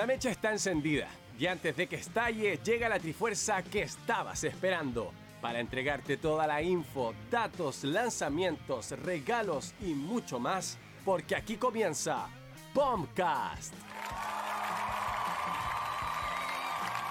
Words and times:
La 0.00 0.06
mecha 0.06 0.30
está 0.30 0.50
encendida 0.50 1.08
y 1.38 1.46
antes 1.46 1.76
de 1.76 1.86
que 1.86 1.96
estalle 1.96 2.58
llega 2.64 2.88
la 2.88 2.98
trifuerza 2.98 3.62
que 3.62 3.82
estabas 3.82 4.44
esperando 4.44 5.12
para 5.42 5.60
entregarte 5.60 6.16
toda 6.16 6.46
la 6.46 6.62
info, 6.62 7.12
datos, 7.30 7.84
lanzamientos, 7.84 8.92
regalos 8.92 9.74
y 9.78 9.92
mucho 9.92 10.40
más, 10.40 10.78
porque 11.04 11.36
aquí 11.36 11.58
comienza 11.58 12.28
Bombcast. 12.72 13.74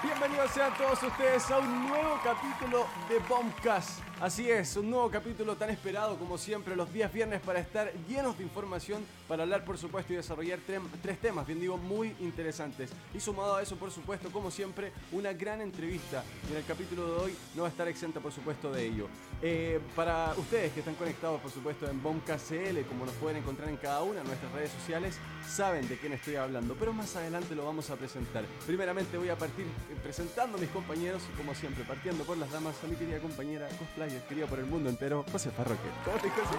Bienvenidos 0.01 0.49
sean 0.49 0.75
todos 0.75 1.03
ustedes 1.03 1.51
a 1.51 1.59
un 1.59 1.89
nuevo 1.89 2.19
capítulo 2.23 2.87
de 3.07 3.19
Bombcast. 3.19 4.08
Así 4.21 4.51
es, 4.51 4.75
un 4.75 4.89
nuevo 4.89 5.09
capítulo 5.09 5.55
tan 5.55 5.69
esperado 5.69 6.17
como 6.17 6.37
siempre 6.37 6.75
los 6.75 6.91
días 6.91 7.13
viernes 7.13 7.39
para 7.39 7.59
estar 7.59 7.89
llenos 8.09 8.37
de 8.37 8.43
información, 8.43 9.01
para 9.29 9.43
hablar 9.43 9.63
por 9.63 9.77
supuesto 9.77 10.11
y 10.11 10.17
desarrollar 10.17 10.59
tres 11.01 11.19
temas, 11.19 11.47
bien 11.47 11.61
digo, 11.61 11.77
muy 11.77 12.13
interesantes. 12.19 12.89
Y 13.13 13.21
sumado 13.21 13.55
a 13.55 13.61
eso, 13.61 13.77
por 13.77 13.91
supuesto, 13.91 14.29
como 14.29 14.51
siempre, 14.51 14.91
una 15.13 15.31
gran 15.31 15.61
entrevista. 15.61 16.25
Y 16.49 16.51
en 16.51 16.57
el 16.57 16.65
capítulo 16.65 17.05
de 17.05 17.17
hoy 17.21 17.35
no 17.55 17.61
va 17.61 17.69
a 17.69 17.71
estar 17.71 17.87
exenta, 17.87 18.19
por 18.19 18.33
supuesto, 18.33 18.73
de 18.73 18.87
ello. 18.87 19.07
Eh, 19.41 19.79
para 19.95 20.33
ustedes 20.35 20.73
que 20.73 20.79
están 20.79 20.95
conectados, 20.95 21.39
por 21.39 21.51
supuesto, 21.51 21.89
en 21.89 22.03
Bombcast 22.03 22.49
CL, 22.49 22.81
como 22.89 23.05
nos 23.05 23.15
pueden 23.15 23.37
encontrar 23.37 23.69
en 23.69 23.77
cada 23.77 24.03
una 24.03 24.19
de 24.19 24.25
nuestras 24.25 24.51
redes 24.51 24.71
sociales, 24.71 25.17
saben 25.47 25.87
de 25.87 25.97
quién 25.97 26.11
estoy 26.11 26.35
hablando, 26.35 26.75
pero 26.77 26.91
más 26.91 27.15
adelante 27.15 27.55
lo 27.55 27.63
vamos 27.63 27.89
a 27.89 27.95
presentar. 27.95 28.43
Primeramente 28.67 29.17
voy 29.17 29.29
a 29.29 29.37
partir 29.37 29.65
presentando 30.03 30.57
a 30.57 30.59
mis 30.59 30.69
compañeros, 30.71 31.23
como 31.37 31.55
siempre, 31.55 31.85
partiendo 31.85 32.25
por 32.25 32.37
las 32.37 32.51
damas, 32.51 32.75
a 32.83 32.87
mi 32.87 32.97
querida 32.97 33.19
compañera 33.19 33.69
cosplay 33.79 34.08
querido 34.27 34.47
por 34.47 34.59
el 34.59 34.65
mundo 34.65 34.89
entero, 34.89 35.23
José 35.31 35.51
Parroque. 35.51 35.89
¿Cómo 36.03 36.17
te 36.17 36.27
escuchas? 36.27 36.51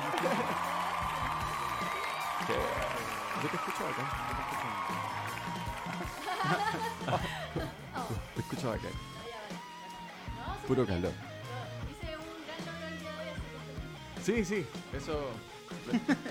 Yo 3.42 3.48
te 3.48 3.56
escucho 3.56 3.84
acá. 3.88 4.04
Te 8.34 8.40
escucho 8.40 8.72
acá. 8.72 8.88
Puro 10.66 10.86
calor. 10.86 11.12
Hice 11.90 12.16
un 12.16 12.24
gran 12.46 12.60
logro 12.66 12.86
el 12.88 12.98
día 13.00 13.12
de 13.12 13.30
hoy, 13.30 14.22
Sí, 14.22 14.44
sí, 14.44 14.66
eso 14.96 15.30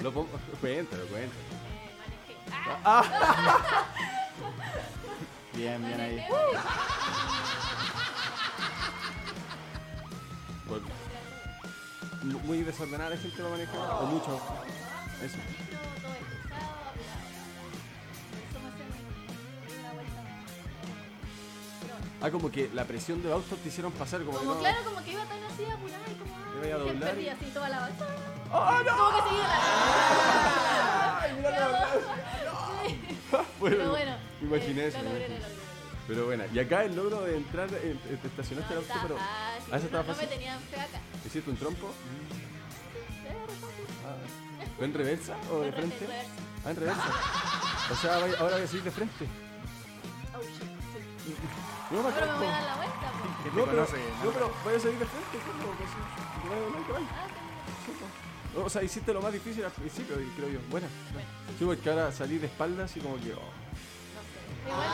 lo 0.02 0.12
pongo. 0.12 0.30
Cuéntalo, 0.62 1.06
cuéntalo. 1.08 1.42
manejé. 2.50 2.82
Ah, 2.86 3.04
Bien, 5.54 5.86
bien 5.86 6.00
ahí. 6.00 6.22
Por- 10.68 10.82
Muy 12.24 12.64
desordenada 12.64 13.12
la 13.12 13.18
gente 13.18 13.42
va 13.42 13.50
manejando, 13.50 14.00
o 14.00 14.06
mucho. 14.08 14.42
Eso. 15.24 15.38
Ah, 22.22 22.30
como 22.32 22.52
que 22.52 22.70
la 22.74 22.84
presión 22.84 23.24
de 23.24 23.32
autos 23.32 23.58
te 23.60 23.70
hicieron 23.70 23.94
pasar 23.94 24.20
como, 24.24 24.34
que 24.34 24.46
Como 24.46 24.56
no. 24.56 24.60
claro, 24.60 24.78
como 24.84 25.02
que 25.04 25.12
iba 25.12 25.24
tan 25.24 25.42
así 25.44 25.64
apurada 25.66 26.04
y 26.12 26.16
como. 26.16 26.36
ah, 26.36 26.60
vaya 26.62 26.76
a 26.76 26.78
doblar 26.80 27.20
y- 27.20 27.30
así 27.30 27.46
toda 27.54 27.70
la. 27.70 27.90
¡Oh, 28.52 28.84
no! 28.84 28.98
Como 28.98 29.16
que 29.16 29.30
seguía 29.30 29.48
la. 29.48 31.20
Ay, 31.22 31.34
mira 31.38 31.70
la 31.70 31.88
Sí. 32.88 33.00
Bueno, 33.60 33.76
Pero 33.78 33.90
bueno. 33.92 34.16
me 34.42 34.48
imaginé 34.48 34.82
eh, 34.84 34.88
eso. 34.88 34.98
Lo 34.98 35.04
me 35.06 35.10
logré, 35.12 35.26
imaginé. 35.28 35.40
lo 35.40 35.48
logré. 35.48 35.59
Pero 36.10 36.26
bueno, 36.26 36.44
y 36.52 36.58
acá 36.58 36.84
el 36.86 36.96
logro 36.96 37.22
de 37.22 37.38
entrar, 37.38 37.70
eh, 37.72 37.96
te 38.22 38.28
estacionaste 38.28 38.74
el 38.74 38.80
No, 38.80 38.82
auto, 38.82 38.94
está 38.94 39.02
pero. 39.08 39.16
fácil. 39.18 39.70
¿Ah, 39.72 39.78
eso 39.78 39.86
estaba 39.86 40.04
No- 40.04 40.10
No 40.10 40.10
me 40.10 40.14
fácil? 40.16 40.30
tenían 40.30 40.60
fe 40.62 40.76
acá. 40.82 41.00
¿Hiciste 41.26 41.50
un 41.52 41.58
trompo? 41.58 41.88
Fácil. 41.88 43.86
Ah. 44.10 44.66
¿Fue 44.76 44.86
en 44.86 44.94
reversa 44.96 45.38
o 45.54 45.60
de 45.62 45.72
frente? 45.72 46.06
en 46.06 46.10
reversa. 46.10 46.32
Ah, 46.66 46.70
en 46.72 46.76
reversa. 46.76 47.10
O 47.92 47.96
sea, 47.96 48.16
ahora 48.16 48.56
voy 48.56 48.64
a 48.64 48.68
seguir 48.68 48.84
de 48.84 48.92
frente. 48.92 49.26
Oh 50.34 50.42
shit. 50.42 50.62
sí. 50.62 51.36
No, 51.92 52.02
me 52.04 52.12
Pero 52.12 52.26
me 52.26 52.34
voy 52.38 52.48
a 52.48 52.52
dar 52.52 52.64
la 52.64 52.76
vuelta. 52.76 53.12
te 53.44 53.50
No, 53.50 53.66
pero, 53.66 53.82
no, 53.86 54.26
¿no? 54.26 54.32
pero 54.34 54.52
voy 54.64 54.74
a 54.76 54.80
seguir 54.80 55.00
de 55.00 55.06
frente. 55.06 55.38
¿cómo? 55.46 55.74
Pues 55.78 55.90
sí. 55.90 55.96
Ah, 57.14 57.28
sí. 57.86 58.60
O 58.60 58.70
sea, 58.70 58.82
hiciste 58.84 59.14
lo 59.14 59.22
más 59.22 59.32
difícil 59.32 59.64
al 59.64 59.72
principio, 59.72 60.16
creo 60.36 60.50
yo. 60.50 60.60
Bueno. 60.72 60.88
Bueno, 61.14 61.28
sí, 61.50 61.56
Sí, 61.60 61.66
porque 61.66 61.88
ahora 61.90 62.12
salí 62.12 62.40
de 62.40 62.48
espaldas 62.48 62.98
y 62.98 63.00
como 63.00 63.16
que. 63.18 63.34
oh. 63.34 63.38
no 63.38 64.22
sé. 64.26 64.70
Igual. 64.70 64.88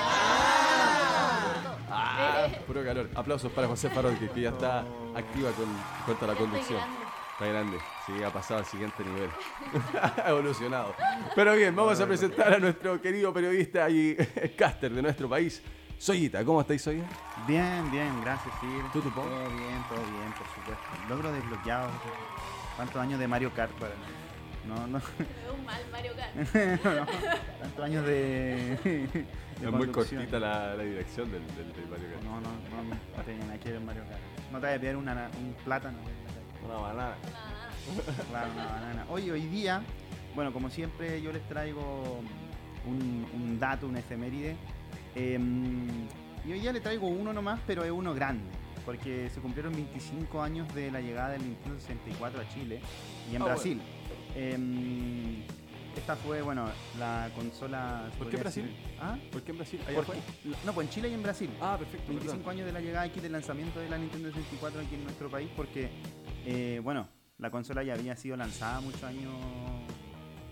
Ah, 1.98 2.48
puro 2.68 2.84
calor. 2.84 3.10
Aplausos 3.16 3.52
para 3.52 3.68
José 3.68 3.90
Farol, 3.90 4.18
que, 4.18 4.28
que 4.30 4.42
ya 4.42 4.50
está 4.50 4.80
activa 5.16 5.52
con 5.52 5.66
cuanto 6.06 6.26
a 6.26 6.28
la 6.30 6.36
conducción. 6.36 6.80
grande. 6.80 7.06
Está 7.32 7.46
grande, 7.48 7.78
sí, 8.06 8.24
ha 8.24 8.30
pasado 8.32 8.60
al 8.62 8.66
siguiente 8.66 9.04
nivel. 9.04 9.30
ha 10.24 10.30
evolucionado. 10.30 10.94
Pero 11.36 11.54
bien, 11.56 11.76
vamos 11.76 12.00
a 12.00 12.06
presentar 12.06 12.54
a 12.54 12.60
nuestro 12.60 13.02
querido 13.02 13.34
periodista 13.34 13.90
y 13.90 14.16
caster 14.58 14.94
de 14.94 15.02
nuestro 15.02 15.28
país, 15.30 15.62
Soyita. 15.98 16.44
¿Cómo 16.46 16.62
estáis, 16.62 16.82
Soya? 16.82 17.04
Bien, 17.48 17.90
bien, 17.92 18.22
gracias, 18.22 18.54
sí. 18.62 18.68
¿Tú, 18.94 19.02
tu 19.02 19.10
po? 19.12 19.22
Todo 19.22 19.50
bien, 19.50 19.84
todo 19.90 20.00
bien, 20.00 20.34
por 20.38 20.48
supuesto. 20.56 20.84
Logro 21.10 21.32
desbloqueado. 21.32 21.90
¿Cuántos 22.76 23.02
años 23.02 23.20
de 23.20 23.28
Mario 23.28 23.52
Kart 23.54 23.72
para 23.80 23.94
No, 24.68 24.88
no, 24.88 24.98
Es 24.98 25.04
un 25.58 25.66
mal 25.66 25.82
Mario 25.92 26.12
Kart. 26.16 26.36
no. 26.84 27.06
¿Cuántos 27.60 27.86
años 27.86 28.06
de. 28.06 28.78
de 28.84 29.26
Es 29.66 29.72
muy 29.72 29.88
cortita 29.88 30.40
la, 30.40 30.76
la 30.76 30.84
dirección 30.84 31.32
del, 31.32 31.46
del, 31.56 31.72
del 31.74 31.88
Mario 31.88 32.08
Kart. 32.12 32.24
No, 32.24 32.42
no, 32.42 32.50
no, 32.50 32.96
no 33.18 33.24
tenía 33.24 33.46
nada 33.46 33.60
que 33.60 33.72
ver 33.72 33.82
Mario 33.82 34.04
Kart. 34.10 34.22
No 34.52 34.60
te 34.60 34.68
voy 34.68 34.76
a 34.76 34.80
pillar 34.80 34.98
una, 34.98 35.30
un 35.40 35.54
plátano. 35.64 35.98
Una 36.66 36.76
banana. 36.76 37.16
Nada. 37.32 37.70
Claro, 38.30 38.52
una 38.54 38.66
banana. 38.66 39.06
Hoy, 39.10 39.30
hoy 39.30 39.42
día, 39.48 39.82
bueno, 40.34 40.52
como 40.52 40.70
siempre, 40.70 41.22
yo 41.22 41.32
les 41.32 41.48
traigo 41.48 42.22
un, 42.88 43.28
un 43.34 43.60
dato, 43.60 43.88
una 43.88 44.00
efeméride. 44.00 44.56
Em, 45.16 45.88
y 46.46 46.52
hoy 46.52 46.60
día 46.60 46.74
le 46.74 46.82
traigo 46.82 47.08
uno 47.08 47.32
nomás, 47.34 47.60
pero 47.68 47.84
es 47.84 47.92
uno 47.92 48.14
grande. 48.16 48.44
Porque 48.86 49.30
se 49.34 49.40
cumplieron 49.42 49.74
25 49.74 50.42
años 50.44 50.74
de 50.76 50.92
la 50.92 51.02
llegada 51.02 51.30
del 51.30 51.44
Nintendo 51.44 51.80
64 51.80 52.42
a 52.42 52.48
Chile 52.50 52.80
y 53.32 53.36
en 53.36 53.42
Ah, 53.42 53.46
Brasil. 53.46 53.82
Em, 54.36 55.44
esta 55.96 56.16
fue, 56.18 56.42
bueno, 56.42 56.66
la 57.00 57.30
consola. 57.36 58.04
¿Por 58.18 58.28
qué 58.30 58.38
podría 58.38 58.40
Brasil? 58.42 58.64
decir- 58.66 58.98
¿Ah? 59.00 59.18
¿Por 59.32 59.42
qué 59.44 59.52
en 59.52 59.58
Brasil? 59.58 59.80
¿Allá 59.88 59.96
Porque- 59.96 60.12
fue? 60.44 60.52
no, 60.66 60.74
pues 60.74 60.88
en 60.88 60.94
Chile 60.94 61.10
y 61.10 61.14
en 61.14 61.24
Brasil. 61.24 61.50
Ah, 61.62 61.76
perfecto. 61.80 62.08
25 62.10 62.38
perdón. 62.44 62.52
años 62.52 62.66
de 62.68 62.74
la 62.74 62.82
llegada 62.82 63.06
aquí 63.06 63.20
del 63.22 63.32
lanzamiento 63.32 63.80
de 63.80 63.90
la 63.90 63.98
Nintendo 63.98 64.30
64 64.30 64.82
aquí 64.82 64.96
en 64.96 65.04
nuestro 65.04 65.30
país 65.30 65.50
porque, 65.56 65.90
eh, 66.46 66.82
bueno, 66.84 67.08
la 67.38 67.50
consola 67.50 67.82
ya 67.84 67.94
había 67.94 68.16
sido 68.18 68.36
lanzada 68.36 68.82
muchos 68.82 69.04
años, 69.04 69.34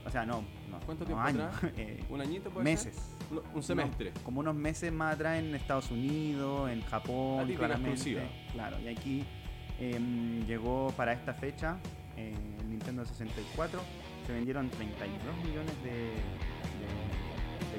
o 0.05 0.09
sea, 0.09 0.25
no, 0.25 0.43
no 0.69 0.79
¿Cuánto 0.85 1.03
no 1.03 1.07
tiempo 1.07 1.23
años, 1.23 1.55
atrás? 1.55 1.71
eh, 1.77 2.03
¿Un 2.09 2.21
añito 2.21 2.49
puede 2.49 2.63
meses. 2.63 2.95
ser? 2.95 3.39
Un- 3.53 3.63
semestre. 3.63 4.11
No, 4.15 4.21
como 4.23 4.39
unos 4.41 4.55
meses 4.55 4.91
más 4.93 5.15
atrás 5.15 5.39
en 5.39 5.55
Estados 5.55 5.91
Unidos, 5.91 6.69
en 6.71 6.81
Japón, 6.83 7.47
claramente. 7.55 7.91
exclusiva. 7.91 8.21
Claro, 8.53 8.79
y 8.79 8.87
aquí 8.87 9.25
em, 9.79 10.45
llegó 10.45 10.93
para 10.95 11.13
esta 11.13 11.33
fecha 11.33 11.77
eh, 12.23 12.33
el 12.61 12.69
Nintendo 12.69 13.05
64. 13.05 13.79
Se 14.25 14.33
vendieron 14.33 14.69
32 14.69 15.37
millones 15.45 15.73
de, 15.83 16.11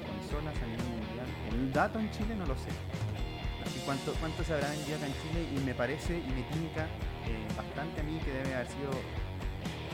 consolas 0.04 0.54
a 0.60 0.66
nivel 0.66 0.86
mundial. 0.86 1.26
El 1.52 1.72
dato 1.72 1.98
en 1.98 2.10
Chile 2.10 2.34
no 2.36 2.46
lo 2.46 2.54
sé. 2.56 2.70
Así 3.64 3.80
cuánto, 3.84 4.12
cuánto 4.20 4.44
se 4.44 4.52
habrá 4.52 4.68
vendido 4.70 4.96
acá 4.96 5.06
en 5.06 5.14
Chile 5.22 5.48
y 5.56 5.58
me 5.64 5.74
parece 5.74 6.18
y 6.18 6.30
me 6.32 6.42
tinca 6.52 6.84
eh, 7.26 7.46
bastante 7.56 8.00
a 8.00 8.04
mí 8.04 8.18
que 8.24 8.30
debe 8.30 8.54
haber 8.54 8.66
sido 8.66 8.90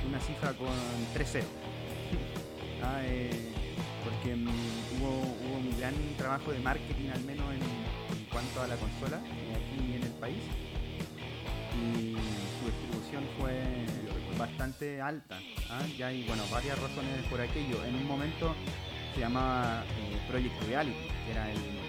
una 0.09 0.19
cifra 0.21 0.53
con 0.55 0.75
3 1.15 1.31
ceros. 1.31 1.49
Ah, 2.83 3.03
eh, 3.05 3.53
porque 4.03 4.35
mm, 4.35 4.49
hubo, 4.97 5.11
un 5.55 5.79
gran 5.79 5.93
trabajo 6.17 6.51
de 6.51 6.61
marketing 6.61 7.11
al 7.11 7.23
menos 7.25 7.45
en, 7.53 7.61
en 7.61 8.25
cuanto 8.33 8.63
a 8.63 8.67
la 8.67 8.77
consola 8.77 9.19
eh, 9.19 9.55
aquí 9.55 9.97
en 9.97 10.03
el 10.03 10.13
país 10.13 10.41
y 11.77 12.17
su 12.59 12.67
distribución 12.67 13.25
fue 13.39 13.53
bastante 14.41 15.01
alta 15.01 15.39
¿ah? 15.71 15.81
y 15.99 16.03
hay 16.03 16.23
bueno 16.25 16.43
varias 16.51 16.79
razones 16.79 17.23
por 17.31 17.41
aquello 17.41 17.85
en 17.85 17.95
un 17.95 18.07
momento 18.07 18.55
se 19.15 19.21
llamaba 19.21 19.85
eh, 19.99 20.19
Project 20.29 20.63
Reality 20.67 20.97
que 21.27 21.33
era 21.33 21.51
el, 21.51 21.57
el- 21.59 21.81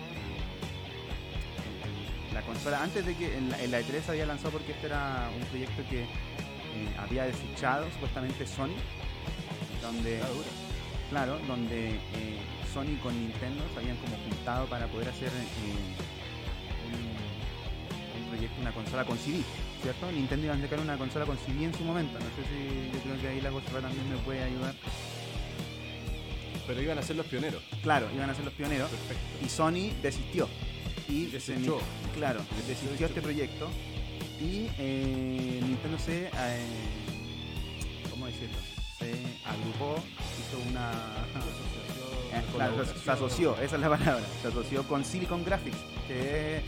la 2.33 2.41
consola 2.43 2.81
antes 2.83 3.05
de 3.05 3.15
que 3.15 3.37
en 3.37 3.49
la, 3.49 3.61
en 3.61 3.71
la 3.71 3.81
E3 3.81 4.07
había 4.09 4.25
lanzado 4.25 4.51
porque 4.51 4.71
este 4.71 4.87
era 4.87 5.29
un 5.35 5.43
proyecto 5.47 5.83
que 5.89 6.03
eh, 6.03 6.07
había 6.99 7.25
desechado 7.25 7.89
supuestamente 7.91 8.45
Sony 8.45 8.75
donde 9.81 10.21
Ah. 10.21 10.27
Claro, 11.09 11.37
donde 11.45 11.95
eh, 11.95 12.39
Sony 12.73 12.95
con 13.03 13.13
Nintendo 13.19 13.61
se 13.73 13.79
habían 13.79 13.97
como 13.97 14.15
juntado 14.29 14.65
para 14.67 14.87
poder 14.87 15.09
hacer 15.09 15.27
eh, 15.27 15.75
un, 16.87 18.21
un 18.23 18.29
proyecto, 18.29 18.61
una 18.61 18.71
consola 18.71 19.03
con 19.03 19.17
CD, 19.17 19.43
¿cierto? 19.81 20.11
Nintendo 20.11 20.45
iba 20.45 20.55
a 20.55 20.61
sacar 20.61 20.79
una 20.79 20.97
consola 20.97 21.25
con 21.25 21.37
CD 21.37 21.65
en 21.65 21.73
su 21.73 21.83
momento, 21.83 22.13
no 22.19 22.25
sé 22.25 22.43
si 22.49 22.91
yo 22.93 22.99
creo 23.03 23.21
que 23.21 23.27
ahí 23.27 23.41
la 23.41 23.49
consola 23.51 23.81
también 23.81 24.09
me 24.09 24.17
puede 24.17 24.43
ayudar. 24.43 24.75
Pero 26.67 26.81
iban 26.81 26.97
a 26.97 27.01
ser 27.01 27.15
los 27.15 27.25
pioneros. 27.25 27.63
Claro, 27.81 28.07
iban 28.13 28.29
a 28.29 28.35
ser 28.35 28.45
los 28.45 28.53
pioneros 28.53 28.89
Perfecto. 28.89 29.45
y 29.45 29.49
Sony 29.49 29.93
desistió. 30.01 30.47
Y 31.09 31.27
claro, 32.15 32.41
desistió 32.67 33.07
este 33.07 33.21
proyecto 33.21 33.69
y 34.39 34.69
eh, 34.77 35.59
Nintendo 35.61 35.99
se, 35.99 36.27
eh, 36.27 36.31
¿cómo 38.09 38.27
decirlo? 38.27 38.57
Se 38.97 39.11
agrupó, 39.45 40.01
hizo 40.39 40.69
una 40.69 40.91
Eh, 42.33 42.85
se 43.03 43.11
asoció, 43.11 43.55
esa 43.59 43.75
es 43.75 43.81
la 43.81 43.89
palabra. 43.89 44.23
Se 44.41 44.47
asoció 44.47 44.83
con 44.87 45.03
Silicon 45.03 45.43
Graphics, 45.43 45.77
que 46.07 46.57
es 46.57 46.63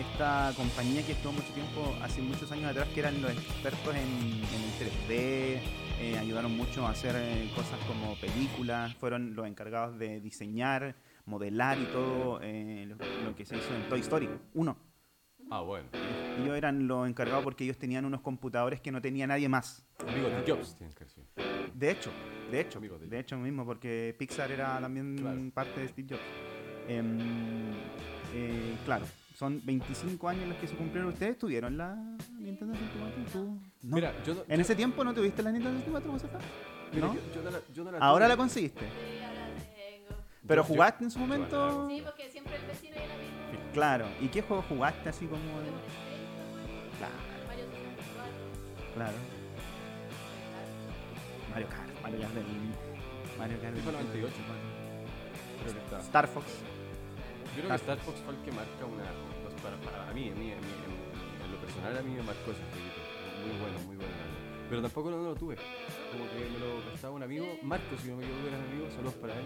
esta 0.00 0.52
compañía 0.56 1.04
que 1.04 1.12
estuvo 1.12 1.32
mucho 1.32 1.52
tiempo, 1.52 1.94
hace 2.02 2.20
muchos 2.22 2.50
años 2.52 2.70
atrás, 2.70 2.88
que 2.94 3.00
eran 3.00 3.20
los 3.22 3.30
expertos 3.32 3.94
en, 3.94 4.02
en 4.02 4.62
el 4.62 4.72
3D, 4.78 5.60
eh, 6.00 6.18
ayudaron 6.18 6.56
mucho 6.56 6.86
a 6.86 6.90
hacer 6.90 7.14
eh, 7.16 7.48
cosas 7.54 7.78
como 7.86 8.14
películas, 8.16 8.94
fueron 8.96 9.34
los 9.34 9.46
encargados 9.46 9.98
de 9.98 10.20
diseñar, 10.20 10.94
modelar 11.24 11.78
y 11.78 11.84
todo 11.86 12.40
eh, 12.42 12.86
lo, 12.86 12.96
lo 13.24 13.34
que 13.34 13.44
se 13.46 13.56
hizo 13.56 13.74
en 13.74 13.88
Toy 13.88 14.00
Story 14.00 14.28
1. 14.54 14.76
Ah, 15.50 15.60
bueno. 15.60 15.88
Ellos 16.42 16.56
eran 16.56 16.86
los 16.88 17.08
encargados 17.08 17.42
porque 17.44 17.64
ellos 17.64 17.78
tenían 17.78 18.04
unos 18.04 18.20
computadores 18.20 18.80
que 18.80 18.90
no 18.92 19.00
tenía 19.00 19.26
nadie 19.26 19.48
más. 19.48 19.86
Amigos 20.06 20.30
de 20.32 20.52
Jobs, 20.52 20.74
tienes 20.76 20.94
que 20.94 21.04
decir. 21.04 21.24
De 21.72 21.90
hecho, 21.90 22.10
de 22.50 22.60
hecho, 22.60 22.80
de- 22.80 22.98
de 23.06 23.18
hecho 23.20 23.38
mismo, 23.38 23.64
porque 23.64 24.14
Pixar 24.18 24.50
era 24.50 24.78
también 24.80 25.16
Claro. 25.18 25.40
parte 25.54 25.80
de 25.80 25.88
Steve 25.88 26.08
Jobs. 26.10 26.22
Em, 26.88 27.18
claro, 28.84 29.04
son 29.36 29.60
25 29.64 30.28
años 30.28 30.48
los 30.48 30.56
que 30.56 30.66
se 30.66 30.74
cumplieron. 30.76 31.12
¿Ustedes 31.12 31.38
tuvieron 31.38 31.76
la 31.76 31.94
Nintendo 32.38 32.74
64? 32.74 33.24
¿Tú? 33.32 33.58
No. 33.82 33.94
Mira, 33.96 34.12
yo 34.24 34.34
no. 34.34 34.42
¿En 34.48 34.60
ese 34.60 34.74
tiempo 34.74 35.04
no 35.04 35.12
tuviste 35.12 35.42
la 35.42 35.52
Nintendo 35.52 35.78
64, 35.78 36.10
Josefa? 36.12 36.38
mira, 36.92 37.06
¿No? 37.08 37.14
yo, 37.14 37.20
yo 37.34 37.42
no 37.42 37.50
la, 37.50 37.60
yo 37.74 37.84
no 37.84 37.90
la 37.92 37.98
Ahora 37.98 38.24
tuve. 38.24 38.28
la 38.32 38.36
conseguiste. 38.38 38.80
Sí, 38.80 39.18
ahora 39.22 39.46
tengo. 39.58 40.22
¿Pero 40.46 40.62
Yo- 40.62 40.68
yo- 40.68 40.74
jugaste 40.74 41.04
en 41.04 41.10
su 41.10 41.18
momento? 41.18 41.88
Sí, 41.88 42.02
porque 42.04 42.30
siempre 42.30 42.56
el 42.56 42.66
vecino 42.66 42.94
y 42.96 42.98
el 42.98 43.10
amigo. 43.10 43.70
Claro. 43.74 44.06
¿Y 44.22 44.28
qué 44.28 44.40
juego 44.42 44.62
jugaste 44.68 45.08
así 45.10 45.26
como 45.26 45.42
de- 45.42 45.76
Claro, 46.98 47.14
Mario 47.46 47.64
64. 47.66 48.94
claro. 48.94 49.16
Mario 51.52 51.68
Kart, 51.68 52.02
Mario 52.02 52.20
Kart 52.20 52.34
del... 52.34 52.44
Mario 53.38 53.58
Kart 53.60 53.74
del 53.74 53.84
98. 53.84 54.34
Creo 55.62 55.72
que 55.74 55.80
está. 55.80 56.00
Star 56.00 56.26
Fox. 56.28 56.46
Yo 57.56 57.62
creo 57.64 57.68
que 57.70 57.74
Star 57.76 57.98
Fox 57.98 58.20
fue 58.20 58.34
el 58.34 58.40
que 58.42 58.52
marca 58.52 58.84
una. 58.84 59.04
pues, 59.42 59.54
para, 59.64 59.76
para 59.80 60.12
mí, 60.12 60.28
a 60.30 60.34
mí, 60.34 60.52
a 60.52 60.56
mí, 60.60 60.70
en, 60.76 61.44
en 61.44 61.52
lo 61.52 61.58
personal, 61.58 61.96
a 61.96 62.02
mí 62.02 62.12
me 62.14 62.22
marcó 62.22 62.50
ese 62.52 62.62
jueguito. 62.70 63.00
Muy 63.42 63.58
bueno, 63.60 63.78
muy 63.86 63.96
bueno. 63.96 64.12
Pero 64.68 64.82
tampoco 64.82 65.10
no, 65.10 65.16
no 65.18 65.24
lo 65.30 65.34
tuve. 65.36 65.56
Como 66.12 66.24
que 66.28 66.50
me 66.52 66.58
lo 66.58 66.80
prestaba 66.90 67.14
un 67.14 67.22
amigo, 67.22 67.46
Marcos, 67.62 68.00
si 68.02 68.08
no 68.08 68.16
me 68.16 68.24
equivoco, 68.24 68.48
era 68.48 68.58
mi 68.58 68.66
amigo, 68.72 68.90
saludos 68.90 69.14
para 69.14 69.34
él. 69.34 69.44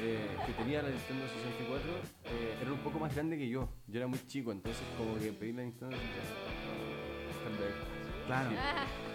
eh, 0.00 0.36
que 0.46 0.52
tenía 0.54 0.82
la 0.82 0.88
Nintendo 0.90 1.26
64, 1.28 1.90
eh, 2.24 2.58
era 2.62 2.72
un 2.72 2.78
poco 2.80 2.98
más 2.98 3.14
grande 3.14 3.36
que 3.38 3.48
yo. 3.48 3.68
Yo 3.86 3.98
era 3.98 4.06
muy 4.06 4.18
chico, 4.26 4.50
entonces, 4.52 4.82
como 4.96 5.14
que 5.18 5.32
pedí 5.32 5.52
la 5.52 5.62
Nintendo 5.62 5.96
64. 5.96 7.98
Claro. 8.26 8.50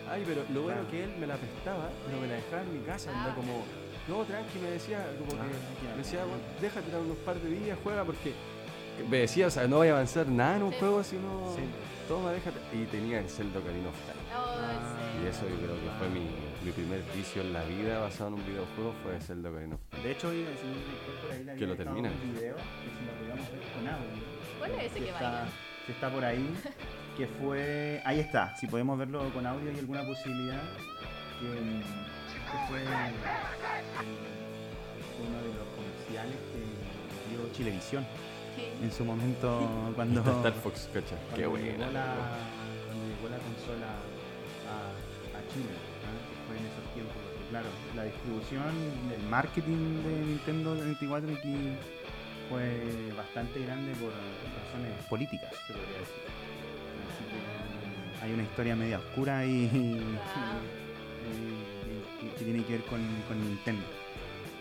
Ay, 0.10 0.24
pero 0.26 0.44
lo 0.54 0.62
bueno 0.64 0.82
Claro. 0.82 0.92
que 0.92 1.04
él 1.04 1.14
me 1.20 1.28
la 1.28 1.36
prestaba, 1.38 1.90
pero 2.06 2.20
me 2.20 2.28
la 2.28 2.34
dejaba 2.36 2.62
en 2.64 2.74
mi 2.74 2.80
casa, 2.86 3.12
anda 3.12 3.32
Ah. 3.32 3.36
como, 3.36 3.64
no, 4.08 4.24
tranqui, 4.24 4.60
me 4.60 4.72
decía, 4.72 5.06
como 5.20 5.42
Ah, 5.42 5.46
que, 5.48 5.86
ya. 5.88 5.92
me 5.92 5.98
decía, 5.98 6.20
"Bueno, 6.26 6.44
déjate 6.62 6.92
dar 6.92 7.02
unos 7.02 7.18
par 7.18 7.36
de 7.40 7.50
días, 7.50 7.78
juega, 7.84 8.04
porque 8.04 8.34
me 9.10 9.18
decía, 9.18 9.48
o 9.48 9.50
sea, 9.50 9.68
no 9.68 9.78
voy 9.78 9.88
a 9.88 9.92
avanzar 9.92 10.28
nada 10.28 10.58
en 10.58 10.64
un 10.64 10.72
Sí. 10.72 10.78
juego 10.80 11.04
si 11.04 11.16
no, 11.18 11.54
Sí. 11.56 11.62
toma, 12.08 12.32
déjate. 12.32 12.60
Y 12.74 12.86
tenía 12.86 13.20
el 13.20 13.30
Zelda 13.30 13.60
Ocarina 13.60 13.90
of 13.90 13.96
Time. 14.06 14.36
oh, 14.36 14.56
Ah. 14.60 15.24
Y 15.24 15.28
eso 15.28 15.48
yo 15.48 15.56
creo 15.56 15.76
que 15.76 15.90
fue 16.00 16.10
mi, 16.10 16.26
mi 16.66 16.72
primer 16.72 17.02
vicio 17.16 17.42
en 17.42 17.54
la 17.54 17.64
vida 17.64 18.00
basado 18.00 18.28
en 18.30 18.34
un 18.36 18.46
videojuego, 18.46 18.94
fue 19.04 19.20
Zelda 19.22 19.50
Ocarina 19.50 19.76
of 19.76 19.82
Time. 19.90 20.04
De 20.04 20.12
hecho, 20.12 20.28
hoy 20.30 20.46
por 21.22 21.32
ahí 21.32 21.44
la 21.46 21.56
Que 21.56 21.68
lo 21.68 21.76
terminan. 21.76 22.12
un 22.12 22.34
video 22.34 22.56
que 22.56 22.62
si 22.62 23.06
lo 23.06 23.12
podíamos 23.20 23.52
ver 23.52 23.62
con 23.74 23.88
audio. 23.88 24.24
¿Cuál 24.60 24.72
es 24.72 24.84
ese 24.86 24.94
Si 24.94 25.00
que 25.06 25.10
está, 25.12 25.22
baila? 25.32 25.48
si 25.86 25.92
está 25.92 26.10
por 26.12 26.26
ahí, 26.26 26.54
que 27.18 27.28
fue. 27.28 28.02
Ahí 28.06 28.20
está, 28.20 28.56
si 28.58 28.68
podemos 28.68 28.98
verlo 29.00 29.30
con 29.34 29.46
audio 29.46 29.72
hay 29.72 29.80
alguna 29.80 30.04
posibilidad. 30.06 30.62
Que, 31.40 31.82
que 32.54 32.60
fue 32.70 32.80
el- 32.82 32.88
uno 35.26 35.38
de 35.42 35.52
los 35.58 35.68
comerciales 35.76 36.38
que 36.52 36.62
dio 37.30 37.50
Chilevisión 37.54 38.06
en 38.82 38.92
su 38.92 39.04
momento 39.06 39.92
cuando. 39.96 40.22
Star 40.22 40.54
Fox, 40.54 40.90
cacha. 40.94 41.16
cuando 41.30 41.36
Qué 41.36 41.42
llegó 41.64 41.92
la, 41.92 42.16
cuando 42.86 43.04
llegó 43.10 43.30
la 43.30 43.38
consola 43.42 43.90
a, 44.70 44.94
a 45.38 45.42
Chile, 45.52 45.74
¿ah? 46.06 46.14
que 46.30 46.36
fue 46.48 46.54
en 46.60 46.66
esos 46.70 46.86
tiempos. 46.94 47.16
porque, 47.18 47.50
claro, 47.50 47.70
la 47.96 48.04
distribución, 48.04 48.72
el 49.16 49.24
marketing 49.30 50.04
de 50.04 50.14
Nintendo 50.26 50.76
64 50.78 51.30
aquí 51.36 51.56
fue 52.50 53.12
bastante 53.18 53.64
grande 53.66 53.94
por 53.96 54.10
razones 54.12 54.94
políticas, 55.10 55.50
se 55.68 55.74
podría 55.74 56.00
decir. 56.00 56.24
Así 57.10 57.24
que 57.30 58.26
hay 58.26 58.34
una 58.34 58.44
historia 58.44 58.76
media 58.76 59.00
oscura 59.00 59.46
y- 59.46 59.66
y 59.74 59.98
que 62.38 62.44
tiene 62.46 62.64
que 62.64 62.74
ver 62.74 62.82
con, 62.84 63.00
con 63.28 63.40
Nintendo. 63.40 63.84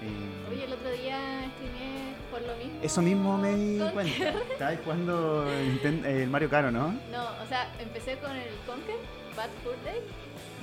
Eh, 0.02 0.50
Oye, 0.52 0.64
el 0.64 0.72
otro 0.72 0.90
día 0.90 1.18
streameé 1.54 2.14
por 2.30 2.42
lo 2.42 2.56
mismo. 2.56 2.78
eso 2.82 3.02
mismo 3.02 3.38
me 3.38 3.54
di 3.56 3.78
cuenta. 3.92 4.34
Estabas 4.52 4.78
jugando 4.84 5.46
Ninten- 5.82 6.04
eh, 6.04 6.22
el 6.24 6.30
Mario 6.30 6.50
Kart, 6.50 6.72
¿no? 6.72 6.88
No, 7.12 7.24
o 7.42 7.46
sea, 7.48 7.72
empecé 7.78 8.16
con 8.18 8.32
el 8.32 8.48
Conker, 8.66 8.96
Bad 9.36 9.50
Fur 9.62 9.76
Day. 9.84 10.00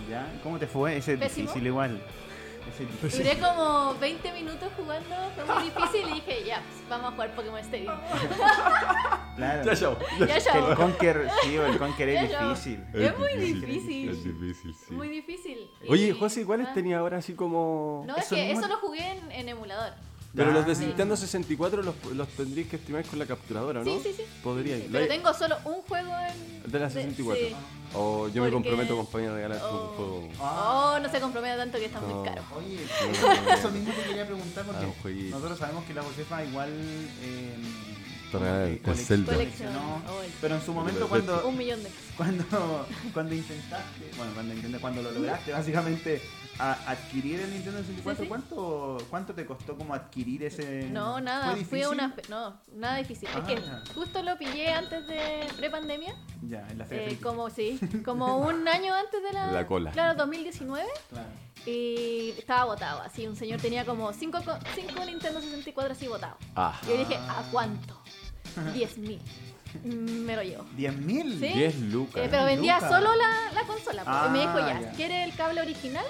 ¿Ya? 0.09 0.27
¿Cómo 0.43 0.59
te 0.59 0.67
fue? 0.67 0.97
Ese 0.97 1.13
es 1.13 1.19
Pésimo. 1.19 1.47
difícil 1.47 1.67
igual. 1.67 1.99
Duré 3.01 3.39
como 3.39 3.95
20 3.99 4.31
minutos 4.33 4.69
jugando, 4.77 5.15
fue 5.35 5.45
muy 5.55 5.63
difícil 5.63 6.09
y 6.09 6.13
dije, 6.15 6.43
ya, 6.45 6.61
pues, 6.61 6.89
vamos 6.89 7.07
a 7.07 7.11
jugar 7.11 7.35
Pokémon 7.35 7.59
Stadium. 7.59 7.93
Claro. 9.39 9.63
Ya. 10.19 10.25
Ya, 10.27 10.35
El. 10.37 10.75
Conquer, 10.75 11.29
sí, 11.43 11.55
el 11.55 11.77
Conquer 11.77 12.09
es 12.09 12.29
Ya, 12.29 12.49
difícil. 12.49 12.83
Es 12.93 13.17
muy 13.17 13.29
difícil, 13.35 13.61
difícil. 13.65 14.09
Es 14.09 14.23
difícil, 14.25 14.75
sí. 14.75 14.93
Muy 14.93 15.07
difícil. 15.07 15.71
Oye, 15.87 16.07
Y- 16.09 16.11
José, 16.19 16.45
¿cuáles 16.45 16.67
ah. 16.67 16.73
tenía 16.73 16.99
ahora 16.99 17.19
así 17.19 17.33
como...? 17.35 18.03
No, 18.05 18.17
es 18.17 18.25
Eso 18.25 18.35
que 18.35 18.45
mismo- 18.47 18.59
eso 18.59 18.67
lo 18.67 18.77
jugué 18.79 19.11
en, 19.11 19.31
en 19.31 19.47
emulador. 19.49 19.93
Pero 20.35 20.51
los 20.51 20.65
de. 20.65 20.85
Nintendo 20.85 21.17
64 21.17 21.81
los, 21.81 21.95
los 22.13 22.27
tendrías 22.29 22.67
que 22.67 22.75
estimar 22.75 23.03
con 23.05 23.17
la 23.19 23.25
capturadora, 23.25 23.83
¿no? 23.83 23.85
Sí, 23.85 23.99
sí, 24.03 24.13
sí. 24.17 24.23
Podríais. 24.43 24.83
Sí, 24.83 24.89
La- 24.89 24.99
pero 24.99 25.11
tengo 25.11 25.33
solo 25.33 25.57
un 25.65 25.81
juego 25.81 26.11
en. 26.63 26.71
De 26.71 26.79
la 26.79 26.89
64. 26.89 27.47
sí. 27.47 27.55
O 27.95 28.27
yo 28.29 28.43
me 28.43 28.51
comprometo, 28.51 28.95
compañía, 28.95 29.31
a 29.31 29.35
regalarte 29.35 29.65
Oh. 29.65 29.89
un 29.89 29.95
juego. 29.95 30.29
Oh, 30.39 30.99
no 31.01 31.09
se 31.09 31.19
compromete 31.19 31.57
tanto 31.57 31.77
que 31.79 31.85
está 31.85 31.99
No. 32.01 32.07
muy 32.07 32.29
caro. 32.29 32.43
Oye, 32.55 32.77
No. 33.45 33.51
eso 33.53 33.71
mismo 33.71 33.91
te 33.93 34.03
quería 34.03 34.25
preguntar 34.27 34.65
porque 34.65 34.85
Ah, 34.85 35.31
nosotros 35.31 35.57
sabemos 35.57 35.83
que 35.85 35.93
la 35.95 36.03
Josefa 36.03 36.43
igual 36.45 36.69
eh, 37.23 37.55
el- 38.31 39.25
coleccionó, 39.25 40.01
Oh, 40.07 40.21
el- 40.21 40.31
pero 40.39 40.55
en 40.55 40.61
su 40.61 40.71
momento 40.73 41.07
cuando 41.07 41.47
Un 41.47 41.57
millón 41.57 41.81
de. 41.81 41.89
cuando 42.15 42.85
cuando 43.13 43.33
intentaste, 43.33 44.11
bueno, 44.17 44.33
cuando 44.35 44.53
intentaste, 44.53 44.81
cuando 44.81 45.01
lo 45.01 45.11
lograste 45.11 45.51
básicamente 45.51 46.21
a- 46.59 46.91
adquirir 46.91 47.39
el 47.39 47.51
Nintendo 47.53 47.79
64, 47.79 48.15
Sí, 48.17 48.21
sí. 48.23 48.27
¿cuánto 48.27 48.97
cuánto 49.09 49.33
te 49.33 49.45
costó 49.45 49.75
como 49.77 49.93
adquirir 49.93 50.43
ese 50.43 50.89
No, 50.91 51.19
nada, 51.21 51.51
¿Fue 51.55 51.63
fui 51.65 51.81
a 51.83 51.89
una. 51.89 52.11
fe- 52.11 52.23
No, 52.29 52.59
nada 52.75 52.97
difícil. 52.97 53.29
Ah, 53.33 53.39
es 53.39 53.43
que 53.45 53.55
ya. 53.61 53.83
justo 53.95 54.21
lo 54.21 54.37
pillé 54.37 54.71
antes 54.73 55.07
de 55.07 55.47
prepandemia. 55.57 56.15
Ya, 56.43 56.67
en 56.69 56.77
la 56.77 56.85
Eh, 56.91 57.17
como, 57.23 57.49
sí, 57.49 57.79
como 58.05 58.37
un 58.39 58.67
año 58.67 58.93
antes 58.93 59.23
de 59.23 59.33
la. 59.33 59.51
La 59.51 59.65
cola. 59.67 59.91
Claro, 59.91 60.15
2019. 60.17 60.87
Claro. 61.09 61.27
Y 61.65 62.33
estaba 62.37 62.65
botado. 62.65 63.01
Así, 63.01 63.27
un 63.27 63.35
señor 63.35 63.59
tenía 63.61 63.85
como 63.85 64.11
5 64.13 64.39
cinco, 64.39 64.57
cinco 64.75 65.05
Nintendo 65.05 65.41
64 65.41 65.91
así 65.93 66.07
botados. 66.07 66.37
Ah, 66.55 66.79
Y 66.83 66.87
yo 66.89 66.97
dije, 66.97 67.15
¿a 67.15 67.43
cuánto? 67.51 67.97
10 68.73 68.97
mil. 68.97 69.21
Mm, 69.83 70.21
Me 70.25 70.35
lo 70.35 70.41
llevo. 70.43 70.63
¿10 70.75 70.97
mil? 70.97 71.33
Sí. 71.39 71.47
10 71.47 71.79
lucas. 71.81 72.23
Eh, 72.23 72.27
pero 72.31 72.45
vendía 72.45 72.75
Lucas. 72.75 72.89
solo 72.91 73.15
la, 73.15 73.51
la 73.53 73.67
consola. 73.67 74.03
pues, 74.03 74.17
y 74.25 74.29
me 74.31 74.39
dijo, 74.39 74.53
Ah, 74.55 74.67
ya, 74.73 74.81
ya. 74.81 74.91
¿quiere 74.93 75.23
el 75.23 75.35
cable 75.35 75.61
original? 75.61 76.05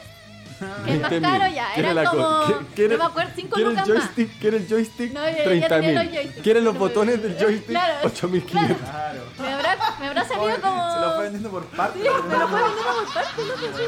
Es 0.87 1.01
más 1.01 1.11
20.000. 1.11 1.21
caro 1.21 1.47
ya. 1.47 1.73
¿Quiere 1.73 1.89
Eran 1.91 1.95
la 2.03 2.09
co- 2.09 2.17
como, 2.17 2.67
quiere- 2.75 2.97
no 2.97 3.03
me 3.03 3.09
acuerdo, 3.09 3.31
5 3.35 3.55
¿Quiere 3.55 3.69
el 3.69 3.75
lucas 3.75 3.89
más. 3.89 3.97
joystick? 3.97 4.39
¿Quiere 4.39 4.57
el 4.57 4.67
joystick? 4.67 5.13
No, 5.13 5.21
ya- 5.29 5.37
ya 5.37 5.43
30 5.43 5.67
tenía 5.69 5.91
los 5.93 6.03
mil. 6.03 6.13
joysticks. 6.13 6.43
¿Quiere 6.43 6.61
los 6.61 6.73
No 6.73 6.79
botones 6.79 7.21
del 7.23 7.37
joystick? 7.37 7.67
Claro. 7.69 8.07
8500. 8.07 8.77
Claro. 8.89 9.21
Me 9.39 9.47
habrá, 9.53 9.77
me 9.99 10.07
habrá 10.07 10.27
salido 10.27 10.61
como... 10.61 10.93
Se 10.93 10.99
lo 10.99 11.13
fue 11.15 11.23
vendiendo 11.23 11.49
por 11.51 11.65
partes. 11.65 12.01
Sí, 12.03 12.09
me 12.27 12.37
lo 12.37 12.47
fue 12.47 12.61
vendiendo 12.61 12.93
por 12.93 13.13
partes, 13.13 13.45
loco, 13.47 13.77
sí. 13.77 13.83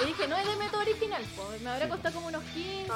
Y 0.00 0.06
dije, 0.06 0.28
no 0.28 0.36
es 0.36 0.46
de 0.46 0.56
método 0.56 0.80
original, 0.80 1.22
pues, 1.36 1.60
me 1.62 1.70
habrá 1.70 1.88
costado 1.88 2.14
como 2.14 2.26
unos 2.28 2.42
15, 2.54 2.92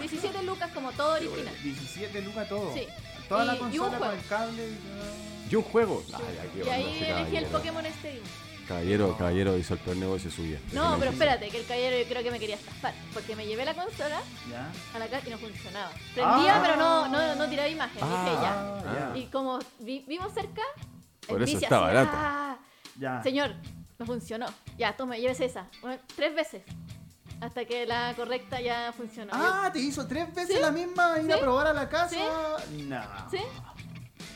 17 0.00 0.42
lucas 0.42 0.70
como 0.74 0.92
todo 0.92 1.14
original. 1.14 1.54
17 1.62 2.20
lucas 2.20 2.48
todo. 2.48 2.74
Sí. 2.74 2.86
Toda 3.28 3.44
la 3.46 3.54
Y- 3.54 3.56
y 3.56 3.60
un 3.60 3.68
consola 3.70 3.88
con 3.90 3.98
juego. 3.98 4.12
el 4.12 4.26
cable. 4.28 4.68
y 4.68 4.74
todo. 4.74 5.50
¿Y 5.50 5.56
un 5.56 5.62
juego? 5.62 6.02
Ay, 6.12 6.62
Y 6.64 6.68
ahí 6.68 7.04
elegí 7.08 7.36
el. 7.38 7.44
Pokémon 7.46 7.86
Stadium. 7.86 8.24
Caballero, 8.68 9.16
caballero 9.16 9.56
hizo 9.58 9.74
el 9.74 9.80
peor 9.80 9.96
negocio 9.96 10.30
suyo. 10.30 10.58
No, 10.72 10.96
pero 10.98 11.10
espérate, 11.10 11.48
que 11.48 11.58
el 11.60 11.66
caballero 11.66 11.96
yo 11.98 12.08
creo 12.08 12.22
que 12.22 12.30
me 12.30 12.38
quería 12.40 12.56
estafar. 12.56 12.94
Porque 13.12 13.36
me 13.36 13.46
llevé 13.46 13.64
la 13.64 13.74
consola 13.74 14.20
Ya. 14.50 14.70
a 14.94 14.98
la 14.98 15.06
casa 15.08 15.26
y 15.28 15.30
no 15.30 15.38
funcionaba. 15.38 15.90
Prendía, 16.14 16.56
Ah. 16.56 16.60
pero 16.62 16.76
no, 16.76 17.08
no, 17.08 17.34
no 17.34 17.48
tiraba 17.48 17.68
imagen. 17.68 17.98
Ah. 18.02 18.24
Dije, 18.24 18.42
ya. 18.42 18.52
Ah, 18.52 19.12
ya. 19.14 19.18
Y 19.18 19.26
como 19.26 19.58
vi- 19.80 20.04
vimos 20.08 20.32
cerca, 20.32 20.62
Por 21.28 21.42
el 21.42 21.48
eso 21.48 21.58
está 21.58 21.78
barata. 21.80 22.10
"Ah, 22.14 22.58
Ya. 22.98 23.22
Señor, 23.22 23.54
no 23.98 24.06
funcionó. 24.06 24.46
Ya, 24.78 24.96
tome, 24.96 25.20
llévese 25.20 25.46
esa. 25.46 25.66
Bueno, 25.82 26.00
tres 26.14 26.34
veces. 26.34 26.62
Hasta 27.40 27.64
que 27.64 27.84
la 27.86 28.14
correcta 28.14 28.60
ya 28.60 28.92
funcionó. 28.96 29.32
Ah, 29.34 29.68
te 29.72 29.80
hizo 29.80 30.06
tres 30.06 30.32
veces 30.34 30.56
Sí. 30.56 30.62
la 30.62 30.70
misma 30.70 31.18
ir 31.20 31.30
a 31.32 31.36
Sí. 31.36 31.40
probar 31.42 31.66
a 31.66 31.72
la 31.72 31.88
casa. 31.88 32.14
Sí. 32.68 32.82
No. 32.84 33.02
¿Sí? 33.30 33.38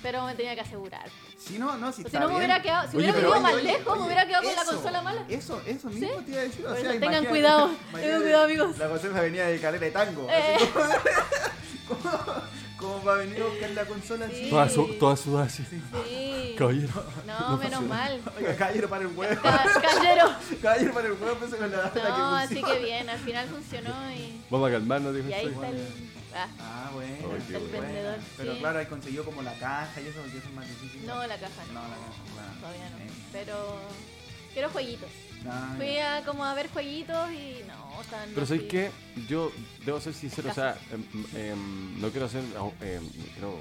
Pero 0.02 0.24
me 0.24 0.34
tenía 0.34 0.54
que 0.54 0.60
asegurar. 0.62 1.08
Si 1.38 1.58
no, 1.58 1.76
no, 1.78 1.92
si 1.92 2.02
está 2.02 2.10
si 2.10 2.18
no 2.18 2.28
me 2.30 2.36
hubiera 2.36 2.60
quedado, 2.60 2.90
si 2.90 2.96
Oye, 2.96 3.10
hubiera 3.10 3.12
vivido 3.12 3.32
oye, 3.32 3.40
más 3.42 3.52
oye, 3.54 3.62
lejos, 3.62 3.86
oye, 3.86 3.98
me 4.00 4.06
hubiera 4.06 4.26
quedado 4.26 4.42
con 4.44 4.54
la 4.56 4.64
consola 4.64 5.02
mala. 5.02 5.24
Eso, 5.28 5.62
eso 5.66 5.88
mismo 5.88 6.08
¿Sí? 6.18 6.24
te 6.24 6.30
iba 6.32 6.40
a 6.40 6.44
decir. 6.44 6.66
O 6.66 6.68
Por 6.68 6.78
sea, 6.80 6.90
eso 6.90 7.00
tengan 7.00 7.24
cuidado, 7.26 7.70
tengan 7.94 8.20
cuidado, 8.22 8.44
amigos. 8.44 8.78
La 8.78 8.88
Josefa 8.88 9.20
venía 9.20 9.46
de 9.46 9.60
caleta 9.60 9.84
de 9.84 9.90
tango. 9.92 10.26
Eh. 10.30 10.56
así 10.56 10.66
como- 11.86 11.98
¿Cómo 12.78 13.02
va 13.04 13.14
a 13.14 13.16
venir 13.16 13.42
a 13.42 13.46
buscar 13.46 13.70
la 13.70 13.84
consola 13.86 14.28
Sí. 14.28 14.34
así? 14.42 14.50
Toda, 14.50 14.68
su, 14.68 14.86
toda 15.00 15.16
sudada 15.16 15.46
así. 15.46 15.64
Sí. 15.64 16.54
Caballero. 16.56 17.04
No, 17.26 17.56
menos 17.56 17.82
mal. 17.82 18.20
Oiga, 18.36 18.54
caballero 18.56 18.88
para 18.88 19.02
el 19.02 19.16
huevo. 19.16 19.42
Ca-. 19.42 19.64
Caballero 20.62 20.92
para 20.94 21.06
el 21.08 21.12
huevo, 21.14 21.34
pues 21.40 21.54
con 21.54 21.70
la, 21.70 21.76
la 21.76 21.92
que 21.92 21.98
No, 22.00 22.34
así 22.36 22.62
que 22.62 22.78
bien, 22.78 23.08
al 23.08 23.18
final 23.18 23.48
funcionó 23.48 23.94
y, 24.12 24.40
Vamos 24.48 24.68
a 24.68 24.72
calmarnos, 24.72 25.14
dijo 25.14 25.28
y 25.28 25.32
ahí 25.32 25.46
está 25.46 25.68
el. 25.68 25.88
Ah, 26.34 26.48
Ah, 26.60 26.90
bueno. 26.94 27.14
El 27.16 27.52
bueno. 27.68 27.70
vendedor. 27.82 28.18
Pero 28.36 28.52
sí. 28.54 28.58
claro, 28.58 28.78
ahí 28.78 28.86
consiguió 28.86 29.24
como 29.24 29.42
la 29.42 29.54
caja 29.54 30.00
y 30.00 30.06
eso, 30.06 30.20
porque 30.20 30.38
eso 30.38 30.48
es 30.48 30.54
más 30.54 30.68
difícil. 30.68 31.06
No, 31.06 31.26
la 31.26 31.36
caja 31.38 31.62
no. 31.68 31.74
No, 31.74 31.80
la 31.82 31.88
caja, 31.96 32.22
claro. 32.34 32.60
Todavía 32.60 32.90
no. 32.90 32.96
Eh, 32.98 33.08
Pero 33.32 33.78
quiero 34.52 34.68
jueguitos. 34.70 35.10
ah, 35.48 35.74
Fui 35.76 35.98
a 35.98 36.22
como 36.24 36.44
a 36.44 36.54
ver 36.54 36.68
jueguitos 36.70 37.30
y 37.32 37.62
no, 37.66 38.00
estaban 38.02 38.30
Pero 38.34 38.46
¿sabes 38.46 38.62
qué? 38.64 38.90
Yo 39.28 39.52
debo 39.84 40.00
ser 40.00 40.14
sincero, 40.14 40.50
o 40.50 40.54
sea, 40.54 40.76
em, 40.92 41.04
em, 41.36 42.00
no 42.00 42.10
quiero 42.10 42.26
hacer, 42.26 42.42
quiero 43.34 43.58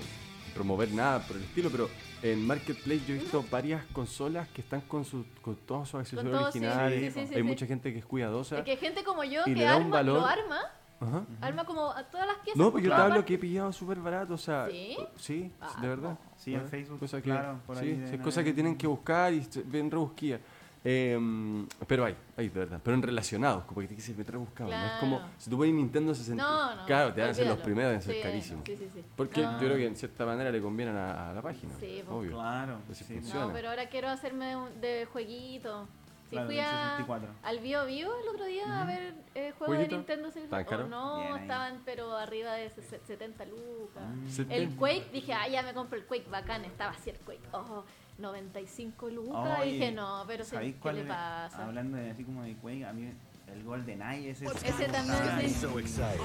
promover 0.53 0.91
nada 0.91 1.19
por 1.19 1.37
el 1.37 1.43
estilo, 1.43 1.69
pero 1.69 1.87
en 2.23 2.45
Marketplace 2.47 3.01
yo 3.07 3.13
he 3.13 3.19
visto 3.19 3.45
varias 3.51 3.85
consolas 3.93 4.47
que 4.49 4.61
están 4.61 4.81
con, 4.81 5.05
sus 5.05 5.23
con 5.43 5.55
todos 5.55 5.87
sus 5.89 5.99
accesorios 5.99 6.33
todo, 6.35 6.47
originales. 6.47 7.13
sí, 7.13 7.19
sí, 7.21 7.27
sí, 7.27 7.33
Hay 7.35 7.41
sí. 7.41 7.47
mucha 7.47 7.65
gente 7.67 7.93
que 7.93 7.99
es 7.99 8.05
cuidadosa. 8.05 8.63
Que 8.63 8.71
hay 8.71 8.77
gente 8.77 9.03
como 9.03 9.23
yo 9.23 9.43
Y 9.45 9.51
le 9.51 9.55
que 9.57 9.63
da 9.65 9.75
un 9.77 9.83
arma, 9.83 9.95
valor. 9.97 10.19
lo 10.21 10.25
arma, 10.25 10.61
Ajá. 10.99 11.25
arma 11.41 11.63
como 11.65 11.91
a 11.91 12.03
todas 12.03 12.25
las 12.27 12.37
piezas. 12.37 12.57
No, 12.57 12.71
pues 12.71 12.83
yo 12.83 12.89
te 12.89 12.95
hablo 12.95 13.23
que 13.25 13.35
he 13.35 13.37
pillado 13.37 13.71
súper 13.71 13.99
barato, 13.99 14.33
o 14.33 14.37
sea, 14.37 14.67
¿Sí? 14.69 14.97
sí, 15.15 15.51
Ah, 15.61 15.77
de 15.81 15.87
verdad. 15.87 16.17
Sí, 16.35 16.53
en 16.53 16.61
¿Eh? 16.61 16.67
Facebook, 16.67 16.99
Cosa 16.99 17.17
que, 17.17 17.23
claro, 17.29 17.59
por 17.67 17.77
ahí 17.77 17.95
sí, 18.07 18.15
es 18.15 18.21
cosa 18.21 18.39
haber. 18.39 18.51
que 18.51 18.53
tienen 18.55 18.77
que 18.77 18.87
buscar 18.87 19.33
y 19.33 19.47
ven 19.65 19.91
rebusquillas. 19.91 20.41
Em, 20.83 21.67
pero 21.85 22.05
hay, 22.05 22.15
hay, 22.37 22.47
de 22.49 22.59
verdad. 22.59 22.79
Pero 22.81 22.95
en 22.95 23.01
relacionados, 23.03 23.65
como 23.65 23.81
que 23.81 23.87
que 23.93 23.99
ser 24.01 24.15
bien 24.15 24.27
rebuscado. 24.27 24.69
¿no? 24.69 24.75
Es 24.85 24.91
como, 24.99 25.17
Claro. 25.17 25.31
si 25.37 25.49
tú 25.49 25.57
pones 25.57 25.73
Nintendo 25.73 26.15
60, 26.15 26.41
No, 26.41 26.75
no. 26.75 26.85
claro, 26.85 27.13
te 27.13 27.19
van 27.21 27.31
a 27.31 27.33
ser 27.33 27.47
los 27.47 27.57
primeros, 27.57 27.89
deben 27.89 28.01
ser 28.01 28.15
Sí, 28.15 28.21
carísimos. 28.21 28.63
Sí, 28.65 28.77
sí, 28.77 28.87
sí. 28.93 29.03
Porque 29.15 29.41
yo 29.41 29.57
creo 29.59 29.75
que 29.75 29.85
en 29.87 29.95
cierta 29.97 30.25
manera 30.25 30.49
le 30.49 30.61
convienen 30.61 30.95
a, 30.95 31.31
a 31.31 31.33
la 31.33 31.41
página. 31.41 31.73
Sí, 31.79 32.03
pues. 32.05 32.09
obvio. 32.09 32.31
Claro. 32.37 32.77
Funciona. 32.87 33.47
No, 33.47 33.53
pero 33.53 33.69
ahora 33.69 33.89
quiero 33.89 34.07
hacerme 34.07 34.55
un- 34.55 34.79
de 34.79 35.05
jueguito. 35.11 35.87
Sí, 36.29 36.35
Claro, 36.35 36.47
fui 36.47 36.59
a, 36.59 36.71
64. 36.97 37.29
al 37.43 37.59
Bio 37.59 37.85
Bio 37.85 38.11
el 38.21 38.27
otro 38.27 38.45
día 38.45 38.81
a 38.81 38.85
ver 38.85 39.13
eh, 39.33 39.53
juegos 39.57 39.77
de. 39.77 39.87
Nintendo 39.87 40.29
64. 40.29 40.49
¿Tan 40.49 40.65
caro? 40.65 40.85
Oh, 40.85 40.89
no, 40.89 41.21
Bien 41.21 41.33
ahí. 41.35 41.41
estaban 41.41 41.81
pero 41.85 42.17
arriba 42.17 42.53
de 42.53 42.69
ses- 42.69 42.99
70 43.07 43.45
lucas. 43.45 44.03
Mm. 44.13 44.27
Se- 44.29 44.41
El 44.49 44.75
Quake, 44.75 45.09
dije, 45.13 45.33
ah, 45.33 45.47
ya 45.47 45.63
me 45.63 45.73
compro 45.73 45.97
el 45.97 46.05
Quake, 46.05 46.29
bacán, 46.29 46.65
estaba 46.65 46.91
así 46.91 47.09
el 47.11 47.17
Quake. 47.19 47.47
Oh, 47.53 47.85
95 48.17 49.09
lucas. 49.09 49.59
Oye, 49.59 49.69
y 49.69 49.73
dije, 49.73 49.91
no, 49.91 50.23
pero 50.27 50.43
sí, 50.43 50.51
¿sabéis 50.51 50.73
¿qué 50.75 50.79
cuál 50.81 50.95
le 50.97 51.03
pasa? 51.05 51.65
Hablando 51.65 51.97
de 51.97 52.11
así 52.11 52.23
como 52.25 52.43
de 52.43 52.55
Quake, 52.57 52.85
a 52.85 52.91
mí 52.93 53.13
el 53.53 53.63
Golden 53.63 54.01
Eye 54.01 54.31
ese. 54.31 54.45
Ese 54.45 54.87
también, 54.89 55.17
sí. 55.41 55.49
So 55.61 55.79
excited. 55.79 56.19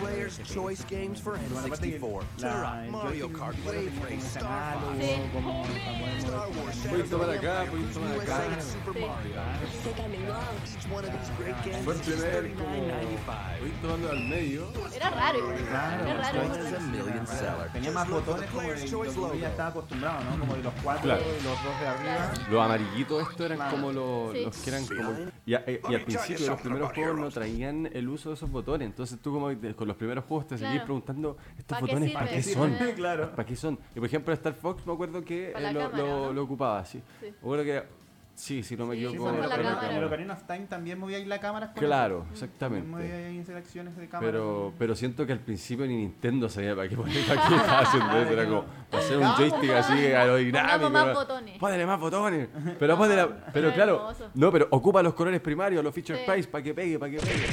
Player's 0.00 0.40
Choice 0.42 0.84
Games 0.90 1.20
for 1.20 1.38
Bueno, 1.38 1.60
aparte 1.66 1.90
que 1.90 2.00
N64. 2.00 2.22
la- 2.38 2.52
Turok, 2.52 2.74
el 2.84 2.90
Mario 2.90 3.28
joystick 3.28 3.38
Kart, 3.38 3.56
ni 3.56 3.62
siquiera 3.62 3.76
Wave 3.76 3.86
tenía 3.86 3.90
como 3.90 4.04
Race, 4.04 4.16
ese 4.16 4.26
Star 4.38 4.78
poder 4.78 4.98
Star. 6.18 6.48
Wars, 6.48 6.76
Puedes 6.88 7.10
tomar 7.10 7.30
acá, 7.30 7.64
puedes 7.70 7.92
tomar 7.94 8.20
acá. 8.20 8.38
is 11.96 12.06
just 12.06 12.22
primer, 12.26 12.54
como, 12.56 12.76
$39.95. 12.76 13.60
voy 13.60 13.70
tomando 13.82 14.10
al 14.10 14.20
medio. 14.20 14.68
Era 14.94 15.10
raro, 15.10 15.52
era. 15.52 17.68
Tenía 17.72 17.92
más 17.92 18.08
botones 18.08 18.50
como 18.50 18.62
de 18.62 18.68
lo 19.16 19.32
que 19.32 19.38
ya 19.40 19.48
estaba 19.48 19.68
acostumbrado, 19.70 20.24
¿no? 20.24 20.38
Como 20.40 20.54
de 20.56 20.62
los 20.62 20.72
cuatro 20.82 21.14
los 21.16 21.42
dos 21.42 21.80
de 21.80 21.86
arriba. 21.86 22.32
Los 22.50 22.64
amarillitos 22.64 23.22
estos 23.30 23.50
eran 23.50 23.70
como 23.70 23.92
los 23.92 24.56
que 24.58 24.70
eran 24.70 24.86
como... 24.86 25.12
Y, 25.88 25.94
al 25.94 26.02
principio 26.02 26.46
los 26.48 26.60
primeros 26.60 26.92
juegos 26.92 27.18
no 27.18 27.30
traían 27.30 27.88
el 27.92 28.08
uso 28.08 28.30
de 28.30 28.34
esos 28.36 28.50
botones. 28.50 28.86
Entonces 28.86 29.18
tú 29.20 29.32
como 29.32 29.46
con 29.76 29.88
los 29.88 29.96
primeros 29.96 30.24
juegos 30.24 30.46
te 30.48 30.56
seguís 30.58 30.72
Claro. 30.72 30.84
preguntando, 30.84 31.36
¿estos 31.58 31.78
¿Pa' 31.78 31.86
qué 31.86 31.92
botones 31.92 32.12
para 32.12 32.28
qué 32.28 32.42
son? 32.42 32.74
claro. 32.96 33.30
¿Para 33.30 33.46
qué 33.46 33.56
son? 33.56 33.78
Y 33.94 33.98
por 33.98 34.06
ejemplo 34.06 34.32
Star 34.34 34.54
Fox 34.54 34.86
me 34.86 34.92
acuerdo 34.92 35.24
que 35.24 35.50
eh, 35.50 35.54
la 35.60 35.72
lo, 35.72 35.80
cámara, 35.80 35.98
lo- 35.98 36.26
¿no? 36.26 36.32
lo 36.32 36.42
ocupaba, 36.42 36.84
sí. 36.84 37.00
Sí. 37.20 37.26
Me 37.26 37.36
acuerdo 37.38 37.64
que... 37.64 38.05
Sí, 38.36 38.62
si 38.62 38.76
no 38.76 38.86
me 38.86 38.94
Sí, 38.96 39.00
Sí, 39.00 39.06
equivoco. 39.08 39.30
pero- 39.34 39.48
cámara. 39.48 39.88
pero 39.90 40.06
Ocarina 40.06 40.34
of 40.34 40.42
Time 40.46 40.66
también 40.66 40.98
movía 40.98 41.16
ahí 41.16 41.24
la 41.24 41.40
cámara. 41.40 41.72
Claro, 41.72 42.24
eso. 42.24 42.32
Exactamente. 42.44 42.86
movía 42.86 43.14
ahí 43.14 43.36
interacciones 43.36 43.96
de 43.96 44.08
cámara. 44.08 44.30
Pero, 44.30 44.74
pero 44.78 44.94
siento 44.94 45.26
que 45.26 45.32
al 45.32 45.40
principio 45.40 45.86
ni 45.86 45.96
Nintendo 45.96 46.48
sabía 46.48 46.76
para 46.76 46.88
qué 46.88 46.96
poner 46.96 47.24
para 47.26 47.48
qué 47.48 47.54
estaba 47.56 47.78
haciendo 47.80 48.18
eso. 48.18 48.32
Era 48.34 48.44
como 48.44 48.64
para 48.90 49.02
hacer 49.02 49.16
un 49.18 49.24
joystick 49.26 49.70
así 49.70 49.92
aerodinámico. 50.06 50.90
Más 50.90 51.14
botones. 51.14 51.58
Póngale 51.58 51.86
más 51.86 51.98
botones. 51.98 52.48
Pero 52.78 52.96
póngale, 52.98 53.26
pero 53.52 53.72
claro, 53.72 54.12
no, 54.34 54.52
pero 54.52 54.68
ocupa 54.70 55.02
los 55.02 55.14
colores 55.14 55.40
primarios, 55.40 55.82
los 55.82 55.94
feature 55.94 56.18
Sí. 56.18 56.24
space 56.24 56.48
para 56.48 56.62
que 56.62 56.74
pegue, 56.74 56.98
para 56.98 57.10
que 57.12 57.18
pegue. 57.18 57.46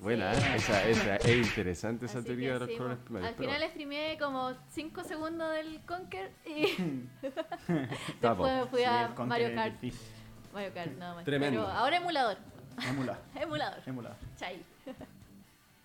Buena, 0.00 0.32
¿eh? 0.32 0.36
esa, 0.56 0.86
esa 0.88 1.16
es 1.16 1.36
interesante 1.46 2.06
esa 2.06 2.18
Así 2.18 2.26
teoría 2.26 2.54
de 2.54 2.58
los 2.60 2.68
sí, 2.68 2.76
colores 2.76 2.98
mo- 2.98 3.04
primarios. 3.04 3.30
Al 3.32 3.36
final 3.38 3.70
streameé 3.70 4.18
como 4.18 4.52
5 4.70 5.04
segundos 5.04 5.50
del 5.52 5.80
Conker 5.86 6.30
y 6.44 6.66
después 8.20 8.68
fui 8.70 8.80
Sí, 8.80 8.84
a 8.84 9.06
el 9.18 9.26
Mario 9.26 9.54
Kart. 9.54 9.74
Mario 10.54 10.72
Kart, 10.72 10.92
nada 10.96 11.14
más. 11.16 11.24
Tremendo. 11.24 11.62
Pero 11.62 11.72
ahora 11.72 11.96
emulador. 11.96 12.36
Emular, 12.88 13.20
Emulador. 13.34 13.82
emular. 13.86 14.16
Chai. 14.36 14.62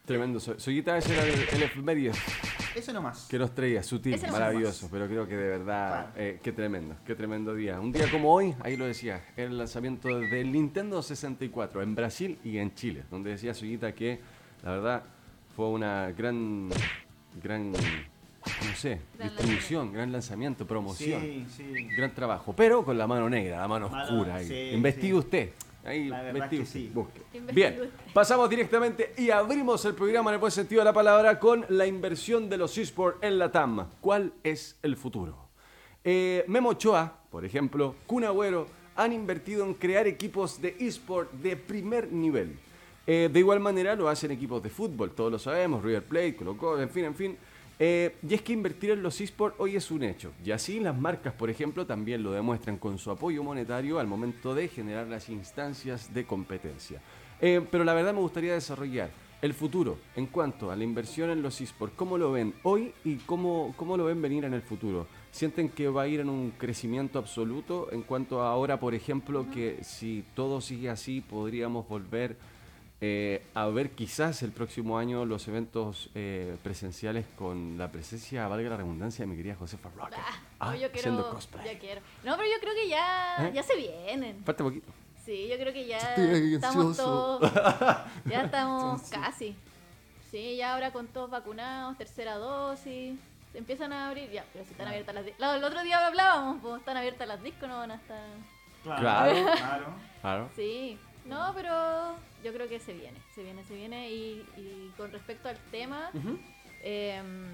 Tremendo. 0.05 0.39
Soy 0.39 0.59
Soyita, 0.59 0.97
ese 0.97 1.13
era 1.13 1.23
el, 1.23 1.63
efemérides 1.63 2.17
Eso 2.75 2.91
nomás. 2.93 3.27
que 3.29 3.37
nos 3.37 3.53
traía, 3.53 3.83
sutil, 3.83 4.19
no 4.19 4.31
maravilloso, 4.31 4.87
pero 4.91 5.05
creo 5.07 5.27
que 5.27 5.37
de 5.37 5.49
verdad, 5.49 6.07
eh, 6.15 6.39
qué 6.41 6.51
tremendo, 6.51 6.95
qué 7.05 7.13
tremendo 7.13 7.53
día. 7.53 7.79
Un 7.79 7.91
día 7.91 8.09
como 8.09 8.33
hoy, 8.33 8.55
ahí 8.61 8.75
lo 8.75 8.85
decía, 8.85 9.23
el 9.37 9.55
lanzamiento 9.55 10.07
del 10.07 10.51
Nintendo 10.51 11.03
64 11.03 11.83
en 11.83 11.93
Brasil 11.93 12.39
y 12.43 12.57
en 12.57 12.73
Chile, 12.73 13.03
donde 13.11 13.31
decía 13.31 13.53
Suyita 13.53 13.93
que 13.93 14.19
la 14.63 14.71
verdad 14.71 15.03
fue 15.55 15.67
una 15.67 16.09
gran, 16.11 16.69
gran, 17.43 17.71
no 18.45 18.75
sé, 18.75 18.99
Gran 19.17 19.29
distribución, 19.29 19.93
gran 19.93 20.11
lanzamiento, 20.11 20.65
promoción, 20.65 21.21
Sí, 21.21 21.45
sí. 21.57 21.87
gran 21.95 22.13
trabajo, 22.13 22.53
pero 22.55 22.83
con 22.83 22.97
la 22.97 23.05
mano 23.07 23.29
negra, 23.29 23.59
la 23.59 23.67
mano 23.67 23.89
Mano- 23.89 24.03
oscura. 24.03 24.35
ahí. 24.35 24.47
sí, 24.47 24.69
Investigue 24.75 25.07
sí. 25.11 25.13
usted. 25.13 25.49
Ahí, 25.85 26.09
La 26.09 26.21
verdad 26.21 26.35
investigue 26.35 26.61
que 26.61 26.63
usted, 26.67 26.79
sí. 26.79 26.91
busque. 26.93 27.53
Bien, 27.53 27.73
usted. 27.81 27.89
pasamos 28.13 28.49
directamente 28.49 29.13
y 29.17 29.29
abrimos 29.29 29.83
el 29.85 29.93
programa 29.95 30.29
en 30.29 30.33
el 30.35 30.39
buen 30.39 30.51
sentido 30.51 30.81
de 30.81 30.85
la 30.85 30.93
palabra 30.93 31.39
con 31.39 31.65
la 31.69 31.85
inversión 31.87 32.49
de 32.49 32.57
los 32.57 32.77
esports 32.77 33.17
en 33.23 33.39
la 33.39 33.51
TAM. 33.51 33.87
¿Cuál 34.01 34.33
es 34.43 34.77
el 34.83 34.95
futuro? 34.97 35.37
Eh, 36.03 36.43
Memo 36.47 36.69
Ochoa, 36.69 37.21
por 37.31 37.45
ejemplo, 37.45 37.95
Kun 38.07 38.23
Agüero, 38.25 38.67
han 38.95 39.13
invertido 39.13 39.65
en 39.65 39.73
crear 39.73 40.05
equipos 40.07 40.61
de 40.61 40.75
esport 40.79 41.31
de 41.33 41.55
primer 41.55 42.11
nivel. 42.11 42.57
Eh, 43.07 43.29
de 43.31 43.39
igual 43.39 43.59
manera 43.61 43.95
lo 43.95 44.07
hacen 44.09 44.31
equipos 44.31 44.61
de 44.61 44.69
fútbol, 44.69 45.11
todos 45.11 45.31
lo 45.31 45.39
sabemos, 45.39 45.81
River 45.81 46.03
Plate, 46.03 46.35
Colo 46.35 46.57
Colo, 46.57 46.81
en 46.81 46.89
fin, 46.89 47.05
en 47.05 47.15
fin. 47.15 47.37
Eh, 47.81 48.17
y 48.27 48.33
es 48.33 48.41
que 48.41 48.51
invertir 48.51 48.91
en 48.91 49.01
los 49.01 49.21
esports 49.21 49.55
hoy 49.57 49.77
es 49.77 49.89
un 49.89 50.03
hecho. 50.03 50.33
Y 50.43 50.51
así 50.51 50.81
las 50.81 50.97
marcas, 50.97 51.33
por 51.33 51.49
ejemplo, 51.49 51.85
también 51.85 52.21
lo 52.21 52.31
demuestran 52.31 52.77
con 52.77 52.97
su 52.99 53.09
apoyo 53.09 53.41
monetario 53.41 53.99
al 53.99 54.07
momento 54.07 54.53
de 54.53 54.67
generar 54.67 55.07
las 55.07 55.29
instancias 55.29 56.13
de 56.13 56.25
competencia. 56.25 57.01
Eh, 57.39 57.65
pero 57.71 57.85
la 57.85 57.93
verdad 57.93 58.13
me 58.13 58.19
gustaría 58.19 58.53
desarrollar 58.53 59.09
el 59.41 59.53
futuro 59.53 59.97
en 60.17 60.25
cuanto 60.25 60.69
a 60.69 60.75
la 60.75 60.83
inversión 60.83 61.29
en 61.29 61.41
los 61.41 61.61
esports. 61.61 61.95
¿Cómo 61.95 62.17
lo 62.17 62.33
ven 62.33 62.53
hoy 62.63 62.91
y 63.05 63.15
cómo, 63.19 63.73
cómo 63.77 63.95
lo 63.95 64.03
ven 64.03 64.21
venir 64.21 64.43
en 64.43 64.53
el 64.53 64.61
futuro? 64.61 65.07
¿Sienten 65.31 65.69
que 65.69 65.87
va 65.87 66.01
a 66.01 66.07
ir 66.07 66.19
en 66.19 66.29
un 66.29 66.51
crecimiento 66.51 67.17
absoluto 67.17 67.87
en 67.93 68.01
cuanto 68.01 68.41
a 68.41 68.49
ahora, 68.49 68.81
por 68.81 68.93
ejemplo, 68.93 69.45
que 69.53 69.77
si 69.83 70.25
todo 70.33 70.59
sigue 70.59 70.89
así 70.89 71.21
podríamos 71.21 71.87
volver 71.87 72.35
eh, 73.01 73.43
a 73.53 73.65
ver 73.67 73.91
quizás 73.91 74.43
el 74.43 74.51
próximo 74.51 74.97
año 74.97 75.25
los 75.25 75.47
eventos 75.47 76.09
eh, 76.15 76.57
presenciales 76.63 77.25
con 77.37 77.77
la 77.77 77.91
presencia, 77.91 78.47
valga 78.47 78.69
la 78.71 78.77
redundancia, 78.77 79.23
de 79.23 79.27
mi 79.27 79.37
querida 79.37 79.55
Josefa 79.55 79.89
Rocket. 79.95 80.19
Ah, 80.59 80.71
no, 80.71 80.75
yo 80.75 80.79
quiero. 80.91 80.97
haciendo 80.97 81.29
cosplay. 81.29 81.65
Ya 81.73 81.79
quiero. 81.79 82.01
No, 82.23 82.35
pero 82.35 82.49
yo 82.49 82.59
creo 82.59 82.73
que 82.73 82.89
ya, 82.89 83.37
¿Eh? 83.47 83.51
ya 83.53 83.63
se 83.63 83.75
vienen. 83.75 84.43
Falta 84.43 84.63
poquito. 84.63 84.91
Sí, 85.25 85.47
yo 85.49 85.57
creo 85.57 85.71
que 85.71 85.85
ya 85.85 85.97
Estoy 85.97 86.55
estamos 86.55 86.87
ansioso. 86.87 87.39
todos. 87.39 87.53
Ya 88.25 88.41
estamos 88.45 89.01
casi. 89.09 89.55
Sí, 90.31 90.57
ya 90.57 90.73
ahora 90.73 90.91
con 90.91 91.07
todos 91.07 91.29
vacunados, 91.29 91.97
tercera 91.97 92.35
dosis. 92.35 93.17
Se 93.51 93.57
empiezan 93.57 93.93
a 93.93 94.09
abrir. 94.09 94.29
Ya, 94.31 94.43
pero 94.51 94.65
si 94.65 94.71
están 94.71 94.87
abiertas 94.87 95.15
las 95.15 95.25
discos. 95.25 95.55
El 95.55 95.63
otro 95.63 95.81
día 95.83 96.05
hablábamos, 96.05 96.57
pues 96.61 96.79
están 96.79 96.97
abiertas 96.97 97.27
las 97.27 97.41
discos, 97.41 97.67
no 97.69 97.77
van 97.77 97.91
a 97.91 97.95
estar. 97.95 98.19
Claro. 98.83 99.01
claro. 99.57 99.85
Claro. 100.21 100.49
Sí, 100.53 100.97
no, 101.25 101.51
pero 101.55 102.15
yo 102.43 102.53
creo 102.53 102.67
que 102.67 102.79
se 102.79 102.93
viene, 102.93 103.17
se 103.35 103.43
viene, 103.43 103.63
se 103.63 103.75
viene. 103.75 104.09
Y, 104.11 104.45
y 104.57 104.93
con 104.97 105.11
respecto 105.11 105.47
al 105.49 105.57
tema, 105.71 106.09
em, 106.83 107.47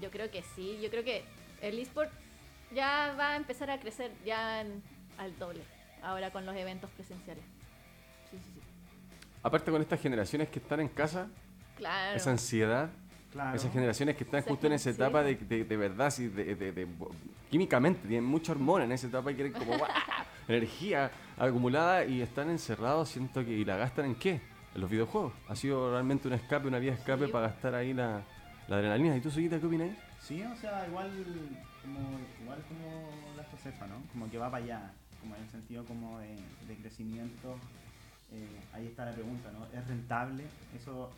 yo 0.00 0.10
creo 0.10 0.30
que 0.30 0.42
sí, 0.54 0.78
yo 0.82 0.90
creo 0.90 1.04
que 1.04 1.24
el 1.62 1.78
eSport 1.78 2.10
ya 2.74 3.14
va 3.18 3.30
a 3.30 3.36
empezar 3.36 3.70
a 3.70 3.78
crecer 3.80 4.10
ya 4.24 4.60
en- 4.60 4.82
al 5.18 5.36
doble, 5.38 5.62
ahora 6.02 6.30
con 6.32 6.44
los 6.44 6.56
eventos 6.56 6.90
presenciales. 6.90 7.44
Sí, 8.30 8.36
sí, 8.38 8.50
sí. 8.54 8.60
Aparte 9.42 9.70
con 9.70 9.80
estas 9.80 10.00
generaciones 10.00 10.48
que 10.48 10.58
están 10.58 10.80
en 10.80 10.88
casa, 10.88 11.28
Claro. 11.76 12.16
esa 12.16 12.30
ansiedad, 12.30 12.90
Claro. 13.32 13.56
esas 13.56 13.72
generaciones 13.72 14.16
que 14.16 14.24
están 14.24 14.40
Esa 14.40 14.50
justo 14.50 14.66
en 14.66 14.72
esa 14.74 14.90
sí. 14.90 14.96
etapa 14.96 15.22
de, 15.22 15.34
de, 15.36 15.64
de 15.64 15.76
verdad, 15.76 16.10
sí, 16.10 16.28
de, 16.28 16.54
de- 16.54 16.72
de- 16.72 16.88
químicamente, 17.50 18.00
tienen 18.08 18.24
mucha 18.24 18.52
hormona 18.52 18.84
en 18.84 18.92
esa 18.92 19.06
etapa 19.06 19.30
y 19.30 19.34
quieren 19.34 19.52
como 19.52 19.72
energía 20.48 21.10
acumulada 21.38 22.04
y 22.04 22.20
están 22.22 22.50
encerrados, 22.50 23.08
siento 23.08 23.44
que, 23.44 23.50
y 23.52 23.64
la 23.64 23.76
gastan 23.76 24.06
en 24.06 24.14
qué? 24.14 24.40
En 24.74 24.80
los 24.80 24.90
videojuegos. 24.90 25.32
Ha 25.48 25.56
sido 25.56 25.90
realmente 25.90 26.28
un 26.28 26.34
escape, 26.34 26.66
una 26.68 26.78
vía 26.78 26.92
de 26.92 26.98
escape 26.98 27.26
Sí. 27.26 27.32
para 27.32 27.48
gastar 27.48 27.74
ahí 27.74 27.92
la, 27.94 28.22
la 28.68 28.76
adrenalina. 28.76 29.16
¿Y 29.16 29.20
tú, 29.20 29.30
Suguita, 29.30 29.58
qué 29.60 29.66
opinas? 29.66 29.90
Sí, 30.20 30.42
o 30.42 30.56
sea, 30.56 30.86
igual 30.88 31.10
como, 31.82 32.00
igual 32.42 32.58
como 32.68 33.08
la 33.36 33.44
Josefa, 33.44 33.86
¿no? 33.86 33.96
Como 34.12 34.30
que 34.30 34.38
va 34.38 34.50
para 34.50 34.64
allá, 34.64 34.92
como 35.20 35.36
en 35.36 35.42
el 35.42 35.50
sentido 35.50 35.84
como 35.84 36.18
de, 36.18 36.36
de 36.66 36.76
crecimiento. 36.76 37.56
Eh, 38.32 38.48
ahí 38.72 38.86
está 38.86 39.04
la 39.04 39.12
pregunta, 39.12 39.50
¿no? 39.52 39.66
¿Es 39.78 39.86
rentable? 39.86 40.44
Eso 40.76 41.10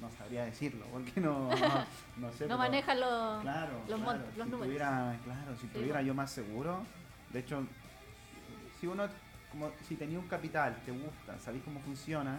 no 0.00 0.10
sabría 0.16 0.44
decirlo, 0.44 0.84
porque 0.92 1.20
no, 1.20 1.50
no, 1.50 1.56
no 2.18 2.32
sé. 2.32 2.44
No 2.44 2.56
pero- 2.56 2.58
maneja 2.58 2.94
los, 2.94 3.42
Claro, 3.42 3.72
los, 3.88 4.00
claro, 4.00 4.02
mon- 4.04 4.18
los 4.22 4.32
si 4.32 4.38
números. 4.38 4.60
Tuviera, 4.66 5.18
claro, 5.24 5.54
si 5.56 5.66
Sí, 5.66 5.72
tuviera 5.74 6.02
yo 6.02 6.14
más 6.14 6.30
seguro, 6.30 6.82
de 7.32 7.40
hecho, 7.40 7.66
si 8.80 8.86
uno, 8.86 9.06
como 9.58 9.72
si 9.88 9.96
tenía 9.96 10.18
un 10.18 10.26
capital, 10.28 10.76
te 10.84 10.92
gusta, 10.92 11.38
sabéis 11.40 11.64
cómo 11.64 11.80
funciona, 11.80 12.38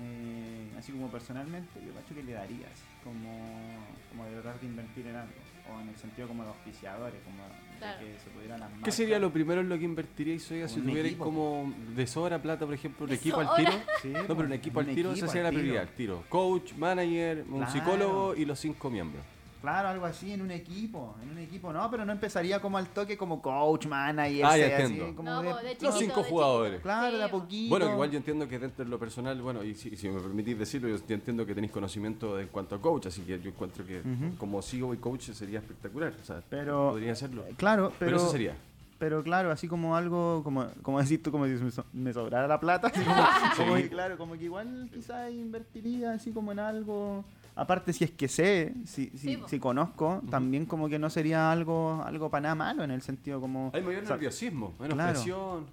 eh, 0.00 0.66
así 0.76 0.92
como 0.92 1.08
personalmente, 1.10 1.80
yo 1.84 1.92
cacho 1.94 2.14
que 2.14 2.22
le 2.22 2.32
daría, 2.32 2.66
así 2.66 2.82
como, 3.04 3.86
como 4.10 4.24
de 4.24 4.32
tratar 4.40 4.60
de 4.60 4.66
invertir 4.66 5.06
en 5.06 5.16
algo, 5.16 5.32
o 5.70 5.80
en 5.80 5.88
el 5.88 5.96
sentido 5.96 6.26
como 6.26 6.42
de 6.42 6.48
auspiciadores, 6.48 7.20
como 7.22 7.42
de 7.44 8.04
que 8.04 8.18
se 8.18 8.30
pudieran 8.30 8.60
las 8.60 8.70
¿Qué 8.82 8.90
sería 8.90 9.18
lo 9.18 9.32
primero 9.32 9.60
en 9.60 9.68
lo 9.68 9.78
que 9.78 9.84
invertiríais, 9.84 10.50
oiga, 10.50 10.68
si 10.68 10.80
tuvierais 10.80 11.16
como 11.16 11.72
de 11.94 12.06
sobra 12.06 12.40
plata, 12.42 12.64
por 12.64 12.74
ejemplo, 12.74 13.06
un 13.06 13.12
equipo 13.12 13.40
al 13.40 13.54
tiro? 13.54 13.72
Sí, 14.02 14.12
No, 14.12 14.28
pero 14.28 14.44
un 14.46 14.52
equipo 14.52 14.80
al 14.80 14.86
tiro, 14.86 15.12
esa 15.12 15.28
sería 15.28 15.44
la 15.44 15.50
prioridad, 15.50 15.82
al 15.82 15.94
tiro. 15.94 16.24
Coach, 16.28 16.74
manager, 16.74 17.44
un 17.48 17.58
Claro. 17.58 17.70
psicólogo 17.70 18.34
y 18.34 18.44
los 18.44 18.58
cinco 18.58 18.90
miembros. 18.90 19.24
Claro, 19.60 19.88
algo 19.88 20.06
así 20.06 20.32
en 20.32 20.40
un 20.40 20.50
equipo, 20.52 21.16
en 21.22 21.30
un 21.30 21.38
equipo, 21.38 21.72
no, 21.72 21.90
pero 21.90 22.04
no 22.04 22.12
empezaría 22.12 22.60
como 22.60 22.78
al 22.78 22.86
toque 22.88 23.16
como 23.16 23.42
coach, 23.42 23.86
manager, 23.86 24.44
Ah, 24.44 24.52
sea, 24.54 24.76
así, 24.76 24.84
entiendo. 24.92 25.16
como 25.16 25.30
No, 25.30 25.42
de- 25.42 25.76
Los 25.80 25.98
cinco 25.98 26.22
de 26.22 26.30
jugadores. 26.30 26.80
claro, 26.80 27.16
de 27.18 27.24
a 27.24 27.26
Sí, 27.26 27.32
po. 27.32 27.38
poquito. 27.40 27.70
Bueno, 27.70 27.92
igual 27.92 28.10
yo 28.10 28.18
entiendo 28.18 28.46
que 28.48 28.58
dentro 28.58 28.84
de 28.84 28.90
lo 28.90 28.98
personal, 29.00 29.40
bueno, 29.42 29.64
y 29.64 29.74
si, 29.74 29.96
si 29.96 30.08
me 30.08 30.20
permitís 30.20 30.56
decirlo, 30.58 30.88
yo 30.88 30.96
entiendo 31.08 31.44
que 31.44 31.54
tenéis 31.54 31.72
conocimiento 31.72 32.38
en 32.38 32.46
cuanto 32.48 32.76
a 32.76 32.80
coach, 32.80 33.06
así 33.06 33.22
que 33.22 33.40
yo 33.40 33.50
encuentro 33.50 33.84
que 33.84 33.98
Ujú. 34.00 34.36
como 34.38 34.62
CEO 34.62 34.94
y 34.94 34.98
coach 34.98 35.30
sería 35.32 35.58
espectacular. 35.58 36.12
O 36.22 36.24
sea, 36.24 36.40
Pero- 36.48 36.90
podría 36.90 37.12
hacerlo. 37.12 37.44
Claro, 37.56 37.92
Pero, 37.98 38.10
pero, 38.12 38.16
eso 38.18 38.30
sería. 38.30 38.54
pero 39.00 39.22
claro, 39.24 39.50
así 39.50 39.66
como 39.66 39.96
algo, 39.96 40.42
como, 40.44 40.66
como 40.82 41.00
decís 41.02 41.20
tú, 41.20 41.32
como 41.32 41.46
si 41.46 41.52
me, 41.54 41.70
so- 41.72 41.84
me 41.92 42.12
sobrara 42.12 42.46
la 42.46 42.60
plata, 42.60 42.88
así 42.88 43.00
como, 43.02 43.16
como 43.56 43.74
que, 43.74 43.88
claro, 43.88 44.16
como 44.18 44.34
que 44.38 44.44
igual 44.44 44.88
quizás 44.94 45.32
invertiría 45.32 46.12
así 46.12 46.30
como 46.30 46.52
en 46.52 46.60
algo, 46.60 47.24
aparte 47.58 47.92
si 47.92 48.04
es 48.04 48.12
que 48.12 48.28
sé, 48.28 48.72
si, 48.84 49.10
si, 49.10 49.18
Sí, 49.18 49.38
si 49.48 49.58
conozco, 49.58 50.22
también 50.30 50.64
como 50.64 50.88
que 50.88 50.98
no 50.98 51.10
sería 51.10 51.50
algo, 51.50 52.02
algo 52.06 52.30
para 52.30 52.42
nada 52.42 52.54
malo 52.54 52.84
en 52.84 52.92
el 52.92 53.02
sentido 53.02 53.40
como... 53.40 53.72
Hay 53.74 53.82
mayor 53.82 54.04
o 54.04 54.06
sea, 54.06 54.14
nerviosismo, 54.14 54.74
menos 54.78 54.94
claro. 54.94 55.12
presión, 55.12 55.66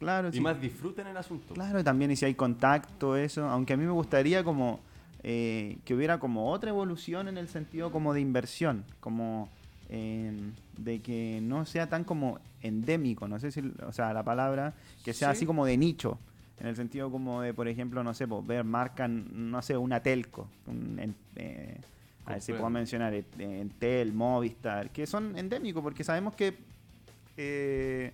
claro. 0.00 0.28
Y 0.28 0.32
sí. 0.32 0.40
más 0.40 0.60
disfruten 0.60 1.06
el 1.06 1.16
asunto. 1.16 1.54
Claro, 1.54 1.78
y 1.78 1.84
también 1.84 2.10
y 2.10 2.16
si 2.16 2.24
hay 2.24 2.34
contacto, 2.34 3.16
eso, 3.16 3.48
aunque 3.48 3.74
a 3.74 3.76
mí 3.76 3.84
me 3.84 3.92
gustaría 3.92 4.42
como 4.42 4.80
eh, 5.22 5.78
que 5.84 5.94
hubiera 5.94 6.18
como 6.18 6.50
otra 6.50 6.70
evolución 6.70 7.28
en 7.28 7.38
el 7.38 7.46
sentido 7.48 7.92
como 7.92 8.12
de 8.12 8.20
inversión, 8.20 8.84
como 8.98 9.48
eh, 9.90 10.32
de 10.76 11.00
que 11.02 11.38
no 11.40 11.64
sea 11.66 11.88
tan 11.88 12.02
como 12.02 12.40
endémico, 12.62 13.28
no 13.28 13.38
sé 13.38 13.52
si, 13.52 13.62
o 13.86 13.92
sea, 13.92 14.12
la 14.12 14.24
palabra, 14.24 14.74
que 15.04 15.12
sea 15.12 15.28
Sí. 15.28 15.36
así 15.36 15.46
como 15.46 15.66
de 15.66 15.76
nicho, 15.76 16.18
en 16.62 16.68
el 16.68 16.76
sentido 16.76 17.10
como 17.10 17.42
de, 17.42 17.52
por 17.52 17.66
ejemplo, 17.66 18.04
no 18.04 18.14
sé, 18.14 18.28
pues, 18.28 18.46
ver 18.46 18.62
marca, 18.62 19.08
no 19.08 19.60
sé, 19.62 19.76
una 19.76 20.00
telco, 20.00 20.46
un, 20.68 20.96
en- 21.00 21.16
eh, 21.34 21.76
a 22.24 22.34
ver 22.34 22.40
si 22.40 22.52
puedo 22.52 22.70
mencionar, 22.70 23.12
eh, 23.14 23.24
Entel, 23.38 24.12
Movistar, 24.12 24.90
que 24.90 25.04
son 25.08 25.36
endémicos, 25.36 25.82
porque 25.82 26.04
sabemos 26.04 26.36
que 26.36 26.54
eh, 27.36 28.12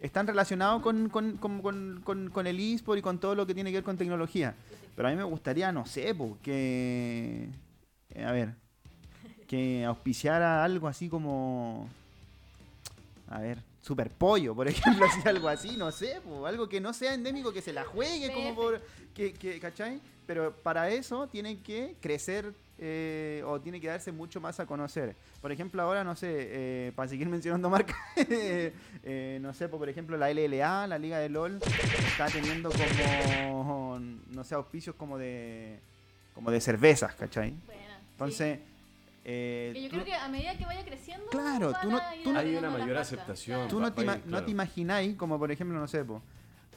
están 0.00 0.26
relacionados 0.26 0.80
con, 0.80 1.10
con, 1.10 1.36
con, 1.36 2.00
con, 2.32 2.46
el 2.46 2.58
eSport 2.58 2.98
y 2.98 3.02
con 3.02 3.18
todo 3.18 3.34
lo 3.34 3.46
que 3.46 3.52
tiene 3.52 3.68
que 3.70 3.76
ver 3.76 3.84
con 3.84 3.98
tecnología. 3.98 4.54
Pero 4.96 5.08
a 5.08 5.10
mí 5.10 5.16
me 5.18 5.24
gustaría, 5.24 5.70
no 5.72 5.84
sé, 5.84 6.14
po, 6.14 6.38
que. 6.42 7.48
a 8.24 8.32
ver. 8.32 8.54
Que 9.46 9.84
auspiciara 9.84 10.64
algo 10.64 10.88
así 10.88 11.10
como. 11.10 11.86
A 13.28 13.40
ver, 13.40 13.58
Super 13.82 14.10
Pollo, 14.10 14.54
por 14.54 14.68
ejemplo, 14.68 15.04
así, 15.04 15.28
algo 15.28 15.48
así, 15.48 15.76
no 15.76 15.90
sé, 15.92 16.20
po, 16.24 16.46
algo 16.46 16.68
que 16.68 16.80
no 16.80 16.94
sea 16.94 17.12
endémico, 17.12 17.52
que 17.52 17.60
se 17.60 17.72
la 17.72 17.84
juegue, 17.84 18.32
como 18.32 18.54
por. 18.54 18.80
Que, 19.12 19.34
que, 19.34 19.60
¿Cachai? 19.60 20.00
Pero 20.26 20.54
para 20.54 20.88
eso 20.88 21.26
tiene 21.28 21.60
que 21.60 21.96
crecer 22.00 22.54
eh, 22.78 23.42
o 23.46 23.60
tiene 23.60 23.80
que 23.80 23.88
darse 23.88 24.12
mucho 24.12 24.40
más 24.40 24.58
a 24.60 24.66
conocer. 24.66 25.14
Por 25.40 25.52
ejemplo, 25.52 25.82
ahora, 25.82 26.04
no 26.04 26.16
sé, 26.16 26.28
eh, 26.30 26.92
para 26.94 27.08
seguir 27.08 27.28
mencionando 27.28 27.68
marcas, 27.68 27.96
eh, 28.16 29.38
no 29.42 29.52
sé, 29.52 29.68
po, 29.68 29.78
por 29.78 29.88
ejemplo, 29.88 30.16
la 30.16 30.32
LLA, 30.32 30.86
la 30.86 30.98
Liga 30.98 31.18
de 31.18 31.28
LOL, 31.28 31.58
está 32.06 32.26
teniendo 32.26 32.70
como, 32.70 33.98
no 34.30 34.44
sé, 34.44 34.54
auspicios 34.54 34.94
como 34.94 35.18
de, 35.18 35.80
como 36.34 36.50
de 36.50 36.60
cervezas, 36.60 37.14
¿cachai? 37.14 37.54
Buena, 37.66 38.30
sí. 38.30 38.60
Eh, 39.24 39.70
Que 39.74 39.82
yo 39.82 39.88
tú- 39.88 39.94
creo 39.96 40.04
que 40.06 40.14
a 40.14 40.28
medida 40.28 40.56
que 40.56 40.64
vaya 40.66 40.84
creciendo, 40.84 41.26
Claro, 41.30 41.72
tú 41.80 41.90
no- 41.90 42.00
tú 42.24 42.32
no- 42.32 42.38
Hay 42.40 42.56
una 42.56 42.70
mayor 42.70 42.96
aceptación. 42.96 43.68
tú 43.68 43.78
no 43.78 43.92
te, 43.92 44.02
ir, 44.02 44.06
no 44.08 44.20
claro. 44.22 44.44
te 44.46 44.50
imagináis, 44.50 45.16
como 45.16 45.38
por 45.38 45.52
ejemplo, 45.52 45.78
no 45.78 45.86
sé, 45.86 46.04
po, 46.04 46.20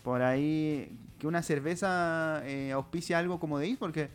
por 0.03 0.21
ahí, 0.21 0.95
que 1.17 1.25
una 1.25 1.41
cerveza 1.41 2.43
eh, 2.45 2.71
auspicia 2.71 3.17
algo 3.17 3.39
como 3.39 3.57
de 3.57 3.65
ahí, 3.65 3.75
porque, 3.75 4.09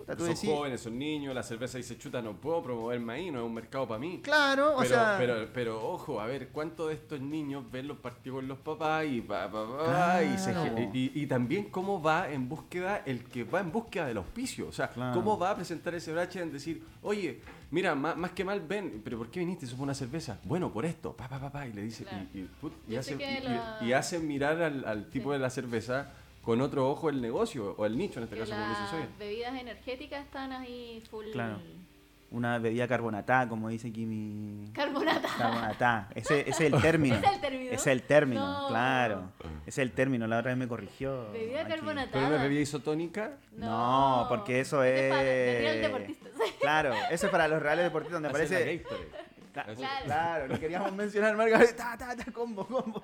puta, 0.00 0.16
tú 0.16 0.24
Son 0.24 0.34
decís, 0.34 0.50
jóvenes, 0.50 0.80
son 0.80 0.98
niños, 0.98 1.34
la 1.34 1.42
cerveza 1.42 1.78
dice 1.78 1.96
chuta, 1.98 2.20
no 2.22 2.32
puedo 2.34 2.62
promoverme 2.62 3.12
ahí, 3.12 3.30
no 3.30 3.40
es 3.40 3.44
un 3.46 3.54
mercado 3.54 3.86
para 3.86 3.98
mí. 4.00 4.20
claro, 4.22 4.74
o 4.74 4.78
pero, 4.78 4.88
sea, 4.88 5.14
pero, 5.18 5.48
pero 5.52 5.88
ojo, 5.90 6.20
a 6.20 6.26
ver, 6.26 6.48
¿cuántos 6.48 6.88
de 6.88 6.94
estos 6.94 7.20
niños 7.20 7.64
ven 7.70 7.88
los 7.88 7.98
partidos 7.98 8.36
con 8.38 8.48
los 8.48 8.58
papás 8.58 9.06
y 9.06 9.20
pa, 9.20 9.50
pa, 9.50 9.66
pa, 9.66 9.84
pa, 9.86 10.22
y, 10.22 10.38
se- 10.38 10.52
Claro. 10.52 10.78
y, 10.92 11.12
y 11.14 11.26
también 11.26 11.64
cómo 11.70 12.00
va 12.02 12.30
en 12.30 12.48
búsqueda 12.48 13.02
el 13.06 13.24
que 13.24 13.44
va 13.44 13.60
en 13.60 13.70
búsqueda 13.72 14.06
del 14.06 14.16
auspicio? 14.18 14.68
O 14.68 14.72
sea, 14.72 14.88
Claro. 14.88 15.14
¿cómo 15.14 15.38
va 15.38 15.50
a 15.50 15.56
presentar 15.56 15.94
ese 15.94 16.12
brache 16.12 16.40
en 16.40 16.52
decir, 16.52 16.82
oye, 17.02 17.40
mira, 17.70 17.94
más, 17.94 18.16
más 18.16 18.32
que 18.32 18.44
mal 18.44 18.60
ven, 18.60 19.00
pero 19.04 19.18
¿por 19.18 19.30
qué 19.30 19.40
viniste? 19.40 19.66
Eso 19.66 19.76
fue 19.76 19.84
una 19.84 19.94
cerveza. 19.94 20.38
Bueno, 20.44 20.72
por 20.72 20.84
esto, 20.84 21.12
pa, 21.16 21.28
pa, 21.28 21.38
pa, 21.38 21.50
pa, 21.52 21.66
y 21.66 21.72
le 21.72 21.82
dice, 21.82 22.04
Claro. 22.04 22.24
y, 22.34 22.38
y, 22.40 22.50
put, 22.60 22.72
y 22.88 22.96
hace, 22.96 23.16
la- 23.16 23.78
y 23.82 23.92
hace 23.92 24.18
mirar 24.18 24.60
al, 24.62 24.84
al 24.84 25.10
tipo 25.10 25.30
Sí. 25.30 25.32
de 25.34 25.38
la 25.38 25.50
cerveza 25.50 26.12
con 26.42 26.60
otro 26.60 26.88
ojo 26.90 27.10
el 27.10 27.20
negocio, 27.20 27.74
o 27.76 27.86
el 27.86 27.96
nicho 27.98 28.18
en 28.20 28.24
este 28.24 28.36
Que 28.36 28.40
caso, 28.42 28.52
las 28.52 29.18
bebidas 29.18 29.54
energéticas 29.60 30.24
están 30.24 30.52
ahí 30.52 31.02
full 31.10 31.26
Claro. 31.32 31.58
una 32.30 32.58
bebida 32.58 32.86
carbonatada, 32.88 33.48
como 33.48 33.68
dice 33.68 33.88
aquí 33.88 34.06
mi... 34.06 34.70
carbonata. 34.72 35.28
Carbonatada, 35.36 36.08
ese, 36.14 36.40
ese 36.48 36.50
es 36.68 36.72
el 36.72 36.80
término. 36.80 37.16
¿Ese 37.16 37.26
es 37.26 37.32
el 37.34 37.40
término? 37.40 37.70
Es 37.72 37.86
el 37.88 38.02
término, 38.02 38.62
No. 38.62 38.68
claro. 38.68 39.22
Ese 39.66 39.68
es 39.68 39.78
el 39.78 39.92
término, 39.92 40.26
la 40.26 40.38
otra 40.38 40.50
vez 40.52 40.58
me 40.58 40.68
corrigió. 40.68 41.30
Bebida 41.32 41.62
aquí. 41.62 41.70
carbonatada. 41.72 42.12
¿Pero 42.12 42.26
una 42.34 42.42
bebida 42.42 42.60
isotónica? 42.60 43.32
No, 43.56 44.26
porque 44.28 44.60
eso 44.60 44.82
es... 44.84 45.10
para- 45.10 45.22
de 45.22 45.58
real 45.60 45.80
deportistas. 45.82 46.30
Claro, 46.60 46.92
eso 47.10 47.26
es 47.26 47.32
para 47.32 47.48
los 47.48 47.60
reales 47.62 47.84
deportistas 47.84 48.14
donde 48.14 48.28
aparece... 48.28 48.84
Claro. 49.52 49.74
Claro, 50.04 50.48
no 50.48 50.58
queríamos 50.60 50.92
mencionar 50.92 51.36
marca, 51.36 51.58
ta, 51.76 51.96
ta, 51.98 52.16
ta, 52.16 52.30
combo, 52.32 52.66
combo. 52.66 53.02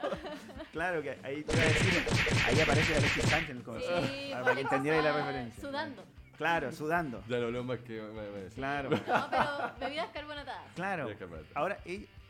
Claro 0.73 1.03
que 1.03 1.19
ahí 1.25 1.43
te 1.43 1.53
iba 1.53 1.63
a 1.63 1.67
decir, 1.67 2.05
ahí 2.47 2.61
aparece 2.61 2.97
Alexis 2.97 3.25
Sánchez 3.25 3.51
en 3.51 3.57
el 3.59 3.63
comercial, 3.65 4.05
Sí, 4.09 4.31
para 4.33 4.55
que 4.55 4.61
entendiera 4.61 5.03
la 5.03 5.13
referencia. 5.13 5.61
Sudando. 5.61 6.05
Claro, 6.37 6.71
sudando. 6.73 7.25
Ya 7.29 7.39
lo 7.39 7.47
habló 7.47 7.65
más 7.65 7.79
que... 7.81 8.01
me- 8.01 8.13
me- 8.13 8.31
me- 8.45 8.49
Claro, 8.51 8.91
No, 8.91 8.97
pero 9.31 9.73
bebidas 9.81 10.09
carbonatadas. 10.13 10.63
claro. 10.75 11.09
Ahora, 11.55 11.79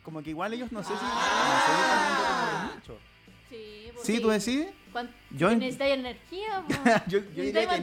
como 0.03 0.23
que 0.23 0.31
igual 0.31 0.53
ellos 0.53 0.71
no 0.73 0.83
sé 0.83 0.93
si... 0.95 0.99
Ah. 1.03 2.71
no 2.73 2.81
sé 2.81 2.87
si 2.87 2.93
Sí, 3.49 3.91
pues 3.95 4.07
¿Sí, 4.07 4.21
tú 4.21 4.29
decís? 4.29 4.67
¿Cuán- 4.93 5.11
Yo 5.31 5.51
en- 5.51 5.59
necesitas 5.59 5.89
energía, 5.89 6.65
po. 6.69 6.75
Yo, 7.09 7.19
yo 7.35 7.43
diría 7.43 7.69
que 7.69 7.81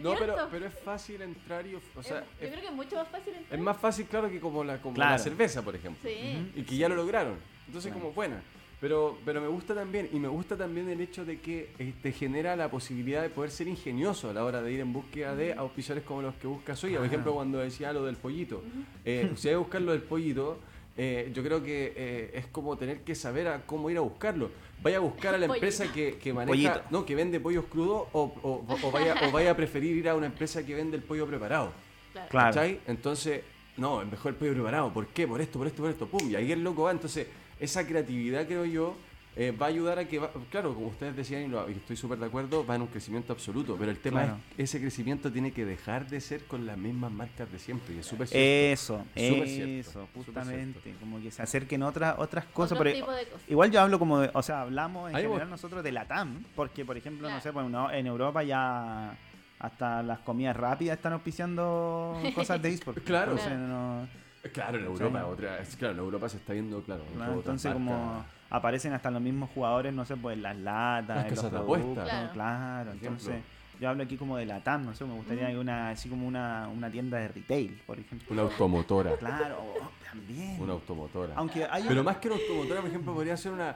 no. 0.00 0.14
pero, 0.18 0.36
pero 0.50 0.66
es 0.66 0.74
fácil 0.84 1.22
entrar 1.22 1.66
y... 1.66 1.74
of- 1.74 1.96
O 1.96 2.02
sea, 2.02 2.18
Eh, 2.18 2.24
yo 2.40 2.46
es, 2.46 2.50
creo 2.50 2.60
que 2.62 2.68
es 2.68 2.72
mucho 2.74 2.96
más 2.96 3.08
fácil 3.08 3.34
entrar. 3.34 3.58
es 3.58 3.64
más 3.64 3.76
fácil, 3.76 4.06
claro, 4.06 4.30
que 4.30 4.40
como 4.40 4.64
la, 4.64 4.80
como 4.80 4.94
Claro. 4.94 5.12
la 5.12 5.18
cerveza, 5.18 5.62
por 5.62 5.76
ejemplo. 5.76 6.08
Sí. 6.08 6.52
Y 6.56 6.62
que 6.62 6.76
ya 6.76 6.88
lo 6.88 6.96
lograron. 6.96 7.36
Entonces, 7.66 7.90
Claro. 7.92 8.02
como 8.06 8.14
buena. 8.14 8.42
Pero, 8.80 9.16
pero 9.24 9.40
me 9.40 9.48
gusta 9.48 9.74
también, 9.74 10.10
y 10.12 10.18
me 10.18 10.28
gusta 10.28 10.56
también 10.58 10.88
el 10.90 11.00
hecho 11.00 11.24
de 11.24 11.40
que 11.40 11.70
eh, 11.78 11.94
te 12.02 12.12
genera 12.12 12.54
la 12.56 12.70
posibilidad 12.70 13.22
de 13.22 13.30
poder 13.30 13.50
ser 13.50 13.66
ingenioso 13.68 14.28
a 14.28 14.34
la 14.34 14.44
hora 14.44 14.60
de 14.60 14.72
ir 14.72 14.80
en 14.80 14.92
búsqueda 14.92 15.34
de 15.34 15.54
auspiciadores 15.54 16.04
como 16.06 16.20
los 16.22 16.34
que 16.34 16.46
buscas 16.46 16.82
hoy. 16.84 16.94
Por 16.96 17.06
ejemplo, 17.06 17.32
cuando 17.34 17.58
decía 17.58 17.92
lo 17.94 18.04
del 18.04 18.16
pollito. 18.16 18.62
Eh, 19.04 19.30
si 19.36 19.48
hay 19.48 19.54
que 19.54 19.58
buscar 19.58 19.80
lo 19.80 19.92
del 19.92 20.02
pollito, 20.02 20.58
eh, 20.98 21.30
yo 21.32 21.42
creo 21.42 21.62
que 21.62 21.94
eh, 21.96 22.30
es 22.34 22.46
como 22.48 22.76
tener 22.76 23.00
que 23.00 23.14
saber 23.14 23.48
a 23.48 23.62
cómo 23.64 23.88
ir 23.88 23.96
a 23.96 24.00
buscarlo. 24.00 24.50
Vaya 24.84 24.98
a 24.98 25.00
buscar 25.00 25.34
a 25.34 25.38
la 25.38 25.46
empresa 25.46 25.90
que, 25.92 26.18
que 26.18 26.32
maneja, 26.32 26.72
Pollito. 26.74 26.82
no, 26.90 27.04
que 27.06 27.14
vende 27.16 27.40
pollos 27.40 27.64
crudos 27.70 28.06
o, 28.12 28.22
o- 28.42 28.64
o 28.82 28.90
vaya, 28.92 29.14
o 29.26 29.32
vaya 29.32 29.50
a 29.52 29.56
preferir 29.56 29.96
ir 29.96 30.08
a 30.08 30.14
una 30.14 30.26
empresa 30.26 30.64
que 30.64 30.74
vende 30.74 30.96
el 30.98 31.02
pollo 31.02 31.26
preparado. 31.26 31.72
Claro. 32.12 32.28
Claro. 32.28 32.54
¿Cachai? 32.54 32.80
Entonces, 32.86 33.40
no, 33.78 34.02
es 34.02 34.08
mejor 34.08 34.32
el 34.32 34.36
pollo 34.38 34.52
preparado. 34.52 34.92
¿Por 34.92 35.06
qué? 35.08 35.26
Por 35.26 35.40
esto, 35.40 35.58
por 35.58 35.66
esto, 35.66 35.82
por 35.82 35.90
esto. 35.90 36.06
Pum, 36.06 36.30
y 36.30 36.36
ahí 36.36 36.52
el 36.52 36.62
loco 36.62 36.82
va. 36.84 36.90
Entonces, 36.92 37.26
esa 37.58 37.86
creatividad, 37.86 38.46
creo 38.46 38.64
yo, 38.66 38.94
eh, 39.36 39.50
va 39.50 39.66
a 39.66 39.68
ayudar 39.68 39.98
a 39.98 40.04
que, 40.06 40.18
va- 40.20 40.30
claro, 40.50 40.74
como 40.74 40.86
ustedes 40.88 41.16
decían, 41.16 41.42
y, 41.42 41.48
lo- 41.48 41.68
y 41.68 41.72
estoy 41.72 41.96
súper 41.96 42.18
de 42.18 42.26
acuerdo, 42.26 42.64
va 42.64 42.76
en 42.76 42.82
un 42.82 42.86
crecimiento 42.88 43.32
absoluto. 43.32 43.76
Pero 43.78 43.90
el 43.90 43.98
tema 43.98 44.22
Claro. 44.22 44.38
es 44.56 44.70
ese 44.70 44.80
crecimiento 44.80 45.30
tiene 45.32 45.52
que 45.52 45.64
dejar 45.64 46.06
de 46.08 46.20
ser 46.20 46.44
con 46.44 46.66
las 46.66 46.76
mismas 46.78 47.10
marcas 47.10 47.50
de 47.50 47.58
siempre. 47.58 47.94
Y 47.94 47.98
es 47.98 48.06
súper 48.06 48.28
cierto. 48.28 48.72
Eso, 48.72 49.04
cierto, 49.14 49.44
eso, 49.44 50.08
justamente. 50.14 50.94
Como 51.00 51.20
que 51.20 51.30
se 51.30 51.42
acerquen 51.42 51.82
otras 51.82 52.14
otras 52.18 52.44
cosas. 52.46 52.72
Otro 52.72 52.84
pero- 52.84 52.96
tipo 52.96 53.10
de 53.12 53.24
cosas. 53.26 53.48
Igual 53.48 53.70
yo 53.70 53.80
hablo 53.80 53.98
como 53.98 54.20
de, 54.20 54.30
o 54.32 54.42
sea, 54.42 54.60
hablamos 54.62 55.10
en 55.10 55.16
Ahí 55.16 55.22
general 55.22 55.42
vos- 55.46 55.50
nosotros 55.50 55.82
de 55.82 55.92
la 55.92 56.06
TAM, 56.06 56.44
porque 56.54 56.84
por 56.84 56.96
ejemplo, 56.96 57.28
no 57.28 57.40
sé, 57.40 57.50
bueno, 57.50 57.68
no, 57.68 57.90
en 57.90 58.06
Europa 58.06 58.42
ya 58.44 59.16
hasta 59.58 60.02
las 60.02 60.18
comidas 60.20 60.54
rápidas 60.56 60.96
están 60.96 61.12
auspiciando 61.14 62.20
cosas 62.34 62.60
de 62.62 62.68
eSport. 62.70 62.98
Claro. 63.04 63.32
Entonces, 63.32 63.52
Claro. 63.56 63.66
no- 63.68 64.23
Claro, 64.52 64.78
en. 64.78 64.84
Europa, 64.84 65.26
otra, 65.26 65.58
es- 65.60 65.76
claro, 65.76 65.94
en 65.94 66.00
Europa 66.00 66.28
se 66.28 66.36
está 66.36 66.52
viendo, 66.52 66.82
claro. 66.82 67.02
todo 67.16 67.34
entonces 67.34 67.72
como 67.72 68.24
aparecen 68.50 68.92
hasta 68.92 69.10
los 69.10 69.22
mismos 69.22 69.50
jugadores, 69.54 69.92
no 69.94 70.04
sé, 70.04 70.16
pues 70.16 70.36
en 70.36 70.42
las 70.42 70.56
latas, 70.56 71.08
Las 71.16 71.24
en 71.24 71.30
los 71.30 71.38
casas 71.38 71.52
de 71.52 71.58
productos, 71.58 71.98
apuestas. 71.98 72.30
Claro. 72.32 72.92
Entonces, 72.92 73.42
yo 73.80 73.88
hablo 73.88 74.02
aquí 74.04 74.16
como 74.16 74.36
de 74.36 74.46
la 74.46 74.60
TAM, 74.60 74.84
no 74.84 74.94
sé, 74.94 75.04
me 75.04 75.14
gustaría 75.14 75.48
Ujú. 75.48 75.60
una, 75.60 75.90
así 75.90 76.08
como 76.08 76.26
una, 76.28 76.68
una 76.68 76.90
tienda 76.90 77.18
de 77.18 77.28
retail, 77.28 77.80
por 77.86 77.98
ejemplo. 77.98 78.28
Una 78.30 78.42
automotora. 78.42 79.16
Claro, 79.16 79.56
oh, 79.60 79.90
también. 80.08 80.60
Una 80.60 80.74
automotora. 80.74 81.32
Aunque 81.36 81.64
hay 81.64 81.82
Pero 81.82 81.94
una- 82.02 82.02
más 82.10 82.18
que 82.18 82.28
una 82.28 82.36
automotora, 82.36 82.80
por 82.80 82.90
ejemplo, 82.90 83.14
podría 83.14 83.36
ser 83.36 83.52
una 83.52 83.74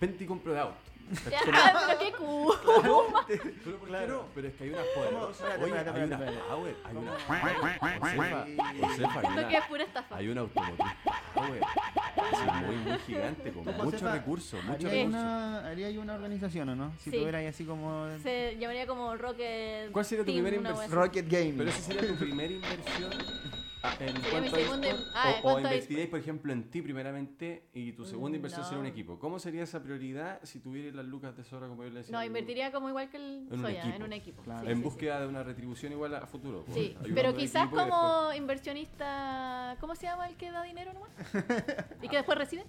venta 0.00 0.24
y 0.24 0.26
compra 0.26 0.52
de 0.54 0.60
auto. 0.60 0.76
Ya, 1.30 1.40
pero 1.86 1.98
qué 1.98 2.12
cool. 2.18 2.56
Pero 4.34 4.48
es 4.48 4.54
que 4.54 4.64
hay 4.64 4.70
una 4.70 4.82
poderosa. 4.94 5.44
Oye, 5.62 5.72
hay 5.78 6.02
una. 6.02 6.18
Power, 6.48 6.76
hay 6.84 6.96
una. 6.96 7.12
Hay 7.14 8.76
Siento 8.96 9.20
que 9.20 9.56
es 9.56 9.60
una, 9.60 9.68
pura 9.68 9.84
estafa. 9.84 10.16
hay 10.16 10.28
una 10.28 10.40
automotriz 10.42 10.86
Power. 11.34 11.60
Así 11.64 12.64
muy, 12.66 12.76
muy 12.76 12.98
gigante, 13.00 13.52
con 13.52 13.64
¿Cómo, 13.64 13.76
muchos 13.84 13.92
Josefa? 14.00 14.12
recursos, 14.12 14.64
muchos 14.64 14.84
¿Haría 14.86 15.04
recursos. 15.04 15.20
una, 15.22 15.66
haría 15.68 15.86
ahí 15.86 15.98
una 15.98 16.14
organización 16.14 16.68
o 16.70 16.76
no? 16.76 16.92
Si 16.98 17.10
Sí. 17.10 17.18
tuvierais 17.18 17.48
así 17.54 17.64
como 17.64 18.06
Se 18.22 18.56
llamaría 18.58 18.86
como 18.86 19.16
Rocket. 19.16 19.92
¿Cuál 19.92 20.04
sería 20.04 20.24
tu 20.24 20.32
Team, 20.32 20.44
primera 20.44 20.60
una 20.60 20.70
wea 20.74 20.86
inversión? 20.86 21.02
así. 21.02 21.08
Rocket 21.08 21.28
Game. 21.30 21.54
Pero 21.58 21.70
esa 21.70 21.80
sería 21.82 22.08
tu 22.08 22.16
primera 22.16 22.52
inversión 22.52 23.10
en 23.94 23.98
Sería 23.98 24.20
mi 24.20 24.30
cuanto 24.30 24.56
a 24.56 24.58
segunda 24.60 24.88
eSport, 24.88 25.06
in- 25.06 25.12
ah, 25.14 25.34
o, 25.42 25.48
o 25.54 25.58
invertiríais, 25.60 26.08
por 26.08 26.18
ejemplo, 26.20 26.52
en 26.52 26.70
ti 26.70 26.82
primeramente 26.82 27.68
y 27.74 27.92
tu 27.92 28.04
segunda 28.04 28.30
Mm, 28.34 28.36
inversión 28.36 28.64
sería 28.64 28.78
un 28.78 28.84
no. 28.84 28.90
equipo. 28.90 29.18
¿Cómo 29.18 29.38
sería 29.38 29.62
esa 29.62 29.82
prioridad 29.82 30.40
si 30.42 30.60
tuvierais 30.60 30.94
las 30.94 31.04
lucas 31.06 31.36
de 31.36 31.44
sobra, 31.44 31.68
como 31.68 31.82
yo 31.84 31.90
le 31.90 31.98
decía? 32.00 32.16
No, 32.16 32.24
invertiría 32.24 32.72
como 32.72 32.88
igual 32.88 33.08
que 33.10 33.16
el 33.16 33.46
En 33.48 33.52
un 33.54 33.60
Soya, 33.62 33.80
equipo. 33.80 33.96
en 33.96 34.02
un 34.02 34.12
equipo. 34.12 34.42
Claro. 34.42 34.60
Sí, 34.66 34.70
en 34.72 34.76
sí, 34.78 34.82
búsqueda 34.82 35.20
de 35.20 35.26
una 35.26 35.42
retribución 35.42 35.92
igual 35.92 36.14
a 36.14 36.26
futuro. 36.26 36.64
pues. 36.66 36.76
Sí, 36.76 36.96
pero 37.14 37.34
quizás 37.34 37.62
después- 37.70 37.86
como 37.88 38.32
inversionista. 38.34 39.76
¿Cómo 39.80 39.94
se 39.94 40.06
llama 40.06 40.28
el 40.28 40.36
que 40.36 40.50
da 40.50 40.62
dinero 40.62 40.92
nomás? 40.92 41.10
¿Y 42.02 42.08
que 42.08 42.16
después 42.16 42.38
recibe? 42.38 42.64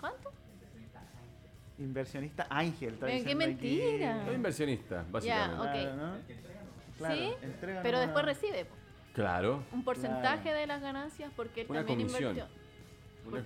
¿Cuánto? 0.00 0.32
Inversionista 1.78 2.46
Ángel. 2.50 2.96
qué 3.24 3.34
mentira. 3.34 4.24
Los 4.26 4.34
inversionistas, 4.34 5.10
básicamente. 5.10 5.56
ok. 5.58 5.72
Claro, 5.72 5.96
¿no? 5.96 6.12
Claro, 6.98 7.14
Sí, 7.16 7.32
Pero 7.82 7.98
después 8.00 8.24
recibe 8.24 8.64
po, 8.66 8.74
Claro. 9.14 9.62
un 9.72 9.84
porcentaje 9.84 10.52
de 10.52 10.66
las 10.66 10.80
ganancias 10.80 11.30
porque 11.36 11.62
él 11.62 11.66
Una 11.70 11.80
también 11.80 12.08
comisión. 12.08 12.30
invirtió. 12.30 12.62
Co- 13.24 13.38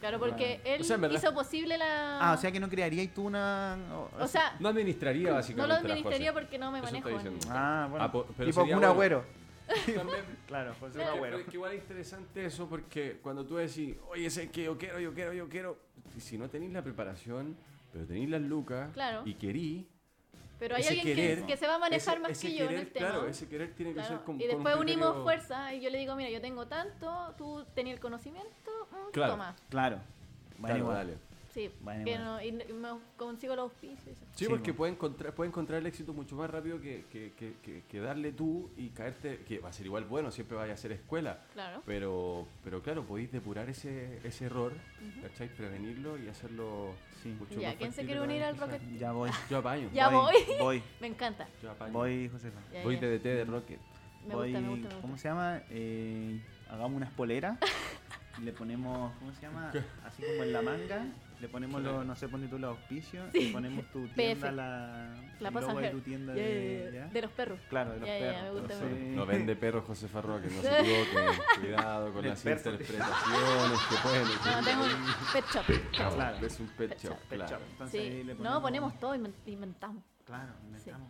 Claro, 0.00 0.18
porque 0.18 0.60
él 0.64 0.82
O 0.82 0.84
sea, 0.84 0.96
en 0.96 1.00
verdad- 1.02 1.16
hizo 1.18 1.32
posible 1.32 1.78
la. 1.78 2.18
Ah, 2.20 2.34
o 2.34 2.36
sea 2.36 2.52
que 2.52 2.60
no 2.60 2.68
crearías 2.68 3.14
tú 3.14 3.24
una. 3.24 3.78
O 4.20 4.28
sea, 4.28 4.56
No 4.60 4.68
administraría 4.68 5.28
no 5.30 5.34
básicamente. 5.36 5.62
lo 5.62 5.68
las 5.68 5.78
administraría 5.84 6.32
porque 6.34 6.58
no 6.58 6.70
me 6.70 6.82
manejo. 6.82 7.08
en-. 7.08 7.38
Ah, 7.48 7.86
bueno. 7.90 8.04
Ah, 8.04 8.12
po- 8.12 8.26
pero 8.36 8.50
tipo 8.50 8.62
un 8.64 8.84
agüero. 8.84 9.24
También- 9.86 10.24
Claro, 10.46 10.74
José 10.78 10.98
un 10.98 11.04
que- 11.04 11.10
agüero. 11.10 11.22
pero 11.22 11.38
es 11.38 11.44
que 11.46 11.56
igual 11.56 11.72
es 11.72 11.78
interesante 11.80 12.44
eso 12.44 12.68
porque 12.68 13.20
cuando 13.22 13.46
tú 13.46 13.56
decís, 13.56 13.96
oye, 14.10 14.28
sé 14.28 14.50
que 14.50 14.64
yo 14.64 14.76
quiero, 14.76 15.00
yo 15.00 15.14
quiero, 15.14 15.32
yo 15.32 15.48
quiero, 15.48 15.78
y 16.14 16.20
si 16.20 16.36
no 16.36 16.50
tenéis 16.50 16.72
la 16.72 16.82
preparación, 16.82 17.56
pero 17.90 18.04
tenéis 18.04 18.28
las 18.28 18.42
lucas 18.42 18.90
Claro. 18.92 19.22
y 19.24 19.34
querí, 19.34 19.86
Pero 20.62 20.76
hay 20.76 20.82
ese 20.82 20.90
alguien 20.90 21.16
querer, 21.16 21.40
que, 21.40 21.46
que 21.46 21.56
se 21.56 21.66
va 21.66 21.74
a 21.74 21.78
manejar 21.80 22.14
ese- 22.14 22.22
más 22.22 22.30
ese 22.30 22.46
que 22.46 22.54
yo 22.54 22.62
en 22.62 22.68
querer, 22.68 22.80
el 22.86 22.92
tema. 22.92 23.08
Claro, 23.08 23.26
ese 23.26 23.48
querer 23.48 23.74
tiene 23.74 23.90
que 23.90 23.94
Claro, 23.98 24.08
ser 24.10 24.18
con 24.24 24.36
y 24.36 24.38
con 24.46 24.48
un 24.58 24.62
después 24.62 24.76
unimos 24.76 25.08
criterio- 25.08 25.22
fuerza 25.24 25.74
y 25.74 25.80
yo 25.80 25.90
le 25.90 25.98
digo, 25.98 26.14
mira, 26.14 26.30
yo 26.30 26.40
tengo 26.40 26.66
tanto, 26.68 27.34
tú 27.36 27.64
tenías 27.74 27.94
el 27.96 28.00
conocimiento, 28.00 28.70
mm, 28.92 29.10
Claro. 29.10 29.32
toma. 29.32 29.56
Claro. 29.70 29.96
Bueno, 30.58 30.76
Claro, 30.76 30.78
igual. 30.78 31.18
Sí, 31.52 31.70
Bueno, 31.80 32.04
que 32.04 32.18
no- 32.18 32.42
y, 32.42 32.50
me 32.52 32.88
consigo 33.18 33.54
los 33.54 33.64
auspicios. 33.64 34.16
Sí, 34.32 34.44
Sí, 34.44 34.46
porque 34.48 34.72
po. 34.72 34.78
puede 34.78 34.92
encontrar, 34.92 35.34
puede 35.34 35.48
encontrar 35.48 35.80
el 35.80 35.86
éxito 35.86 36.14
mucho 36.14 36.34
más 36.34 36.48
rápido 36.48 36.80
que, 36.80 37.04
que, 37.12 37.32
que, 37.32 37.54
que- 37.62 37.82
que 37.82 38.00
darle 38.00 38.32
tú 38.32 38.70
y 38.76 38.88
caerte, 38.88 39.40
que 39.46 39.58
va 39.58 39.68
a 39.68 39.72
ser 39.72 39.84
igual 39.84 40.04
bueno, 40.06 40.30
siempre 40.30 40.56
vaya 40.56 40.72
a 40.72 40.76
ser 40.78 40.92
escuela. 40.92 41.40
Claro. 41.52 41.82
Pero, 41.84 42.46
pero 42.64 42.80
claro, 42.82 43.04
podéis 43.04 43.30
depurar 43.32 43.68
ese, 43.68 44.18
ese 44.26 44.46
error, 44.46 44.72
¿cachai? 45.20 45.48
Prevenirlo 45.54 46.16
y 46.18 46.28
hacerlo 46.28 46.94
Sí. 47.22 47.28
mucho 47.38 47.60
Ya, 47.60 47.68
más 47.68 47.76
¿quién 47.76 47.92
se 47.92 48.04
quiere 48.06 48.22
unir 48.22 48.42
al. 48.42 48.56
Rocket? 48.56 48.80
Ya 48.98 49.12
voy. 49.12 49.30
Yo 49.50 49.58
apaño. 49.58 49.90
Ya 49.92 50.08
voy. 50.08 50.34
Voy. 50.58 50.82
Me 51.00 51.08
encanta. 51.08 51.46
Yo 51.62 51.70
apaño. 51.70 51.92
Voy, 51.92 52.28
Josefa. 52.30 52.60
Ya, 52.72 52.82
Voy 52.82 52.94
ya. 52.94 53.02
de 53.02 53.18
DT 53.18 53.28
de 53.28 53.44
Rocket. 53.44 53.80
Me 54.26 54.34
Voy, 54.34 54.52
gusta, 54.52 54.60
me 54.60 54.68
gusta, 54.70 54.94
me 54.96 55.00
¿Cómo 55.02 55.18
se 55.18 55.28
llama? 55.28 55.60
Eh, 55.68 56.40
hagamos 56.70 56.92
unas 56.96 57.10
poleras. 57.12 57.58
le 58.42 58.52
ponemos, 58.52 59.12
¿cómo 59.18 59.32
se 59.34 59.42
llama? 59.42 59.70
Así 60.06 60.22
como 60.22 60.42
en 60.44 60.52
la 60.54 60.62
manga. 60.62 61.04
Le 61.42 61.48
ponemos 61.48 61.82
los, 61.82 62.06
no 62.06 62.14
sé, 62.14 62.28
ponte 62.28 62.46
tú 62.46 62.56
los 62.56 62.70
auspicios. 62.70 63.28
Y 63.34 63.52
ponemos 63.52 63.84
tu 63.86 64.06
tienda, 64.14 64.46
PF. 64.48 64.52
la, 64.52 65.14
La 65.40 65.48
el 65.48 65.54
logo 65.54 65.80
de 65.80 65.90
tu 65.90 66.00
tienda 66.00 66.32
de. 66.32 67.08
De 67.12 67.20
los 67.22 67.30
perros. 67.32 67.58
Claro, 67.68 67.94
de 67.94 67.98
los 67.98 68.08
perros. 68.08 68.60
entonces-. 68.62 69.16
No 69.16 69.26
vende 69.26 69.56
perros 69.56 69.84
Josefa 69.84 70.20
Roque, 70.22 70.46
no 70.48 70.62
se 70.62 70.68
equivoque. 70.80 71.38
Cuidado 71.60 72.12
con 72.12 72.24
El 72.24 72.30
las 72.30 72.44
interpretaciones 72.46 73.80
que 73.88 73.96
pueden 74.04 74.24
No, 74.56 74.64
tengo 74.64 74.84
un 74.84 75.32
pet 75.32 75.44
shop. 75.52 75.64
Claro, 75.90 76.14
Claro. 76.14 76.46
Es 76.46 76.60
un 76.60 76.66
pet 76.68 76.88
Pet 76.90 76.98
shop, 77.02 77.10
shop. 77.10 77.18
Pet 77.28 77.38
claro. 77.38 77.56
shop. 77.56 77.62
Entonces 77.72 78.00
ahí 78.00 78.10
Sí. 78.18 78.24
le 78.24 78.34
No, 78.36 78.62
ponemos 78.62 78.98
todo, 79.00 79.14
inven- 79.16 79.34
inventamos. 79.46 80.04
Claro, 80.24 80.52
inventamos, 80.64 81.08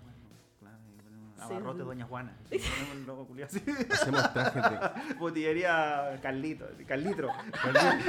ponemos 1.43 1.49
Sí. 1.49 1.55
abarrote 1.55 1.83
Doña 1.85 2.05
Juana. 2.07 2.33
ponemos 2.51 2.93
el 2.93 3.07
logo 3.07 3.27
culiado 3.27 3.51
así. 3.55 3.63
Hacemos 3.91 4.33
trajes 4.33 4.63
de. 4.63 5.15
Botillería 5.19 6.19
Carlito, 6.23 6.67
Carlitro. 6.87 7.29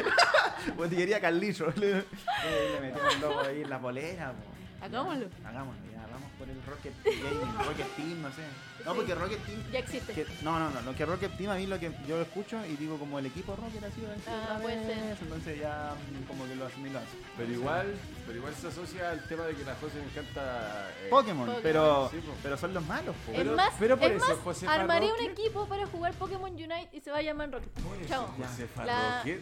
Botillería 0.77 1.19
Carlitro. 1.19 1.71
Le, 1.75 1.93
le 1.95 2.81
metimos 2.81 3.15
el 3.15 3.21
logo 3.21 3.39
ahí 3.41 3.61
en 3.61 3.69
la 3.69 3.79
polera. 3.79 4.31
po. 4.31 4.85
Hagámoslo. 4.85 5.27
Hagámoslo, 5.45 5.81
ya, 6.13 6.19
vamos 6.19 6.29
por 6.37 6.49
el 6.49 6.61
Rocket 6.65 6.93
Gaming, 7.03 7.57
Rocket 7.67 7.95
Team, 7.95 8.21
no 8.21 8.29
sé. 8.31 8.41
No, 8.85 8.91
Sí. 8.91 8.97
porque 8.97 9.15
Rocket 9.15 9.45
Team. 9.45 9.63
Ya 9.71 9.79
existe. 9.79 10.13
que- 10.13 10.25
no, 10.41 10.59
no, 10.59 10.69
no, 10.69 10.81
lo 10.81 10.95
que 10.95 11.05
Rocket 11.05 11.37
Team 11.37 11.49
a 11.51 11.55
mí 11.55 11.65
lo 11.67 11.79
que 11.79 11.91
yo 12.07 12.17
lo 12.17 12.21
escucho 12.23 12.63
y 12.65 12.75
digo 12.75 12.97
como 12.97 13.19
el 13.19 13.25
equipo 13.25 13.55
Rocket 13.55 13.83
ha 13.83 13.91
sido 13.91 14.07
Ah, 14.27 14.43
otra 14.43 14.59
puede 14.61 14.85
vez, 14.85 14.87
ser. 14.87 15.17
entonces 15.21 15.59
ya 15.59 15.93
como 16.27 16.45
que 16.47 16.55
lo 16.55 16.65
asimilo 16.67 16.99
así. 16.99 17.17
Pero 17.37 17.51
igual, 17.51 17.93
pero 18.27 18.37
igual 18.37 18.53
se 18.55 18.67
asocia 18.67 19.09
al 19.11 19.27
tema 19.27 19.45
de 19.45 19.55
que 19.55 19.63
a 19.63 19.67
la 19.67 19.75
José 19.75 19.97
le 19.99 20.03
encanta. 20.03 20.89
eh, 21.01 21.07
Pokémon, 21.09 21.45
Pokémon. 21.45 21.63
pero, 21.63 22.09
Sí, 22.11 22.17
po. 22.17 22.33
pero 22.43 22.57
son 22.57 22.73
los 22.73 22.85
malos, 22.85 23.15
po. 23.25 23.31
Pero- 23.35 23.55
más, 23.55 23.73
pero 23.79 23.97
por 23.97 24.11
es 24.11 24.17
eso, 24.23 24.27
más 24.35 24.37
Josefa 24.43 24.73
armaré 24.73 25.11
un 25.11 25.19
equipo 25.29 25.65
para 25.67 25.85
jugar 25.87 26.13
Pokémon 26.13 26.51
Unite 26.51 26.89
y 26.91 26.99
se 27.01 27.11
va 27.11 27.17
a 27.17 27.21
llamar 27.21 27.51
Rocket. 27.51 27.69
Chao. 28.07 28.27
Josefa 28.37 28.85
La- 28.85 29.17
Rocket 29.19 29.41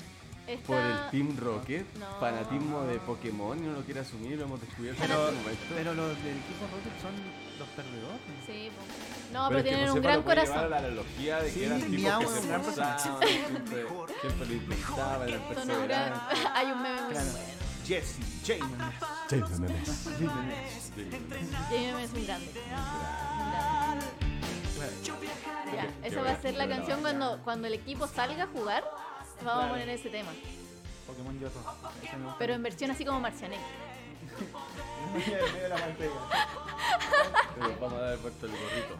Está- 0.54 0.68
por 0.68 0.78
el 0.82 1.10
Team 1.12 1.38
Rocket, 1.38 1.86
No. 1.96 2.06
fanatismo 2.20 2.82
de 2.84 2.98
Pokémon 3.00 3.58
y 3.58 3.62
no 3.62 3.74
lo 3.74 3.82
quiere 3.84 4.00
asumir, 4.02 4.38
lo 4.38 4.46
hemos 4.46 4.62
descubierto 4.62 5.02
en 5.04 5.08
Pero, 5.10 5.24
este 5.30 5.40
momento. 5.42 5.64
pero 5.76 5.94
los 5.94 6.08
del 6.24 6.38
equipo 6.38 6.66
Rocket 6.72 7.02
son 7.02 7.12
los 7.60 7.68
perdedores. 7.70 8.22
Sí, 8.46 8.70
po. 8.76 9.34
No, 9.34 9.48
pero, 9.48 9.60
es 9.60 9.66
tienen 9.66 9.90
un 9.92 10.02
gran 10.02 10.20
llevar 10.22 10.26
corazón. 10.46 10.58
a 10.58 10.68
la 10.68 10.78
analogía 10.78 11.38
de 11.42 11.46
que 11.46 11.52
Sí, 11.60 11.64
eran 11.66 11.82
tipos 11.82 11.92
que 11.92 12.26
es 12.26 12.32
se 12.32 12.40
un 12.42 12.48
gran 12.48 12.62
esforzaban, 12.62 13.00
siempre, 13.00 13.86
siempre 14.22 14.48
lo 14.48 14.54
intentaban, 14.54 15.30
eran 15.30 15.42
perseverantes. 15.50 16.40
Hay 16.54 16.66
un 16.72 16.82
meme 16.82 17.02
muy 17.02 17.14
bueno. 17.14 17.32
Jesse, 17.88 18.16
James. 18.46 18.64
James 19.30 19.60
Memes. 19.60 20.10
Jamie 21.70 22.04
es 22.04 22.14
un 22.14 22.26
grande. 22.26 22.52
Ya, 25.74 25.88
esa 26.08 26.22
va 26.22 26.32
a 26.32 26.42
ser 26.42 26.56
la 26.56 26.68
canción 26.68 27.02
cuando, 27.02 27.40
cuando 27.44 27.68
el 27.68 27.74
equipo 27.74 28.08
salga 28.08 28.44
a 28.44 28.48
jugar. 28.48 28.84
Vamos 29.44 29.66
a 29.66 29.70
poner 29.70 29.90
ese 29.90 30.10
tema. 30.10 30.30
Pokémon 31.08 31.40
Yoto. 31.40 31.60
Gusta 32.02 32.36
Pero 32.40 32.54
en 32.54 32.64
versión 32.64 32.92
así 32.92 33.04
como 33.06 33.20
Marcianek. 33.20 33.60
mucho. 35.14 35.32
En 35.32 35.54
medio 35.54 35.64
de 35.64 35.70
la 35.70 35.76
pantalla. 35.76 36.12
Nos 37.60 37.80
vamos 37.80 38.00
a 38.00 38.02
dar 38.02 38.18
vuelta 38.20 38.46
el 38.46 38.52
gorrito. 38.52 38.96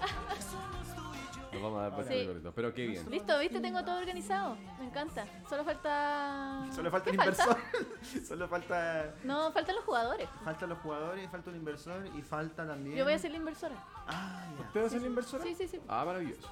Nos 1.54 1.62
vamos 1.62 1.80
a 1.80 1.82
dar 1.84 1.92
vuelta 1.92 2.12
Sí. 2.14 2.20
el 2.20 2.28
gorrito. 2.28 2.52
Pero 2.54 2.74
qué 2.74 2.88
bien. 2.88 3.10
Listo, 3.10 3.40
¿viste? 3.40 3.60
Tengo 3.62 3.84
todo 3.84 3.98
organizado. 4.00 4.58
Me 4.80 4.86
encanta. 4.86 5.26
Solo 5.50 5.64
falta. 5.64 6.66
Solo 6.74 6.92
falta 6.92 7.10
el 7.10 7.18
¿Qué 7.18 7.22
inversor. 7.24 7.58
Solo 8.28 8.48
falta. 8.48 9.16
No, 9.24 9.52
faltan 9.52 9.76
los 9.76 9.86
jugadores. 9.86 10.28
Faltan 10.44 10.70
los 10.70 10.80
jugadores, 10.80 11.30
falta 11.30 11.50
un 11.50 11.56
inversor 11.58 12.08
y 12.16 12.22
falta 12.22 12.66
también. 12.68 12.96
Yo 12.98 13.04
voy 13.04 13.14
a 13.14 13.20
ser 13.20 13.32
la 13.32 13.38
inversora. 13.38 13.76
Ah, 14.08 14.46
ya. 14.60 14.66
¿Usted 14.66 14.82
va 14.82 14.86
a 14.86 14.90
ser 14.90 15.02
la 15.02 15.08
inversora? 15.08 15.44
Sí, 15.44 15.56
sí, 15.56 15.68
sí. 15.68 15.80
Ah, 15.88 16.04
maravilloso. 16.06 16.50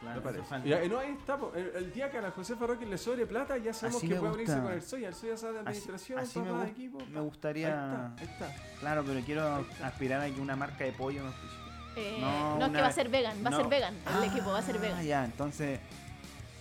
Claro, 0.00 0.20
Me 0.20 0.22
parece. 0.22 0.84
y 0.84 0.88
no, 0.88 0.98
ahí 1.00 1.10
está. 1.18 1.38
El, 1.56 1.72
el 1.74 1.92
día 1.92 2.08
que 2.10 2.18
a 2.18 2.20
la 2.22 2.30
Josefa 2.30 2.66
Roque 2.66 2.86
le 2.86 2.96
sobre 2.98 3.26
plata, 3.26 3.56
ya 3.56 3.72
sabemos 3.72 3.98
Así 3.98 4.08
que 4.08 4.14
me 4.14 4.20
puede 4.20 4.32
unirse 4.34 4.60
con 4.60 4.72
el 4.72 4.82
Soya. 4.82 5.08
El 5.08 5.14
Soya 5.14 5.36
sabe 5.36 5.52
de 5.54 5.58
Así, 5.60 5.68
administración, 5.68 6.18
así 6.20 6.38
me, 6.38 6.50
papá, 6.50 6.62
gust- 6.64 6.70
equipo. 6.70 6.98
me 7.10 7.20
gustaría. 7.20 7.66
Ahí 7.68 7.74
está, 7.74 8.14
ahí 8.46 8.50
está. 8.54 8.78
Claro, 8.80 9.04
pero 9.04 9.20
quiero 9.22 9.64
aspirar 9.82 10.20
a 10.20 10.26
que 10.30 10.40
una 10.40 10.54
marca 10.56 10.84
de 10.84 10.92
pollo 10.92 11.22
me. 11.24 11.30
Eh, 12.00 12.18
No, 12.20 12.58
no, 12.58 12.66
es 12.66 12.72
que 12.72 12.80
va 12.80 12.86
a 12.86 12.92
ser 12.92 13.08
vegan. 13.08 13.36
Va 13.44 13.48
a 13.48 13.50
no. 13.50 13.56
ser 13.56 13.66
vegan. 13.68 13.94
El 13.94 14.02
Ah, 14.06 14.26
equipo 14.26 14.52
va 14.52 14.58
a 14.58 14.62
ser 14.62 14.78
vegan. 14.78 15.02
Ya, 15.04 15.24
entonces. 15.24 15.80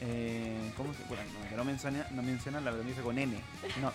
Eh, 0.01 0.71
¿Cómo 0.77 0.93
se.? 0.93 1.03
Bueno, 1.05 1.23
no 1.39 1.47
quiero 1.47 1.63
mencionar, 1.63 2.11
no 2.11 2.23
mencionarla, 2.23 2.71
pero 2.71 2.83
dice 2.83 3.01
con 3.01 3.17
N. 3.17 3.39
No. 3.81 3.87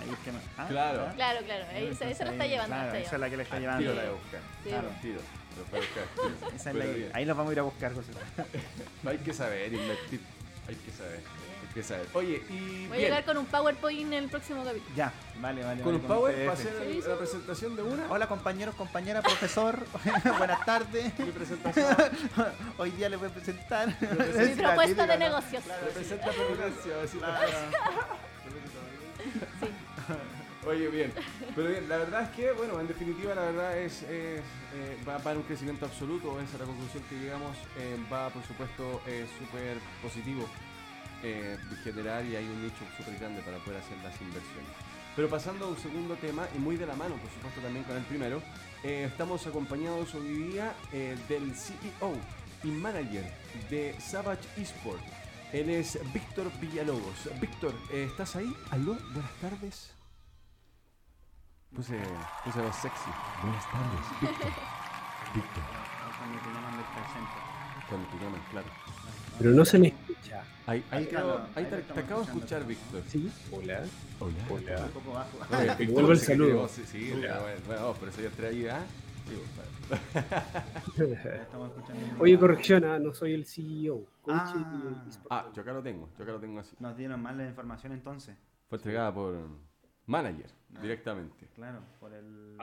Ahí 0.00 0.10
es 0.10 0.18
que 0.20 0.32
no. 0.32 0.38
Ah, 0.56 0.66
Claro. 0.68 1.08
Claro, 1.14 1.40
claro. 1.44 1.64
Ahí, 1.74 1.86
esa, 1.88 2.08
esa 2.08 2.24
la 2.24 2.32
está 2.32 2.46
llevando. 2.46 2.74
la 2.76 2.82
Claro, 2.82 2.96
está 2.98 3.06
esa 3.06 3.16
es 3.16 3.20
la 3.20 3.30
que 3.30 3.36
le 3.36 3.42
está 3.44 3.56
Al 3.56 3.62
llevando. 3.62 3.90
tiro 3.90 3.94
la 4.02 4.08
a 4.08 4.12
buscar. 4.12 4.40
Sí. 4.62 4.68
Claro. 4.70 4.88
Al 4.88 5.00
tiro. 5.52 5.64
Lo 5.64 5.70
puedo 5.70 5.82
buscar. 5.82 6.54
Esa 6.54 6.70
es 6.70 6.76
la- 6.76 6.84
bien. 6.84 7.10
ahí 7.14 7.24
los 7.24 7.36
vamos 7.36 7.50
a 7.50 7.52
ir 7.54 7.58
a 7.60 7.62
buscar, 7.62 7.94
José. 7.94 8.12
Hay 9.06 9.18
que 9.18 9.32
saber 9.34 9.72
invertir. 9.72 10.20
Hay 10.68 10.74
que 10.76 10.90
saber. 10.92 11.20
Hay 11.20 11.74
que 11.74 11.82
saber. 11.82 12.06
Oye, 12.12 12.42
y 12.50 12.86
Voy 12.86 12.96
a 12.96 12.98
bien, 12.98 13.00
llegar 13.00 13.24
con 13.24 13.38
un 13.38 13.46
PowerPoint 13.46 14.00
en 14.02 14.12
el 14.12 14.28
próximo 14.28 14.62
capítulo. 14.64 14.94
Ya, 14.94 15.12
vale, 15.40 15.64
vale. 15.64 15.82
con 15.82 15.92
vale, 15.94 16.02
un 16.02 16.08
power 16.08 16.34
PDF. 16.34 16.44
para 16.44 16.52
hacer 16.52 16.72
Sí, 16.92 17.08
la 17.08 17.16
presentación 17.18 17.76
de 17.76 17.82
una. 17.82 18.10
Hola 18.10 18.28
compañeros, 18.28 18.74
compañera, 18.74 19.22
profesor. 19.22 19.78
Buenas 20.38 20.64
tardes. 20.66 21.18
Mi 21.18 21.30
presentación. 21.30 21.96
Hoy 22.78 22.90
día 22.92 23.08
les 23.08 23.18
voy 23.18 23.28
a 23.28 23.32
presentar. 23.32 23.88
Mi 24.00 24.54
la 24.54 24.68
propuesta 24.74 25.06
de 25.06 25.18
negocios. 25.18 25.64
Así 27.02 27.18
Claro. 27.18 27.52
Sí. 29.60 29.66
Oye, 30.66 30.88
bien. 30.88 31.12
Pero 31.56 31.68
bien, 31.68 31.88
la 31.88 31.96
verdad 31.98 32.22
es 32.22 32.28
que, 32.30 32.52
bueno, 32.52 32.78
en 32.78 32.86
definitiva, 32.86 33.34
la 33.34 33.42
verdad 33.42 33.78
es, 33.78 34.02
es, 34.02 34.40
eh, 34.74 34.96
va 35.08 35.18
para 35.18 35.36
un 35.36 35.42
crecimiento 35.42 35.86
absoluto. 35.86 36.40
Esa 36.40 36.54
es 36.54 36.60
la 36.60 36.66
conclusión 36.66 37.02
que 37.08 37.16
llegamos. 37.16 37.56
eh, 37.78 37.96
va, 38.12 38.30
por 38.30 38.42
supuesto, 38.44 39.02
eh, 39.06 39.26
súper 39.38 39.78
positivo 40.00 40.48
eh, 41.24 41.56
en 41.70 41.76
general 41.78 42.26
y 42.28 42.36
hay 42.36 42.44
un 42.44 42.62
nicho 42.62 42.84
súper 42.96 43.18
grande 43.18 43.42
para 43.42 43.58
poder 43.58 43.80
hacer 43.80 43.96
las 43.98 44.20
inversiones. 44.20 44.70
Pero 45.16 45.28
pasando 45.28 45.66
a 45.66 45.68
un 45.68 45.76
segundo 45.76 46.14
tema, 46.16 46.46
y 46.56 46.58
muy 46.58 46.76
de 46.76 46.86
la 46.86 46.94
mano, 46.94 47.16
por 47.16 47.30
supuesto, 47.30 47.60
también 47.60 47.84
con 47.84 47.96
el 47.96 48.04
primero, 48.04 48.40
eh, 48.84 49.04
estamos 49.10 49.46
acompañados 49.46 50.14
hoy 50.14 50.28
día 50.28 50.74
eh, 50.92 51.16
del 51.28 51.54
CEO 51.54 52.14
y 52.62 52.68
manager 52.68 53.24
de 53.68 53.94
Savage 54.00 54.48
Esport. 54.56 55.02
Él 55.52 55.68
es 55.68 55.98
Víctor 56.14 56.50
Villalobos. 56.60 57.28
Víctor, 57.40 57.74
eh, 57.92 58.06
¿estás 58.08 58.36
ahí? 58.36 58.54
¿Aló? 58.70 58.96
Buenas 59.12 59.32
tardes. 59.40 60.01
Puse, 61.74 61.98
puse 62.44 62.60
voz 62.60 62.76
sexy. 62.76 63.10
Buenas 63.42 63.64
tardes, 63.72 64.20
Víctor. 64.20 64.52
Víctor. 65.34 65.62
Cuando 66.18 66.38
te 66.38 66.48
llaman 66.52 66.76
del 66.76 66.84
call 66.84 67.06
center. 67.12 67.42
Cuando 67.88 68.08
te 68.08 68.16
llaman, 68.24 68.40
claro. 68.50 68.66
Pero 69.38 69.50
no 69.52 69.64
se 69.64 69.78
me 69.78 69.86
escucha. 69.88 70.44
Ahí, 70.66 70.84
ahí, 70.90 70.98
Ahí, 70.98 71.06
creo- 71.06 71.46
te, 71.54 71.64
te 71.94 72.00
acabo 72.00 72.20
de 72.20 72.26
escuchar, 72.26 72.66
Víctor. 72.66 73.02
Sí, 73.08 73.32
hola. 73.50 73.80
Hola. 74.20 74.34
Hola. 74.50 74.82
Un 74.84 74.90
poco 74.90 75.12
bajo. 75.12 75.38
Oye, 75.50 75.60
Víctor, 75.64 75.86
devuelvo 75.86 76.12
el 76.12 76.18
saludo. 76.20 76.68
Sí, 76.68 76.84
sí, 76.86 77.12
Hola. 77.12 77.38
bueno, 77.40 77.60
bueno, 77.66 77.92
por 77.94 78.08
eso 78.10 78.20
yo 78.20 78.28
entré 78.28 78.46
ahí, 78.48 78.66
¿ah? 78.68 78.82
Sí, 79.26 79.34
bueno. 79.56 81.14
Ya 81.24 81.34
estamos 81.42 81.70
escuchando 81.70 82.06
un 82.16 82.20
Oye, 82.20 82.38
corrección, 82.38 82.84
ah, 82.84 82.98
no 82.98 83.14
soy 83.14 83.32
el 83.32 83.46
CEO. 83.46 84.04
Coach 84.20 84.34
Ah. 84.36 85.04
Ah, 85.30 85.46
yo 85.54 85.62
acá 85.62 85.72
lo 85.72 85.82
tengo, 85.82 86.08
yo 86.18 86.22
acá 86.24 86.32
lo 86.32 86.40
tengo 86.40 86.60
así. 86.60 86.76
Nos 86.78 86.96
dieron 86.96 87.20
mal 87.22 87.36
la 87.38 87.46
información 87.46 87.92
entonces. 87.92 88.36
Fue 88.68 88.76
entregada 88.76 89.12
por 89.12 89.34
manager, 90.06 90.50
Ah. 90.74 90.80
directamente. 90.80 91.48
Claro, 91.54 91.80
por 92.00 92.12
el, 92.12 92.56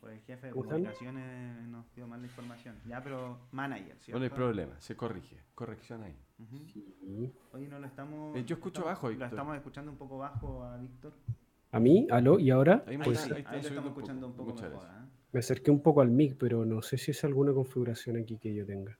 por 0.00 0.10
el 0.10 0.20
jefe 0.20 0.48
de 0.48 0.52
comunicaciones 0.52 1.66
nos 1.68 1.92
dio 1.94 2.06
mal 2.06 2.20
la 2.20 2.26
información. 2.26 2.76
Ya, 2.86 3.02
pero 3.02 3.38
manager, 3.52 3.96
¿cierto? 4.00 4.18
No 4.18 4.24
hay 4.24 4.30
problema, 4.30 4.80
se 4.80 4.96
corrige. 4.96 5.38
Corrección 5.54 6.02
ahí. 6.02 6.16
Sí. 6.70 7.32
Oye, 7.52 7.68
no 7.68 7.78
lo 7.78 7.86
estamos. 7.86 8.36
Eh, 8.36 8.44
yo 8.44 8.56
escucho 8.56 8.80
estamos- 8.80 8.96
bajo, 9.02 9.10
Lo 9.10 9.24
estamos 9.26 9.56
escuchando 9.56 9.90
un 9.92 9.96
poco 9.98 10.18
bajo 10.18 10.64
a 10.64 10.76
Víctor. 10.76 11.12
A 11.70 11.80
mí, 11.80 12.06
aló, 12.10 12.38
y 12.38 12.50
ahora 12.50 12.84
Ahí 12.86 12.98
me 12.98 13.04
Ahí, 13.04 13.10
lo 13.12 13.16
estamos 13.16 13.54
un 13.68 13.74
poco. 13.76 13.88
escuchando 13.88 14.26
un 14.26 14.32
poco 14.34 14.50
Muchas 14.50 14.70
mejor. 14.70 14.86
¿ah? 14.90 15.06
me 15.32 15.38
acerqué 15.40 15.70
un 15.70 15.80
poco 15.80 16.02
al 16.02 16.10
mic, 16.10 16.36
pero 16.38 16.66
no 16.66 16.82
sé 16.82 16.98
si 16.98 17.12
es 17.12 17.24
alguna 17.24 17.54
configuración 17.54 18.18
aquí 18.18 18.36
que 18.38 18.52
yo 18.54 18.66
tenga. 18.66 18.98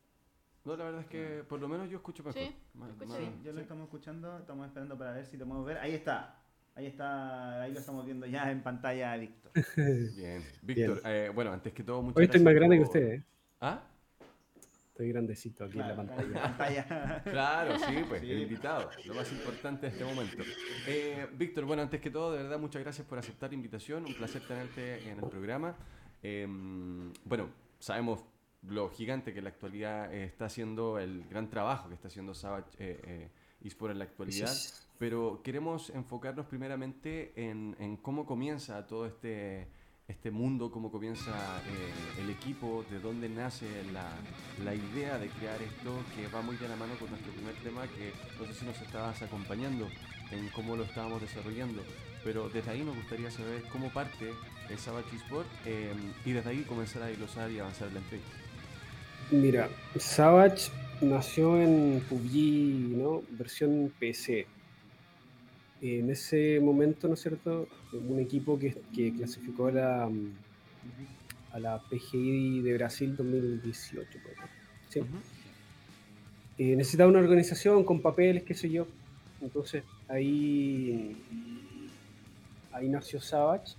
No, 0.64 0.76
la 0.76 0.84
verdad 0.84 1.00
es 1.02 1.06
que 1.08 1.44
por 1.46 1.60
lo 1.60 1.68
menos 1.68 1.90
yo 1.90 1.96
escucho 1.98 2.22
mejor. 2.22 2.40
Sí, 2.40 2.56
Más- 2.74 2.88
escucho 2.90 3.08
más- 3.10 3.18
bien. 3.18 3.42
Yo 3.42 3.52
lo 3.52 3.60
estamos 3.60 3.84
escuchando, 3.84 4.38
estamos 4.38 4.66
esperando 4.66 4.96
para 4.96 5.12
ver 5.12 5.26
si 5.26 5.36
lo 5.36 5.44
podemos 5.44 5.66
ver. 5.66 5.76
Ahí 5.78 5.92
está. 5.92 6.41
Ahí 6.74 6.86
está, 6.86 7.62
ahí 7.62 7.72
lo 7.72 7.78
estamos 7.80 8.04
viendo 8.06 8.26
ya 8.26 8.50
en 8.50 8.62
pantalla, 8.62 9.16
Víctor. 9.16 9.52
Bien. 10.16 10.42
Víctor, 10.62 11.02
eh, 11.04 11.30
bueno, 11.34 11.52
antes 11.52 11.72
que 11.72 11.82
todo, 11.82 12.00
muchas 12.02 12.16
Hoy 12.16 12.24
estoy 12.24 12.40
gracias 12.40 12.44
más 12.44 12.54
grande 12.54 12.76
que 12.76 12.80
por- 12.82 12.88
ustedes, 12.88 13.20
¿eh? 13.20 13.24
¿Ah? 13.60 13.82
Estoy 14.88 15.08
grandecito 15.08 15.64
aquí 15.64 15.78
en 15.78 15.88
la 15.88 15.96
pantalla. 15.96 16.42
pantalla. 16.42 17.22
Claro, 17.24 17.78
sí, 17.78 17.94
pues, 18.08 18.20
Sí. 18.22 18.30
el 18.30 18.42
invitado, 18.42 18.90
lo 19.06 19.14
más 19.14 19.30
importante 19.32 19.86
de 19.86 19.92
este 19.92 20.04
momento. 20.04 20.42
Eh, 20.86 21.26
Víctor, 21.34 21.64
bueno, 21.64 21.82
antes 21.82 22.00
que 22.00 22.10
todo, 22.10 22.32
de 22.32 22.42
verdad, 22.42 22.58
muchas 22.58 22.82
gracias 22.82 23.06
por 23.06 23.18
aceptar 23.18 23.50
la 23.50 23.54
invitación, 23.54 24.04
un 24.06 24.14
placer 24.14 24.42
tenerte 24.46 25.08
en 25.08 25.18
el 25.18 25.28
programa. 25.28 25.74
Eh, 26.22 26.46
bueno, 27.24 27.48
sabemos 27.78 28.24
lo 28.66 28.88
gigante 28.90 29.32
que 29.32 29.38
en 29.38 29.44
la 29.44 29.50
actualidad 29.50 30.12
eh, 30.14 30.24
está 30.24 30.44
haciendo, 30.46 30.98
el 30.98 31.24
gran 31.28 31.48
trabajo 31.50 31.88
que 31.88 31.94
está 31.94 32.08
haciendo 32.08 32.32
Savage 32.34 32.68
eh, 32.78 33.00
eh, 33.04 33.28
eSport 33.64 33.92
en 33.92 33.98
la 33.98 34.04
actualidad, 34.04 34.46
Sí. 34.48 34.72
Pero 35.02 35.40
queremos 35.42 35.90
enfocarnos 35.90 36.46
primeramente 36.46 37.32
en, 37.34 37.74
en 37.80 37.96
cómo 37.96 38.24
comienza 38.24 38.86
todo 38.86 39.04
este, 39.04 39.66
este 40.06 40.30
mundo, 40.30 40.70
cómo 40.70 40.92
comienza 40.92 41.32
eh, 41.32 42.22
el 42.22 42.30
equipo, 42.30 42.84
de 42.88 43.00
dónde 43.00 43.28
nace 43.28 43.66
la, 43.92 44.08
la 44.64 44.72
idea 44.76 45.18
de 45.18 45.26
crear 45.26 45.60
esto, 45.60 45.90
que 46.14 46.28
va 46.28 46.40
muy 46.40 46.54
de 46.54 46.68
la 46.68 46.76
mano 46.76 46.94
con 47.00 47.10
nuestro 47.10 47.32
primer 47.32 47.52
tema, 47.64 47.82
que 47.88 48.12
no 48.38 48.46
sé 48.46 48.60
si 48.60 48.64
nos 48.64 48.80
estabas 48.80 49.20
acompañando 49.22 49.88
en 50.30 50.48
cómo 50.50 50.76
lo 50.76 50.84
estábamos 50.84 51.20
desarrollando, 51.20 51.82
pero 52.22 52.48
desde 52.48 52.70
ahí 52.70 52.84
nos 52.84 52.94
gustaría 52.94 53.32
saber 53.32 53.64
cómo 53.72 53.92
parte 53.92 54.30
el 54.70 54.78
Savage 54.78 55.16
Sport 55.16 55.48
eh, 55.66 55.92
y 56.24 56.30
desde 56.30 56.48
ahí 56.48 56.62
comenzar 56.62 57.02
a 57.02 57.10
glosar 57.10 57.50
y 57.50 57.58
avanzar 57.58 57.88
en 57.88 57.94
la 57.94 58.00
entrevista. 58.02 58.36
Mira, 59.32 59.68
Savage 59.98 60.70
nació 61.00 61.60
en 61.60 62.04
PUBG, 62.08 62.96
¿no? 62.96 63.24
Versión 63.32 63.92
PC. 63.98 64.46
En 65.82 66.10
ese 66.10 66.60
momento, 66.60 67.08
¿no 67.08 67.14
es 67.14 67.20
cierto? 67.20 67.66
Un 67.92 68.20
equipo 68.20 68.56
que, 68.56 68.76
que 68.94 69.12
clasificó 69.12 69.66
a 69.66 69.72
la, 69.72 70.10
a 71.52 71.58
la 71.58 71.82
PGI 71.90 72.62
de 72.62 72.74
Brasil 72.74 73.16
2018. 73.16 74.18
por 74.22 74.30
ahí. 74.30 74.50
Sí. 74.88 75.00
Eh, 76.58 76.76
necesitaba 76.76 77.10
una 77.10 77.18
organización 77.18 77.82
con 77.82 78.00
papeles, 78.00 78.44
qué 78.44 78.54
sé 78.54 78.70
yo. 78.70 78.86
Entonces 79.40 79.82
ahí, 80.06 81.16
ahí 82.70 82.88
nació 82.88 83.20
Savage. 83.20 83.74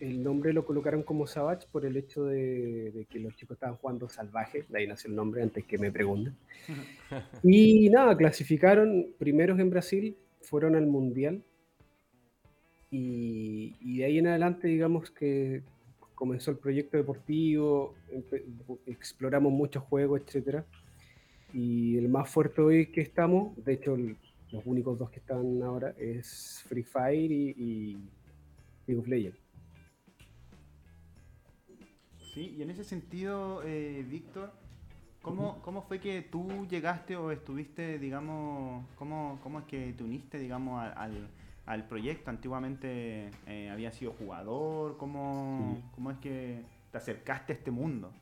El 0.00 0.22
nombre 0.22 0.54
lo 0.54 0.64
colocaron 0.64 1.02
como 1.02 1.26
Savage 1.26 1.66
por 1.70 1.84
el 1.84 1.98
hecho 1.98 2.24
de, 2.24 2.92
de 2.92 3.04
que 3.04 3.18
los 3.18 3.34
chicos 3.36 3.56
estaban 3.56 3.76
jugando 3.76 4.08
salvaje. 4.08 4.64
De 4.70 4.78
ahí 4.78 4.86
nació 4.86 5.10
el 5.10 5.16
nombre 5.16 5.42
antes 5.42 5.64
que 5.64 5.76
me 5.76 5.92
pregunten. 5.92 6.34
Y 7.42 7.90
nada, 7.90 8.16
clasificaron 8.16 9.08
primeros 9.18 9.58
en 9.58 9.68
Brasil, 9.68 10.16
fueron 10.46 10.76
al 10.76 10.86
Mundial. 10.86 11.44
Y, 12.90 13.98
de 13.98 14.04
ahí 14.04 14.18
en 14.18 14.28
adelante, 14.28 14.68
digamos 14.68 15.10
que 15.10 15.62
comenzó 16.14 16.50
el 16.50 16.56
proyecto 16.58 16.96
deportivo, 16.96 17.94
exploramos 18.86 19.52
muchos 19.52 19.82
juegos, 19.82 20.22
etcétera. 20.24 20.64
Y 21.52 21.98
el 21.98 22.08
más 22.08 22.30
fuerte 22.30 22.62
hoy 22.62 22.86
que 22.86 23.02
estamos, 23.02 23.52
de 23.64 23.74
hecho, 23.74 23.96
los 23.96 24.64
únicos 24.64 24.98
dos 24.98 25.10
que 25.10 25.18
están 25.18 25.62
ahora 25.62 25.94
es 25.98 26.64
Free 26.68 26.84
Fire 26.84 27.30
y, 27.30 27.50
y 27.50 27.96
League 28.86 29.00
of 29.00 29.08
Legends. 29.08 29.38
Sí, 32.32 32.54
y 32.58 32.62
en 32.62 32.70
ese 32.70 32.84
sentido, 32.84 33.62
eh, 33.64 34.04
Víctor, 34.08 34.52
¿cómo, 35.26 35.60
¿cómo 35.62 35.82
fue 35.82 36.00
que 36.00 36.22
tú 36.22 36.66
llegaste 36.68 37.16
o 37.16 37.30
estuviste, 37.32 37.98
digamos, 37.98 38.84
cómo, 38.96 39.38
cómo 39.42 39.60
es 39.60 39.64
que 39.66 39.92
te 39.92 40.04
uniste, 40.04 40.38
digamos, 40.38 40.82
al, 40.82 41.28
al- 41.66 41.88
proyecto? 41.88 42.30
Antiguamente 42.30 43.30
eh, 43.46 43.70
habías 43.70 43.94
sido 43.96 44.12
jugador, 44.12 44.96
¿cómo, 44.98 45.78
¿cómo 45.94 46.10
es 46.10 46.18
que 46.18 46.62
te 46.92 46.98
acercaste 46.98 47.52
a 47.52 47.56
este 47.56 47.70
mundo? 47.70 48.12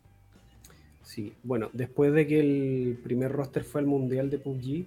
Sí, 1.02 1.34
bueno, 1.42 1.70
después 1.72 2.12
de 2.12 2.26
que 2.26 2.40
el 2.40 2.98
primer 3.02 3.30
roster 3.30 3.62
fue 3.64 3.80
al 3.82 3.86
Mundial 3.86 4.30
de 4.30 4.38
PUBG, 4.38 4.86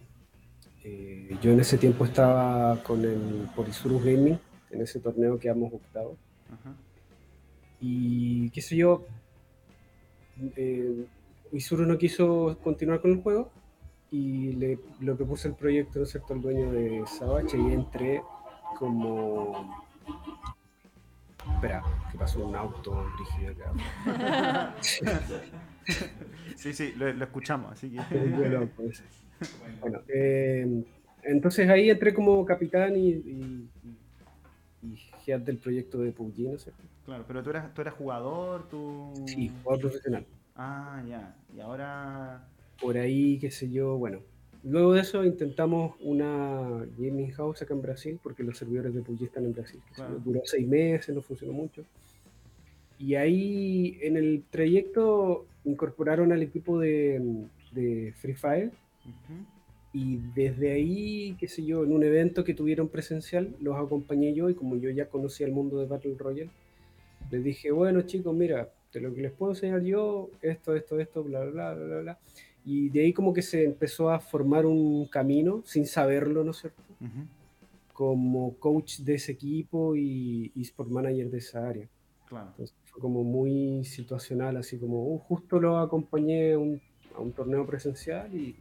eh, 0.84 1.38
yo 1.41 1.51
en 1.51 1.60
ese 1.60 1.77
tiempo 1.77 2.06
estaba 2.06 2.82
con 2.84 3.03
el 3.06 3.47
Polisurus 3.56 4.03
Gaming, 4.03 4.39
en 4.71 4.82
ese 4.82 4.99
torneo 4.99 5.36
que 5.36 5.43
quedamos 5.43 5.73
octavos. 5.73 6.17
Ajá. 6.51 6.73
Y 7.80 8.49
qué 8.51 8.62
sé 8.62 8.75
yo, 8.75 9.06
eh, 10.56 11.08
Isuru 11.51 11.86
no 11.86 11.97
quiso 11.97 12.57
continuar 12.63 13.01
con 13.01 13.12
el 13.12 13.21
juego 13.21 13.51
y 14.12 14.53
le, 14.53 14.79
le 15.01 15.15
propuse 15.15 15.47
el 15.49 15.55
proyecto, 15.55 15.99
¿no 15.99 16.03
es 16.05 16.12
cierto?, 16.12 16.33
al 16.33 16.41
dueño 16.41 16.71
de 16.71 17.03
Savage 17.07 17.57
y 17.57 17.71
entré 17.73 18.21
como... 18.77 19.86
Espera, 21.55 21.81
que 22.12 22.17
pasó 22.17 22.45
un 22.45 22.55
auto 22.55 23.05
brígido 23.17 23.51
acá. 23.53 24.75
Sí, 26.57 26.73
sí, 26.73 26.93
lo, 26.97 27.12
lo 27.13 27.23
escuchamos, 27.23 27.71
así 27.71 27.89
que... 27.89 27.99
Ese. 28.89 29.03
Bueno, 29.79 30.01
eh, 30.13 30.83
entonces 31.23 31.69
ahí 31.69 31.89
entré 31.89 32.13
como 32.13 32.43
capitán 32.45 32.95
y, 32.97 33.10
y, 33.10 33.69
y- 33.83 34.88
y 34.88 34.99
head 35.25 35.39
del 35.41 35.57
proyecto 35.60 35.99
de 35.99 36.12
PUBG, 36.12 36.39
¿no 36.49 36.55
es 36.55 36.63
cierto? 36.63 36.81
Claro, 37.05 37.23
pero 37.27 37.41
tú 37.43 37.51
eras, 37.51 37.73
tú 37.73 37.81
eras 37.81 37.93
jugador, 37.93 38.67
tú... 38.67 39.13
Sí, 39.27 39.49
jugador 39.63 39.81
profesional. 39.81 40.25
Ah, 40.58 41.04
ya. 41.08 41.36
Y 41.56 41.60
ahora... 41.60 42.48
por 42.82 42.98
ahí, 42.98 43.38
qué 43.39 43.52
sé 43.52 43.70
yo, 43.70 43.98
bueno. 43.98 44.20
Luego 44.63 44.93
de 44.93 45.02
eso 45.02 45.24
intentamos 45.24 45.96
una 46.02 46.86
gaming 46.98 47.32
house 47.32 47.62
acá 47.62 47.74
en 47.74 47.82
Brasil, 47.82 48.20
porque 48.22 48.43
los 48.43 48.58
servidores 48.58 48.93
de 48.93 49.02
PUBG 49.02 49.24
están 49.24 49.46
en 49.46 49.54
Brasil. 49.54 49.80
Claro. 49.96 50.20
Duró 50.20 50.41
seis 50.43 50.67
meses, 50.67 51.15
no 51.15 51.22
funcionó 51.22 51.54
mucho. 51.54 51.86
Y 53.00 53.15
ahí 53.15 53.98
en 54.02 54.17
el 54.17 54.43
trayecto 54.50 55.46
incorporaron 55.63 56.34
al 56.34 56.41
equipo 56.41 56.80
de, 56.80 57.48
de 57.72 58.13
Free 58.17 58.34
Fire 58.34 58.72
Ujú. 59.08 59.46
Y 59.93 60.20
desde 60.36 60.74
ahí, 60.74 61.36
qué 61.39 61.48
sé 61.48 61.63
yo, 61.63 61.84
en 61.84 61.93
un 61.93 62.04
evento 62.04 62.43
que 62.43 62.54
tuvieron 62.54 62.89
presencial, 62.89 63.56
los 63.60 63.78
acompañé 63.78 64.34
yo 64.34 64.50
y 64.50 64.56
como 64.56 64.76
yo 64.76 64.89
ya 64.89 65.08
conocía 65.10 65.48
el 65.48 65.54
mundo 65.54 65.80
de 65.80 65.88
Battle 65.88 66.15
Royale, 66.17 66.52
les 67.32 67.43
dije, 67.43 67.72
bueno 67.72 68.02
chicos, 68.02 68.36
mira, 68.36 68.70
de 68.93 69.02
lo 69.02 69.13
que 69.13 69.21
les 69.21 69.32
puedo 69.32 69.52
enseñar 69.52 69.82
yo, 69.82 70.30
esto, 70.41 70.76
esto, 70.76 71.00
esto, 71.00 71.23
bla, 71.23 71.43
bla, 71.45 71.73
bla, 71.73 71.86
bla, 71.86 72.00
bla. 72.00 72.19
Y 72.65 72.89
de 72.89 73.02
ahí 73.02 73.13
como 73.13 73.34
que 73.34 73.41
se 73.41 73.63
empezó 73.63 74.10
a 74.10 74.19
formar 74.19 74.65
un 74.65 75.06
camino, 75.08 75.63
sin 75.65 75.86
saberlo, 75.86 76.43
¿no 76.43 76.52
es 76.52 76.58
cierto? 76.58 76.82
Ujú. 77.00 77.26
Como 77.93 78.56
coach 78.56 79.00
de 79.00 79.15
ese 79.15 79.32
equipo 79.32 79.95
y, 79.95 80.52
y 80.54 80.62
sport 80.62 80.89
manager 80.89 81.30
de 81.30 81.38
esa 81.38 81.67
área. 81.67 81.88
Claro. 82.28 82.50
Entonces 82.50 82.76
fue 82.86 83.02
como 83.02 83.23
muy 83.23 83.86
situacional, 83.86 84.58
así 84.58 84.78
como 84.78 85.13
uh, 85.13 85.17
justo 85.19 85.60
lo 85.60 85.78
acompañé 85.78 86.54
a 86.54 86.60
un, 86.60 86.82
a 87.15 87.21
un 87.21 87.32
torneo 87.32 87.65
presencial 87.65 88.34
y 88.36 88.56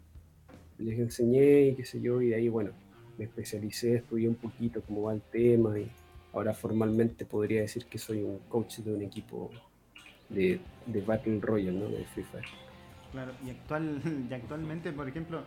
les 0.79 0.99
enseñé 0.99 1.69
y 1.69 1.75
qué 1.75 1.85
sé 1.85 2.01
yo, 2.01 2.21
y 2.21 2.29
de 2.29 2.37
ahí, 2.37 2.49
bueno, 2.49 2.71
me 3.19 3.25
especialicé, 3.25 3.97
estudié 3.97 4.29
un 4.29 4.35
poquito 4.35 4.83
cómo 4.83 5.03
va 5.03 5.15
el 5.15 5.23
tema 5.23 5.79
y 5.79 5.91
ahora 6.33 6.53
formalmente 6.55 7.25
podría 7.25 7.62
decir 7.62 7.87
que 7.87 7.99
soy 7.99 8.23
un 8.23 8.39
coach 8.49 8.79
de 8.79 8.95
un 8.95 9.03
equipo 9.03 9.51
de, 10.29 10.61
de 10.87 11.01
Battle 11.03 11.41
Royale, 11.41 11.79
¿no? 11.79 11.87
De 11.89 12.05
Free 12.07 12.25
Fire. 12.25 12.45
Claro, 13.12 13.33
y, 13.45 13.51
actual, 13.51 14.01
y 14.31 14.35
actualmente, 14.35 14.93
por 14.93 15.09
ejemplo, 15.09 15.43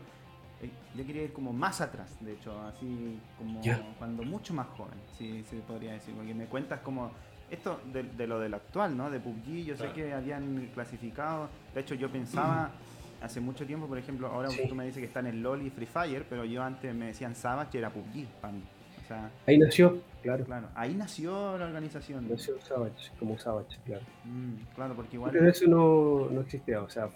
eh, 0.62 0.70
yo 0.96 1.06
quería 1.06 1.24
ir 1.24 1.34
como 1.34 1.54
más 1.54 1.82
atrás, 1.82 2.18
de 2.22 2.34
hecho, 2.34 2.60
así 2.62 3.20
como 3.38 3.62
Ya. 3.64 3.80
cuando 3.98 4.24
mucho 4.24 4.54
más 4.54 4.68
joven, 4.68 4.98
sí, 5.18 5.44
se 5.50 5.58
podría 5.58 5.94
decir, 5.94 6.14
porque 6.16 6.34
me 6.34 6.46
cuentas 6.46 6.80
como 6.82 7.12
esto 7.50 7.80
de, 7.94 8.04
de 8.04 8.28
lo 8.28 8.40
del 8.40 8.54
actual, 8.54 8.96
¿no? 8.96 9.10
De 9.10 9.20
PUBG, 9.20 9.66
yo 9.66 9.76
Claro. 9.76 9.94
sé 9.94 10.02
que 10.02 10.14
habían 10.14 10.70
clasificado, 10.74 11.50
de 11.74 11.82
hecho 11.82 11.96
yo 11.96 12.10
pensaba 12.10 12.72
hace 13.22 13.40
mucho 13.42 13.66
tiempo, 13.66 13.88
por 13.88 13.98
ejemplo, 13.98 14.28
ahora 14.28 14.50
Sí. 14.50 14.62
tú 14.68 14.76
me 14.76 14.86
dices 14.86 15.00
que 15.02 15.08
están 15.08 15.28
en 15.28 15.42
LOL 15.44 15.62
y 15.66 15.70
Free 15.70 15.86
Fire, 15.86 16.26
pero 16.30 16.46
yo 16.46 16.64
antes 16.64 16.94
me 16.96 17.08
decían 17.08 17.36
Savage 17.36 17.72
y 17.74 17.78
era 17.80 17.90
PUBG 17.90 18.26
para 18.42 18.54
mí. 18.54 18.62
Sea, 19.10 19.32
Ahí 19.48 19.58
nació, 19.58 19.98
claro, 20.22 20.46
claro, 20.46 20.68
ahí 20.76 20.94
nació 20.94 21.58
la 21.58 21.66
organización. 21.66 22.30
nació 22.30 22.62
Savage, 22.62 23.10
como 23.18 23.40
Savage, 23.40 23.76
claro. 23.86 24.04
Mm, 24.24 24.54
claro, 24.76 24.96
porque 24.96 25.16
igual... 25.16 25.32
Pero 25.32 25.50
eso 25.50 25.66
no, 25.68 26.30
no 26.30 26.42
existía, 26.42 26.80
o 26.84 26.90
sea, 26.90 27.10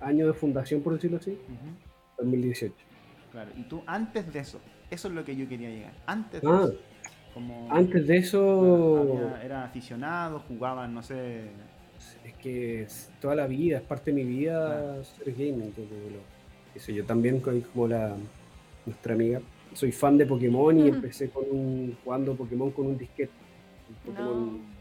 año 0.00 0.26
de 0.26 0.32
fundación, 0.32 0.80
por 0.80 0.94
decirlo 0.94 1.18
así, 1.18 1.32
Ujú. 1.32 2.16
2018. 2.18 2.74
Claro, 3.30 3.50
y 3.58 3.64
tú 3.64 3.82
antes 3.86 4.32
de 4.32 4.38
eso, 4.40 4.58
eso 4.90 5.08
es 5.08 5.14
lo 5.14 5.22
que 5.22 5.36
yo 5.36 5.46
quería 5.46 5.68
llegar. 5.68 5.92
Antes 6.06 6.40
de 6.40 6.48
Ah, 6.48 6.62
eso, 6.64 6.78
como 7.34 7.68
antes 7.70 8.06
de 8.06 8.14
claro, 8.22 8.26
eso... 8.26 8.98
había- 9.26 9.44
era 9.44 9.64
aficionado, 9.64 10.38
jugaban, 10.48 10.94
no 10.94 11.02
sé. 11.02 11.42
Es 12.24 12.34
que 12.34 12.86
toda 13.20 13.34
la 13.34 13.46
vida, 13.46 13.76
es 13.78 13.82
parte 13.82 14.12
de 14.12 14.22
mi 14.22 14.24
vida 14.24 15.04
ser 15.04 15.32
gaming. 15.34 15.74
lo- 15.76 16.74
Eso 16.74 16.90
yo 16.90 17.04
también, 17.04 17.40
co- 17.40 17.52
como 17.72 17.86
la 17.88 18.14
nuestra 18.86 19.12
amiga, 19.14 19.40
soy 19.72 19.92
fan 19.92 20.16
de 20.18 20.26
Pokémon 20.26 20.78
y 20.78 20.88
empecé 20.88 21.30
con 21.30 21.44
un, 21.50 21.96
jugando 22.04 22.34
Pokémon 22.34 22.70
con 22.70 22.86
un 22.86 22.98
disquete. 22.98 23.32
un 23.88 24.12
Pokémon 24.12 24.46
No. 24.46 24.74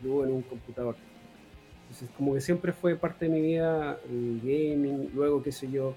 Blue 0.00 0.24
en 0.24 0.30
un 0.32 0.42
computador. 0.42 0.96
Entonces, 1.82 2.10
como 2.16 2.34
que 2.34 2.40
siempre 2.40 2.72
fue 2.72 2.96
parte 2.96 3.26
de 3.26 3.30
mi 3.32 3.40
vida 3.40 3.98
el 4.10 4.40
gaming. 4.42 5.10
Luego, 5.14 5.42
qué 5.42 5.50
sé 5.50 5.70
yo, 5.70 5.94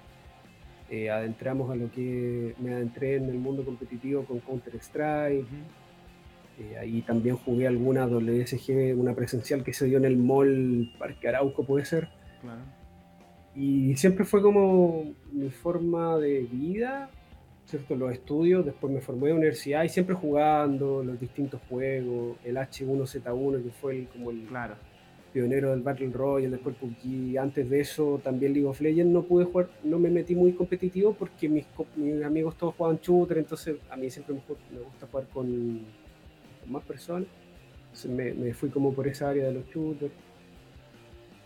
eh, 0.90 1.10
adentramos 1.10 1.70
a 1.70 1.76
lo 1.76 1.90
que 1.90 2.54
me 2.58 2.72
adentré 2.74 3.16
en 3.16 3.28
el 3.28 3.38
mundo 3.38 3.64
competitivo 3.64 4.24
con 4.24 4.40
Counter-Strike. 4.40 5.46
Eh, 6.58 6.78
ahí 6.78 7.02
también 7.02 7.36
jugué 7.36 7.66
alguna 7.66 8.06
WSG, 8.06 8.94
una 8.98 9.14
presencial 9.14 9.64
que 9.64 9.72
se 9.72 9.86
dio 9.86 9.98
en 9.98 10.04
el 10.04 10.16
mall 10.16 10.92
Parque 10.98 11.28
Arauco, 11.28 11.64
puede 11.64 11.84
ser. 11.84 12.08
Claro. 12.40 12.60
Y 13.54 13.96
siempre 13.96 14.24
fue 14.24 14.42
como 14.42 15.14
mi 15.30 15.50
forma 15.50 16.18
de 16.18 16.40
vida, 16.40 17.10
¿cierto? 17.66 17.96
Los 17.96 18.12
estudios, 18.12 18.64
después 18.64 18.92
me 18.92 19.00
formé 19.00 19.24
en 19.24 19.28
la 19.30 19.34
universidad 19.36 19.84
y 19.84 19.88
siempre 19.88 20.14
jugando 20.14 21.02
los 21.02 21.18
distintos 21.18 21.60
juegos, 21.68 22.36
el 22.44 22.56
H1Z1 22.56 23.62
que 23.62 23.70
fue 23.70 23.98
el, 24.00 24.08
como 24.08 24.30
el 24.30 24.44
Claro. 24.46 24.74
pionero 25.32 25.70
del 25.70 25.80
Battle 25.80 26.10
Royale, 26.12 26.50
después 26.50 26.76
PUBG, 26.76 27.38
antes 27.38 27.68
de 27.70 27.80
eso 27.80 28.20
también 28.22 28.52
League 28.52 28.68
of 28.68 28.80
Legends 28.80 29.12
no 29.12 29.22
pude 29.22 29.46
jugar, 29.46 29.70
no 29.82 29.98
me 29.98 30.10
metí 30.10 30.34
muy 30.34 30.52
competitivo 30.52 31.14
porque 31.14 31.48
mis, 31.48 31.64
mis 31.96 32.22
amigos 32.22 32.56
todos 32.56 32.74
jugaban 32.74 32.98
shooter, 33.00 33.38
entonces 33.38 33.76
a 33.90 33.96
mí 33.96 34.10
siempre 34.10 34.34
me, 34.34 34.80
gusta 34.80 35.06
jugar 35.06 35.26
con, 35.32 35.46
con 36.60 36.72
más 36.72 36.82
personas, 36.84 37.28
entonces 37.86 38.10
me, 38.10 38.34
me 38.34 38.52
fui 38.52 38.68
como 38.68 38.92
por 38.92 39.08
esa 39.08 39.30
área 39.30 39.46
de 39.46 39.54
los 39.54 39.66
shooters, 39.68 40.12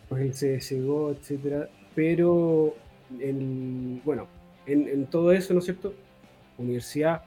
pues 0.08 0.22
el 0.42 0.58
CSGO, 0.58 1.12
etcétera, 1.12 1.68
pero 1.94 2.74
en, 3.20 4.00
bueno, 4.04 4.26
en, 4.66 4.88
en 4.88 5.06
todo 5.06 5.30
eso, 5.32 5.52
¿no 5.54 5.60
es 5.60 5.64
cierto? 5.66 5.94
Universidad, 6.58 7.22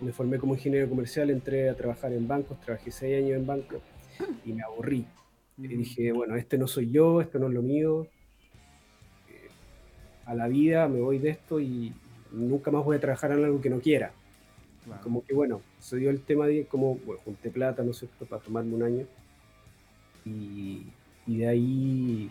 me 0.00 0.12
formé 0.12 0.38
como 0.38 0.54
ingeniero 0.54 0.88
comercial, 0.88 1.30
entré 1.30 1.68
a 1.68 1.74
trabajar 1.74 2.12
en 2.12 2.26
bancos, 2.28 2.60
trabajé 2.60 2.90
seis 2.90 3.16
años 3.24 3.38
en 3.38 3.46
bancos 3.46 3.80
y 4.44 4.52
me 4.52 4.62
aburrí. 4.62 5.06
Y 5.58 5.66
Ujú. 5.66 5.76
dije, 5.78 6.12
bueno, 6.12 6.36
este 6.36 6.58
no 6.58 6.66
soy 6.66 6.90
yo, 6.90 7.20
esto 7.20 7.38
no 7.38 7.48
es 7.48 7.54
lo 7.54 7.62
mío. 7.62 8.06
Eh, 9.28 9.48
A 10.26 10.34
la 10.34 10.48
vida 10.48 10.86
me 10.88 11.00
voy 11.00 11.18
de 11.18 11.30
esto 11.30 11.60
y 11.60 11.94
nunca 12.30 12.70
más 12.70 12.84
voy 12.84 12.96
a 12.96 13.00
trabajar 13.00 13.32
en 13.32 13.44
algo 13.44 13.60
que 13.60 13.70
no 13.70 13.80
quiera. 13.80 14.12
Claro. 14.84 15.02
Como 15.02 15.24
que 15.24 15.34
bueno, 15.34 15.62
se 15.80 15.96
dio 15.96 16.10
el 16.10 16.20
tema 16.20 16.46
de 16.46 16.66
como, 16.66 16.96
bueno, 16.96 17.20
junté 17.24 17.50
plata, 17.50 17.82
no 17.82 17.92
sé, 17.92 18.08
para 18.28 18.42
tomarme 18.42 18.74
un 18.74 18.82
año. 18.82 19.06
Y, 20.24 20.86
y 21.26 21.38
de 21.38 21.48
ahí, 21.48 22.30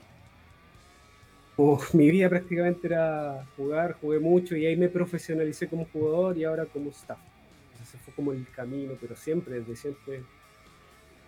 como 1.56 1.80
mi 1.94 2.10
vida 2.12 2.30
prácticamente 2.30 2.88
era 2.88 3.46
jugar, 3.56 3.94
jugué 4.02 4.20
mucho 4.20 4.56
y 4.56 4.66
ahí 4.66 4.76
me 4.76 4.90
profesionalicé 4.90 5.68
como 5.68 5.86
jugador 5.86 6.38
y 6.38 6.44
ahora 6.44 6.66
como 6.66 6.90
staff. 6.90 7.20
Ese 7.82 7.98
fue 8.00 8.14
como 8.14 8.32
el 8.32 8.48
camino, 8.50 8.94
pero 9.00 9.16
siempre, 9.16 9.60
desde 9.60 9.76
siempre, 9.76 10.24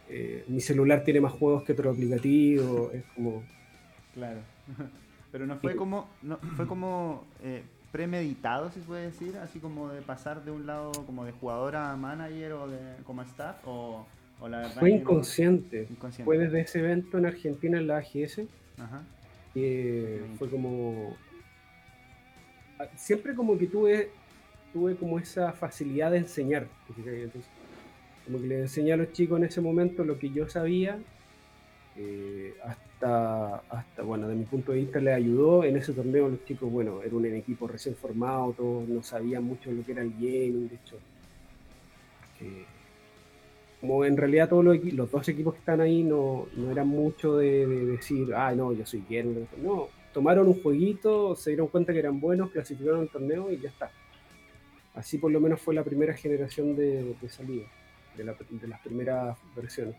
eh, 0.10 0.44
mi 0.48 0.62
celular 0.62 1.04
tiene 1.04 1.22
más 1.22 1.34
juegos 1.34 1.64
que 1.64 1.74
otro 1.74 1.92
aplicativo, 1.92 2.92
es 2.94 3.04
como... 3.16 3.44
Claro. 4.14 4.40
Pero 5.32 5.46
no 5.46 5.58
fue 5.58 5.76
como, 5.76 6.08
no, 6.24 6.38
fue 6.56 6.66
como 6.66 7.26
eh, 7.44 7.62
premeditado, 7.92 8.72
si 8.72 8.80
se 8.80 8.86
puede 8.88 9.08
decir, 9.08 9.36
así 9.38 9.60
como 9.60 9.90
de 9.90 10.02
pasar 10.02 10.44
de 10.46 10.52
un 10.52 10.66
lado 10.66 10.92
como 11.06 11.26
de 11.26 11.34
jugador 11.34 11.76
a 11.76 11.96
manager 11.98 12.54
o 12.54 12.68
de 12.70 12.80
como 13.04 13.22
staff, 13.24 13.58
o, 13.66 14.08
o 14.40 14.48
la 14.48 14.60
verdad 14.60 14.80
Fue 14.80 14.90
no- 14.90 14.96
inconsciente. 14.96 15.86
inconsciente. 15.90 16.24
Fue 16.24 16.38
desde 16.38 16.62
ese 16.62 16.80
evento 16.80 17.18
en 17.18 17.26
Argentina, 17.26 17.78
en 17.78 17.88
la 17.88 17.98
AGS, 17.98 18.44
Ajá. 18.80 19.04
Que 19.62 20.22
Bonito. 20.22 20.38
fue 20.38 20.50
como... 20.50 21.18
ah, 22.80 22.88
Siempre 22.96 23.36
como 23.36 23.58
que 23.58 23.68
tuve, 23.68 24.10
tuve 24.74 24.96
como 24.96 25.20
esa 25.20 25.52
facilidad 25.54 26.12
de 26.12 26.20
enseñar. 26.20 26.68
como 28.26 28.42
que 28.42 28.48
le 28.48 28.62
enseñé 28.62 28.94
a 28.94 28.98
los 28.98 29.12
chicos 29.14 29.38
en 29.40 29.46
ese 29.46 29.62
momento 29.62 30.04
lo 30.04 30.20
que 30.20 30.30
yo 30.30 30.48
sabía, 30.50 31.00
eh, 31.96 32.54
hasta, 32.64 33.58
hasta, 33.70 34.04
bueno, 34.04 34.28
de 34.28 34.36
mi 34.36 34.46
punto 34.46 34.72
de 34.72 34.80
vista 34.80 35.00
les 35.00 35.16
ayudó. 35.16 35.64
En 35.64 35.78
ese 35.78 35.94
torneo 35.94 36.30
los 36.30 36.46
chicos, 36.46 36.72
bueno, 36.72 37.02
era 37.04 37.16
un 37.16 37.26
equipo 37.26 37.68
recién 37.68 37.96
formado, 37.96 38.54
todos 38.54 38.88
no 38.88 39.02
sabían 39.04 39.44
mucho 39.44 39.72
lo 39.72 39.84
que 39.86 39.94
era 39.94 40.02
el 40.04 40.12
gaming, 40.12 40.70
de 40.70 40.76
hecho. 40.76 40.98
eh, 42.42 42.66
como 43.82 44.06
en 44.06 44.18
realidad 44.18 44.50
todos 44.50 44.66
los, 44.66 44.84
los 44.94 45.12
dos 45.12 45.28
equipos 45.30 45.54
que 45.54 45.60
están 45.60 45.82
ahí 45.82 46.04
no, 46.04 46.48
no 46.56 46.72
eran 46.72 46.88
mucho 46.88 47.38
de, 47.38 47.66
de 47.68 47.86
decir, 47.86 48.34
ah, 48.36 48.54
no, 48.56 48.74
yo 48.74 48.86
soy 48.86 49.04
gamer. 49.10 49.46
No, 49.62 49.88
tomaron 50.14 50.48
un 50.48 50.62
jueguito, 50.62 51.36
se 51.36 51.52
dieron 51.52 51.68
cuenta 51.68 51.94
que 51.94 52.00
eran 52.00 52.20
buenos, 52.20 52.52
clasificaron 52.52 53.02
el 53.02 53.10
torneo 53.10 53.52
y 53.52 53.60
ya 53.60 53.70
está. 53.70 53.92
Así 54.96 55.18
por 55.20 55.32
lo 55.32 55.40
menos 55.40 55.62
fue 55.62 55.76
la 55.76 55.84
primera 55.84 56.14
generación 56.16 56.76
de, 56.76 57.16
de 57.22 57.30
salida, 57.30 57.66
de, 58.16 58.24
la- 58.24 58.36
de 58.50 58.68
las 58.68 58.80
primeras 58.82 59.38
versiones. 59.56 59.96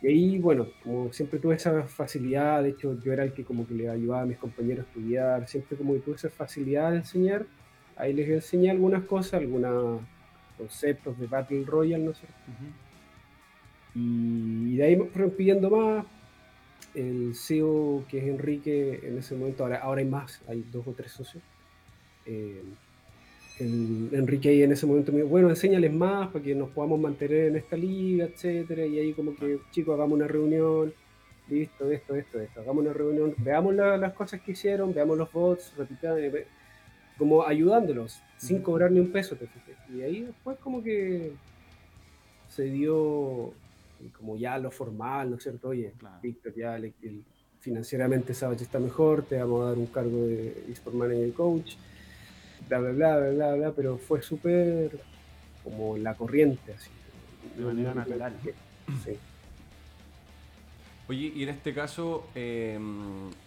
Y 0.00 0.06
ahí, 0.08 0.38
bueno, 0.38 0.68
como 0.82 1.12
siempre 1.12 1.38
tuve 1.38 1.54
esa 1.56 1.82
facilidad, 1.84 2.62
de 2.62 2.70
hecho 2.70 2.98
yo 3.02 3.12
era 3.12 3.24
el 3.24 3.32
que 3.32 3.44
como 3.44 3.66
que 3.66 3.74
le 3.74 3.88
ayudaba 3.88 4.22
a 4.22 4.26
mis 4.26 4.38
compañeros 4.38 4.84
a 4.86 4.88
estudiar, 4.88 5.48
siempre 5.48 5.76
como 5.76 5.94
que 5.94 6.00
tuve 6.00 6.16
esa 6.16 6.30
facilidad 6.30 6.90
de 6.90 6.98
enseñar, 6.98 7.46
ahí 7.96 8.12
les 8.12 8.28
enseñé 8.28 8.70
algunas 8.70 9.04
cosas, 9.04 9.34
algunos 9.34 10.00
conceptos 10.58 11.18
de 11.18 11.26
Battle 11.26 11.64
Royale, 11.66 12.04
¿no 12.04 12.10
es 12.10 12.18
cierto? 12.18 12.36
Ujú. 12.48 12.83
Y 13.94 14.76
de 14.76 14.84
ahí 14.84 14.96
fueron 14.96 15.30
pidiendo 15.32 15.70
más. 15.70 16.04
El 16.94 17.34
CEO, 17.34 18.04
que 18.08 18.18
es 18.18 18.24
Enrique, 18.24 19.00
en 19.02 19.18
ese 19.18 19.34
momento, 19.34 19.64
ahora, 19.64 19.78
ahora 19.78 20.00
hay 20.00 20.06
más, 20.06 20.40
hay 20.46 20.64
dos 20.72 20.86
o 20.86 20.92
tres 20.92 21.10
socios. 21.12 21.42
Eh, 22.26 22.62
el 23.60 24.10
Enrique 24.12 24.48
ahí 24.48 24.62
en 24.62 24.72
ese 24.72 24.86
momento 24.86 25.10
me 25.12 25.18
dijo, 25.18 25.28
bueno, 25.28 25.48
enséñales 25.50 25.92
más 25.92 26.28
para 26.28 26.44
que 26.44 26.54
nos 26.54 26.70
podamos 26.70 27.00
mantener 27.00 27.46
en 27.48 27.56
esta 27.56 27.76
liga, 27.76 28.26
etcétera. 28.26 28.86
Y 28.86 28.98
ahí 28.98 29.12
como 29.12 29.34
que, 29.34 29.58
chicos, 29.72 29.94
hagamos 29.94 30.14
una 30.16 30.28
reunión, 30.28 30.92
listo, 31.48 31.90
esto, 31.90 32.14
esto, 32.14 32.40
esto, 32.40 32.60
hagamos 32.60 32.84
una 32.84 32.92
reunión, 32.92 33.34
veamos 33.38 33.74
la- 33.74 33.96
las 33.96 34.12
cosas 34.14 34.40
que 34.40 34.52
hicieron, 34.52 34.94
veamos 34.94 35.18
los 35.18 35.30
bots, 35.32 35.72
repitan, 35.76 36.16
ve- 36.16 36.46
como 37.18 37.44
ayudándolos, 37.44 38.20
sin 38.38 38.60
cobrar 38.62 38.90
ni 38.90 39.00
un 39.00 39.10
peso, 39.12 39.36
te 39.36 39.46
fijas. 39.46 39.76
Y 39.94 40.02
ahí 40.02 40.22
después 40.22 40.58
como 40.58 40.82
que 40.82 41.32
se 42.48 42.64
dio 42.64 43.52
como 44.10 44.36
ya 44.36 44.58
lo 44.58 44.70
formal, 44.70 45.30
¿no 45.30 45.36
es 45.36 45.42
cierto? 45.42 45.68
Oye, 45.68 45.92
Claro. 45.98 46.18
Víctor, 46.22 46.54
ya 46.54 46.78
le- 46.78 46.92
el- 47.02 47.24
financieramente 47.60 48.34
Savage 48.34 48.64
está 48.64 48.78
mejor, 48.78 49.22
te 49.22 49.38
vamos 49.38 49.62
a 49.64 49.68
dar 49.70 49.78
un 49.78 49.86
cargo 49.86 50.26
de 50.26 50.64
eSport 50.70 50.96
Manager 50.96 51.32
Coach. 51.32 51.76
bla, 52.68 52.78
bla, 52.78 52.90
bla, 52.92 53.16
bla, 53.18 53.30
bla, 53.30 53.54
bla, 53.54 53.72
pero 53.72 53.98
fue 53.98 54.20
súper 54.22 54.98
como 55.62 55.96
la 55.96 56.14
corriente, 56.14 56.72
así. 56.74 56.90
De 57.58 57.64
manera 57.64 57.94
natural. 57.94 58.32
Sí. 59.04 59.12
Oye, 61.06 61.30
y 61.36 61.42
en 61.42 61.50
este 61.50 61.74
caso, 61.74 62.26
eh, 62.34 62.78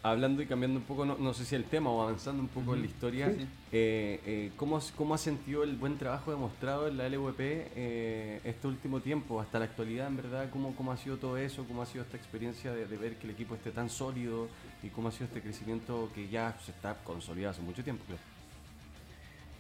hablando 0.04 0.44
y 0.44 0.46
cambiando 0.46 0.78
un 0.80 0.86
poco, 0.86 1.06
no, 1.08 1.18
no 1.18 1.34
sé 1.34 1.44
si 1.44 1.56
el 1.56 1.64
tema 1.64 1.90
o 1.90 2.04
avanzando 2.04 2.40
un 2.44 2.50
poco 2.50 2.76
en 2.76 2.82
la 2.82 2.86
historia, 2.86 3.32
Sí. 3.32 3.48
eh, 3.72 4.20
eh, 4.28 4.52
¿cómo, 4.58 4.78
has- 4.78 4.92
¿cómo 4.96 5.16
ha 5.16 5.18
sentido 5.18 5.64
el 5.64 5.76
buen 5.76 5.98
trabajo 5.98 6.30
demostrado 6.30 6.88
en 6.88 6.98
la 6.98 7.08
LVP 7.10 7.68
eh, 7.76 8.42
este 8.44 8.68
último 8.68 9.00
tiempo, 9.00 9.42
hasta 9.42 9.58
la 9.58 9.66
actualidad, 9.66 10.06
en 10.08 10.18
verdad? 10.18 10.50
¿Cómo, 10.52 10.76
¿Cómo 10.76 10.92
ha 10.92 10.98
sido 10.98 11.18
todo 11.18 11.36
eso? 11.38 11.66
¿Cómo 11.68 11.82
ha 11.82 11.88
sido 11.88 12.04
esta 12.04 12.16
experiencia 12.16 12.72
de, 12.72 12.86
de 12.86 12.96
ver 12.96 13.16
que 13.16 13.26
el 13.26 13.32
equipo 13.34 13.56
esté 13.56 13.72
tan 13.72 13.90
sólido? 13.90 14.48
¿Y 14.84 14.90
cómo 14.90 15.08
ha 15.08 15.12
sido 15.12 15.26
este 15.26 15.42
crecimiento 15.42 16.12
que 16.14 16.28
ya 16.30 16.56
se 16.64 16.70
está 16.70 16.96
consolidado 17.04 17.52
hace 17.54 17.64
mucho 17.64 17.84
tiempo? 17.84 18.04
Claro. 18.06 18.22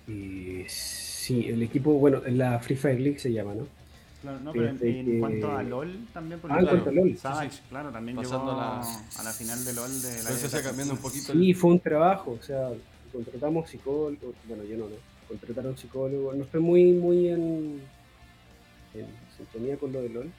Y 0.08 0.66
sí, 0.70 1.48
el 1.50 1.64
equipo, 1.64 1.93
bueno, 1.93 2.22
la 2.28 2.60
Free 2.60 2.78
Fire 2.78 3.00
League 3.00 3.18
se 3.18 3.34
llama, 3.34 3.56
¿no? 3.56 3.66
Claro, 4.22 4.39
no, 4.39 4.51
pero 4.51 4.70
en, 4.70 4.80
Fíjate 4.80 4.99
en 4.99 5.05
que- 5.05 5.20
cuanto 5.20 5.51
a 5.51 5.63
LOL 5.63 6.07
también, 6.13 6.39
porque 6.39 6.55
Ah, 6.55 6.59
claro, 6.61 6.84
cuanto 6.84 6.89
a 6.89 6.93
LOL. 7.03 7.18
Savage, 7.18 7.49
Sí, 7.51 7.57
sí. 7.57 7.63
claro, 7.70 7.89
también 7.91 8.18
Pasando 8.18 8.45
llegó 8.45 8.51
a 8.51 8.55
la- 8.82 9.20
a 9.20 9.24
la 9.24 9.32
final 9.34 9.65
de 9.65 9.74
LOL 9.74 10.01
de 10.01 10.09
la 10.09 10.18
Entonces 10.18 10.43
está 10.45 10.63
cambiando 10.63 10.93
un 10.95 10.99
poquito 11.01 11.34
Sí, 11.34 11.53
fue 11.53 11.72
un 11.72 11.80
trabajo, 11.80 12.38
o 12.39 12.43
sea, 12.43 12.70
contratamos 13.13 13.70
psicólogos, 13.70 14.36
bueno, 14.47 14.63
yo 14.63 14.78
no, 14.78 14.86
no, 14.89 14.95
contrataron 15.28 15.78
psicólogos, 15.78 16.36
no 16.36 16.43
estoy 16.45 16.61
muy, 16.61 16.91
muy 16.93 17.28
en, 17.30 17.82
en 18.95 19.05
sintonía 19.38 19.78
con 19.78 19.91
lo 19.93 20.01
de 20.01 20.09
LOL, 20.09 20.32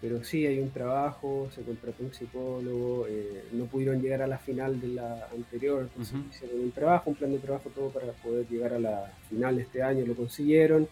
pero 0.00 0.22
sí 0.24 0.46
hay 0.46 0.58
un 0.58 0.70
trabajo, 0.70 1.48
se 1.54 1.62
contrató 1.62 2.02
un 2.04 2.12
psicólogo, 2.12 3.06
eh, 3.08 3.44
no 3.52 3.64
pudieron 3.66 4.00
llegar 4.02 4.22
a 4.22 4.26
la 4.26 4.38
final 4.38 4.80
de 4.80 4.88
la 4.88 5.28
anterior, 5.34 5.82
entonces 5.82 6.14
hicieron 6.34 6.60
un 6.60 6.72
trabajo, 6.72 7.10
un 7.10 7.16
plan 7.16 7.30
de 7.32 7.38
trabajo, 7.38 7.70
todo 7.74 7.90
para 7.90 8.12
poder 8.12 8.46
llegar 8.48 8.72
a 8.74 8.78
la 8.80 9.12
final 9.28 9.58
este 9.60 9.82
año, 9.82 10.04
lo 10.06 10.14
consiguieron, 10.14 10.88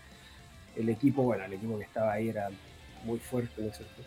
el 0.76 0.88
equipo, 0.88 1.22
bueno, 1.22 1.44
el 1.44 1.52
equipo 1.54 1.78
que 1.78 1.84
estaba 1.84 2.12
ahí 2.12 2.28
era 2.28 2.48
muy 3.04 3.18
fuerte, 3.18 3.62
¿no 3.62 3.68
es 3.68 3.76
cierto? 3.76 4.02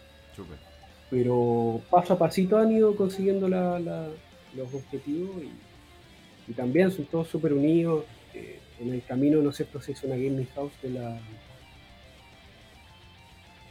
Pero 1.09 1.81
paso 1.89 2.13
a 2.13 2.17
pasito 2.19 2.57
han 2.57 2.71
ido 2.71 2.95
consiguiendo 2.95 3.47
la- 3.49 3.79
la- 3.79 4.09
los 4.55 4.73
objetivos 4.73 5.41
y, 5.43 6.51
y 6.51 6.53
también 6.53 6.91
son 6.91 7.05
todos 7.05 7.27
súper 7.27 7.53
unidos. 7.53 8.05
eh, 8.33 8.59
en 8.79 8.93
el 8.93 9.03
camino, 9.03 9.41
no 9.41 9.51
sé, 9.51 9.67
se 9.81 9.91
hizo 9.91 10.07
una 10.07 10.15
gaming 10.15 10.47
house 10.55 10.71
de 10.83 10.89
la, 10.91 11.19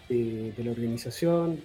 de, 0.08 0.52
de 0.52 0.64
la 0.64 0.70
organización. 0.70 1.60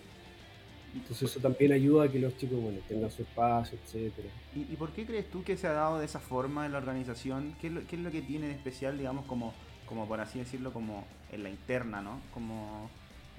Entonces 0.96 1.32
eso 1.32 1.40
también 1.40 1.72
ayuda 1.74 2.06
a 2.06 2.12
que 2.12 2.20
los 2.20 2.38
chicos 2.38 2.62
bueno, 2.62 2.80
tengan 2.88 3.10
su 3.12 3.24
espacio, 3.24 3.78
etcétera. 3.84 4.30
¿Y, 4.56 4.62
y 4.62 4.76
por 4.78 4.92
qué 4.92 5.06
crees 5.06 5.30
tú 5.30 5.44
que 5.44 5.58
se 5.58 5.68
ha 5.68 5.72
dado 5.74 5.98
de 6.00 6.06
esa 6.06 6.20
forma 6.20 6.66
en 6.66 6.72
la 6.72 6.78
organización? 6.78 7.56
¿Qué 7.60 7.68
es 7.68 7.74
lo, 7.74 7.88
qué 7.88 7.96
es 7.96 8.02
lo 8.02 8.12
que 8.12 8.22
tiene 8.22 8.48
de 8.48 8.54
especial, 8.54 8.98
digamos, 8.98 9.26
como, 9.26 9.54
como 9.94 10.08
por 10.08 10.20
así 10.20 10.40
decirlo, 10.40 10.74
como 10.74 11.06
en 11.32 11.44
la 11.44 11.50
interna, 11.50 12.02
¿no? 12.02 12.20
Como 12.34 12.90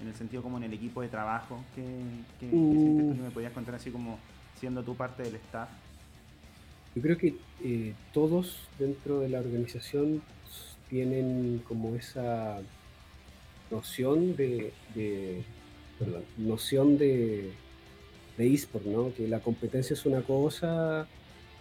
en 0.01 0.07
el 0.07 0.15
sentido 0.15 0.41
como 0.41 0.57
en 0.59 0.65
el 0.65 0.73
equipo 0.73 1.03
de 1.03 1.09
trabajo. 1.09 1.59
¿Qué, 1.75 1.83
qué- 2.39 2.47
qué 2.47 2.79
sientes 2.79 3.09
tú 3.09 3.17
que 3.17 3.23
me 3.23 3.31
podías 3.31 3.53
contar 3.53 3.75
así 3.75 3.91
como 3.91 4.19
siendo 4.61 4.83
tú 4.85 4.95
parte 4.95 5.25
del 5.25 5.35
staff? 5.35 5.69
Yo 6.95 7.03
creo 7.03 7.19
que 7.19 7.35
eh, 7.65 7.93
todos 8.13 8.69
dentro 8.79 9.19
de 9.19 9.29
la 9.31 9.41
organización 9.41 10.23
tienen 10.89 11.61
como 11.67 11.97
esa 11.97 12.61
noción 13.71 14.37
de, 14.37 14.73
de- 14.95 15.43
perdón, 15.99 16.23
noción 16.39 16.99
de, 16.99 17.51
de 18.39 18.55
eSport, 18.55 18.85
¿no? 18.87 19.13
Que 19.15 19.27
la 19.27 19.41
competencia 19.41 19.95
es 19.95 20.07
una 20.07 20.23
cosa 20.23 21.07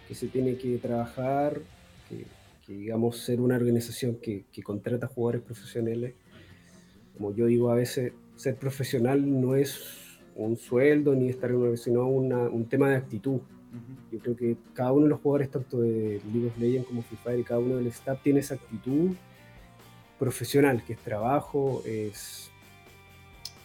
que 0.06 0.14
se 0.14 0.28
tiene 0.28 0.56
que 0.56 0.78
trabajar, 0.78 1.60
que, 2.08 2.26
que, 2.66 2.72
digamos 2.72 3.18
ser 3.18 3.40
una 3.40 3.56
organización 3.56 4.16
que, 4.16 4.44
que 4.52 4.62
contrata 4.62 5.06
jugadores 5.06 5.42
profesionales. 5.42 6.14
Como 7.16 7.34
yo 7.34 7.46
digo 7.46 7.70
a 7.70 7.74
veces, 7.74 8.12
ser 8.36 8.56
profesional 8.56 9.40
no 9.40 9.54
es 9.54 9.80
un 10.34 10.56
sueldo 10.56 11.14
ni 11.14 11.28
estar 11.28 11.50
en 11.50 11.56
una, 11.56 11.76
sino 11.76 12.06
una- 12.08 12.48
un 12.48 12.64
tema 12.66 12.90
de 12.90 12.96
actitud. 12.96 13.40
Yo 14.10 14.18
creo 14.20 14.36
que 14.36 14.56
cada 14.72 14.92
uno 14.92 15.04
de 15.04 15.10
los 15.10 15.20
jugadores, 15.20 15.50
tanto 15.50 15.80
de 15.80 16.20
League 16.32 16.46
of 16.48 16.58
Legends 16.58 16.86
como 16.88 17.02
Free 17.02 17.18
Fire, 17.22 17.40
y 17.40 17.44
cada 17.44 17.60
uno 17.60 17.76
del 17.76 17.88
staff 17.88 18.22
tiene 18.22 18.40
esa 18.40 18.54
actitud 18.54 19.10
profesional, 20.18 20.82
que 20.84 20.92
es 20.92 20.98
trabajo, 21.00 21.82
es, 21.84 22.50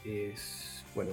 es 0.03 0.83
bueno, 0.95 1.11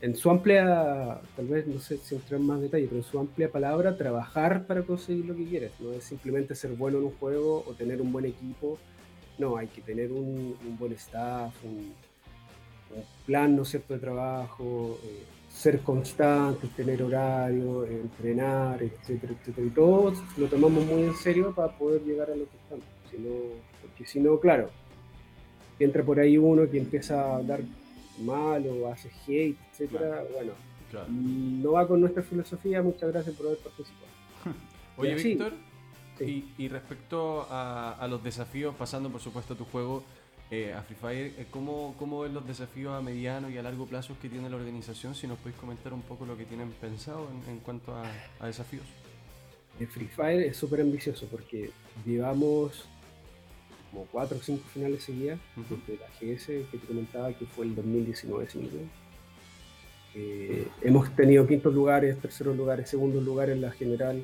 en 0.00 0.14
su 0.14 0.30
amplia, 0.30 1.20
tal 1.36 1.46
vez 1.46 1.66
no 1.66 1.80
sé 1.80 1.96
si 1.98 2.14
entrar 2.14 2.40
en 2.40 2.46
más 2.46 2.60
detalle, 2.60 2.86
pero 2.86 2.98
en 2.98 3.04
su 3.04 3.18
amplia 3.18 3.50
palabra, 3.50 3.96
trabajar 3.96 4.66
para 4.66 4.82
conseguir 4.82 5.24
lo 5.24 5.34
que 5.34 5.46
quieres. 5.46 5.72
No 5.80 5.92
es 5.92 6.04
simplemente 6.04 6.54
ser 6.54 6.72
bueno 6.72 6.98
en 6.98 7.04
un 7.04 7.12
juego 7.12 7.64
o 7.66 7.72
tener 7.74 8.02
un 8.02 8.12
buen 8.12 8.26
equipo. 8.26 8.78
No, 9.38 9.56
hay 9.56 9.68
que 9.68 9.80
tener 9.80 10.12
un, 10.12 10.56
un 10.66 10.78
buen 10.78 10.92
staff, 10.92 11.54
un, 11.64 11.94
un 12.94 13.04
plan, 13.24 13.56
¿no 13.56 13.64
cierto?, 13.64 13.94
de 13.94 14.00
trabajo, 14.00 14.98
eh, 15.04 15.22
ser 15.50 15.80
constante, 15.80 16.68
tener 16.76 17.02
horario, 17.02 17.84
eh, 17.86 18.00
entrenar, 18.02 18.82
etcétera, 18.82 19.32
etcétera. 19.32 19.66
Y 19.66 19.70
todo 19.70 20.12
lo 20.36 20.46
tomamos 20.46 20.84
muy 20.84 21.02
en 21.04 21.14
serio 21.14 21.54
para 21.54 21.76
poder 21.76 22.02
llegar 22.02 22.30
a 22.30 22.36
lo 22.36 22.44
que 22.44 22.56
estamos. 22.56 22.84
Si 23.10 23.16
no, 23.16 23.30
porque 23.80 24.06
si 24.06 24.20
no, 24.20 24.38
claro, 24.38 24.68
entra 25.78 26.02
por 26.02 26.20
ahí 26.20 26.36
uno 26.36 26.68
que 26.70 26.78
empieza 26.78 27.22
a 27.22 27.36
hablar 27.36 27.60
mal 28.20 28.66
o 28.68 28.90
hace 28.92 29.10
hate, 29.26 29.56
etcétera, 29.72 30.24
bueno, 30.32 30.52
Claro. 30.90 31.06
no 31.10 31.72
va 31.72 31.86
con 31.88 32.00
nuestra 32.00 32.22
filosofía, 32.22 32.80
muchas 32.82 33.12
gracias 33.12 33.34
por 33.36 33.46
haber 33.46 33.58
participado. 33.58 34.06
Oye. 34.96 35.14
Víctor, 35.16 35.52
Sí. 36.18 36.46
y, 36.56 36.64
y 36.64 36.68
respecto 36.68 37.46
a, 37.50 37.92
a 37.92 38.08
los 38.08 38.22
desafíos, 38.24 38.74
pasando 38.74 39.10
por 39.10 39.20
supuesto 39.20 39.52
a 39.54 39.56
tu 39.56 39.64
juego, 39.66 40.02
eh, 40.50 40.72
a 40.72 40.80
Free 40.82 40.96
Fire, 40.96 41.34
eh, 41.38 41.46
¿cómo, 41.50 41.94
¿cómo 41.98 42.20
ven 42.20 42.32
los 42.32 42.46
desafíos 42.46 42.94
a 42.94 43.02
mediano 43.02 43.50
y 43.50 43.58
a 43.58 43.62
largo 43.62 43.84
plazo 43.84 44.16
que 44.22 44.28
tiene 44.28 44.48
la 44.48 44.56
organización? 44.56 45.14
Si 45.14 45.26
nos 45.26 45.38
podéis 45.38 45.56
comentar 45.58 45.92
un 45.92 46.02
poco 46.02 46.24
lo 46.24 46.36
que 46.36 46.44
tienen 46.44 46.70
pensado 46.70 47.28
en, 47.46 47.52
en 47.54 47.58
cuanto 47.60 47.94
a, 47.94 48.04
a 48.38 48.46
desafíos. 48.46 48.84
El 49.80 49.88
Free 49.88 50.06
Fire 50.06 50.40
es 50.46 50.56
súper 50.56 50.80
ambicioso 50.80 51.26
porque 51.30 51.70
llevamos 52.06 52.86
como 53.90 54.06
cuatro 54.06 54.38
o 54.38 54.42
cinco 54.42 54.64
finales 54.72 55.04
seguidas 55.04 55.38
Ujú. 55.56 55.78
desde 55.86 56.00
la 56.00 56.08
GS 56.08 56.46
que 56.70 56.78
te 56.78 56.86
comentaba 56.86 57.32
que 57.32 57.46
fue 57.46 57.66
el 57.66 57.74
2019 57.74 58.48
si. 58.48 58.70
Eh, 60.18 60.66
hemos 60.80 61.14
tenido 61.14 61.46
quintos 61.46 61.74
lugares, 61.74 62.18
terceros 62.18 62.56
lugares, 62.56 62.88
segundos 62.88 63.22
lugares 63.22 63.54
en 63.54 63.60
la 63.60 63.70
general. 63.70 64.22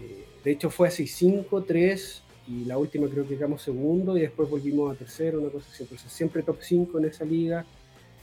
Eh, 0.00 0.26
de 0.44 0.50
hecho 0.50 0.70
fue 0.70 0.88
así 0.88 1.06
5, 1.06 1.64
3 1.64 2.22
y 2.48 2.64
la 2.64 2.76
última 2.78 3.08
creo 3.08 3.26
que 3.26 3.36
quedamos 3.36 3.62
segundo 3.62 4.16
y 4.16 4.20
después 4.20 4.48
volvimos 4.48 4.94
a 4.94 4.98
tercero, 4.98 5.40
una 5.40 5.50
cosa 5.50 5.68
así. 5.70 5.84
Entonces 5.84 6.12
siempre 6.12 6.42
top 6.42 6.58
5 6.60 6.98
en 6.98 7.04
esa 7.06 7.24
liga. 7.24 7.64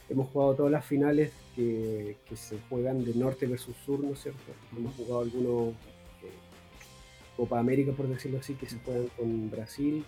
Hemos 0.07 0.29
jugado 0.29 0.53
todas 0.53 0.71
las 0.71 0.85
finales 0.85 1.31
que, 1.55 2.17
que 2.29 2.35
se 2.35 2.59
juegan 2.69 3.03
de 3.03 3.15
norte 3.15 3.47
versus 3.47 3.75
sur, 3.83 3.99
¿no 4.01 4.13
es 4.13 4.19
cierto? 4.19 4.39
Hemos 4.77 4.93
jugado 4.93 5.21
algunos 5.21 5.73
Copa 7.35 7.59
América, 7.59 7.91
por 7.91 8.07
decirlo 8.07 8.39
así, 8.39 8.53
que 8.55 8.67
se 8.67 8.77
juegan 8.79 9.07
con 9.17 9.49
Brasil. 9.51 10.05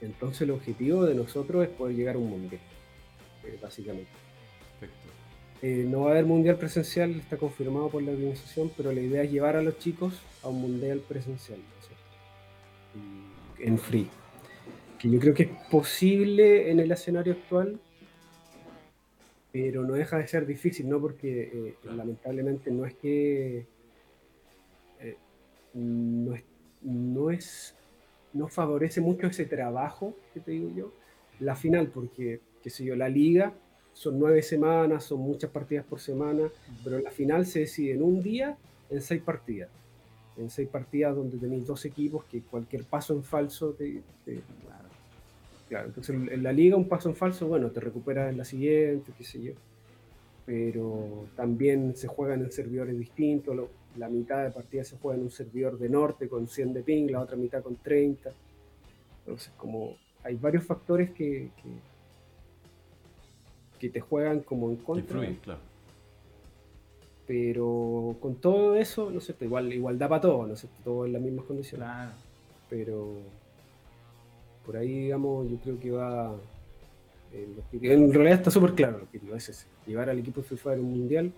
Entonces 0.00 0.42
el 0.42 0.50
objetivo 0.50 1.04
de 1.04 1.14
nosotros 1.14 1.64
es 1.64 1.70
poder 1.70 1.96
llegar 1.96 2.16
a 2.16 2.18
un 2.18 2.28
mundial, 2.30 2.60
eh, 3.44 3.58
básicamente. 3.62 4.10
Perfecto. 4.80 5.08
Eh, 5.62 5.86
no 5.88 6.00
va 6.02 6.08
a 6.08 6.10
haber 6.12 6.26
mundial 6.26 6.56
presencial, 6.56 7.12
está 7.12 7.36
confirmado 7.38 7.88
por 7.88 8.02
la 8.02 8.12
organización, 8.12 8.70
pero 8.76 8.92
la 8.92 9.00
idea 9.00 9.22
es 9.22 9.32
llevar 9.32 9.56
a 9.56 9.62
los 9.62 9.78
chicos 9.78 10.20
a 10.42 10.48
un 10.48 10.60
mundial 10.60 11.00
presencial, 11.08 11.58
¿no 11.58 11.80
es 11.80 11.86
cierto? 11.86 12.04
Y- 12.96 13.66
en 13.66 13.78
free. 13.78 14.08
Que 14.98 15.08
yo 15.10 15.18
creo 15.18 15.32
que 15.32 15.44
es 15.44 15.50
posible 15.70 16.70
en 16.70 16.80
el 16.80 16.90
escenario 16.90 17.32
actual, 17.32 17.78
pero 19.52 19.84
no 19.84 19.94
deja 19.94 20.18
de 20.18 20.26
ser 20.26 20.46
difícil, 20.46 20.88
¿no? 20.88 21.00
Porque 21.00 21.50
eh, 21.54 21.74
lamentablemente 21.84 22.70
no 22.70 22.84
es 22.84 22.94
que 22.94 23.66
no 25.74 26.34
es, 26.34 26.44
no 26.82 27.30
es 27.30 27.74
no 28.32 28.48
favorece 28.48 29.00
mucho 29.00 29.28
ese 29.28 29.44
trabajo 29.44 30.14
que 30.32 30.40
te 30.40 30.50
digo 30.52 30.68
yo, 30.76 30.92
la 31.38 31.54
final, 31.54 31.88
porque, 31.88 32.40
qué 32.62 32.70
sé 32.70 32.84
yo, 32.84 32.96
la 32.96 33.08
liga 33.08 33.52
son 33.92 34.18
nueve 34.18 34.42
semanas, 34.42 35.04
son 35.04 35.20
muchas 35.20 35.50
partidas 35.50 35.84
por 35.84 36.00
semana, 36.00 36.48
pero 36.82 36.98
la 36.98 37.12
final 37.12 37.46
se 37.46 37.60
decide 37.60 37.92
en 37.92 38.02
un 38.02 38.22
día, 38.22 38.56
en 38.90 39.00
seis 39.00 39.22
partidas. 39.22 39.70
En 40.36 40.50
seis 40.50 40.68
partidas 40.68 41.14
donde 41.14 41.38
tenéis 41.38 41.64
dos 41.64 41.84
equipos 41.84 42.24
que 42.24 42.40
cualquier 42.40 42.82
paso 42.82 43.14
en 43.14 43.22
falso 43.22 43.70
te, 43.70 44.02
Claro, 45.68 45.88
entonces 45.88 46.14
en 46.14 46.42
la 46.42 46.52
liga 46.52 46.76
un 46.76 46.88
paso 46.88 47.08
en 47.08 47.14
falso, 47.16 47.46
bueno, 47.46 47.70
te 47.70 47.80
recuperas 47.80 48.30
en 48.30 48.38
la 48.38 48.44
siguiente, 48.44 49.12
qué 49.16 49.24
sé 49.24 49.42
yo. 49.42 49.52
Pero 50.44 51.26
también 51.36 51.96
se 51.96 52.06
juegan 52.06 52.42
en 52.42 52.52
servidores 52.52 52.98
distintos, 52.98 53.56
lo- 53.56 53.68
la 53.96 54.08
mitad 54.08 54.42
de 54.44 54.50
partidas 54.50 54.88
se 54.88 54.96
juega 54.98 55.16
en 55.18 55.24
un 55.24 55.30
servidor 55.30 55.78
de 55.78 55.88
norte 55.88 56.28
con 56.28 56.46
100 56.48 56.74
de 56.74 56.82
ping, 56.82 57.08
la 57.10 57.20
otra 57.20 57.36
mitad 57.36 57.62
con 57.62 57.76
30. 57.76 58.30
Entonces, 59.20 59.52
como 59.56 59.96
hay 60.22 60.36
varios 60.36 60.64
factores 60.64 61.10
que, 61.10 61.50
que, 61.62 61.68
que 63.78 63.88
te 63.90 64.00
juegan 64.00 64.40
como 64.40 64.70
en 64.70 64.76
Que 64.78 64.82
contra. 64.84 65.02
influyen, 65.04 65.36
claro. 65.36 65.60
Pero 67.26 68.16
con 68.20 68.34
todo 68.36 68.74
eso, 68.74 69.10
no 69.10 69.20
sé, 69.20 69.34
igual, 69.40 69.72
igual 69.72 69.98
da 69.98 70.08
para 70.08 70.20
todo, 70.20 70.46
no 70.46 70.56
sé, 70.56 70.68
todo 70.84 71.06
en 71.06 71.12
las 71.14 71.22
mismas 71.22 71.46
condiciones. 71.46 71.86
Claro. 71.86 72.12
Pero 72.68 73.14
por 74.66 74.76
ahí, 74.76 75.04
digamos, 75.04 75.48
yo 75.50 75.56
creo 75.58 75.80
que 75.80 75.90
va. 75.90 76.34
el 77.32 77.58
objetivo- 77.58 77.92
en 77.92 78.12
realidad 78.12 78.38
está 78.38 78.50
súper 78.50 78.74
claro 78.74 78.98
el 78.98 79.02
objetivo, 79.04 79.34
es 79.36 79.48
ese, 79.48 79.66
llevar 79.86 80.10
al 80.10 80.18
equipo 80.18 80.40
de 80.42 80.48
FIFA 80.48 80.72
a 80.72 80.74
un 80.74 80.82
mundial, 80.98 81.32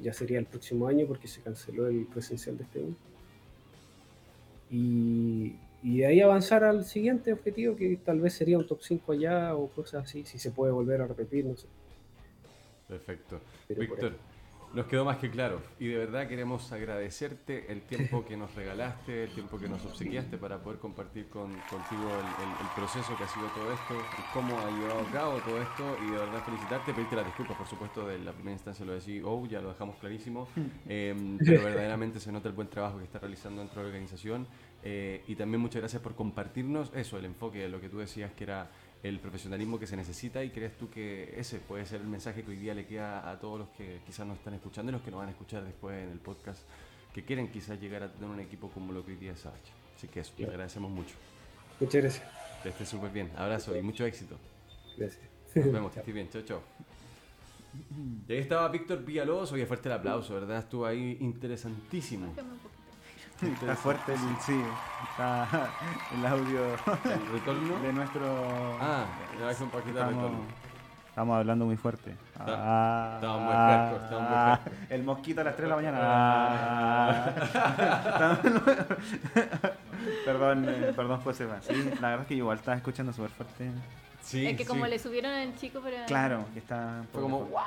ya 0.00 0.12
sería 0.12 0.38
el 0.38 0.46
próximo 0.46 0.86
año 0.86 1.06
porque 1.06 1.28
se 1.28 1.40
canceló 1.40 1.86
el 1.86 2.06
presencial 2.06 2.56
de 2.58 2.64
este 2.64 2.78
año. 2.80 2.94
Y, 4.70 5.56
y 5.82 5.98
de 5.98 6.06
ahí 6.06 6.20
avanzar 6.20 6.64
al 6.64 6.84
siguiente 6.84 7.32
objetivo, 7.32 7.76
que 7.76 7.96
tal 7.96 8.20
vez 8.20 8.34
sería 8.34 8.58
un 8.58 8.66
top 8.66 8.80
5 8.82 9.12
allá 9.12 9.54
o 9.54 9.68
cosas 9.68 10.04
así, 10.04 10.24
si 10.24 10.38
se 10.38 10.50
puede 10.50 10.72
volver 10.72 11.02
a 11.02 11.06
repetir, 11.06 11.44
no 11.44 11.56
sé. 11.56 11.66
Perfecto. 12.88 13.40
Víctor, 13.68 14.16
nos 14.74 14.86
quedó 14.86 15.04
más 15.04 15.18
que 15.18 15.30
claro. 15.30 15.60
Y 15.78 15.88
de 15.88 15.98
verdad 15.98 16.28
queremos 16.28 16.70
agradecerte 16.72 17.70
el 17.72 17.82
tiempo 17.82 18.24
que 18.24 18.36
nos 18.36 18.54
regalaste, 18.54 19.24
el 19.24 19.30
tiempo 19.32 19.58
que 19.58 19.68
nos 19.68 19.84
obsequiaste 19.84 20.38
para 20.38 20.62
poder 20.62 20.78
compartir 20.78 21.28
con, 21.28 21.52
contigo 21.62 22.18
el, 22.18 22.34
el- 22.44 22.56
el 22.60 22.68
proceso 22.74 23.16
que 23.16 23.24
ha 23.24 23.28
sido 23.28 23.50
todo 23.50 23.72
esto 23.72 24.10
y 24.18 24.22
cómo 24.32 24.58
ha 24.60 24.70
llevado 24.70 25.00
a 25.00 25.10
cabo 25.10 25.40
todo 25.42 25.60
esto. 25.60 25.96
Y 26.00 26.10
de 26.10 26.18
verdad 26.18 26.42
felicitarte, 26.42 26.94
pedirte 26.94 27.16
las 27.16 27.26
disculpas, 27.26 27.56
por 27.56 27.66
supuesto, 27.66 28.06
de 28.06 28.18
la 28.18 28.32
primera 28.32 28.52
instancia 28.52 28.84
lo 28.84 28.92
de 28.94 29.00
CEO, 29.00 29.46
ya 29.46 29.60
lo 29.60 29.68
dejamos 29.70 29.96
clarísimo. 29.98 30.48
Eh, 30.86 31.40
pero 31.44 31.62
verdaderamente 31.62 32.20
se 32.20 32.32
nota 32.32 32.48
el 32.48 32.54
buen 32.54 32.68
trabajo 32.68 32.98
que 32.98 33.04
está 33.04 33.18
realizando 33.18 33.60
dentro 33.60 33.80
de 33.82 33.88
la 33.88 33.94
organización. 33.94 34.46
Eh, 34.84 35.22
y 35.28 35.36
también 35.36 35.60
muchas 35.60 35.80
gracias 35.80 36.02
por 36.02 36.14
compartirnos 36.14 36.90
eso, 36.94 37.16
el 37.18 37.24
enfoque 37.24 37.58
de 37.60 37.68
lo 37.68 37.80
que 37.80 37.88
tú 37.88 37.98
decías 37.98 38.32
que 38.32 38.44
era 38.44 38.70
el 39.02 39.18
profesionalismo 39.18 39.78
que 39.78 39.86
se 39.86 39.96
necesita 39.96 40.44
y 40.44 40.50
crees 40.50 40.76
tú 40.78 40.88
que 40.88 41.34
ese 41.36 41.58
puede 41.58 41.84
ser 41.86 42.00
el 42.00 42.06
mensaje 42.06 42.42
que 42.44 42.50
hoy 42.52 42.56
día 42.56 42.74
le 42.74 42.86
queda 42.86 43.28
a 43.28 43.38
todos 43.40 43.58
los 43.58 43.68
que 43.70 44.00
quizás 44.06 44.26
nos 44.26 44.38
están 44.38 44.54
escuchando 44.54 44.90
y 44.90 44.92
los 44.92 45.02
que 45.02 45.10
nos 45.10 45.18
van 45.18 45.28
a 45.28 45.32
escuchar 45.32 45.64
después 45.64 46.02
en 46.02 46.10
el 46.10 46.18
podcast 46.18 46.60
que 47.12 47.24
quieren 47.24 47.50
quizás 47.50 47.80
llegar 47.80 48.02
a 48.04 48.12
tener 48.12 48.30
un 48.30 48.40
equipo 48.40 48.70
como 48.70 48.92
lo 48.92 49.04
que 49.04 49.12
hoy 49.12 49.18
día 49.18 49.32
es 49.32 49.40
Savage. 49.40 49.72
Así 49.96 50.08
que 50.08 50.20
eso, 50.20 50.32
te 50.36 50.46
agradecemos 50.46 50.90
mucho. 50.90 51.14
Muchas 51.80 52.02
gracias. 52.02 52.28
Que 52.62 52.68
estés 52.70 52.88
súper 52.88 53.10
bien. 53.10 53.30
Abrazo 53.36 53.76
y 53.76 53.82
mucho 53.82 54.06
éxito. 54.06 54.36
Gracias. 54.96 55.22
Nos 55.54 55.72
vemos, 55.72 55.92
que 55.92 55.98
estés 56.00 56.14
bien. 56.14 56.30
Chao, 56.30 56.42
chao. 56.42 56.62
Y 58.28 58.32
ahí 58.32 58.38
estaba 58.38 58.68
Víctor 58.68 59.04
Villalobos. 59.04 59.52
Oye, 59.52 59.66
fuerte 59.66 59.88
el 59.88 59.94
aplauso, 59.94 60.34
¿verdad? 60.34 60.58
Estuvo 60.58 60.86
ahí 60.86 61.18
interesantísimo. 61.20 62.34
Está 63.60 63.74
fuerte 63.74 64.12
el, 64.12 64.20
sí, 64.40 64.62
está 65.10 65.48
el 66.14 66.26
audio 66.26 66.74
¿El 67.04 67.32
retorno? 67.32 67.78
de 67.80 67.92
nuestro... 67.92 68.78
Ah, 68.80 69.04
le 69.36 69.44
bajé 69.44 69.64
un 69.64 69.70
poquito 69.70 69.94
de 69.94 70.00
estamos, 70.00 70.22
retorno. 70.22 70.44
estamos 71.08 71.36
hablando 71.38 71.66
muy 71.66 71.76
fuerte. 71.76 72.14
Ah, 72.38 73.14
estamos 73.16 73.42
muy 73.42 73.52
hardcore, 73.52 74.04
estamos 74.04 74.22
muy 74.22 74.32
ah, 74.32 74.60
hardcore. 74.62 74.76
El 74.94 75.02
mosquito 75.02 75.40
a 75.40 75.44
las 75.44 75.56
3 75.56 75.64
de 75.64 75.68
la 75.68 75.76
mañana. 75.76 75.98
Ah. 76.02 77.32
perdón, 80.24 80.68
eh, 80.68 80.92
perdón 80.94 81.20
Joseba. 81.22 81.60
Sí, 81.62 81.74
la 82.00 82.10
verdad 82.10 82.20
es 82.22 82.26
que 82.28 82.34
igual 82.34 82.58
estaba 82.58 82.76
escuchando 82.76 83.12
súper 83.12 83.30
fuerte. 83.30 83.72
Sí, 84.22 84.46
es 84.46 84.56
que 84.56 84.64
como 84.64 84.84
sí. 84.84 84.90
le 84.90 84.98
subieron 85.00 85.32
al 85.32 85.56
chico, 85.56 85.80
pero. 85.82 85.96
Claro, 86.06 86.44
que 86.52 86.60
está... 86.60 87.02
Fue 87.10 87.20
como, 87.20 87.40
wow, 87.46 87.60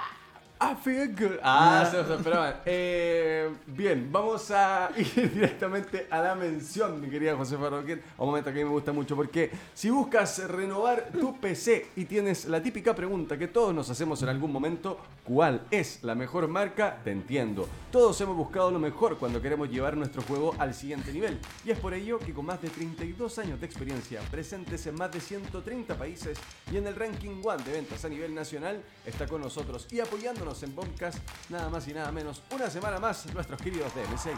I 0.65 0.73
feel 0.73 1.07
good. 1.09 1.37
Ah, 1.43 1.87
se 1.89 2.01
lo 2.01 2.15
esperaban. 2.15 2.55
Eh, 2.65 3.53
bien, 3.67 4.09
vamos 4.11 4.49
a 4.49 4.89
ir 4.97 5.31
directamente 5.31 6.07
a 6.09 6.19
la 6.21 6.33
mención, 6.33 6.99
mi 6.99 7.07
querida 7.07 7.35
José 7.35 7.55
Farroquet. 7.55 8.01
Un 8.17 8.25
momento 8.25 8.51
que 8.51 8.61
a 8.61 8.63
mí 8.63 8.65
me 8.65 8.71
gusta 8.71 8.91
mucho 8.91 9.15
porque 9.15 9.51
si 9.75 9.91
buscas 9.91 10.39
renovar 10.49 11.09
tu 11.11 11.39
PC 11.39 11.89
y 11.95 12.05
tienes 12.05 12.45
la 12.45 12.63
típica 12.63 12.95
pregunta 12.95 13.37
que 13.37 13.47
todos 13.47 13.75
nos 13.75 13.91
hacemos 13.91 14.23
en 14.23 14.29
algún 14.29 14.51
momento, 14.51 14.97
¿cuál 15.23 15.61
es 15.69 16.03
la 16.03 16.15
mejor 16.15 16.47
marca? 16.47 16.99
Te 17.03 17.11
entiendo. 17.11 17.69
Todos 17.91 18.19
hemos 18.21 18.35
buscado 18.35 18.71
lo 18.71 18.79
mejor 18.79 19.19
cuando 19.19 19.39
queremos 19.39 19.69
llevar 19.69 19.95
nuestro 19.95 20.23
juego 20.23 20.55
al 20.57 20.73
siguiente 20.73 21.13
nivel. 21.13 21.37
Y 21.63 21.71
es 21.71 21.77
por 21.77 21.93
ello 21.93 22.17
que 22.17 22.33
con 22.33 22.47
más 22.47 22.59
de 22.59 22.69
32 22.69 23.37
años 23.37 23.59
de 23.59 23.67
experiencia, 23.67 24.21
presentes 24.31 24.87
en 24.87 24.95
más 24.95 25.11
de 25.11 25.19
130 25.19 25.95
países 25.95 26.39
y 26.71 26.77
en 26.77 26.87
el 26.87 26.95
ranking 26.95 27.41
One 27.43 27.63
de 27.63 27.71
ventas 27.71 28.03
a 28.03 28.09
nivel 28.09 28.33
nacional, 28.33 28.81
está 29.05 29.27
con 29.27 29.41
nosotros 29.41 29.87
y 29.91 29.99
apoyándonos 29.99 30.54
en 30.63 30.75
Bombcast, 30.75 31.19
nada 31.49 31.69
más 31.69 31.87
y 31.87 31.93
nada 31.93 32.11
menos, 32.11 32.41
una 32.51 32.69
semana 32.69 32.99
más, 32.99 33.25
nuestros 33.33 33.61
queridos 33.61 33.93
de 33.95 34.03
MSI. 34.07 34.31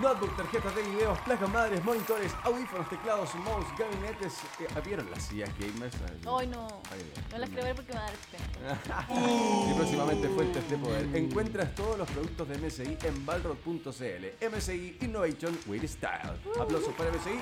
Notebook, 0.00 0.36
tarjetas 0.36 0.74
de 0.74 0.82
videos, 0.82 1.18
placas 1.20 1.48
madres, 1.50 1.84
monitores, 1.84 2.32
audífonos, 2.42 2.88
teclados, 2.88 3.34
mouse, 3.36 3.66
gabinetes. 3.78 4.34
Eh, 4.60 4.80
¿Vieron 4.84 5.10
las 5.10 5.22
sillas 5.22 5.50
gamers? 5.58 5.94
Hoy 6.26 6.46
no. 6.46 6.68
No 7.32 7.38
las 7.38 7.48
quiero 7.48 7.64
ver 7.64 7.74
porque 7.74 7.92
me 7.92 7.98
va 7.98 8.06
a 8.06 8.10
dar 8.10 8.14
y 9.10 9.74
próximamente 9.74 10.28
fuentes 10.28 10.70
de 10.70 10.78
poder. 10.78 11.16
Encuentras 11.16 11.74
todos 11.74 11.98
los 11.98 12.08
productos 12.10 12.48
de 12.48 12.58
MSI 12.58 12.98
en 13.02 13.26
balrog.cl. 13.26 14.56
MSI 14.56 14.98
Innovation 15.00 15.58
with 15.66 15.84
Style. 15.86 16.38
Aplausos 16.60 16.94
para 16.94 17.10
MSI. 17.10 17.40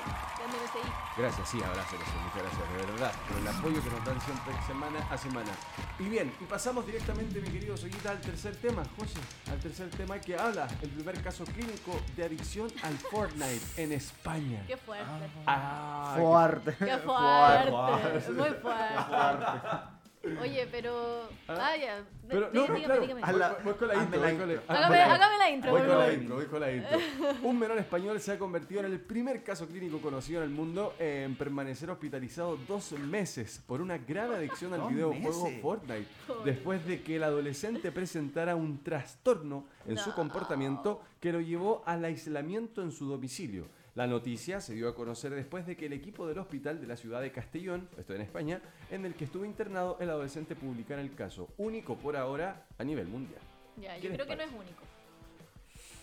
Gracias, 1.17 1.49
sí, 1.49 1.61
abrazos, 1.61 1.99
muchas 1.99 2.41
gracias, 2.41 2.71
de 2.71 2.91
verdad, 2.91 3.13
por 3.29 3.37
el 3.37 3.47
apoyo 3.47 3.83
que 3.83 3.89
nos 3.89 4.05
dan 4.05 4.19
siempre 4.21 4.53
semana 4.65 4.99
a 5.09 5.17
semana. 5.17 5.51
Y 5.99 6.03
bien, 6.03 6.33
y 6.39 6.45
pasamos 6.45 6.85
directamente, 6.85 7.39
mi 7.43 7.49
querido 7.49 7.75
Soyita, 7.75 8.11
al 8.11 8.21
tercer 8.21 8.55
tema, 8.55 8.83
José, 8.97 9.19
al 9.51 9.59
tercer 9.59 9.89
tema 9.89 10.19
que 10.19 10.37
habla, 10.37 10.67
el 10.81 10.89
primer 10.89 11.21
caso 11.21 11.43
clínico 11.43 11.99
de 12.15 12.23
adicción 12.23 12.69
al 12.83 12.97
Fortnite 12.97 13.61
en 13.77 13.91
España. 13.91 14.63
Qué 14.65 14.77
fuerte. 14.77 15.05
Ah, 15.45 16.15
Fuerte. 16.17 16.75
Qué 16.79 16.97
fuerte. 16.97 18.31
Muy 18.31 18.49
fuerte. 18.61 19.92
Oye, 20.41 20.67
pero. 20.71 21.23
Ah. 21.49 21.71
Ah, 21.73 21.77
ya. 21.77 22.03
Pero, 22.29 22.49
no, 22.53 22.61
dígame, 22.61 22.83
claro, 22.85 23.01
dígame. 23.01 23.21
voy, 23.21 23.31
voy- 23.33 23.63
voy 23.65 23.73
con 23.73 23.87
la 23.89 23.95
intro, 23.95 24.21
la 24.21 24.27
voy 24.29 24.37
con 24.37 24.47
la- 24.47 24.53
intro. 24.53 24.63
ah, 24.69 24.73
Hágame, 24.73 24.87
voy- 24.95 25.11
hágame 25.13 25.37
la 25.37 25.49
intro, 25.49 25.71
Voy 25.71 25.81
con 25.81 25.97
la 25.99 26.13
intro, 26.13 26.35
voy 26.35 26.45
con 26.45 26.61
la 26.61 26.71
intro. 26.71 26.99
Un 27.43 27.59
menor 27.59 27.77
español 27.77 28.19
se 28.21 28.31
ha 28.31 28.39
convertido 28.39 28.79
en 28.79 28.85
el 28.85 29.01
primer 29.01 29.43
caso 29.43 29.67
clínico 29.67 29.99
conocido 29.99 30.41
en 30.41 30.49
el 30.49 30.55
mundo 30.55 30.93
en 30.97 31.35
permanecer 31.35 31.89
hospitalizado 31.89 32.57
dos 32.69 32.93
meses 32.93 33.61
por 33.67 33.81
una 33.81 33.97
grave 33.97 34.35
adicción 34.37 34.73
al 34.73 34.87
videojuego 34.87 35.43
meses. 35.45 35.61
Fortnite, 35.61 36.07
después 36.45 36.85
de 36.85 37.01
que 37.03 37.17
el 37.17 37.23
adolescente 37.23 37.91
presentara 37.91 38.55
un 38.55 38.81
trastorno 38.81 39.65
en 39.85 39.97
su 39.97 40.11
No. 40.11 40.15
comportamiento 40.15 41.01
que 41.19 41.33
lo 41.33 41.41
llevó 41.41 41.83
al 41.85 42.05
aislamiento 42.05 42.81
en 42.81 42.93
su 42.93 43.07
domicilio. 43.09 43.65
La 43.95 44.07
noticia 44.07 44.59
se 44.59 44.73
dio 44.73 44.89
a 44.89 44.95
conocer 44.95 45.33
después 45.35 45.67
de 45.67 45.77
que 45.77 45.85
el 45.85 45.93
equipo 45.93 46.25
del 46.27 46.39
hospital 46.39 46.81
de 46.81 46.87
la 46.87 46.97
ciudad 46.97 47.21
de 47.21 47.31
Castellón, 47.31 47.87
esto 47.97 48.15
en 48.15 48.21
España, 48.21 48.59
en 48.89 49.05
el 49.05 49.13
que 49.13 49.25
estuvo 49.25 49.45
internado 49.45 49.97
el 49.99 50.09
adolescente 50.09 50.55
publicara 50.55 50.99
el 51.01 51.13
caso, 51.13 51.49
único 51.57 51.95
por 51.95 52.17
ahora 52.17 52.65
a 52.79 52.83
nivel 52.83 53.07
mundial. 53.07 53.39
Ya, 53.77 53.95
¿Qué 53.97 54.07
yo 54.07 54.13
creo 54.13 54.25
que 54.25 54.35
no 54.35 54.41
es 54.43 54.49
único. 54.51 54.83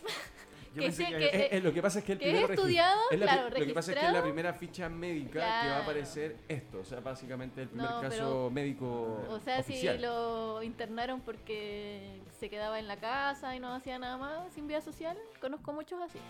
Yo 0.72 0.82
Que 0.82 0.90
que- 0.92 1.04
que- 1.18 1.48
eh, 1.56 1.60
lo 1.60 1.72
que 1.74 1.82
pasa 1.82 1.98
es 1.98 2.04
que 2.04 2.12
el 2.12 2.18
que 2.20 2.44
es 2.44 2.50
estudiado, 2.50 3.00
es 3.10 3.18
la 3.18 3.26
claro, 3.26 3.50
lo 3.58 3.66
que 3.66 3.74
pasa 3.74 3.90
es 3.92 3.98
que 3.98 4.06
es 4.06 4.12
la 4.12 4.22
primera 4.22 4.54
ficha 4.54 4.88
médica 4.88 5.32
que 5.32 5.38
va 5.40 5.58
a 5.58 5.62
Claro. 5.64 5.82
aparecer 5.82 6.36
esto, 6.46 6.78
o 6.78 6.84
sea, 6.84 7.00
básicamente 7.00 7.62
el 7.62 7.68
primer 7.70 7.90
No, 7.90 8.00
caso 8.00 8.08
pero- 8.16 8.50
médico 8.50 9.20
O 9.30 9.40
sea, 9.40 9.58
oficial. 9.58 9.96
si 9.96 10.02
lo 10.02 10.62
internaron 10.62 11.22
porque 11.22 12.20
se 12.38 12.48
quedaba 12.48 12.78
en 12.78 12.86
la 12.86 13.00
casa 13.00 13.56
y 13.56 13.58
no 13.58 13.74
hacía 13.74 13.98
nada 13.98 14.16
más 14.16 14.52
sin 14.54 14.68
vida 14.68 14.80
social, 14.80 15.18
conozco 15.40 15.72
muchos 15.72 16.00
así. 16.00 16.20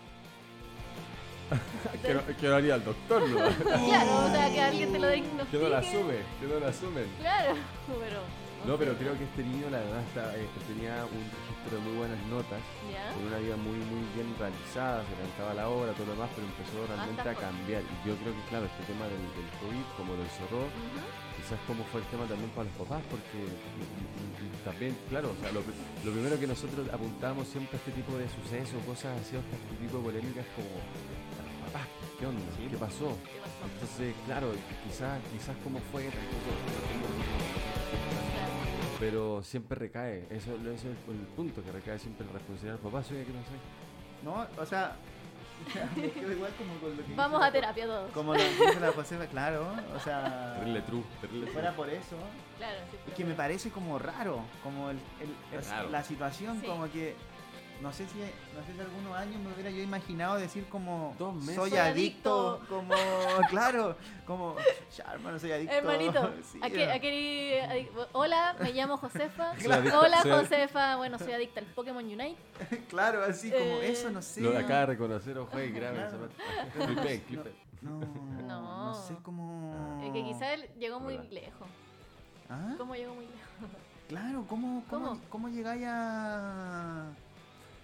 que, 2.01 2.13
no, 2.13 2.21
que 2.25 2.47
no 2.47 2.55
haría 2.55 2.75
el 2.75 2.83
doctor, 2.83 3.27
¿no? 3.29 3.35
Claro, 3.87 4.25
o 4.25 4.31
sea, 4.31 4.49
que 4.51 4.61
alguien 4.61 4.91
te 4.91 4.99
lo 4.99 5.07
que 5.07 5.15
diagnostique. 5.15 5.63
no 5.63 5.69
la 5.69 5.77
asume, 5.79 6.17
que 6.39 6.47
no 6.47 6.59
la 6.59 6.67
asumen. 6.69 7.07
Claro, 7.19 7.55
pero. 7.87 8.21
No, 8.61 8.77
pero 8.77 8.93
creo 8.93 9.17
que 9.17 9.25
este 9.25 9.41
niño 9.41 9.73
la 9.73 9.81
verdad 9.81 10.05
está, 10.05 10.37
eh, 10.37 10.45
tenía 10.69 11.01
un 11.09 11.25
registro 11.33 11.73
de 11.73 11.81
muy 11.81 11.97
buenas 11.97 12.21
notas, 12.29 12.61
¿Ya? 12.93 13.09
con 13.09 13.25
una 13.25 13.41
vida 13.41 13.57
muy 13.57 13.73
muy 13.89 14.05
bien 14.13 14.29
realizada, 14.37 15.01
se 15.01 15.17
levantaba 15.17 15.57
la 15.57 15.65
hora, 15.65 15.89
todo 15.97 16.05
lo 16.05 16.13
demás, 16.13 16.29
pero 16.37 16.45
empezó 16.45 16.77
realmente 16.85 17.25
a 17.25 17.33
cambiar. 17.33 17.81
Y 17.81 17.95
yo 18.05 18.13
creo 18.21 18.29
que 18.37 18.43
claro, 18.53 18.69
este 18.69 18.85
tema 18.85 19.09
del, 19.09 19.17
del 19.33 19.49
COVID, 19.65 19.85
como 19.97 20.13
lo 20.13 20.21
encerró, 20.21 20.61
Ujú. 20.69 21.01
quizás 21.41 21.57
como 21.65 21.81
fue 21.89 22.05
el 22.05 22.07
tema 22.13 22.29
también 22.29 22.53
para 22.53 22.69
los 22.69 22.77
papás, 22.85 23.01
porque 23.09 23.49
también, 24.61 24.93
claro, 25.09 25.33
o 25.33 25.37
sea, 25.41 25.49
lo, 25.57 25.65
pri- 25.65 25.81
lo 26.05 26.11
primero 26.13 26.37
que 26.37 26.45
nosotros 26.45 26.85
apuntamos 26.93 27.49
siempre 27.49 27.77
a 27.77 27.79
este 27.81 27.97
tipo 27.97 28.13
de 28.17 28.29
sucesos, 28.29 28.77
cosas 28.85 29.17
así, 29.17 29.41
este 29.41 29.57
tipo 29.81 29.97
de 29.97 30.03
polémicas 30.05 30.45
como, 30.53 30.69
¿qué 32.21 32.25
onda? 32.27 32.41
¿Qué 32.69 32.77
pasó? 32.77 33.17
¿Qué 33.25 33.39
pasó? 33.39 33.73
Entonces, 33.73 34.15
claro, 34.25 34.51
quizás, 34.87 35.19
quizás 35.33 35.55
cómo 35.63 35.79
fue, 35.91 36.09
pero 38.99 39.41
siempre 39.43 39.77
recae, 39.77 40.27
eso, 40.29 40.53
eso 40.55 40.71
es 40.71 40.83
el, 40.85 40.91
el 41.15 41.27
punto, 41.35 41.63
que 41.63 41.71
recae 41.71 41.97
siempre 41.99 42.25
la 42.27 42.33
responsabilidad 42.33 42.79
del 42.79 42.91
papá, 42.91 43.03
soy 43.03 43.23
que 43.23 43.33
no 43.33 43.41
sé. 43.41 43.57
No, 44.23 44.61
o 44.61 44.65
sea, 44.65 44.95
me 45.95 46.11
quedo 46.11 46.31
igual 46.31 46.51
como 46.57 46.75
con 46.79 46.95
lo 46.97 47.03
que 47.05 47.15
Vamos 47.15 47.41
a 47.43 47.51
terapia 47.51 47.85
todos. 47.87 48.11
Como 48.11 48.33
lo 48.33 48.39
que 48.39 48.49
dice 48.49 48.79
la 48.79 48.91
Joseba, 48.91 49.25
claro, 49.25 49.67
o 49.95 49.99
sea, 49.99 50.55
Terrible 50.59 50.81
true, 50.83 51.03
terrible 51.21 51.39
si 51.39 51.45
true. 51.45 51.53
fuera 51.53 51.75
por 51.75 51.89
eso, 51.89 52.15
Claro, 52.59 52.77
sí, 52.91 52.97
es 53.07 53.13
que 53.15 53.25
me 53.25 53.33
parece 53.33 53.71
como 53.71 53.97
raro, 53.97 54.41
como 54.61 54.91
el, 54.91 54.99
la 55.91 56.03
situación, 56.03 56.59
Sí. 56.61 56.67
como 56.67 56.91
que 56.91 57.15
no 57.81 57.91
sé 57.91 58.07
si 58.07 58.19
no 58.19 58.63
sé 58.65 58.73
si 58.75 58.79
algunos 58.79 59.15
años 59.17 59.39
me 59.41 59.51
hubiera 59.53 59.69
yo 59.71 59.81
imaginado 59.81 60.35
decir 60.37 60.65
como 60.69 61.15
Dos 61.17 61.33
meses. 61.35 61.55
soy 61.55 61.75
adicto, 61.77 62.57
adicto. 62.57 62.67
como 62.75 62.93
claro, 63.49 63.95
como 64.25 64.55
ya 64.95 65.03
hermano 65.13 65.39
soy 65.39 65.51
adicto. 65.51 65.73
Hermanito, 65.75 66.33
Sí, 66.51 66.59
¿a 66.61 66.69
qué- 66.69 66.83
era- 66.83 66.93
a 66.95 66.99
qué- 66.99 67.63
adic- 67.69 68.07
hola, 68.13 68.55
me 68.59 68.71
llamo 68.73 68.97
Josefa. 68.97 69.53
Hola, 69.99 70.21
Josefa. 70.21 70.95
Bueno, 70.97 71.17
soy 71.17 71.33
adicta 71.33 71.59
al 71.59 71.65
Pokémon 71.67 72.03
Unite. 72.05 72.37
claro, 72.89 73.23
así 73.23 73.49
como 73.51 73.63
Eh, 73.63 73.91
eso, 73.91 74.09
no 74.11 74.21
sé. 74.21 74.41
Lo 74.41 74.57
acaba 74.57 74.81
de 74.81 74.85
reconocer, 74.87 75.37
ojo, 75.37 75.59
y 75.59 75.71
grave. 75.71 75.97
Claro. 75.97 76.29
Clipe, 76.85 77.23
clipe. 77.23 77.51
No, 77.81 77.99
no, 77.99 78.91
No. 78.91 78.93
sé 78.93 79.15
cómo. 79.23 79.99
Es 80.05 80.13
que 80.13 80.23
quizá 80.23 80.53
él 80.53 80.69
llegó 80.77 80.99
muy 80.99 81.17
lejos. 81.29 81.67
¿Ah? 82.49 82.75
¿Cómo 82.77 82.93
llegó 82.95 83.15
muy 83.15 83.25
lejos? 83.25 83.41
Claro, 84.07 84.45
¿cómo, 84.47 84.83
cómo, 84.89 85.07
¿Cómo? 85.09 85.21
cómo 85.29 85.49
llegáis 85.49 85.83
a. 85.87 87.07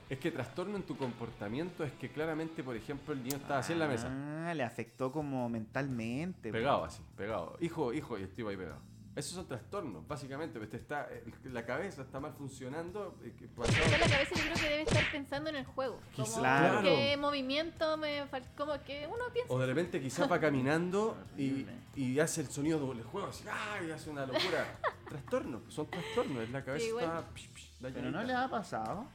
Es 0.10 0.20
que 0.20 0.32
trastorno 0.32 0.78
en 0.78 0.84
tu 0.84 0.96
comportamiento 0.98 1.84
es 1.84 1.92
que 1.94 2.10
claramente, 2.10 2.64
por 2.64 2.76
ejemplo, 2.78 3.14
el 3.14 3.22
niño 3.24 3.36
estaba 3.38 3.60
así 3.60 3.74
en 3.74 3.80
la 3.80 3.88
mesa. 3.88 4.08
Ah, 4.10 4.54
le 4.54 4.64
afectó 4.64 5.12
como 5.12 5.50
mentalmente. 5.50 6.52
Pegado 6.52 6.86
así, 6.86 7.02
pegado. 7.18 7.58
Hijo, 7.60 7.92
hijo, 7.92 8.18
y 8.18 8.22
el 8.24 8.30
tipo 8.30 8.48
ahí 8.50 8.56
pegado. 8.58 8.80
Esos 9.18 9.34
son 9.34 9.48
trastornos, 9.48 10.08
básicamente. 10.08 10.60
pues 10.60 10.70
te 10.70 10.78
está, 10.78 11.08
el- 11.10 11.54
la 11.54 11.66
cabeza 11.66 12.04
está 12.04 12.20
mal 12.20 12.32
funcionando. 12.38 13.18
eh, 13.24 13.34
que- 13.38 13.48
pasado- 13.48 13.84
Quizá 13.84 13.98
la 13.98 14.06
cabeza 14.08 14.36
yo 14.36 14.42
creo 14.44 14.54
que 14.56 14.70
debe 14.70 14.82
estar 14.84 15.04
pensando 15.12 15.50
en 15.50 15.56
el 15.58 15.66
juego. 15.66 16.00
Como 16.16 16.26
Quizá- 16.28 16.40
Claro. 16.40 16.82
qué 16.84 17.18
movimiento 17.18 17.98
me 17.98 18.26
falta. 18.28 18.48
Como 18.56 18.74
que 18.86 19.08
uno 19.08 19.24
piensa. 19.34 19.52
O 19.54 19.58
de 19.60 19.66
repente 19.66 20.00
quizás 20.00 20.32
va 20.32 20.40
caminando 20.40 21.18
y, 21.38 21.66
y 21.96 22.20
hace 22.20 22.42
el 22.42 22.48
sonido 22.48 22.80
doble 22.80 23.02
juego, 23.04 23.28
así, 23.28 23.44
¡ay! 23.52 23.90
hace 23.92 24.10
una 24.12 24.26
locura. 24.26 24.78
Trastornos, 25.10 25.64
son 25.74 25.88
trastornos, 25.90 26.44
es 26.44 26.52
la 26.52 26.64
cabeza 26.64 26.86
Sí, 26.86 26.92
está. 26.98 27.28
pish, 27.34 27.50
pish, 27.50 27.72
Pero 27.82 27.94
dañadita. 27.96 28.22
no 28.22 28.24
le 28.28 28.34
ha 28.36 28.48
pasado. 28.50 29.08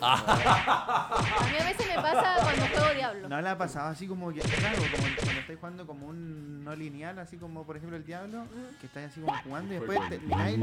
A 0.00 1.46
mí 1.50 1.56
a 1.58 1.64
veces 1.64 1.86
me 1.88 1.94
pasa 2.02 2.36
cuando 2.42 2.66
juego 2.66 2.94
Diablo. 2.94 3.28
No 3.28 3.40
le 3.40 3.48
ha 3.48 3.58
pasado 3.58 3.88
así 3.88 4.06
como 4.06 4.32
que, 4.32 4.40
claro, 4.40 4.76
como 4.76 5.02
cuando 5.16 5.40
estáis 5.40 5.58
jugando 5.58 5.86
como 5.86 6.06
un 6.06 6.64
no 6.64 6.74
lineal, 6.76 7.18
así 7.18 7.36
como 7.38 7.64
por 7.64 7.76
ejemplo 7.76 7.96
el 7.96 8.04
Diablo, 8.04 8.44
que 8.80 8.86
estáis 8.86 9.08
así 9.08 9.20
como 9.20 9.36
jugando 9.42 9.74
y 9.74 9.78
después 9.78 9.98
termináis, 10.08 10.60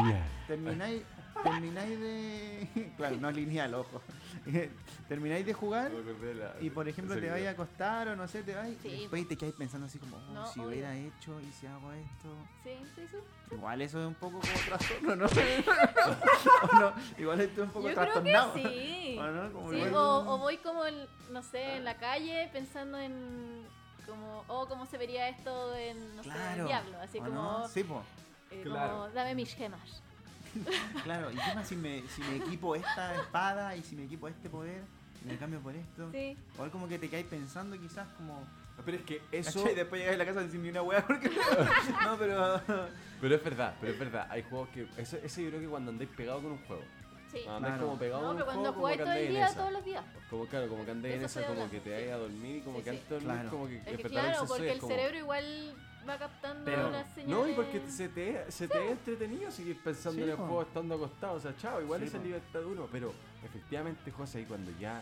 termináis, 0.47 1.01
termináis 1.43 1.99
de. 1.99 2.91
Claro, 2.97 3.17
no 3.17 3.31
lineal, 3.31 3.73
ojo. 3.73 4.01
termináis 5.09 5.45
de 5.45 5.53
jugar 5.53 5.91
la- 5.91 6.55
y 6.61 6.69
por 6.69 6.87
ejemplo 6.87 7.15
te 7.19 7.29
vais 7.29 7.47
a 7.47 7.51
acostar 7.51 8.07
o 8.09 8.15
no 8.15 8.27
sé, 8.27 8.43
te 8.43 8.53
vais 8.55 8.77
Sí. 8.81 8.87
y 8.89 8.99
después 9.01 9.27
te 9.27 9.37
quedáis 9.37 9.55
pensando 9.55 9.87
así 9.87 9.97
como, 9.99 10.15
oh, 10.17 10.33
No, 10.33 10.45
si 10.47 10.59
obvio. 10.59 10.69
hubiera 10.69 10.95
hecho 10.95 11.39
y 11.41 11.51
si 11.51 11.65
hago 11.67 11.91
esto. 11.91 12.35
Sí, 12.63 12.71
sí, 12.95 13.01
sí. 13.11 13.17
Igual 13.51 13.81
eso 13.81 13.99
es 14.01 14.07
un 14.07 14.15
poco 14.15 14.39
como 14.39 14.53
trastorno, 14.67 15.15
¿no? 15.15 15.25
¿O 16.71 16.79
no? 16.79 16.93
Igual 17.17 17.41
esto 17.41 17.61
es 17.61 17.67
un 17.67 17.73
poco 17.73 17.87
Yo 17.89 17.93
creo 17.95 18.05
que 18.23 18.31
trastornado. 18.31 18.53
sí. 18.55 19.17
¿O 19.19 19.23
no? 19.27 19.53
Como 19.53 19.69
Sí, 19.71 19.77
igual- 19.77 19.93
o, 19.95 20.33
o 20.33 20.37
voy 20.39 20.57
como, 20.57 20.85
en, 20.85 20.95
no 21.31 21.43
sé, 21.43 21.75
en 21.77 21.85
la 21.85 21.95
calle 21.97 22.49
pensando 22.51 22.97
en 22.97 23.65
como, 24.05 24.43
oh, 24.47 24.67
cómo 24.67 24.85
se 24.85 24.97
vería 24.97 25.29
esto 25.29 25.75
en, 25.75 26.15
no 26.15 26.23
sé, 26.23 26.29
Claro. 26.29 26.61
en 26.61 26.67
Diablo. 26.67 26.99
Así 27.01 27.19
¿O 27.19 27.23
como, 27.23 27.33
no? 27.41 27.67
Sí, 27.67 27.83
po. 27.83 28.03
eh, 28.51 28.61
Claro. 28.63 28.91
como, 28.93 29.09
dame 29.09 29.35
mis 29.35 29.53
gemas. 29.53 30.01
Claro, 31.03 31.31
y 31.31 31.35
qué 31.35 31.53
más 31.53 31.67
si 31.67 31.75
me, 31.75 32.01
si 32.07 32.21
me 32.23 32.37
equipo 32.37 32.75
esta 32.75 33.13
espada 33.15 33.75
y 33.75 33.83
si 33.83 33.95
me 33.95 34.03
equipo 34.05 34.27
este 34.27 34.49
poder 34.49 34.83
y 35.23 35.27
me 35.27 35.37
cambio 35.37 35.59
por 35.59 35.75
esto. 35.75 36.09
Sí. 36.11 36.37
O 36.57 36.69
como 36.69 36.87
que 36.87 36.97
te 36.97 37.09
quedáis 37.09 37.27
pensando 37.27 37.77
quizás 37.79 38.07
como... 38.17 38.41
Pero 38.83 38.97
es 38.97 39.03
que 39.03 39.21
eso. 39.31 39.59
¿Cachai? 39.59 39.73
Y 39.73 39.75
después 39.75 40.01
llegáis 40.01 40.19
a 40.19 40.23
la 40.23 40.33
casa 40.33 40.49
sin 40.49 40.63
ni 40.63 40.69
una 40.69 40.81
hueá 40.81 41.05
porque... 41.05 41.29
no, 42.03 42.17
pero... 42.17 42.61
Pero 43.21 43.35
es 43.35 43.43
verdad, 43.43 43.73
pero 43.79 43.93
es 43.93 43.97
verdad. 43.99 44.27
Hay 44.29 44.43
juegos 44.43 44.67
que. 44.69 44.85
Eso, 44.97 45.15
eso 45.23 45.41
yo 45.41 45.47
creo 45.49 45.61
que 45.61 45.67
cuando 45.67 45.89
andáis 45.89 46.09
pegado 46.11 46.41
con 46.41 46.51
un 46.51 46.57
juego. 46.65 46.83
Sí. 47.31 47.39
Cuando 47.45 47.55
andáis 47.55 47.73
Claro. 47.75 47.85
como 47.87 47.97
pegado 47.99 48.21
No, 48.21 48.27
con 48.27 48.35
un 48.35 48.35
pero 48.37 48.45
cuando 48.45 48.61
juego, 48.61 48.73
como 48.73 48.81
jugáis 48.81 48.99
todo 48.99 49.13
el 49.13 49.27
día, 49.29 49.53
todos 49.55 49.71
los 49.71 49.85
días. 49.85 50.05
Como 50.29 50.45
claro, 50.47 50.67
como 50.67 50.85
que 50.85 50.91
andáis 50.91 51.15
en 51.15 51.23
esa, 51.23 51.47
como 51.47 51.69
que 51.71 51.79
te 51.79 51.91
vayas 51.93 52.11
a 52.11 52.17
dormir 52.17 52.55
y 52.57 52.61
como 52.61 52.77
Sí, 52.79 52.83
que 52.83 52.89
sí. 52.91 52.95
antes 52.97 53.09
dormir, 53.09 53.31
Claro. 53.31 53.49
como 53.49 53.67
que 53.67 53.77
Es 53.77 53.83
que 53.83 53.91
despertar 53.91 54.23
claro, 54.25 54.45
porque 54.47 54.71
el 54.71 54.79
como- 54.79 54.93
cerebro 54.95 55.17
igual 55.17 55.75
va 56.07 56.17
captando 56.17 56.65
Pero- 56.65 56.91
las 56.91 57.13
señales. 57.15 57.35
No, 57.35 57.47
y 57.49 57.53
porque 57.53 57.81
se 57.89 58.09
te, 58.09 58.51
se 58.51 58.67
te 58.67 58.85
es 58.85 58.91
entretenido 58.91 59.49
seguir 59.49 59.81
pensando 59.81 60.17
Sí, 60.17 60.23
en 60.23 60.29
el 60.29 60.35
juego 60.35 60.61
estando 60.61 60.95
acostado. 60.95 61.33
O 61.35 61.39
sea, 61.39 61.55
chao, 61.57 61.81
igual 61.81 62.01
Sí, 62.01 62.07
esa 62.07 62.17
libertad 62.19 62.59
duro. 62.61 62.89
Pero 62.91 63.13
efectivamente, 63.43 64.11
José, 64.11 64.39
ahí 64.39 64.45
cuando 64.45 64.71
ya 64.77 65.01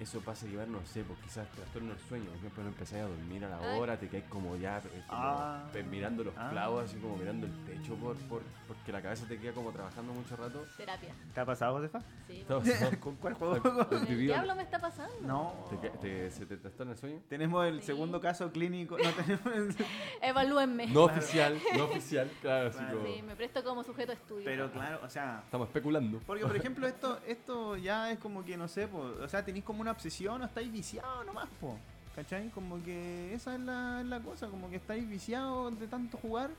eso 0.00 0.20
pasa 0.20 0.46
a 0.46 0.48
llevar, 0.48 0.68
no 0.68 0.84
sé, 0.84 1.02
pues 1.04 1.18
quizás 1.20 1.48
trastorno 1.52 1.90
del 1.94 1.98
sueño. 2.08 2.26
Por 2.26 2.36
ejemplo, 2.38 2.62
no 2.64 2.68
empezáis 2.70 3.04
a 3.04 3.08
dormir 3.08 3.44
a 3.44 3.48
la 3.48 3.58
Ay. 3.58 3.78
hora, 3.78 3.96
te 3.98 4.08
caes 4.08 4.24
como 4.28 4.56
ya, 4.56 4.78
eh, 4.78 5.02
como 5.08 5.22
Ah. 5.22 5.64
mirando 5.90 6.24
los 6.24 6.34
Ah. 6.36 6.48
clavos, 6.50 6.84
así 6.84 6.96
como 6.98 7.16
mirando 7.16 7.46
el 7.46 7.64
techo, 7.64 7.94
por, 7.96 8.16
por, 8.28 8.42
porque 8.66 8.90
la 8.92 9.00
cabeza 9.02 9.26
te 9.28 9.38
queda 9.38 9.52
como 9.52 9.70
trabajando 9.70 10.12
mucho 10.12 10.36
rato. 10.36 10.64
Terapia. 10.76 11.14
¿Te 11.32 11.40
ha 11.40 11.44
pasado, 11.46 11.74
Josefa? 11.76 12.00
Sí. 12.26 12.44
¿Con 13.00 13.16
cuál 13.16 13.34
juego? 13.34 13.86
Con 13.88 14.06
el 14.06 14.18
diablo 14.18 14.54
me 14.56 14.62
está 14.62 14.78
pasando. 14.80 15.14
No. 15.22 15.54
¿Te, 15.80 15.88
te- 15.90 16.30
¿Se 16.30 16.46
te 16.46 16.56
trastorna 16.56 16.92
el 16.92 16.98
sueño? 16.98 17.20
Tenemos 17.28 17.64
el 17.66 17.80
Sí. 17.80 17.86
segundo 17.86 18.20
caso 18.20 18.50
clínico. 18.50 18.96
No 18.98 19.10
tenemos... 19.12 19.76
Evalúenme. 20.22 20.86
No 20.88 21.04
oficial, 21.04 21.58
no 21.76 21.84
oficial, 21.84 22.30
claro, 22.40 22.68
así 22.68 22.78
Claro. 22.78 22.98
como. 22.98 23.14
Sí, 23.14 23.22
me 23.22 23.36
presto 23.36 23.62
como 23.62 23.84
sujeto 23.84 24.12
de 24.12 24.18
estudio. 24.18 24.44
Pero 24.44 24.70
claro, 24.72 25.00
o 25.04 25.08
sea... 25.08 25.42
Estamos 25.44 25.68
especulando. 25.68 26.20
Porque, 26.26 26.44
por 26.44 26.56
ejemplo, 26.56 26.86
esto, 26.86 27.18
esto 27.26 27.76
ya 27.76 28.10
es 28.10 28.18
como 28.18 28.44
que, 28.44 28.56
no 28.56 28.68
sé, 28.68 28.86
o 28.86 29.28
sea, 29.28 29.44
tenéis 29.44 29.64
como 29.64 29.83
una 29.84 29.92
obsesión 29.92 30.40
o 30.40 30.44
estáis 30.46 30.72
viciados 30.72 31.26
nomás, 31.26 31.46
po. 31.60 31.76
¿Cachai? 32.16 32.48
Como 32.50 32.82
que 32.82 33.34
esa 33.34 33.54
es 33.54 33.60
la, 33.60 34.02
la 34.02 34.20
cosa, 34.20 34.48
como 34.48 34.70
que 34.70 34.76
estáis 34.76 35.06
viciados 35.06 35.78
de 35.78 35.86
tanto 35.86 36.16
jugar 36.16 36.50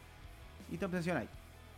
y 0.72 0.78
te 0.78 0.86
obsesionáis. 0.86 1.30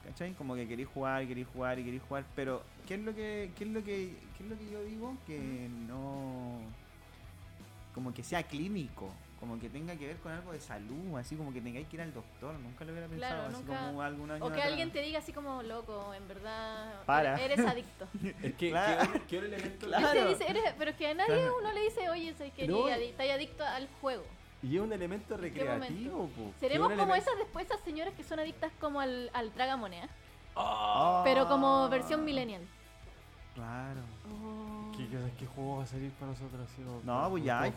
¿Cachai? 0.04 0.34
Como 0.34 0.56
que 0.56 0.68
queréis 0.68 0.90
jugar, 0.90 1.26
queréis 1.26 1.48
jugar 1.48 1.80
y 1.80 1.86
queréis 1.86 2.04
jugar, 2.04 2.26
pero 2.36 2.64
¿qué 2.86 2.96
es 2.96 3.02
lo 3.02 3.16
que, 3.16 3.52
qué 3.58 3.64
es 3.64 3.70
lo 3.70 3.82
que, 3.82 4.14
qué 4.38 4.44
es 4.44 4.50
lo 4.50 4.58
que 4.58 4.70
yo 4.70 4.84
digo? 4.84 5.18
Que 5.26 5.70
no, 5.88 6.60
como 7.94 8.14
que 8.14 8.24
sea 8.24 8.44
clínico, 8.44 9.10
como 9.40 9.60
que 9.60 9.70
tenga 9.70 9.96
que 9.96 10.08
ver 10.08 10.18
con 10.18 10.32
algo 10.32 10.52
de 10.52 10.60
salud, 10.60 11.16
así 11.18 11.36
como 11.36 11.54
que 11.54 11.62
tengáis 11.62 11.88
que 11.88 11.96
ir 11.98 12.02
al 12.02 12.14
doctor, 12.14 12.56
nunca 12.60 12.84
lo 12.86 12.92
hubiera 12.92 13.08
pensado, 13.08 13.34
Claro, 13.36 13.48
así 13.56 13.64
nunca- 13.64 13.86
como 13.86 14.02
algún 14.02 14.32
año 14.32 14.44
o 14.44 14.48
que 14.48 14.54
atrás. 14.54 14.68
alguien 14.68 14.92
te 14.92 15.02
diga 15.02 15.20
así 15.20 15.32
como 15.32 15.62
loco, 15.64 16.14
en 16.14 16.28
verdad 16.28 17.04
Para. 17.06 17.40
eres 17.40 17.60
adicto. 17.60 18.08
Es 18.44 18.54
que, 18.56 18.70
Claro. 18.72 19.12
¿qué, 19.14 19.22
qué 19.28 19.38
otro 19.38 19.48
elemento? 19.54 19.86
Claro. 19.88 20.30
Dice, 20.30 20.46
eres- 20.50 20.74
pero 20.78 20.92
es 20.92 20.98
que 20.98 21.08
a 21.08 21.14
nadie 21.14 21.36
Claro. 21.36 21.56
uno 21.62 21.72
le 21.72 21.82
dice, 21.82 22.10
oye, 22.10 22.34
soy 22.38 22.52
que 22.52 22.68
No. 22.68 22.88
eres 22.88 22.98
adi- 23.00 23.10
estás 23.12 23.30
adicto 23.30 23.64
al 23.64 23.88
juego. 24.02 24.24
Y 24.64 24.76
es 24.76 24.82
un 24.82 24.92
elemento 24.92 25.38
recreativo, 25.38 26.28
po. 26.30 26.52
Seremos 26.60 26.90
como 26.90 27.04
elemento- 27.04 27.16
esas 27.30 27.38
después 27.38 27.66
esas 27.68 27.80
señoras 27.82 28.14
que 28.16 28.24
son 28.24 28.40
adictas 28.40 28.72
como 28.82 29.00
al, 29.00 29.30
al 29.34 29.52
tragamoneda, 29.52 30.10
Ah. 30.56 31.22
pero 31.24 31.48
como 31.48 31.88
versión 31.90 32.26
millennial. 32.26 32.64
Claro. 33.54 34.02
¿Qué, 34.98 35.08
qué, 35.10 35.18
qué 35.40 35.46
juego 35.46 35.78
va 35.78 35.84
a 35.84 35.88
salir 35.88 36.12
para 36.14 36.32
nosotros? 36.32 36.68
Así, 36.72 36.82
No, 37.04 37.30
pues 37.30 37.44
ya 37.44 37.62
hay. 37.62 37.72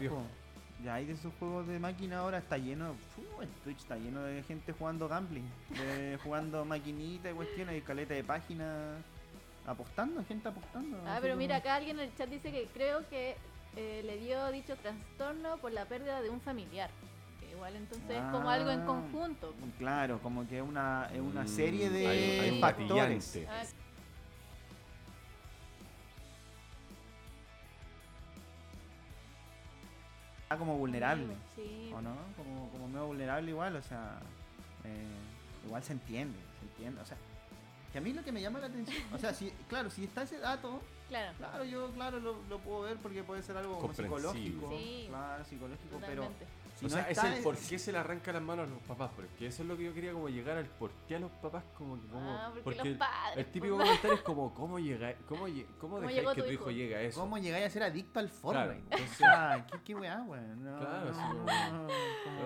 Ya 0.82 0.94
hay 0.94 1.06
de 1.06 1.12
esos 1.14 1.32
juegos 1.38 1.66
de 1.66 1.78
máquina 1.78 2.18
ahora, 2.18 2.38
está 2.38 2.56
lleno, 2.58 2.94
fu, 3.14 3.42
el 3.42 3.48
Twitch 3.64 3.78
está 3.78 3.96
lleno 3.96 4.22
de 4.22 4.42
gente 4.44 4.72
jugando 4.72 5.08
gambling, 5.08 5.48
de 5.70 6.18
jugando 6.24 6.64
maquinita 6.64 7.30
y 7.30 7.34
cuestiones, 7.34 7.76
y 7.78 7.80
caleta 7.82 8.14
de 8.14 8.24
páginas 8.24 9.02
apostando, 9.66 10.24
gente 10.24 10.48
apostando. 10.48 10.96
Ah, 11.06 11.18
pero 11.20 11.34
como- 11.34 11.38
mira, 11.42 11.56
acá 11.56 11.74
alguien 11.76 11.98
en 11.98 12.08
el 12.08 12.14
chat 12.16 12.28
dice 12.28 12.50
que 12.50 12.66
creo 12.72 13.08
que 13.08 13.36
eh, 13.76 14.02
le 14.04 14.16
dio 14.18 14.50
dicho 14.50 14.74
trastorno 14.76 15.58
por 15.58 15.72
la 15.72 15.84
pérdida 15.84 16.20
de 16.22 16.28
un 16.30 16.40
familiar. 16.40 16.90
Que 17.40 17.50
Igual 17.52 17.76
entonces 17.76 18.10
es 18.10 18.22
como 18.32 18.48
algo 18.50 18.70
en 18.70 18.80
Ah. 18.80 18.86
conjunto. 18.86 19.54
Claro, 19.78 20.18
como 20.20 20.46
que 20.48 20.56
es 20.58 20.62
una, 20.62 21.08
es 21.12 21.20
una 21.20 21.42
Mm, 21.42 21.48
serie 21.48 21.90
de 21.90 22.06
hay- 22.06 22.60
factores. 22.60 23.38
Está 30.50 30.58
como 30.58 30.78
vulnerable, 30.78 31.32
Sí. 31.54 31.92
¿o 31.94 32.02
no? 32.02 32.10
Como, 32.36 32.68
como 32.70 32.88
medio 32.88 33.06
vulnerable 33.06 33.52
igual, 33.52 33.76
o 33.76 33.82
sea, 33.82 34.18
eh, 34.82 35.06
igual 35.64 35.80
se 35.84 35.92
entiende, 35.92 36.36
se 36.58 36.66
entiende, 36.66 37.00
o 37.00 37.04
sea, 37.04 37.16
que 37.92 37.98
a 37.98 38.00
mí 38.00 38.12
lo 38.12 38.24
que 38.24 38.32
me 38.32 38.42
llama 38.42 38.58
la 38.58 38.66
atención, 38.66 39.00
o 39.12 39.18
sea, 39.18 39.32
si, 39.32 39.52
claro, 39.68 39.90
si 39.90 40.02
está 40.02 40.22
ese 40.22 40.38
dato, 40.40 40.80
Claro. 41.08 41.32
Claro, 41.38 41.64
yo 41.64 41.90
claro 41.92 42.18
lo, 42.18 42.36
lo 42.48 42.58
puedo 42.58 42.80
ver 42.82 42.96
porque 42.96 43.22
puede 43.22 43.42
ser 43.44 43.56
algo 43.56 43.78
como 43.78 43.94
psicológico. 43.94 44.70
Sí. 44.70 45.06
Claro, 45.08 45.44
psicológico, 45.44 46.00
pero. 46.04 46.28
Si 46.80 46.86
o 46.86 46.88
no 46.88 46.94
sea, 46.94 47.10
es 47.10 47.22
el 47.22 47.42
por 47.44 47.56
qué 47.56 47.78
se 47.78 47.92
le 47.92 47.98
arranca 47.98 48.32
las 48.32 48.42
manos 48.42 48.66
a 48.68 48.70
los 48.72 48.82
papás, 48.82 49.10
porque 49.14 49.46
eso 49.46 49.62
es 49.62 49.68
lo 49.68 49.76
que 49.76 49.84
yo 49.84 49.94
quería 49.94 50.12
como 50.12 50.28
llegar 50.28 50.56
al 50.56 50.66
por 50.66 50.90
qué 51.06 51.16
a 51.16 51.18
los 51.20 51.30
papás 51.32 51.62
como 51.76 52.00
que 52.00 52.08
como 52.08 52.30
Ah, 52.30 52.46
porque, 52.48 52.62
porque 52.62 52.88
los 52.90 52.98
padres. 52.98 53.38
el 53.38 53.52
típico 53.52 53.76
pues, 53.76 53.86
comentario 53.88 54.16
es 54.16 54.22
como 54.22 54.54
cómo 54.54 54.78
llega 54.78 55.14
cómo 55.28 55.46
cómo 55.78 56.00
que 56.00 56.06
tu 56.22 56.40
hijo 56.40 56.50
hijo? 56.50 56.70
llegue 56.70 56.96
a 56.96 57.02
eso. 57.02 57.20
¿Cómo 57.20 57.38
llegáis 57.38 57.66
a 57.66 57.70
ser 57.70 57.82
adicto 57.84 58.18
al 58.18 58.28
Fortnite? 58.28 58.66
Claro, 58.66 58.72
o 58.72 58.96
entonces- 58.96 59.16
sea, 59.18 59.66
¿qué, 59.70 59.78
qué 59.84 59.94
weá, 59.94 60.22
weón? 60.22 60.64
No, 60.64 60.78
Claro, 60.78 61.12
no, 61.12 61.44
no, 61.72 61.88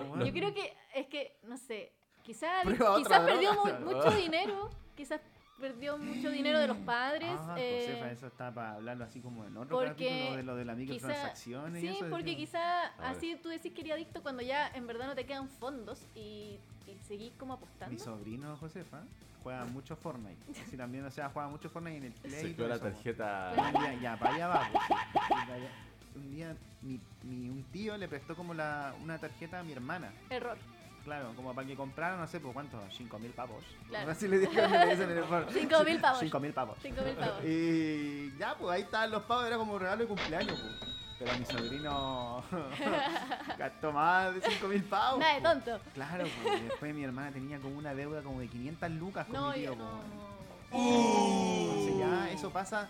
como. 0.09 0.25
Yo 0.25 0.31
creo 0.33 0.53
que 0.53 0.73
es 0.93 1.07
que, 1.07 1.39
no 1.43 1.57
sé, 1.57 1.93
quizás 2.23 2.65
otra 2.67 3.25
perdió 3.25 3.53
mu- 3.53 3.85
mucho 3.93 4.11
dinero, 4.11 4.69
quizás 4.95 5.21
perdió 5.59 5.97
mucho 5.97 6.29
dinero 6.29 6.59
de 6.59 6.67
los 6.67 6.77
padres. 6.77 7.29
Ah, 7.31 7.55
eh, 7.57 7.85
Josefa, 7.87 8.11
eso 8.11 8.27
está 8.27 8.53
para 8.53 8.73
hablarlo 8.73 9.05
así 9.05 9.21
como 9.21 9.45
en 9.45 9.55
otro 9.57 9.77
porque 9.77 10.07
capítulo 10.07 10.35
de 10.37 10.43
lo 10.43 10.55
de 10.55 10.65
las 10.65 10.77
quizá- 10.77 10.91
microtransacciones 10.93 11.83
y 11.83 11.87
sí, 11.87 11.95
eso. 11.97 12.09
porque 12.09 12.35
quizá 12.35 12.87
así 13.09 13.37
tú 13.41 13.49
decís 13.49 13.73
que 13.73 13.81
eres 13.81 13.93
adicto 13.93 14.21
cuando 14.21 14.41
ya 14.43 14.67
en 14.69 14.85
verdad 14.87 15.07
no 15.07 15.15
te 15.15 15.25
quedan 15.25 15.47
fondos 15.49 16.05
y, 16.15 16.57
y 16.87 16.97
seguís 17.07 17.33
como 17.37 17.53
apostando. 17.53 17.93
Mi 17.93 17.99
sobrino 17.99 18.55
Josefa 18.57 19.01
juega 19.43 19.65
mucho 19.65 19.95
Fortnite. 19.95 20.37
Así 20.67 20.75
también, 20.75 21.05
o 21.05 21.11
sea, 21.11 21.29
juega 21.29 21.47
mucho 21.47 21.69
Fortnite 21.69 21.97
en 21.97 22.03
el 22.05 22.11
Play. 22.13 22.41
Se 22.41 22.49
y 22.49 22.53
quedó 22.53 22.67
la 22.67 22.79
tarjeta. 22.79 23.53
Ya, 23.55 23.93
ya, 24.01 24.17
para 24.19 24.35
allá 24.35 24.47
va. 24.47 24.69
pues. 24.71 26.15
Un 26.15 26.31
día 26.31 26.55
mi, 26.81 26.99
mi- 27.23 27.49
un 27.49 27.63
tío 27.71 27.97
le 27.97 28.07
prestó 28.07 28.35
como 28.35 28.53
la, 28.53 28.93
una 29.03 29.17
tarjeta 29.17 29.59
a 29.59 29.63
mi 29.63 29.73
hermana. 29.73 30.11
Error. 30.29 30.57
Claro, 31.05 31.31
como 31.35 31.53
para 31.53 31.67
que 31.67 31.75
comprara, 31.75 32.17
no 32.17 32.27
sé, 32.27 32.39
por 32.39 32.51
cuánto, 32.51 32.81
5 32.91 33.19
mil 33.19 33.31
pavos. 33.31 33.63
Claro. 33.87 34.11
Así 34.11 34.27
le 34.27 34.39
dije, 34.39 34.67
me 34.67 34.85
dicen 34.87 35.11
en 35.11 35.17
el 35.19 35.23
foro. 35.25 35.47
5.000 35.47 36.01
pavos. 36.01 36.19
5 36.21 36.39
mil 36.39 36.51
pavos. 36.51 36.77
5.000 36.83 37.15
pavos. 37.15 37.45
Y 37.45 38.35
ya, 38.39 38.55
pues 38.55 38.71
ahí 38.75 38.81
estaban 38.81 39.11
los 39.11 39.21
pavos, 39.23 39.45
era 39.45 39.57
como 39.57 39.77
regalo 39.77 40.01
de 40.01 40.07
cumpleaños, 40.07 40.59
pues. 40.59 40.95
Pero 41.19 41.31
mi 41.37 41.45
sobrino 41.45 42.43
gastó 43.57 43.91
más 43.93 44.33
de 44.35 44.41
5 44.41 44.67
mil 44.67 44.83
pavos. 44.83 45.19
Nada 45.19 45.35
de 45.35 45.41
pues. 45.41 45.53
tonto. 45.63 45.79
Claro, 45.93 46.25
pues. 46.43 46.59
y 46.59 46.63
después 46.63 46.93
mi 46.95 47.03
hermana 47.03 47.31
tenía 47.31 47.59
como 47.59 47.77
una 47.77 47.93
deuda 47.93 48.21
como 48.23 48.39
de 48.39 48.47
500 48.47 48.89
lucas 48.91 49.25
con 49.27 49.33
No, 49.35 49.49
mi 49.49 49.53
tío. 49.59 49.73
yo 49.73 49.75
no. 49.75 49.91
pues. 50.71 50.81
Entonces 50.81 51.97
ya 51.99 52.31
eso 52.31 52.49
pasa 52.49 52.89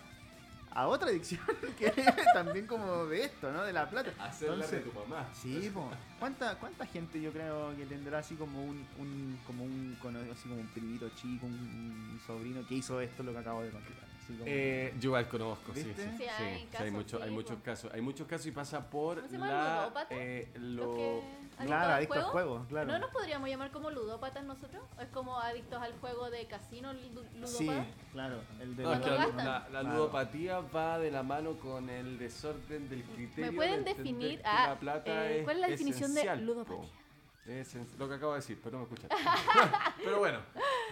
a 0.76 0.86
otra 0.88 1.08
adicción 1.08 1.40
que 1.78 1.86
es 1.86 2.32
también 2.34 2.66
como 2.66 3.06
de 3.06 3.24
esto, 3.24 3.50
¿no? 3.52 3.64
De 3.64 3.72
la 3.72 3.88
plata. 3.88 4.10
Hacerla 4.18 4.56
de 4.66 4.76
Entonces, 4.76 4.84
tu 4.84 4.98
mamá. 5.00 5.26
Sí, 5.34 5.70
po. 5.72 5.90
¿Cuánta, 6.18 6.54
¿Cuánta 6.58 6.84
gente 6.86 7.20
yo 7.20 7.32
creo 7.32 7.74
que 7.76 7.86
tendrá 7.86 8.18
así 8.18 8.34
como 8.34 8.62
un, 8.62 8.86
un 8.98 9.38
como 9.46 9.64
un 9.64 9.96
cono- 10.02 10.20
así 10.32 10.48
como 10.48 10.60
un 10.60 10.68
primito 10.68 11.08
chico, 11.16 11.46
un, 11.46 11.52
un 11.54 12.20
sobrino 12.26 12.66
que 12.66 12.74
hizo 12.74 13.00
esto 13.00 13.22
lo 13.22 13.32
que 13.32 13.38
acabo 13.38 13.62
de 13.62 13.70
contar? 13.70 13.92
Como- 14.26 14.42
Eh, 14.44 14.92
yo 15.00 15.10
igual 15.10 15.28
conozco, 15.28 15.72
sí, 15.72 15.82
sí, 15.84 15.92
sí, 15.96 16.02
Sí, 16.18 16.24
hay 16.24 16.58
sí, 16.62 16.66
casos, 16.72 16.90
mucho- 16.90 17.22
hay 17.22 17.30
muchos 17.30 17.56
po. 17.56 17.62
casos, 17.62 17.92
hay 17.94 18.00
muchos 18.00 18.26
casos 18.26 18.46
y 18.46 18.50
pasa 18.50 18.90
por 18.90 19.16
¿Cómo 19.18 19.28
se 19.28 19.34
llama? 19.38 19.46
la 19.52 19.80
¿Ludópata? 19.82 20.08
eh, 20.16 20.50
Los 20.56 20.62
lo 20.86 20.94
que- 20.94 21.22
Claro, 21.64 21.84
al 21.86 21.92
adicto 21.94 22.14
al 22.14 22.22
juego. 22.24 22.32
juego, 22.50 22.66
claro. 22.68 22.86
¿No 22.92 22.98
nos 22.98 23.10
podríamos 23.10 23.48
llamar 23.48 23.70
como 23.70 23.90
ludópatas 23.90 24.44
nosotros? 24.44 24.82
¿Es 25.00 25.08
como 25.08 25.38
adictos 25.40 25.80
al 25.80 25.92
juego 26.00 26.28
de 26.30 26.46
casino 26.46 26.92
lu- 26.92 27.22
ludópata? 27.34 27.46
Sí, 27.48 27.70
claro. 28.12 28.40
El 28.60 28.76
de 28.76 28.82
No, 28.82 28.90
la, 28.90 28.98
Cuando 29.00 29.16
gastan. 29.16 29.36
la- 29.38 29.44
la 29.60 29.80
Claro. 29.80 29.88
ludopatía 29.96 30.60
va 30.60 30.98
de 30.98 31.10
la 31.10 31.22
mano 31.22 31.58
con 31.58 31.88
el 31.88 32.18
desorden 32.18 32.88
del 32.90 33.02
criterio. 33.04 33.50
¿Me 33.50 33.56
pueden 33.56 33.84
de 33.84 33.94
definir 33.94 34.38
que 34.40 34.46
ah, 34.46 34.66
la 34.68 34.78
plata 34.80 35.30
eh, 35.30 35.38
es 35.38 35.44
cuál 35.44 35.56
es 35.56 35.60
la 35.62 35.68
definición 35.68 36.14
de 36.14 36.36
ludopatía? 36.36 36.90
Es 37.46 37.76
lo 37.96 38.08
que 38.08 38.14
acabo 38.16 38.32
de 38.32 38.38
decir, 38.40 38.58
pero 38.62 38.76
no 38.78 38.86
me 38.86 38.92
escuchan. 38.92 39.08
pero 40.04 40.18
bueno, 40.18 40.40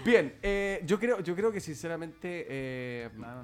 bien, 0.05 0.39
eh, 0.41 0.81
yo 0.87 1.01
creo, 1.01 1.19
yo 1.19 1.35
creo 1.35 1.51
que 1.51 1.61
sinceramente 1.61 2.47
eh, 2.49 3.07
es, 3.07 3.15
no. 3.19 3.43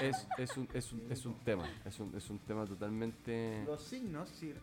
es- 0.00 0.28
es 0.36 0.56
un, 0.58 0.68
es, 0.74 0.92
un, 0.92 1.10
es 1.10 1.24
un 1.26 1.34
tema, 1.42 1.66
es 1.86 1.98
un, 1.98 2.14
es 2.14 2.28
un 2.28 2.38
tema 2.40 2.66
totalmente... 2.66 3.64
Los 3.66 3.82
signos, 3.82 4.28
sí. 4.28 4.54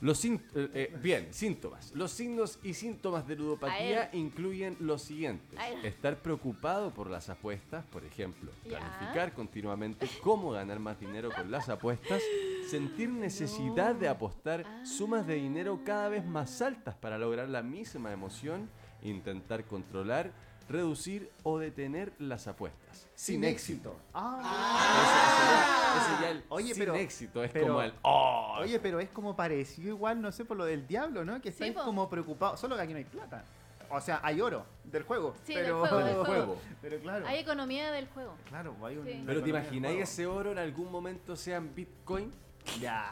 Los 0.00 0.24
eh, 0.24 0.38
eh, 0.54 0.98
bien, 1.02 1.32
síntomas. 1.32 1.92
Los 1.94 2.12
signos 2.12 2.58
y 2.62 2.74
síntomas 2.74 3.26
de 3.26 3.36
ludopatía 3.36 4.10
incluyen 4.12 4.76
los 4.80 5.02
siguientes. 5.02 5.58
Estar 5.82 6.16
preocupado 6.16 6.92
por 6.92 7.08
las 7.10 7.30
apuestas, 7.30 7.84
por 7.86 8.04
ejemplo. 8.04 8.52
Planificar 8.62 9.32
continuamente 9.32 10.08
cómo 10.22 10.50
ganar 10.50 10.78
más 10.78 11.00
dinero 11.00 11.30
con 11.34 11.50
las 11.50 11.68
apuestas. 11.68 12.22
Sentir 12.68 13.08
necesidad 13.08 13.94
de 13.94 14.08
apostar 14.08 14.64
sumas 14.84 15.26
de 15.26 15.36
dinero 15.36 15.80
cada 15.84 16.08
vez 16.08 16.24
más 16.24 16.60
altas 16.60 16.94
para 16.94 17.16
lograr 17.16 17.48
la 17.48 17.62
misma 17.62 18.12
emoción. 18.12 18.68
Intentar 19.02 19.64
controlar, 19.64 20.32
reducir 20.68 21.30
o 21.42 21.58
detener 21.58 22.12
las 22.18 22.46
apuestas. 22.48 23.06
Sin, 23.14 23.44
éxito. 23.44 23.96
Ah. 24.12 25.96
Ese, 25.96 26.12
ese 26.12 26.22
ya 26.22 26.30
el 26.30 26.44
Oye, 26.48 26.74
sin 26.74 26.78
pero- 26.78 26.94
éxito 26.94 27.42
es 27.44 27.50
pero- 27.52 27.66
como 27.68 27.82
el... 27.82 27.94
"Oh". 28.02 28.56
Oye, 28.60 28.78
pero 28.80 29.00
es 29.00 29.08
como 29.10 29.36
parecido 29.36 29.88
igual, 29.88 30.20
no 30.20 30.32
sé, 30.32 30.44
por 30.44 30.56
lo 30.56 30.64
del 30.64 30.86
diablo, 30.86 31.24
¿no? 31.24 31.40
Que 31.40 31.50
estáis 31.50 31.72
po. 31.72 31.82
como 31.84 32.08
preocupado. 32.10 32.56
Solo 32.56 32.76
que 32.76 32.82
aquí 32.82 32.92
no 32.92 32.98
hay 32.98 33.04
plata. 33.04 33.44
O 33.88 34.00
sea, 34.00 34.18
hay 34.24 34.40
oro 34.40 34.66
del 34.84 35.04
juego. 35.04 35.34
Sí, 35.44 35.54
del 35.54 35.62
pero, 35.64 35.78
juego, 35.80 35.96
del 35.98 36.06
Del 36.06 36.16
juego. 36.24 36.44
juego. 36.46 36.60
Pero 36.82 36.98
claro. 37.00 37.26
Hay 37.28 37.38
economía 37.38 37.92
del 37.92 38.08
juego. 38.08 38.34
Claro, 38.48 38.74
hay 38.84 38.96
un. 38.96 39.06
Sí. 39.06 39.22
Pero 39.24 39.42
te 39.42 39.50
imagináis 39.50 40.00
ese 40.00 40.26
oro 40.26 40.50
en 40.52 40.58
algún 40.58 40.90
momento 40.90 41.36
sea 41.36 41.58
en 41.58 41.72
Bitcoin, 41.74 42.32
Ya. 42.80 43.04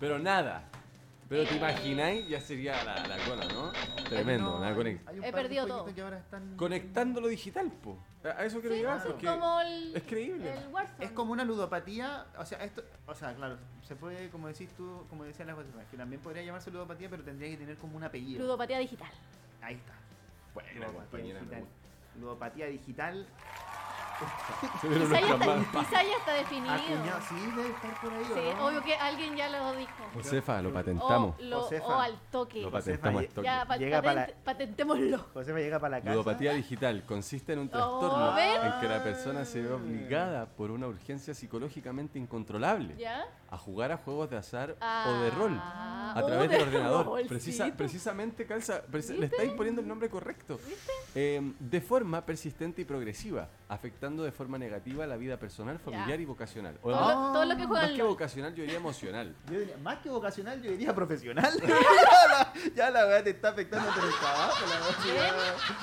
pero 0.00 0.18
nada. 0.18 0.64
Pero 1.30 1.44
te 1.46 1.54
imagináis, 1.56 2.26
ya 2.28 2.40
sería 2.40 2.82
la, 2.82 3.06
la 3.06 3.16
cola, 3.24 3.46
¿no? 3.54 3.70
Tremendo, 4.08 4.58
No, 4.58 4.58
la 4.58 4.74
un 5.12 5.24
He 5.24 5.32
perdido 5.32 5.64
todo. 5.64 5.94
que 5.94 6.02
ahora 6.02 6.18
están- 6.18 6.56
Conectando 6.56 7.20
lo 7.20 7.28
digital, 7.28 7.70
po. 7.70 7.96
A 8.24 8.44
eso 8.44 8.58
quiero 8.60 8.74
Sí, 8.74 8.80
llegar, 8.80 8.98
es 8.98 9.14
como 9.24 9.60
el, 9.60 9.96
es 9.96 10.02
creíble. 10.02 10.52
el. 10.52 11.04
Es 11.04 11.12
como 11.12 11.30
una 11.32 11.44
ludopatía, 11.44 12.26
o 12.36 12.44
sea, 12.44 12.58
esto, 12.64 12.82
o 13.06 13.14
sea, 13.14 13.32
claro, 13.36 13.58
se 13.86 13.94
puede, 13.94 14.28
como 14.30 14.48
decís 14.48 14.70
tú, 14.76 15.06
como 15.08 15.22
decía 15.22 15.44
la 15.44 15.54
Josefa, 15.54 15.84
que 15.88 15.96
también 15.96 16.20
podría 16.20 16.42
llamarse 16.42 16.68
ludopatía, 16.72 17.08
pero 17.08 17.22
tendría 17.22 17.48
que 17.48 17.58
tener 17.58 17.76
como 17.76 17.96
un 17.96 18.02
apellido. 18.02 18.42
ludopatía 18.42 18.80
digital. 18.80 19.10
Ahí 19.62 19.76
está. 19.76 19.92
Buena, 20.52 20.72
Ludopatía 20.88 21.34
digital. 21.38 21.64
Ludopatía 22.20 22.66
digital. 22.66 23.26
Quizá 24.80 25.20
ya, 25.20 25.34
está, 25.34 25.80
quizá 25.80 26.02
ya 26.02 26.16
está 26.18 26.32
definido. 26.34 26.72
Acuñado, 26.74 27.20
sí, 27.28 27.34
debe 27.56 27.68
estar 27.70 28.00
por 28.00 28.12
ahí, 28.12 28.22
¿o 28.30 28.34
Sí, 28.34 28.40
no? 28.56 28.66
obvio 28.66 28.82
que 28.82 28.94
alguien 28.94 29.36
ya 29.36 29.48
lo 29.48 29.72
dijo. 29.76 29.92
Josefa, 30.14 30.62
lo 30.62 30.68
O, 30.68 30.72
patentamos. 30.72 31.40
lo- 31.40 31.60
Josefa. 31.62 31.86
o 31.86 32.00
al 32.00 32.20
toque. 32.30 32.62
Lo 32.62 32.70
patentamos 32.70 33.20
al 33.22 33.28
toque. 33.28 33.44
Ya, 33.46 33.64
pa- 33.66 33.76
Llega 33.76 34.02
para 34.02 34.28
patentémoslo. 34.44 35.18
Josefa 35.34 35.58
llega 35.58 35.78
para 35.78 35.90
la 35.96 36.00
casa. 36.00 36.10
Ludopatía 36.12 36.52
digital 36.52 37.04
consiste 37.04 37.52
en 37.54 37.60
un 37.60 37.66
Oh, 37.68 37.70
trastorno 37.70 38.34
¿ven? 38.34 38.64
en 38.64 38.80
que 38.80 38.88
la 38.88 39.02
persona 39.02 39.44
se 39.44 39.62
ve 39.62 39.72
obligada 39.72 40.46
por 40.46 40.70
una 40.70 40.86
urgencia 40.86 41.34
psicológicamente 41.34 42.18
incontrolable 42.18 42.96
¿Ya? 42.98 43.24
A 43.50 43.58
jugar 43.58 43.90
a 43.92 43.96
juegos 43.96 44.30
de 44.30 44.36
azar 44.36 44.76
o 44.80 45.12
de 45.22 45.30
rol 45.30 45.58
Ah, 45.60 46.14
a 46.16 46.22
oh, 46.22 46.26
través 46.26 46.48
de 46.50 46.56
del 46.58 46.68
ordenador. 46.68 47.26
Precisa, 47.26 47.66
precisamente, 47.76 48.46
calza, 48.46 48.82
preci- 48.86 49.16
le 49.16 49.26
estáis 49.26 49.52
poniendo 49.52 49.80
el 49.80 49.88
nombre 49.88 50.08
correcto. 50.08 50.58
Eh, 51.14 51.40
de 51.58 51.80
forma 51.80 52.24
persistente 52.24 52.82
y 52.82 52.84
progresiva, 52.84 53.48
afectando 53.68 54.22
de 54.22 54.30
forma 54.32 54.56
negativa 54.58 55.06
la 55.06 55.16
vida 55.16 55.36
personal, 55.38 55.78
familiar 55.78 56.20
y 56.20 56.24
vocacional. 56.24 56.78
O 56.82 56.90
Todo, 56.90 57.00
más, 57.00 57.14
lo, 57.16 57.32
todo 57.32 57.44
lo 57.44 57.56
que 57.56 57.66
más 57.66 57.98
vocacional, 57.98 58.54
yo 58.54 58.62
diría 58.62 58.78
emocional. 58.78 59.34
Yo 59.50 59.58
diría- 59.60 59.76
más 59.78 59.98
que 59.98 60.10
vocacional, 60.10 60.62
yo 60.62 60.70
diría 60.70 60.94
profesional. 60.94 61.52
ya 62.76 62.90
la- 62.90 63.06
weá 63.06 63.22
te 63.24 63.30
está 63.30 63.48
afectando 63.50 63.90
por 63.92 64.04
el 64.04 64.10
trabajo. 64.14 64.64
La 64.68 65.12
¿Ven? 65.12 65.32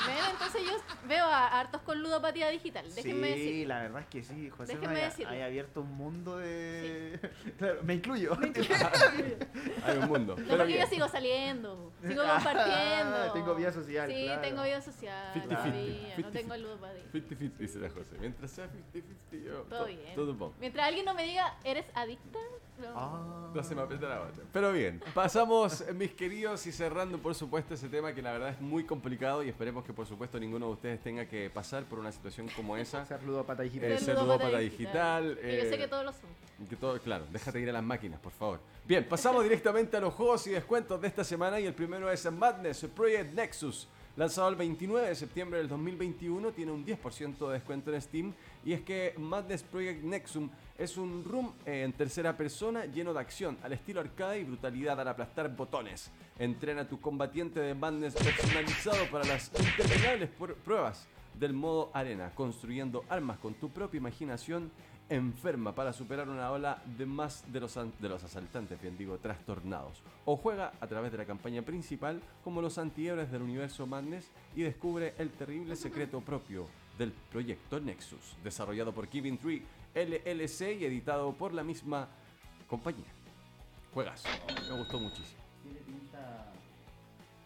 ¿Ven? 0.07 0.25
Entonces 0.31 0.61
yo 0.65 1.07
veo 1.07 1.25
a 1.25 1.59
hartos 1.59 1.81
con 1.81 2.01
ludopatía 2.01 2.49
digital. 2.49 2.85
Déjenme 2.95 3.33
sí, 3.33 3.39
decir. 3.39 3.67
la 3.67 3.79
verdad 3.81 4.01
es 4.01 4.07
que 4.07 4.23
sí, 4.23 4.49
José 4.49 4.73
Déjenme 4.75 4.93
me 4.95 5.01
decirlo. 5.01 5.31
hay 5.33 5.41
abierto 5.41 5.81
un 5.81 5.91
mundo 5.95 6.37
de... 6.37 7.19
Claro, 7.57 7.79
me 7.83 7.95
incluyo. 7.95 8.37
Hay 9.83 9.97
un 9.97 10.07
mundo. 10.07 10.35
No, 10.37 10.43
Pero 10.45 10.57
porque 10.57 10.77
yo 10.79 10.85
sigo 10.87 11.07
saliendo, 11.07 11.91
sigo 12.07 12.21
Ah, 12.23 12.35
compartiendo. 12.35 13.33
tengo 13.33 13.55
vida 13.55 13.71
social, 13.71 14.11
Sí, 14.11 14.23
claro. 14.25 14.41
tengo 14.41 14.63
vida 14.63 14.81
social. 14.81 15.33
50-50, 15.33 15.47
todavía, 15.47 16.17
no 16.17 16.23
50-50. 16.29 16.31
tengo 16.33 16.57
ludopatía. 16.57 17.03
50-50, 17.13 17.57
dice 17.57 17.79
la 17.79 17.89
José. 17.89 18.15
Mientras 18.19 18.51
sea 18.51 18.65
50-50, 18.67 19.43
yo. 19.43 19.61
Todo 19.63 19.85
bien. 19.85 20.15
Todo 20.15 20.33
bon. 20.35 20.53
Mientras 20.59 20.87
alguien 20.87 21.05
no 21.05 21.13
me 21.13 21.23
diga, 21.23 21.57
¿eres 21.63 21.85
adicta? 21.95 22.39
No. 22.77 22.87
Ah. 22.95 23.51
No 23.53 23.63
se 23.63 23.73
me 23.73 23.81
aprieta 23.81 24.07
la 24.07 24.19
bata. 24.19 24.41
Pero 24.53 24.71
bien, 24.71 25.01
pasamos, 25.13 25.81
eh, 25.81 25.93
mis 25.93 26.11
queridos, 26.11 26.65
y 26.67 26.71
cerrando, 26.71 27.17
por 27.17 27.33
supuesto, 27.33 27.73
ese 27.73 27.89
tema 27.89 28.13
que 28.13 28.21
la 28.21 28.33
verdad 28.33 28.49
es 28.49 28.61
muy 28.61 28.83
complicado 28.83 29.43
y 29.43 29.49
esperemos 29.49 29.83
que, 29.83 29.93
por 29.93 30.05
supuesto, 30.05 30.39
ninguno 30.39 30.67
de 30.67 30.71
ustedes 30.73 31.01
tenga 31.01 31.25
que 31.25 31.49
pasar 31.49 31.85
por 31.85 31.97
una 31.97 32.11
situación 32.11 32.47
como 32.55 32.77
esa. 32.77 33.05
Ser 33.05 33.23
ludopata 33.23 33.63
digital. 33.63 33.91
Eh, 33.91 33.97
Ser 33.97 34.15
ludópata 34.15 34.23
ludópata 34.25 34.59
digital, 34.59 35.37
Que 35.41 35.57
yo 35.57 35.63
sé 35.63 35.75
eh, 35.75 35.77
que 35.77 35.87
todos 35.87 36.05
lo 36.05 36.11
son. 36.11 36.67
Que 36.69 36.75
todo, 36.75 36.99
claro, 36.99 37.25
déjate 37.31 37.59
ir 37.59 37.69
a 37.69 37.73
las 37.73 37.83
máquinas, 37.83 38.19
por 38.19 38.31
favor. 38.31 38.59
Bien, 38.85 39.07
pasamos 39.07 39.43
directamente 39.43 39.97
a 39.97 39.99
los 39.99 40.13
juegos 40.13 40.45
y 40.47 40.51
descuentos 40.51 41.01
de 41.01 41.07
esta 41.07 41.23
semana 41.23 41.59
y 41.59 41.65
el 41.65 41.73
primero 41.73 42.11
es 42.11 42.31
Madness 42.31 42.85
Project 42.95 43.33
Nexus. 43.33 43.87
Lanzado 44.15 44.49
el 44.49 44.55
29 44.55 45.09
de 45.09 45.15
septiembre 45.15 45.59
del 45.59 45.67
2021, 45.67 46.51
tiene 46.51 46.71
un 46.71 46.83
10% 46.83 47.47
de 47.47 47.53
descuento 47.53 47.93
en 47.93 48.01
Steam. 48.01 48.33
Y 48.65 48.73
es 48.73 48.81
que 48.81 49.13
Madness 49.17 49.61
Project 49.61 50.03
Nexum 50.03 50.49
es 50.77 50.97
un 50.97 51.23
room 51.23 51.53
eh, 51.65 51.83
en 51.83 51.93
tercera 51.93 52.37
persona 52.37 52.85
lleno 52.85 53.13
de 53.13 53.19
acción, 53.19 53.57
al 53.63 53.73
estilo 53.73 53.99
arcade 53.99 54.39
y 54.39 54.43
brutalidad 54.43 54.99
al 54.99 55.07
aplastar 55.07 55.55
botones. 55.55 56.11
Entrena 56.39 56.81
a 56.81 56.87
tu 56.87 56.99
combatiente 57.01 57.59
de 57.59 57.73
Madness 57.73 58.13
personalizado 58.13 59.05
para 59.11 59.25
las 59.25 59.51
interminables 59.59 60.29
pr- 60.39 60.55
pruebas 60.55 61.07
del 61.33 61.53
modo 61.53 61.89
arena, 61.93 62.31
construyendo 62.33 63.03
armas 63.09 63.37
con 63.39 63.53
tu 63.55 63.69
propia 63.69 63.97
imaginación 63.97 64.71
enferma 65.09 65.73
para 65.73 65.93
superar 65.93 66.27
una 66.27 66.51
ola 66.51 66.81
de 66.97 67.05
más 67.05 67.45
de 67.51 67.61
los, 67.61 67.75
de 67.75 68.13
asaltantes, 68.13 68.81
bien 68.81 68.97
digo, 68.97 69.17
trastornados. 69.19 70.03
O 70.25 70.35
juega 70.35 70.73
a 70.81 70.87
través 70.87 71.11
de 71.13 71.17
la 71.17 71.25
campaña 71.25 71.61
principal 71.61 72.21
como 72.43 72.61
los 72.61 72.77
antihéroes 72.77 73.31
del 73.31 73.41
universo 73.43 73.87
Madness 73.87 74.29
y 74.55 74.63
descubre 74.63 75.13
el 75.17 75.29
terrible 75.31 75.75
secreto 75.75 76.19
propio 76.19 76.65
del 76.97 77.13
proyecto 77.31 77.79
Nexus, 77.79 78.35
desarrollado 78.43 78.91
por 78.91 79.07
Giving 79.07 79.37
Tree 79.37 79.63
LLC 79.95 80.79
y 80.79 80.85
editado 80.85 81.33
por 81.33 81.53
la 81.53 81.63
misma 81.63 82.07
compañía. 82.67 83.05
Juegas, 83.93 84.23
me 84.69 84.77
gustó 84.77 84.99
muchísimo. 84.99 85.41
Tiene 85.63 85.79
pinta 85.79 86.51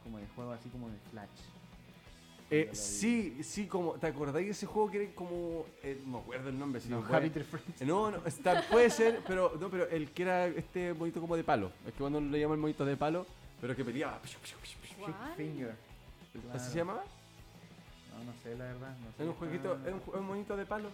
como 0.04 0.18
de 0.18 0.28
juego 0.36 0.52
así 0.52 0.70
como 0.70 0.90
de 0.90 0.98
Flash. 1.12 1.30
Eh, 2.54 2.70
sí, 2.74 3.42
sí, 3.44 3.66
como, 3.66 3.94
¿te 3.94 4.08
acordáis 4.08 4.46
de 4.46 4.52
ese 4.52 4.66
juego 4.66 4.92
que 4.92 5.04
era 5.04 5.16
como, 5.16 5.66
eh, 5.84 6.02
no 6.06 6.12
me 6.12 6.18
acuerdo 6.20 6.50
el 6.50 6.60
nombre, 6.60 6.82
si 6.82 6.90
No, 6.90 6.98
Happy 7.10 7.30
Tree 7.30 7.46
Friends. 7.46 7.82
No, 7.84 8.12
no, 8.12 8.18
está- 8.26 8.62
puede 8.70 8.90
ser, 8.90 9.22
pero 9.26 9.54
no, 9.58 9.70
pero 9.70 9.88
el 9.88 10.12
que 10.12 10.24
era 10.24 10.48
este 10.48 10.94
monito 10.94 11.22
como 11.22 11.38
de 11.38 11.46
palo. 11.46 11.72
Es 11.88 11.94
que 11.94 12.00
cuando 12.00 12.20
le 12.20 12.38
llaman 12.42 12.60
monito 12.60 12.84
de 12.84 12.98
palo, 12.98 13.26
pero 13.62 13.74
que. 13.74 13.86
Finger. 15.38 15.76
¿Así 16.54 16.72
se 16.72 16.78
llamaba? 16.80 17.04
No, 18.18 18.24
no 18.26 18.34
sé, 18.44 18.56
la 18.58 18.66
verdad. 18.66 18.98
No 19.00 19.12
sé 19.12 19.24
Era 19.24 19.32
un 19.32 19.38
jueguito, 19.38 19.80
era 19.86 19.96
un, 19.96 20.02
un 20.20 20.28
monito 20.28 20.58
de 20.58 20.66
palo. 20.66 20.90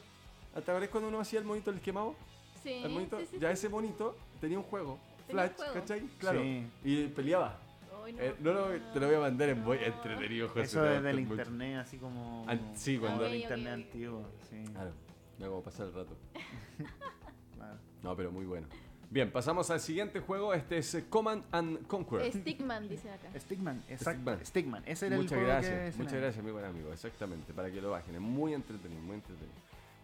¿Te 0.62 0.72
acuerdas 0.72 0.90
cuando 0.90 1.10
uno 1.10 1.20
hacía 1.20 1.40
el 1.40 1.46
monito 1.46 1.72
del 1.72 1.82
quemado? 1.82 2.16
Sí, 2.64 2.72
El 2.84 2.92
monito, 2.92 3.20
sí, 3.20 3.28
sí, 3.32 3.40
ya 3.40 3.50
sí. 3.50 3.54
ese 3.54 3.70
monito 3.70 4.16
tenía 4.42 4.58
un 4.58 4.64
juego, 4.64 5.00
Tenía 5.28 5.44
un 5.44 5.50
Flash, 5.50 5.58
juego. 5.58 5.74
¿cachai? 5.74 6.02
Claro. 6.18 6.42
Sí. 6.42 6.68
Y 6.84 7.08
peleaba. 7.08 7.60
Ay, 8.06 8.14
no 8.14 8.22
Eh, 8.22 8.36
no, 8.40 8.54
lo- 8.54 8.64
acuerdo. 8.66 8.92
te 8.94 9.00
lo 9.00 9.06
voy 9.08 9.16
a 9.16 9.20
mandar 9.20 9.50
en 9.50 9.64
No. 9.64 9.74
entretenido, 9.74 10.48
José. 10.50 10.62
Eso 10.62 10.86
es 10.90 11.04
del 11.04 11.18
gustar 11.20 11.28
mucho. 11.38 11.42
internet, 11.52 11.78
así 11.80 11.98
como. 11.98 12.46
An- 12.48 12.72
sí, 12.76 12.98
cuando- 12.98 13.24
del 13.24 13.32
Ok, 13.34 13.38
ok, 13.38 13.42
internet 13.44 13.74
ok. 13.74 13.86
antiguo. 13.86 14.26
Sí, 14.50 14.64
Claro, 14.72 14.92
me 15.40 15.46
hago 15.46 15.62
pasar 15.64 15.88
el 15.88 15.94
rato. 15.94 16.18
claro. 17.56 17.78
No, 18.04 18.16
pero 18.16 18.32
muy 18.32 18.46
bueno. 18.46 18.68
Bien, 19.10 19.32
pasamos 19.32 19.70
al 19.72 19.80
siguiente 19.80 20.20
juego. 20.20 20.54
Este 20.54 20.80
es 20.80 20.94
eh, 20.96 21.06
Command 21.10 21.44
and 21.52 21.88
Conquer. 21.88 22.30
Stickman, 22.34 22.90
dice 22.90 23.10
acá. 23.10 23.30
Stickman, 23.40 23.82
exacto. 23.88 24.20
Stickman. 24.22 24.46
Stickman. 24.46 24.84
Ese 24.86 25.08
era 25.08 25.16
el 25.16 25.22
Muchas 25.22 25.38
juego 25.38 25.48
gracias, 25.54 25.96
que 25.96 26.04
muchas 26.04 26.20
gracias, 26.20 26.44
mi 26.46 26.52
buen 26.52 26.66
amigo. 26.66 26.92
Exactamente, 26.92 27.54
para 27.54 27.72
que 27.72 27.82
lo 27.82 27.92
bajen. 27.92 28.16
Es 28.16 28.22
muy 28.22 28.54
entretenido, 28.54 29.02
muy 29.02 29.16
entretenido. 29.16 29.56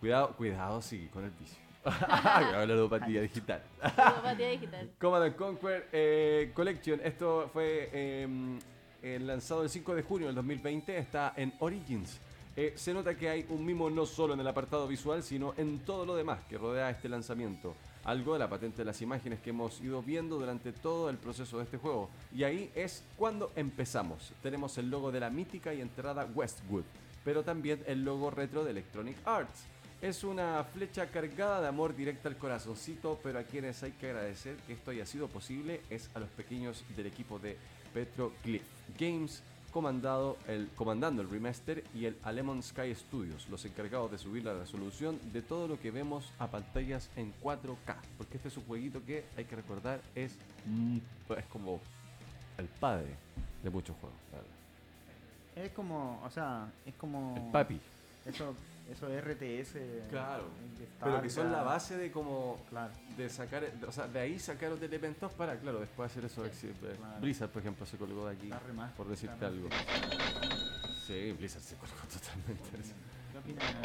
Cuidado, 0.03 0.35
cuidado, 0.35 0.81
sí, 0.81 1.07
con 1.13 1.23
el 1.23 1.31
vicio. 1.31 1.57
la 1.85 2.65
ludopatía 2.65 3.21
digital. 3.21 3.63
Ludopatía 3.81 4.49
digital. 4.49 4.91
Command 4.99 5.23
and 5.23 5.35
Conquer 5.37 5.87
eh, 5.93 6.51
Collection. 6.53 6.99
Esto 7.01 7.49
fue 7.53 7.89
eh, 7.93 8.27
eh, 9.01 9.19
lanzado 9.21 9.63
el 9.63 9.69
5 9.69 9.95
de 9.95 10.03
junio 10.03 10.27
del 10.27 10.35
2020. 10.35 10.97
Está 10.97 11.31
en 11.37 11.53
Origins. 11.59 12.19
Eh, 12.57 12.73
se 12.75 12.93
nota 12.93 13.15
que 13.15 13.29
hay 13.29 13.45
un 13.47 13.65
mimo 13.65 13.89
no 13.89 14.05
solo 14.05 14.33
en 14.33 14.41
el 14.41 14.47
apartado 14.49 14.89
visual, 14.89 15.23
sino 15.23 15.53
en 15.55 15.79
todo 15.79 16.05
lo 16.05 16.17
demás 16.17 16.39
que 16.49 16.57
rodea 16.57 16.89
este 16.89 17.07
lanzamiento. 17.07 17.73
Algo 18.03 18.33
de 18.33 18.39
la 18.39 18.49
patente 18.49 18.79
de 18.79 18.85
las 18.85 19.01
imágenes 19.01 19.39
que 19.39 19.51
hemos 19.51 19.79
ido 19.79 20.03
viendo 20.03 20.37
durante 20.37 20.73
todo 20.73 21.09
el 21.09 21.15
proceso 21.15 21.59
de 21.59 21.63
este 21.63 21.77
juego. 21.77 22.09
Y 22.35 22.43
ahí 22.43 22.69
es 22.75 23.05
cuando 23.15 23.53
empezamos. 23.55 24.33
Tenemos 24.43 24.77
el 24.77 24.89
logo 24.89 25.13
de 25.13 25.21
la 25.21 25.29
mítica 25.29 25.73
y 25.73 25.79
enterrada 25.79 26.27
Westwood, 26.35 26.83
pero 27.23 27.41
también 27.43 27.81
el 27.87 28.03
logo 28.03 28.31
retro 28.31 28.65
de 28.65 28.71
Electronic 28.71 29.15
Arts. 29.23 29.67
Es 30.03 30.25
una 30.25 30.65
flecha 30.65 31.07
cargada 31.07 31.61
de 31.61 31.67
amor 31.69 31.95
directa 31.95 32.27
al 32.27 32.35
corazoncito, 32.35 33.17
pero 33.23 33.39
a 33.39 33.43
quienes 33.43 33.83
hay 33.83 33.93
que 33.93 34.09
agradecer 34.09 34.57
que 34.67 34.73
esto 34.73 34.91
haya 34.91 35.05
sido 35.05 35.29
posible 35.29 35.79
es 35.89 36.09
a 36.13 36.19
los 36.19 36.27
pequeños 36.31 36.83
del 36.97 37.05
equipo 37.05 37.39
de 37.39 37.55
Petroglyph 37.93 38.65
Games, 38.99 39.41
comandado 39.71 40.35
el, 40.49 40.67
comandando 40.75 41.21
el 41.21 41.29
remaster, 41.29 41.85
y 41.95 42.03
el 42.03 42.17
Alemon 42.23 42.61
Sky 42.61 42.93
Studios, 42.93 43.47
los 43.47 43.63
encargados 43.63 44.11
de 44.11 44.17
subir 44.17 44.43
la 44.43 44.53
resolución 44.53 45.17
de 45.31 45.41
todo 45.41 45.69
lo 45.69 45.79
que 45.79 45.89
vemos 45.89 46.33
a 46.37 46.47
pantallas 46.47 47.09
en 47.15 47.33
4K. 47.41 47.95
Porque 48.17 48.35
este 48.35 48.49
es 48.49 48.57
un 48.57 48.65
jueguito 48.65 49.01
que 49.05 49.23
hay 49.37 49.45
que 49.45 49.55
recordar 49.55 50.01
es, 50.15 50.33
es 51.37 51.45
como 51.45 51.79
el 52.57 52.65
padre 52.65 53.15
de 53.63 53.69
muchos 53.69 53.95
juegos. 54.01 54.19
Es 55.55 55.71
como, 55.71 56.21
o 56.25 56.29
sea, 56.29 56.69
es 56.85 56.93
como. 56.95 57.37
El 57.37 57.51
papi. 57.53 57.79
Eso, 58.25 58.53
eso 58.93 59.07
RTS. 59.07 60.07
Claro, 60.09 60.45
Pero 61.03 61.21
que 61.21 61.29
son 61.29 61.51
la 61.51 61.63
base 61.63 61.97
de 61.97 62.11
como 62.11 62.59
Claro. 62.69 62.93
de 63.17 63.29
sacar, 63.29 63.63
o 63.87 63.91
sea, 63.91 64.07
de 64.07 64.19
ahí 64.19 64.39
sacar 64.39 64.69
los 64.71 64.81
elementos 64.81 65.31
para, 65.33 65.57
claro, 65.59 65.79
después 65.79 66.11
hacer 66.11 66.25
eso. 66.25 66.43
Sí. 66.53 66.67
eh, 66.67 66.95
Claro. 66.97 67.19
Blizzard, 67.19 67.49
por 67.49 67.61
ejemplo, 67.61 67.85
se 67.85 67.97
colgó 67.97 68.27
de 68.27 68.35
aquí, 68.35 68.49
remaster, 68.67 68.95
por 68.97 69.07
decirte 69.07 69.45
algo. 69.45 69.69
Sí, 71.05 71.31
Blizzard 71.33 71.61
se 71.61 71.75
colgó 71.75 71.95
totalmente. 72.13 72.77
de 72.77 72.83
eso. 72.83 72.93
¿Qué 73.31 73.37
opinan, 73.39 73.81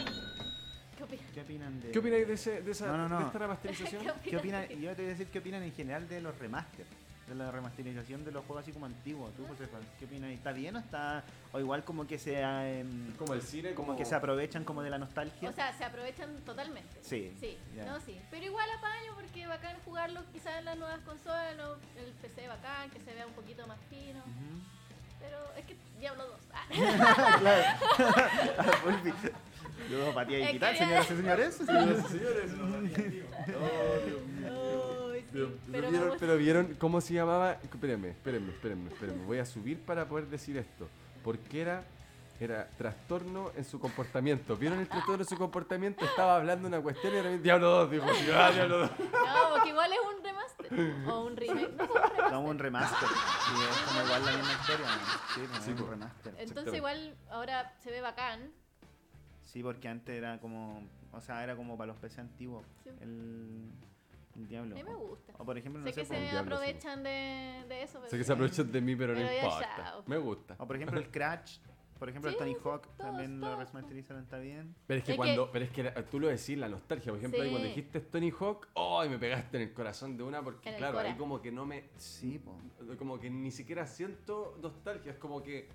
¿Qué 0.96 1.04
opinas? 1.04 1.26
qué 1.34 1.40
opinan 1.40 1.80
de.? 1.80 1.90
¿Qué 1.90 1.98
opináis 1.98 2.26
de, 2.28 2.34
ese, 2.34 2.62
de, 2.62 2.70
esa, 2.72 2.86
No, 2.88 2.96
no, 2.98 3.08
no. 3.08 3.18
de 3.20 3.26
esta 3.26 3.38
remasterización? 3.38 4.02
¿Qué 4.24 4.36
opinan? 4.36 4.68
Yo 4.68 4.90
te 4.94 5.02
voy 5.02 5.06
a 5.06 5.08
decir 5.08 5.26
qué 5.28 5.38
opinan 5.38 5.62
en 5.62 5.72
general 5.72 6.08
de 6.08 6.20
los 6.20 6.36
remaster, 6.38 6.86
de 7.28 7.34
la 7.34 7.50
remasterización 7.50 8.24
de 8.24 8.32
los 8.32 8.44
juegos 8.44 8.62
así 8.62 8.72
como 8.72 8.86
antiguos. 8.86 9.32
¿Tú, 9.34 9.46
Josefa, 9.46 9.78
qué 9.98 10.06
opinas? 10.06 10.30
¿Está 10.30 10.52
bien 10.52 10.76
o 10.76 10.78
está.? 10.78 11.22
O 11.52 11.60
igual 11.60 11.84
como 11.84 12.06
que 12.06 12.18
se. 12.18 12.40
em, 12.40 13.12
como 13.16 13.34
el 13.34 13.42
cine, 13.42 13.74
como 13.74 13.96
que 13.96 14.04
se 14.04 14.14
aprovechan 14.14 14.64
como 14.64 14.82
de 14.82 14.90
la 14.90 14.98
nostalgia. 14.98 15.48
O 15.48 15.52
sea, 15.52 15.72
se 15.76 15.84
aprovechan 15.84 16.36
totalmente. 16.44 16.96
Sí, 17.02 17.32
Sí, 17.40 17.58
no, 17.86 18.00
sí. 18.00 18.18
Pero 18.30 18.46
igual 18.46 18.68
apaño 18.78 19.12
porque 19.14 19.46
bacán 19.46 19.76
jugarlo 19.84 20.20
quizás 20.32 20.58
en 20.58 20.64
las 20.64 20.78
nuevas 20.78 21.00
consolas, 21.00 21.56
¿no? 21.56 21.74
el 22.00 22.12
PC 22.22 22.48
bacán, 22.48 22.90
que 22.90 23.00
se 23.00 23.12
vea 23.14 23.26
un 23.26 23.32
poquito 23.34 23.66
más 23.66 23.78
fino. 23.90 24.22
Pero 25.20 25.38
es 25.56 25.64
que 25.66 25.76
Diablo 25.98 26.24
2. 26.26 26.40
Ah. 26.52 27.36
claro. 27.40 28.72
Fulvi. 28.82 29.12
Ludopatía 29.90 30.38
Es 30.38 30.46
digital, 30.46 30.72
que- 30.72 30.78
señoras 30.78 31.10
y 31.10 31.16
señores. 31.16 31.60
Ay, 31.68 32.04
sí, 32.08 33.22
Pero, 35.46 35.58
pero 35.70 35.90
vieron, 35.90 36.08
como- 36.08 36.20
pero 36.20 36.36
vieron 36.36 36.74
cómo 36.78 37.00
se 37.00 37.14
llamaba. 37.14 37.52
Espérenme, 37.62 38.08
espérenme, 38.10 38.52
espérenme, 38.52 38.90
espérenme. 38.90 39.24
Voy 39.24 39.38
a 39.38 39.44
subir 39.46 39.80
para 39.80 40.08
poder 40.08 40.26
decir 40.28 40.56
esto. 40.56 40.88
Porque 41.22 41.60
era, 41.60 41.84
era 42.40 42.68
trastorno 42.78 43.50
en 43.56 43.64
su 43.64 43.78
comportamiento. 43.80 44.56
¿Vieron 44.56 44.78
el 44.78 44.88
trastorno 44.88 45.22
en 45.22 45.28
su 45.28 45.36
comportamiento? 45.36 46.04
Estaba 46.04 46.36
hablando 46.36 46.68
una 46.68 46.80
cuestión 46.80 47.12
y 47.14 47.16
era 47.16 47.30
Diablo 47.36 47.68
2, 47.70 47.90
dijo. 47.90 48.06
Ah, 48.34 48.50
Diablo 48.52 48.78
2. 48.78 48.90
No, 48.98 49.50
porque 49.54 49.68
igual 49.70 49.90
es 49.92 49.98
un 50.16 50.24
remaster. 50.24 51.08
O 51.10 51.24
un 51.24 51.36
remake. 51.36 51.72
No, 51.76 51.84
un 51.84 51.88
remaster. 51.88 52.30
No, 52.30 52.40
un 52.40 52.58
remaster. 52.58 53.08
Y 53.08 53.62
es 53.62 53.78
como 53.88 54.04
igual 54.06 54.24
la 54.24 54.32
misma 54.32 54.52
historia. 54.52 54.86
Sí, 55.34 55.40
pues, 55.48 55.50
Sí, 55.50 55.60
es 55.60 55.68
un 55.68 55.74
pues. 55.76 55.90
remaster. 55.90 56.34
Entonces 56.38 56.74
igual 56.74 57.16
ahora 57.30 57.74
se 57.82 57.90
ve 57.90 58.00
bacán. 58.00 58.50
Sí, 59.44 59.62
porque 59.62 59.88
antes 59.88 60.16
era 60.16 60.38
como. 60.40 60.86
O 61.12 61.20
sea, 61.22 61.42
era 61.42 61.56
como 61.56 61.76
para 61.78 61.88
los 61.88 61.96
PC 61.96 62.20
antiguos. 62.20 62.66
Sí. 62.84 62.90
El 63.00 63.70
Diablo. 64.46 64.74
A 64.74 64.78
mí 64.78 64.84
me 64.84 64.94
gusta. 64.94 65.32
O 65.38 65.44
por 65.44 65.58
ejemplo, 65.58 65.80
no 65.80 65.86
sé 65.86 65.92
sé. 65.94 66.00
que 66.02 66.06
se 66.06 66.14
Diablo, 66.20 66.38
sí. 66.38 66.38
aprovechan 66.62 67.02
de, 67.02 67.64
de 67.68 67.82
eso. 67.82 67.98
Pero 67.98 68.10
Sé 68.10 68.18
que 68.18 68.24
se 68.24 68.32
aprovechan 68.32 68.70
de 68.70 68.80
mí, 68.80 68.94
pero, 68.96 69.14
no 69.14 69.20
Pero 69.20 69.34
importa. 69.34 70.02
Me 70.06 70.18
gusta. 70.18 70.56
O 70.58 70.66
por 70.66 70.76
ejemplo, 70.76 70.98
el 71.00 71.08
Crash. 71.10 71.58
Por 71.98 72.08
ejemplo, 72.08 72.30
Sí, 72.30 72.36
el 72.36 72.38
Tony 72.38 72.54
Hawk 72.54 72.82
todos, 72.82 72.96
también 72.96 73.40
lo 73.40 73.46
todos. 73.48 73.58
remasterizaron, 73.72 74.22
está 74.22 74.38
bien. 74.38 74.72
Pero 74.86 74.98
es 74.98 75.04
que 75.04 75.10
Es 75.12 75.16
cuando, 75.16 75.46
que- 75.46 75.52
pero 75.52 75.64
es 75.64 75.70
que 75.72 76.02
tú 76.08 76.20
lo 76.20 76.28
decís, 76.28 76.56
la 76.56 76.68
nostalgia, 76.68 77.10
por 77.10 77.18
ejemplo, 77.18 77.42
ahí 77.42 77.50
cuando 77.50 77.66
dijiste 77.66 77.98
Tony 78.02 78.30
Hawk, 78.38 78.68
¡ay! 78.76 79.08
me 79.08 79.18
pegaste 79.18 79.56
en 79.56 79.62
el 79.64 79.72
corazón 79.74 80.16
de 80.16 80.22
una 80.22 80.40
porque 80.40 80.76
claro, 80.76 81.00
ahí 81.00 81.16
como 81.16 81.42
que 81.42 81.50
no 81.50 81.66
me 81.66 81.90
Sí, 81.96 82.38
po. 82.38 82.56
como 82.98 83.18
que 83.18 83.28
ni 83.30 83.50
siquiera 83.50 83.84
siento 83.84 84.56
nostalgia, 84.62 85.10
es 85.10 85.18
como 85.18 85.42
que 85.42 85.68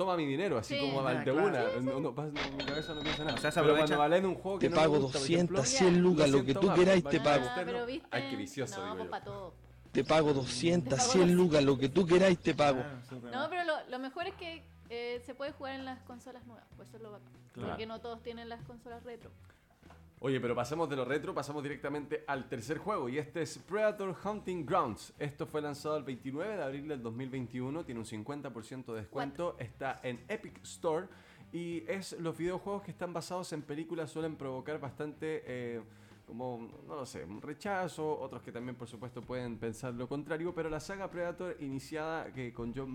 toma 0.00 0.16
mi 0.16 0.24
dinero, 0.26 0.56
así 0.58 0.74
Sí. 0.74 0.80
como 0.80 1.06
Ah, 1.06 1.14
de 1.14 1.22
claro. 1.24 1.46
una. 1.46 1.60
Sí, 1.62 1.66
sí. 1.78 1.84
No, 1.84 2.00
no, 2.00 2.14
pasa- 2.14 2.32
no, 2.32 2.56
mi 2.56 2.64
cabeza 2.64 2.94
no 2.94 3.02
piensa 3.02 3.24
nada. 3.24 3.36
O 3.36 3.40
sea, 3.40 3.50
se 3.50 3.60
Pero 3.60 3.76
cuando 3.76 4.08
de 4.08 4.26
un 4.26 4.34
juego 4.34 4.58
que 4.58 4.66
Te 4.68 4.74
no 4.74 4.80
pago 4.80 4.92
gusta, 4.98 5.12
por 5.12 5.20
200, 5.20 5.58
ejemplo, 5.66 5.78
100 5.90 6.02
lucas, 6.02 6.30
lo 6.30 6.44
que 6.44 6.54
tú 6.54 6.72
queráis 6.74 7.04
te 7.04 7.20
pago. 7.20 7.44
Ah, 7.48 7.62
pero 7.64 7.86
viste. 7.86 8.08
Ay, 8.10 8.30
qué 8.30 8.36
vicioso, 8.36 8.82
digo 8.82 9.04
yo. 9.04 9.10
para 9.10 9.24
todo. 9.24 9.54
Te 9.92 10.04
pago 10.04 10.32
200, 10.32 10.88
Te 10.90 10.96
pago 10.96 11.12
100 11.12 11.34
lucas, 11.34 11.64
lo 11.64 11.76
que 11.76 11.88
tú 11.88 12.06
queráis 12.06 12.38
te 12.38 12.54
pago. 12.54 12.82
Súper 13.08 13.30
No, 13.30 13.48
pero 13.50 13.64
lo, 13.64 13.74
lo 13.90 13.98
mejor 13.98 14.26
es 14.26 14.34
que 14.34 14.64
eh, 14.88 15.22
se 15.26 15.34
puede 15.34 15.52
jugar 15.52 15.74
en 15.74 15.84
las 15.84 16.00
consolas 16.02 16.44
nuevas. 16.46 16.64
Pues 16.76 16.88
eso 16.88 16.96
es 16.96 17.02
lo 17.02 17.12
bacán. 17.12 17.32
Claro. 17.52 17.68
Porque 17.70 17.86
no 17.86 18.00
todos 18.00 18.22
tienen 18.22 18.48
las 18.48 18.62
consolas 18.62 19.02
retro. 19.04 19.30
Oye, 20.22 20.38
pero 20.38 20.54
pasamos 20.54 20.86
de 20.90 20.96
lo 20.96 21.06
retro, 21.06 21.32
pasamos 21.32 21.62
directamente 21.62 22.24
al 22.26 22.46
tercer 22.46 22.76
juego 22.76 23.08
y 23.08 23.16
este 23.16 23.40
es 23.40 23.56
Predator 23.56 24.14
Hunting 24.22 24.66
Grounds. 24.66 25.14
Esto 25.18 25.46
fue 25.46 25.62
lanzado 25.62 25.96
el 25.96 26.02
29 26.04 26.58
de 26.58 26.62
abril 26.62 26.88
del 26.88 27.02
2021, 27.02 27.86
tiene 27.86 28.00
un 28.00 28.04
50% 28.04 28.92
de 28.92 29.00
descuento, 29.00 29.56
está 29.58 29.98
en 30.02 30.22
Epic 30.28 30.62
Store 30.62 31.06
y 31.54 31.84
es 31.88 32.12
los 32.20 32.36
videojuegos 32.36 32.82
que 32.82 32.90
están 32.90 33.14
basados 33.14 33.50
en 33.54 33.62
películas 33.62 34.10
suelen 34.10 34.36
provocar 34.36 34.78
bastante 34.78 35.42
eh, 35.46 35.80
como, 36.30 36.68
no 36.86 36.94
lo 36.94 37.04
sé, 37.04 37.24
un 37.24 37.42
rechazo, 37.42 38.20
otros 38.20 38.40
que 38.40 38.52
también 38.52 38.76
por 38.76 38.86
supuesto 38.86 39.20
pueden 39.20 39.58
pensar 39.58 39.92
lo 39.94 40.08
contrario, 40.08 40.54
pero 40.54 40.70
la 40.70 40.78
saga 40.78 41.10
Predator 41.10 41.56
iniciada 41.58 42.32
que 42.32 42.52
con 42.52 42.72
John 42.72 42.94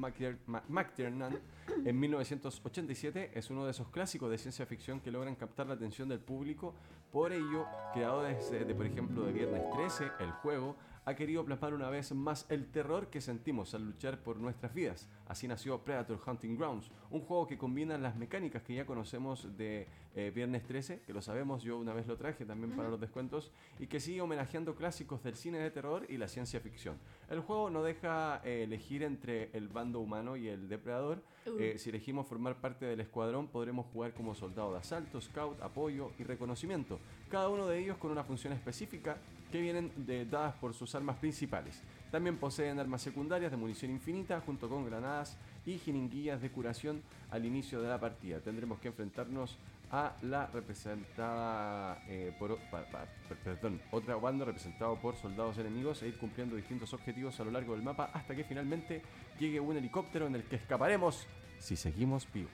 McTiernan 0.69 1.41
en 1.85 1.99
1987 1.99 3.31
es 3.33 3.49
uno 3.49 3.65
de 3.65 3.71
esos 3.71 3.89
clásicos 3.89 4.31
de 4.31 4.37
ciencia 4.37 4.65
ficción 4.65 5.01
que 5.01 5.11
logran 5.11 5.35
captar 5.35 5.67
la 5.67 5.73
atención 5.73 6.07
del 6.07 6.21
público. 6.21 6.75
Por 7.11 7.33
ello, 7.33 7.65
creadores 7.93 8.49
de, 8.49 8.73
por 8.73 8.85
ejemplo, 8.85 9.25
de 9.25 9.33
Viernes 9.33 9.63
13, 9.75 10.11
el 10.21 10.31
juego, 10.31 10.77
ha 11.05 11.15
querido 11.15 11.45
plasmar 11.45 11.73
una 11.73 11.89
vez 11.89 12.11
más 12.13 12.45
el 12.49 12.65
terror 12.65 13.07
que 13.07 13.21
sentimos 13.21 13.73
al 13.75 13.85
luchar 13.85 14.17
por 14.19 14.37
nuestras 14.37 14.73
vidas. 14.73 15.07
Así 15.27 15.47
nació 15.47 15.79
Predator 15.79 16.19
Hunting 16.25 16.57
Grounds, 16.57 16.89
un 17.11 17.21
juego 17.21 17.47
que 17.47 17.57
combina 17.57 17.97
las 17.97 18.15
mecánicas 18.15 18.63
que 18.63 18.73
ya 18.73 18.85
conocemos 18.85 19.55
de 19.55 19.87
eh, 20.15 20.31
Viernes 20.33 20.63
13, 20.63 21.01
que 21.01 21.13
lo 21.13 21.21
sabemos, 21.21 21.61
yo 21.61 21.77
una 21.77 21.93
vez 21.93 22.07
lo 22.07 22.17
traje 22.17 22.45
también 22.45 22.75
para 22.75 22.89
los 22.89 22.99
descuentos, 22.99 23.51
y 23.79 23.87
que 23.87 23.99
sigue 23.99 24.21
homenajeando 24.21 24.75
clásicos 24.75 25.23
del 25.23 25.35
cine 25.35 25.59
de 25.59 25.69
terror 25.69 26.05
y 26.09 26.17
la 26.17 26.27
ciencia 26.27 26.59
ficción. 26.59 26.97
El 27.29 27.41
juego 27.41 27.69
no 27.69 27.83
deja 27.83 28.41
eh, 28.43 28.63
elegir 28.63 29.03
entre 29.03 29.49
el 29.53 29.67
bando 29.67 29.99
humano 29.99 30.35
y 30.37 30.47
el 30.47 30.67
depredador. 30.67 31.21
Uh. 31.45 31.59
Eh, 31.59 31.77
si 31.77 31.89
elegimos 31.89 32.27
formar 32.27 32.55
parte 32.55 32.85
del 32.85 32.99
escuadrón, 32.99 33.47
podremos 33.47 33.85
jugar 33.93 34.13
como 34.13 34.33
soldado 34.33 34.71
de 34.71 34.79
asalto, 34.79 35.21
scout, 35.21 35.61
apoyo 35.61 36.11
y 36.17 36.23
reconocimiento. 36.23 36.99
Cada 37.29 37.49
uno 37.49 37.67
de 37.67 37.79
ellos 37.79 37.97
con 37.97 38.11
una 38.11 38.23
función 38.23 38.53
específica 38.53 39.17
que 39.55 39.61
vienen 39.61 39.91
de- 40.05 40.25
dadas 40.25 40.53
por 40.55 40.73
sus 40.73 40.93
armas 40.95 41.15
principales. 41.17 41.81
También 42.11 42.37
poseen 42.37 42.77
armas 42.79 43.01
secundarias 43.01 43.51
de 43.51 43.57
munición 43.57 43.91
infinita 43.91 44.41
junto 44.41 44.67
con 44.69 44.85
granadas 44.85 45.37
y 45.65 45.77
jeringuillas 45.77 46.41
de 46.41 46.49
curación 46.51 47.01
al 47.31 47.45
inicio 47.45 47.81
de 47.81 47.87
la 47.89 47.99
partida. 47.99 48.39
Tendremos 48.39 48.79
que 48.79 48.89
enfrentarnos 48.89 49.57
a 49.91 50.15
la 50.23 50.47
representada 50.47 52.01
eh, 52.07 52.35
por 52.37 52.57
pa- 52.69 52.85
pa- 52.89 53.07
perdón, 53.43 53.81
otra 53.91 54.15
banda 54.15 54.43
representada 54.45 54.93
por 54.95 55.15
soldados 55.15 55.57
enemigos 55.57 56.01
e 56.03 56.07
ir 56.09 56.17
cumpliendo 56.17 56.55
distintos 56.55 56.93
objetivos 56.93 57.39
a 57.39 57.43
lo 57.45 57.51
largo 57.51 57.73
del 57.73 57.83
mapa 57.83 58.09
hasta 58.13 58.35
que 58.35 58.43
finalmente 58.43 59.01
llegue 59.39 59.59
un 59.59 59.77
helicóptero 59.77 60.27
en 60.27 60.35
el 60.35 60.43
que 60.43 60.55
escaparemos 60.57 61.27
si 61.59 61.75
seguimos 61.75 62.27
vivos. 62.33 62.51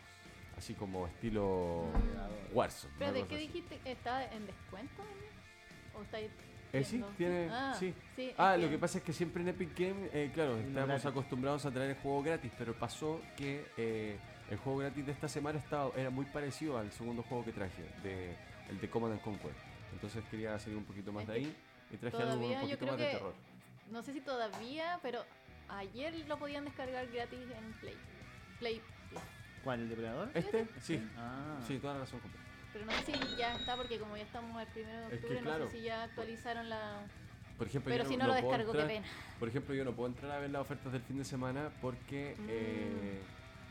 Así 0.58 0.74
como 0.76 1.08
estilo 1.08 1.86
Warzone. 2.54 2.94
Pero 3.00 3.14
¿de 3.14 3.24
qué 3.26 3.36
así. 3.36 3.48
dijiste? 3.48 3.80
¿Está 3.86 4.26
en 4.32 4.46
descuento? 4.46 5.02
¿O 5.98 6.02
está 6.04 6.18
ahí 6.18 6.30
Eh, 6.74 6.84
sí, 6.84 7.04
tiene. 7.18 7.50
Ah, 7.52 7.76
sí. 7.78 7.94
sí, 8.16 8.32
Ah, 8.38 8.56
lo 8.56 8.70
que 8.70 8.78
pasa 8.78 9.00
es 9.00 9.04
que 9.04 9.12
siempre 9.14 9.42
en 9.42 9.50
Epic 9.50 9.78
Game, 9.78 10.10
eh, 10.14 10.32
claro, 10.34 10.58
estamos 10.58 11.06
acostumbrados 11.06 11.66
a 11.66 11.72
traer 11.72 11.92
el 11.92 11.96
juego 11.98 12.24
gratis, 12.24 12.52
pero 12.58 12.74
pasó 12.74 13.20
que 13.36 13.66
eh, 13.78 14.18
el 14.50 14.58
juego 14.58 14.80
gratis 14.80 15.06
de 15.06 15.12
esta 15.12 15.28
semana 15.28 15.60
estaba, 15.60 15.92
era 15.98 16.10
muy 16.10 16.26
parecido 16.26 16.78
al 16.78 16.92
segundo 16.92 17.24
juego 17.24 17.44
que 17.44 17.52
traje, 17.52 17.84
de, 18.04 18.36
el 18.70 18.80
de 18.80 18.90
Command 18.90 19.14
and 19.14 19.22
Conquer. 19.22 19.52
Entonces 19.94 20.24
quería 20.32 20.58
salir 20.60 20.78
un 20.78 20.86
poquito 20.86 21.12
más 21.12 21.24
Es 21.24 21.28
de 21.28 21.34
ahí 21.34 21.56
y 21.92 21.98
traje 21.98 22.18
algo 22.18 22.46
un 22.48 22.62
poquito 22.62 22.78
creo 22.78 22.92
más 22.92 23.00
de 23.00 23.06
terror. 23.12 23.34
no 23.92 24.02
sé 24.04 24.14
si 24.14 24.22
todavía, 24.22 25.00
pero 25.02 25.26
ayer 25.68 26.14
lo 26.28 26.38
podían 26.40 26.64
descargar 26.64 27.06
gratis 27.08 27.40
en 27.40 27.74
Play. 27.82 27.98
Play, 28.60 28.82
¿Cuál, 29.64 29.82
el 29.82 29.90
depredador? 29.90 30.30
¿Este? 30.34 30.68
Sí. 30.80 31.02
Ah, 31.18 31.60
Sí, 31.68 31.78
toda 31.78 31.96
la 31.96 32.00
razón, 32.02 32.20
compa. 32.20 32.38
Pero 32.74 32.86
no 32.86 32.92
sé 32.94 33.06
si 33.14 33.36
ya 33.38 33.56
está 33.56 33.76
porque 33.76 34.00
como 34.00 34.16
ya 34.18 34.24
estamos 34.24 34.56
al 34.58 34.68
primero 34.68 34.98
de 35.00 35.04
Es 35.06 35.10
que 35.10 35.16
octubre, 35.18 35.40
claro. 35.42 35.66
no 35.66 35.70
sé 35.72 35.78
si 35.78 35.84
ya 35.84 36.04
actualizaron 36.04 36.70
la... 36.70 37.02
Por 37.58 37.68
ejemplo, 37.68 37.92
Pero 37.92 38.04
yo 38.06 38.10
si 38.10 38.18
no 38.18 38.28
lo 38.28 38.34
descargo, 38.34 38.72
qué 38.72 38.80
pena. 38.84 39.08
Por 39.40 39.48
ejemplo, 39.50 39.76
yo 39.76 39.86
no 39.86 39.92
puedo 39.92 40.08
entrar 40.10 40.32
a 40.32 40.40
ver 40.40 40.50
las 40.50 40.62
ofertas 40.64 40.92
del 40.94 41.02
fin 41.04 41.18
de 41.20 41.26
semana 41.26 41.70
porque 41.82 42.36
Mm. 42.40 42.48
eh, 42.50 43.22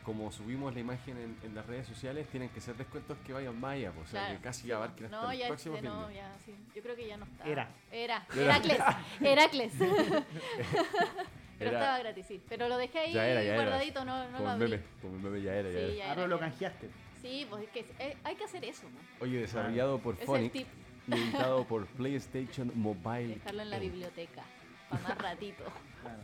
como 0.05 0.31
subimos 0.31 0.73
la 0.73 0.79
imagen 0.79 1.15
en, 1.17 1.37
en 1.43 1.53
las 1.53 1.65
redes 1.67 1.85
sociales, 1.87 2.27
tienen 2.29 2.49
que 2.49 2.59
ser 2.61 2.75
descuentos 2.75 3.17
que 3.25 3.33
vayan 3.33 3.59
más 3.59 3.73
allá, 3.73 3.91
pues, 3.91 4.07
o 4.07 4.11
sea, 4.11 4.21
Claro, 4.21 4.37
que 4.37 4.43
casi 4.43 4.61
sí, 4.63 4.71
abarquen 4.71 5.05
hasta 5.05 5.21
No, 5.21 5.31
el 5.31 5.37
ya 5.37 5.47
próximo 5.47 5.75
este, 5.75 5.87
fin 5.87 5.95
no, 5.99 6.09
ya, 6.11 6.35
sí. 6.43 6.55
Yo 6.73 6.81
creo 6.81 6.95
que 6.95 7.07
ya 7.07 7.17
no 7.17 7.25
está. 7.25 7.43
Era. 7.45 7.69
Era. 7.91 8.25
Era. 8.35 8.43
Heracles. 8.43 8.79
Heracles. 9.21 9.73
pero 11.59 11.69
Era- 11.69 11.79
estaba 11.79 11.99
gratis, 11.99 12.25
sí. 12.27 12.41
Pero 12.49 12.67
lo 12.69 12.77
dejé 12.77 12.97
ahí 12.99 13.13
Ya 13.13 13.27
era, 13.27 13.43
ya 13.43 13.53
era. 13.53 13.61
guardadito, 13.63 14.05
no, 14.05 14.25
no 14.31 14.37
como 14.37 14.49
lo 14.49 14.55
el 14.55 14.61
abrí. 14.63 14.71
meme, 14.71 14.83
como 15.01 15.15
el 15.17 15.21
meme 15.21 15.41
ya 15.43 15.53
era, 15.55 15.69
ya 15.69 15.77
Sí, 15.79 15.83
era. 15.85 15.93
ya 15.95 16.03
Ah, 16.03 16.05
era, 16.07 16.15
pero 16.15 16.27
lo 16.27 16.39
canjeaste. 16.39 16.89
Sí, 17.21 17.45
pues 17.49 17.63
es 17.63 17.69
que 17.69 17.79
eh, 17.99 18.17
hay 18.23 18.35
que 18.35 18.43
hacer 18.43 18.63
eso, 18.65 18.83
¿no? 18.89 18.99
Oye, 19.25 19.39
desarrollado 19.41 19.99
por 19.99 20.15
Es 20.15 20.21
el 20.21 20.25
Phonic 20.25 20.51
tip. 20.53 20.67
y 21.07 21.13
editado 21.13 21.63
por 21.67 21.85
PlayStation 21.87 22.71
Mobile. 22.75 23.35
Dejarlo 23.35 23.61
en 23.61 23.69
la 23.69 23.79
biblioteca. 23.79 24.43
Para 24.89 25.01
más 25.03 25.17
ratito. 25.21 25.63
Claro. 26.01 26.19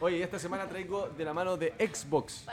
Oye, 0.00 0.22
esta 0.22 0.38
semana 0.38 0.66
traigo 0.66 1.08
de 1.10 1.24
la 1.24 1.34
mano 1.34 1.56
de 1.56 1.74
Xbox. 1.78 2.46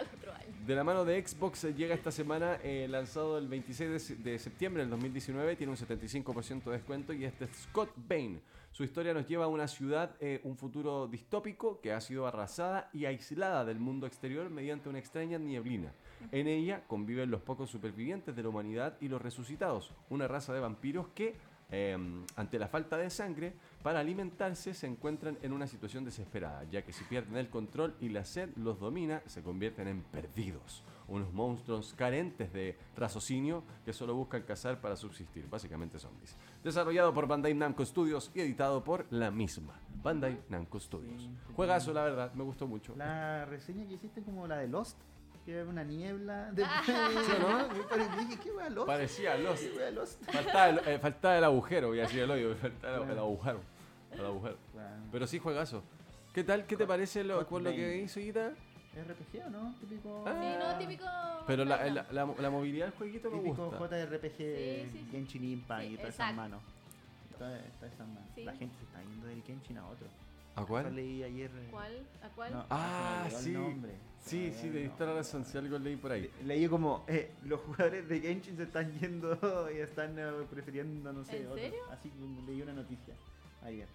De 0.68 0.76
la 0.76 0.84
mano 0.84 1.06
de 1.06 1.26
Xbox 1.26 1.64
llega 1.78 1.96
esta 1.96 2.12
semana, 2.12 2.58
eh, 2.62 2.88
lanzado 2.90 3.38
el 3.38 3.48
26 3.48 4.18
de, 4.18 4.32
de 4.32 4.38
septiembre 4.38 4.84
del 4.84 4.90
2019, 4.90 5.56
tiene 5.56 5.72
un 5.72 5.78
75% 5.78 6.66
de 6.66 6.72
descuento 6.72 7.14
y 7.14 7.24
este 7.24 7.46
es 7.46 7.52
Scott 7.52 7.94
Bain. 7.96 8.42
Su 8.74 8.84
historia 8.84 9.14
nos 9.14 9.26
lleva 9.26 9.46
a 9.46 9.48
una 9.48 9.70
ciudad, 9.70 10.18
eh, 10.20 10.42
un 10.44 10.58
futuro 10.58 11.08
distópico 11.08 11.80
que 11.80 11.94
ha 11.94 12.02
sido 12.02 12.28
arrasada 12.28 12.90
y 12.92 13.06
aislada 13.06 13.64
del 13.64 13.80
mundo 13.80 14.08
exterior 14.08 14.50
mediante 14.50 14.90
una 14.90 15.00
extraña 15.00 15.38
nieblina. 15.38 15.94
En 16.34 16.48
ella 16.48 16.84
conviven 16.86 17.32
los 17.32 17.42
pocos 17.42 17.70
supervivientes 17.70 18.36
de 18.36 18.44
la 18.44 18.50
humanidad 18.50 18.98
y 19.00 19.08
los 19.08 19.22
resucitados, 19.22 19.94
una 20.10 20.28
raza 20.28 20.54
de 20.54 20.60
vampiros 20.60 21.08
que, 21.16 21.38
eh, 21.72 21.98
ante 22.36 22.60
la 22.60 22.68
falta 22.68 22.98
de 22.98 23.10
sangre, 23.10 23.54
para 23.84 24.00
alimentarse 24.00 24.74
se 24.74 24.88
encuentran 24.88 25.38
en 25.42 25.54
una 25.54 25.68
situación 25.68 26.06
desesperada, 26.06 26.64
ya 26.66 26.84
que 26.84 26.94
si 26.94 27.04
pierden 27.06 27.38
el 27.38 27.50
control 27.50 27.96
y 28.00 28.10
la 28.10 28.26
sed 28.26 28.50
los 28.56 28.80
domina, 28.80 29.22
se 29.26 29.44
convierten 29.44 29.88
en 29.88 30.02
perdidos. 30.02 30.84
Unos 31.08 31.32
monstruos 31.32 31.94
carentes 31.94 32.52
de 32.52 32.78
raciocinio 32.98 33.64
que 33.86 33.94
solo 33.94 34.14
buscan 34.14 34.44
cazar 34.44 34.82
para 34.82 34.96
subsistir, 34.96 35.48
básicamente 35.50 36.00
zombies. 36.00 36.36
Desarrollado 36.64 37.14
por 37.14 37.28
Bandai 37.28 37.54
Namco 37.54 37.86
Studios 37.86 38.30
y 38.36 38.42
editado 38.42 38.84
por 38.84 39.06
la 39.10 39.32
misma 39.32 39.80
Bandai 40.04 40.40
Namco 40.50 40.80
Studios. 40.80 41.30
Juegazo, 41.56 41.94
la 41.94 42.04
verdad, 42.04 42.34
me 42.34 42.44
gustó 42.44 42.68
mucho. 42.68 42.94
La 42.98 43.46
reseña 43.46 43.88
que 43.88 43.94
hiciste 43.94 44.22
como 44.22 44.48
la 44.48 44.58
de 44.58 44.68
Lost, 44.68 44.98
que 45.48 45.54
era 45.54 45.64
una 45.70 45.84
niebla. 45.86 46.52
De... 46.52 46.64
Ah. 46.66 46.82
¿Sí 46.86 46.92
o 46.92 47.40
no? 47.40 47.70
Dije, 48.18 48.38
¿qué 48.44 48.52
wea 48.52 48.70
Lost? 48.70 48.88
Parecía 48.88 49.38
Lost. 49.38 49.64
¿Qué 49.64 49.92
Lost? 49.92 50.22
Faltaba 50.30 50.70
el, 50.70 50.80
eh, 50.86 51.00
faltaba 51.00 51.38
el 51.38 51.44
agujero, 51.46 51.88
voy 51.88 52.00
a 52.00 52.02
decir 52.02 52.20
el 52.20 52.32
hoyo, 52.32 52.54
faltaba 52.56 53.06
el, 53.06 53.12
el 53.12 53.18
agujero. 53.18 53.62
El 54.12 54.26
agujero. 54.26 54.58
Claro. 54.74 55.04
Pero 55.10 55.26
sí, 55.28 55.40
juegazo. 55.40 55.84
¿Qué 56.34 56.44
tal? 56.44 56.66
¿Qué 56.66 56.76
te 56.76 56.86
parece 56.86 57.24
lo, 57.24 57.48
con 57.48 57.64
lo 57.64 57.72
que 57.72 57.98
hizo 57.98 58.20
Guita? 58.20 58.52
RPG 58.94 59.46
o 59.46 59.50
no? 59.50 59.74
Típico. 59.80 60.26
Ah. 60.28 60.36
Sí, 60.42 60.58
no, 60.60 60.78
típico. 60.80 61.06
Pero 61.48 61.64
la, 61.64 61.86
la, 61.86 62.06
la, 62.12 62.26
la 62.38 62.50
movilidad 62.50 62.88
del 62.88 62.96
jueguito 62.96 63.32
me 63.32 63.38
Típico 63.38 63.70
gusta. 63.70 64.06
JRPG, 64.06 64.36
Sí, 64.36 64.36
sí, 64.38 64.90
sí. 64.92 65.08
Genshin 65.12 65.44
Impact 65.46 65.82
Sí, 65.84 65.94
y 65.94 65.98
todas 65.98 66.14
esas 66.14 66.36
manos. 66.36 66.62
Todas 67.38 67.62
todas 67.80 67.94
esas 67.94 68.08
manos. 68.08 68.24
Sí. 68.36 68.44
La 68.44 68.54
gente 68.54 68.76
se 68.78 68.84
está 68.84 69.02
yendo 69.02 69.28
del 69.28 69.42
Genshin 69.44 69.78
a 69.78 69.88
otro. 69.88 70.08
¿A 70.58 70.62
Eso 70.62 70.68
cuál? 70.68 70.96
leí 70.96 71.24
ayer. 71.24 71.52
eh, 71.54 71.68
¿Cuál? 71.70 71.92
¿A 72.24 72.30
cuál? 72.30 72.52
no, 72.54 72.66
Ah, 72.72 73.28
sí. 73.30 73.56
Sí, 74.20 74.52
sí, 74.60 74.70
de 74.70 74.90
toda 74.90 75.12
la 75.12 75.18
razón. 75.18 75.46
Si 75.46 75.56
algo 75.58 75.78
leí 75.78 75.96
por 75.96 76.12
ahí. 76.12 76.30
Le- 76.42 76.56
Leí 76.56 76.68
como, 76.68 77.06
eh, 77.08 77.32
los 77.46 77.62
jugadores 77.62 78.10
de 78.10 78.20
Genshin 78.20 78.58
se 78.58 78.64
están 78.64 78.92
yendo 79.00 79.38
y 79.74 79.78
están 79.78 80.18
eh, 80.18 80.26
prefiriendo, 80.50 81.14
no 81.14 81.24
sé, 81.24 81.38
¿En 81.38 81.46
otro. 81.46 81.58
serio? 81.58 81.80
Así 81.92 82.10
como 82.10 82.46
leí 82.48 82.62
una 82.62 82.74
noticia 82.74 83.14
ayer. 83.64 83.88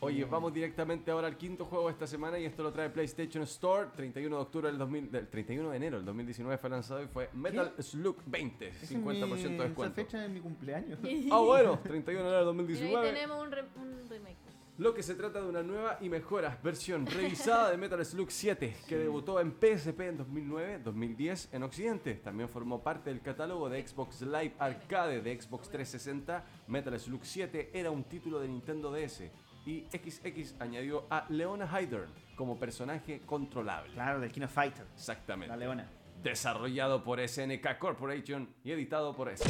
Oye, 0.00 0.24
vamos 0.24 0.52
directamente 0.52 1.12
ahora 1.12 1.28
al 1.28 1.36
quinto 1.36 1.64
juego 1.64 1.86
de 1.86 1.92
esta 1.92 2.08
semana 2.08 2.36
y 2.38 2.44
esto 2.44 2.62
lo 2.64 2.72
trae 2.72 2.90
PlayStation 2.90 3.44
Store. 3.44 3.88
31 3.96 4.34
de 4.36 4.42
octubre 4.42 4.68
del, 4.68 4.76
2000, 4.76 5.12
del 5.12 5.28
31 5.28 5.70
de 5.70 5.76
enero 5.76 5.96
del 5.98 6.04
2019 6.06 6.58
fue 6.58 6.70
lanzado 6.70 7.02
y 7.02 7.06
fue 7.06 7.30
Metal 7.32 7.72
Slug 7.78 8.16
20, 8.26 8.68
Esa 8.68 8.84
es 8.84 8.90
50% 8.90 9.26
mi- 9.26 9.42
de 9.42 9.54
Esa 9.54 9.62
descuento. 9.64 9.94
fecha 9.94 10.24
es 10.24 10.30
mi 10.30 10.40
cumpleaños. 10.40 10.98
Ah, 11.32 11.38
bueno, 11.38 11.78
31 11.84 12.22
de 12.24 12.28
enero 12.36 12.52
del 12.52 12.70
Y 12.70 12.72
ahí 12.82 12.92
2019. 12.92 13.12
tenemos 13.12 13.40
un, 13.44 13.52
re- 13.52 13.64
un 13.76 14.08
remake. 14.10 14.36
Lo 14.82 14.92
que 14.92 15.04
se 15.04 15.14
trata 15.14 15.40
de 15.40 15.46
una 15.46 15.62
nueva 15.62 15.96
y 16.00 16.08
mejora 16.08 16.58
versión 16.60 17.06
revisada 17.06 17.70
de 17.70 17.76
Metal 17.76 18.04
Slug 18.04 18.32
7, 18.32 18.78
que 18.88 18.96
debutó 18.96 19.38
en 19.38 19.52
PSP 19.52 20.00
en 20.00 20.18
2009-2010 20.18 21.50
en 21.52 21.62
Occidente. 21.62 22.14
También 22.14 22.48
formó 22.48 22.82
parte 22.82 23.10
del 23.10 23.20
catálogo 23.20 23.68
de 23.68 23.86
Xbox 23.86 24.22
Live 24.22 24.54
Arcade 24.58 25.22
de 25.22 25.40
Xbox 25.40 25.68
360. 25.70 26.44
Metal 26.66 26.98
Slug 26.98 27.20
7 27.22 27.70
era 27.72 27.92
un 27.92 28.02
título 28.02 28.40
de 28.40 28.48
Nintendo 28.48 28.90
DS. 28.90 29.30
Y 29.66 29.86
XX 29.88 30.56
añadió 30.58 31.06
a 31.08 31.26
Leona 31.28 31.80
Hydern 31.80 32.10
como 32.34 32.58
personaje 32.58 33.20
controlable. 33.24 33.92
Claro, 33.92 34.18
del 34.18 34.32
Kino 34.32 34.48
Fighter. 34.48 34.84
Exactamente. 34.94 35.46
La 35.46 35.56
leona. 35.58 35.88
Desarrollado 36.24 37.04
por 37.04 37.20
SNK 37.20 37.78
Corporation 37.78 38.52
y 38.64 38.72
editado 38.72 39.14
por 39.14 39.28
S. 39.28 39.44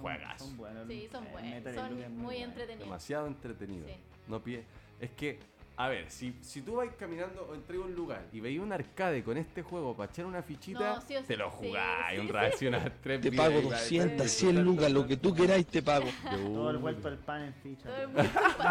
Juegas. 0.00 0.40
Son 0.42 0.56
buenos. 0.56 0.88
Sí, 0.88 1.08
son 1.10 1.24
Eh, 1.26 1.30
buenos. 1.32 1.74
Son 1.74 2.16
muy 2.18 2.36
entretenidos. 2.36 2.84
Demasiado 2.86 3.26
entretenido. 3.26 3.86
Sí. 3.86 3.94
No 4.28 4.42
pie. 4.42 4.64
Es 5.00 5.10
que, 5.12 5.38
a 5.76 5.88
ver, 5.88 6.10
si, 6.10 6.36
si 6.42 6.60
tú 6.60 6.74
vas 6.76 6.88
caminando 6.98 7.40
a 7.50 7.72
un 7.78 7.94
lugar 7.94 8.26
y 8.32 8.40
veis 8.40 8.60
un 8.60 8.70
arcade 8.70 9.22
con 9.24 9.38
este 9.38 9.62
juego 9.62 9.96
para 9.96 10.10
echar 10.12 10.26
una 10.26 10.42
fichita, 10.42 10.96
No, 10.96 11.00
sí 11.00 11.16
o 11.16 11.20
sí, 11.20 11.26
te 11.28 11.36
lo 11.38 11.50
jugáis. 11.50 12.10
sí, 12.14 12.18
un 12.18 12.26
sí. 12.26 12.32
reaccionar 12.32 12.92
tres 13.02 13.20
Te 13.22 13.32
pago 13.32 13.60
y 13.60 13.64
va 13.64 13.76
a- 13.76 13.80
200, 13.80 14.30
100 14.30 14.62
lucas, 14.62 14.92
lo 14.92 15.06
que 15.06 15.16
tú 15.16 15.34
queráis 15.34 15.66
te 15.66 15.82
pago. 15.82 16.06
Todo 16.30 16.70
el 16.70 16.76
vuelto 16.78 17.08
al 17.08 17.16
pan 17.18 17.42
en 17.44 17.54
ficha. 17.54 17.88
Todo 17.88 17.96
el 18.02 18.12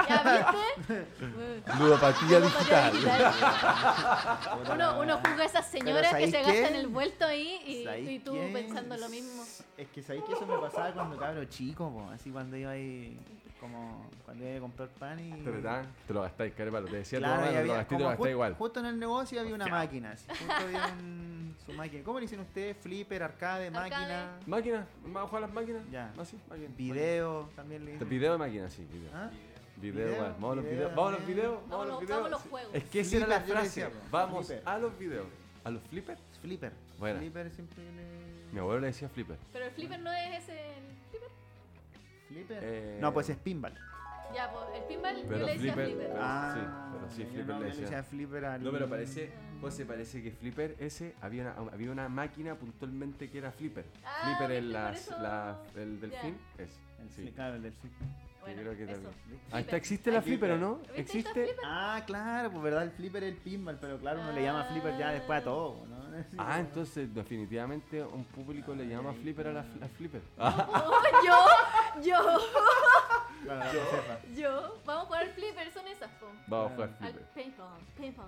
¿Ya 0.07 0.53
viste? 0.87 1.07
Ludopatía 1.79 2.39
Ludopatía 2.39 2.91
digital. 2.91 3.33
Uno, 4.73 4.99
uno 5.01 5.17
juzga 5.17 5.41
a 5.41 5.45
esas 5.45 5.65
señoras 5.71 6.03
que 6.03 6.09
¿sabéis 6.11 6.31
se 6.31 6.41
qué? 6.43 6.61
gastan 6.61 6.75
el 6.75 6.87
vuelto 6.87 7.25
ahí 7.25 7.59
y, 7.65 7.83
¿Sabéis 7.85 8.09
y 8.09 8.19
tú 8.19 8.33
qué? 8.33 8.49
pensando 8.53 8.97
lo 8.97 9.09
mismo. 9.09 9.43
Es 9.77 9.87
que 9.89 10.03
sabéis 10.03 10.25
que 10.25 10.33
eso 10.33 10.45
me 10.45 10.57
pasaba 10.57 10.91
cuando 10.91 11.17
cabro 11.17 11.43
chico, 11.45 11.89
po, 11.91 12.09
así 12.11 12.29
cuando 12.29 12.55
iba 12.57 12.71
ahí, 12.71 13.17
como 13.59 14.09
cuando 14.25 14.47
iba 14.47 14.57
a 14.57 14.59
comprar 14.59 14.89
pan 14.89 15.19
y. 15.19 15.31
Te 15.43 15.51
Te 16.07 16.13
lo 16.13 16.21
gastáis, 16.21 16.53
carepalo. 16.53 16.87
Te 16.87 16.97
decía 16.97 17.19
Claro, 17.19 17.33
tu 17.35 17.39
mamá, 17.41 17.47
te 17.47 17.53
lo 17.53 17.59
había, 17.59 17.73
gastáis, 17.73 17.97
te 17.97 18.03
lo 18.03 18.09
gastáis 18.09 18.31
igual. 18.31 18.53
justo 18.55 18.79
en 18.79 18.85
el 18.85 18.99
negocio 18.99 19.41
había 19.41 19.55
una 19.55 19.67
máquina, 19.67 20.11
así, 20.11 20.25
justo 20.29 20.53
había 20.53 20.87
un- 20.87 21.55
su 21.65 21.73
máquina. 21.73 22.03
¿Cómo 22.03 22.19
le 22.19 22.23
dicen 22.23 22.39
ustedes? 22.39 22.77
Flipper, 22.77 23.23
arcade, 23.23 23.69
máquina, 23.71 24.37
¿Máquina? 24.45 24.87
¿Vamos 25.05 25.33
a 25.33 25.39
las 25.41 25.51
máquinas? 25.53 25.83
Ya. 25.91 26.13
¿Ah, 26.17 26.25
sí? 26.25 26.37
Máquina. 26.49 26.69
video, 26.77 27.49
también 27.55 27.85
le 27.85 27.91
dicen. 27.93 28.09
Video 28.09 28.31
de 28.33 28.37
máquina, 28.37 28.69
sí. 28.69 28.85
Video. 28.91 29.09
¿Ah? 29.13 29.29
Video, 29.77 29.93
Video, 30.05 30.15
igual. 30.15 30.31
Vamos 30.33 30.51
a 30.51 30.55
los 30.55 30.65
video 30.65 30.75
videos. 30.77 30.95
Vamos 30.95 31.13
a 31.13 31.17
los 31.17 31.27
videos. 31.27 31.59
Vamos 31.69 31.71
a 31.71 31.77
los 31.77 31.89
vamos 31.89 32.01
videos. 32.01 32.25
a 32.25 32.63
los. 32.65 32.75
Es 32.75 32.83
que 32.89 32.99
esa 33.01 33.17
era 33.17 33.27
la 33.27 33.39
frase. 33.41 33.63
decía, 33.65 33.89
po, 33.89 33.95
Vamos 34.11 34.47
flipper. 34.47 34.67
a 34.67 34.77
los 34.79 34.97
videos. 34.99 35.27
¿A 35.63 35.69
los 35.71 35.81
flippers? 35.83 36.19
Flipper. 36.41 36.71
Buena. 36.97 37.19
Flipper 37.19 37.51
siempre 37.51 37.83
le. 37.83 38.51
Mi 38.53 38.59
abuelo 38.59 38.79
le 38.81 38.87
decía 38.87 39.07
flipper. 39.09 39.37
Pero 39.53 39.65
el 39.65 39.71
flipper 39.71 39.99
no 39.99 40.11
es 40.11 40.43
ese. 40.43 40.59
Flipper. 42.29 42.59
Eh, 42.63 42.97
No, 43.01 43.13
pues 43.13 43.29
es 43.29 43.37
pinball. 43.37 43.73
Ya, 44.33 44.51
pues 44.51 44.63
el 44.75 44.83
pinball 44.83 45.15
Pero 45.27 45.39
yo 45.39 45.45
le 45.47 45.53
decía 45.53 45.73
flipper- 45.73 45.85
flipper. 45.85 46.11
Ah, 46.19 46.51
sí, 46.53 46.59
pero 46.93 47.09
sí, 47.09 47.25
Flipper 47.25 47.45
no, 47.55 47.59
le 47.61 47.71
yo 47.71 47.81
decía. 47.81 48.03
Flipper 48.03 48.45
al. 48.45 48.63
No, 48.63 48.71
pero 48.71 48.87
parece, 48.87 49.31
José, 49.59 49.85
parece 49.85 50.21
que 50.21 50.31
Flipper 50.31 50.75
ese 50.79 51.15
había 51.21 51.41
una, 51.57 51.71
había 51.73 51.91
una 51.91 52.09
máquina 52.09 52.53
puntualmente 52.55 53.29
que 53.31 53.39
era 53.39 53.51
Flipper. 53.51 53.85
Ah, 54.05 54.21
flipper 54.37 54.55
el, 54.57 54.71
las, 54.71 55.01
eso- 55.07 55.19
la- 55.19 55.59
el 55.75 55.99
delfín 55.99 56.37
es. 56.59 56.79
El 57.01 57.09
Sí. 57.09 57.33
el 57.35 57.61
del 57.63 57.73
Bueno, 58.41 58.61
creo 58.61 58.77
que 58.77 58.83
eso. 58.91 59.09
Ahí 59.51 59.61
está, 59.61 59.75
existe 59.77 60.11
la 60.11 60.21
flipper, 60.21 60.51
¿o 60.51 60.55
flipper. 60.55 60.69
no? 60.69 60.75
¿Viste 60.77 60.91
esta 60.91 61.01
¿Existe? 61.01 61.33
flipper? 61.45 61.55
Ah, 61.65 62.03
claro, 62.05 62.51
pues 62.51 62.63
verdad, 62.63 62.83
el 62.83 62.91
flipper 62.91 63.23
es 63.23 63.29
el 63.33 63.37
pinball, 63.37 63.77
pero 63.79 63.97
claro, 63.99 64.21
uno 64.21 64.31
le 64.31 64.41
llama 64.43 64.63
flipper 64.65 64.97
ya 64.97 65.11
después 65.11 65.41
a 65.41 65.43
todo, 65.43 65.85
¿no? 65.87 65.99
Sí, 66.23 66.35
Ah, 66.37 66.59
entonces 66.59 67.13
definitivamente 67.13 68.03
un 68.03 68.23
público 68.25 68.73
le 68.75 68.87
llama 68.87 69.13
flipper 69.13 69.47
a 69.47 69.53
la, 69.53 69.63
fl- 69.63 69.83
a 69.83 69.87
flipper. 69.89 70.21
Oh, 70.39 71.01
yo, 71.25 72.01
yo, 72.03 72.39
Claro, 73.43 73.79
yo. 74.35 74.75
Vamos 74.85 75.03
a 75.03 75.05
jugar 75.07 75.23
al 75.23 75.29
flipper, 75.31 75.71
son 75.71 75.87
esas, 75.87 76.09
po. 76.19 76.25
Vamos 76.47 76.71
a 76.71 76.75
jugar 76.75 76.89
Al 76.89 76.95
flipper. 77.13 77.23
paintball, 77.33 77.79
paintball. 77.97 78.27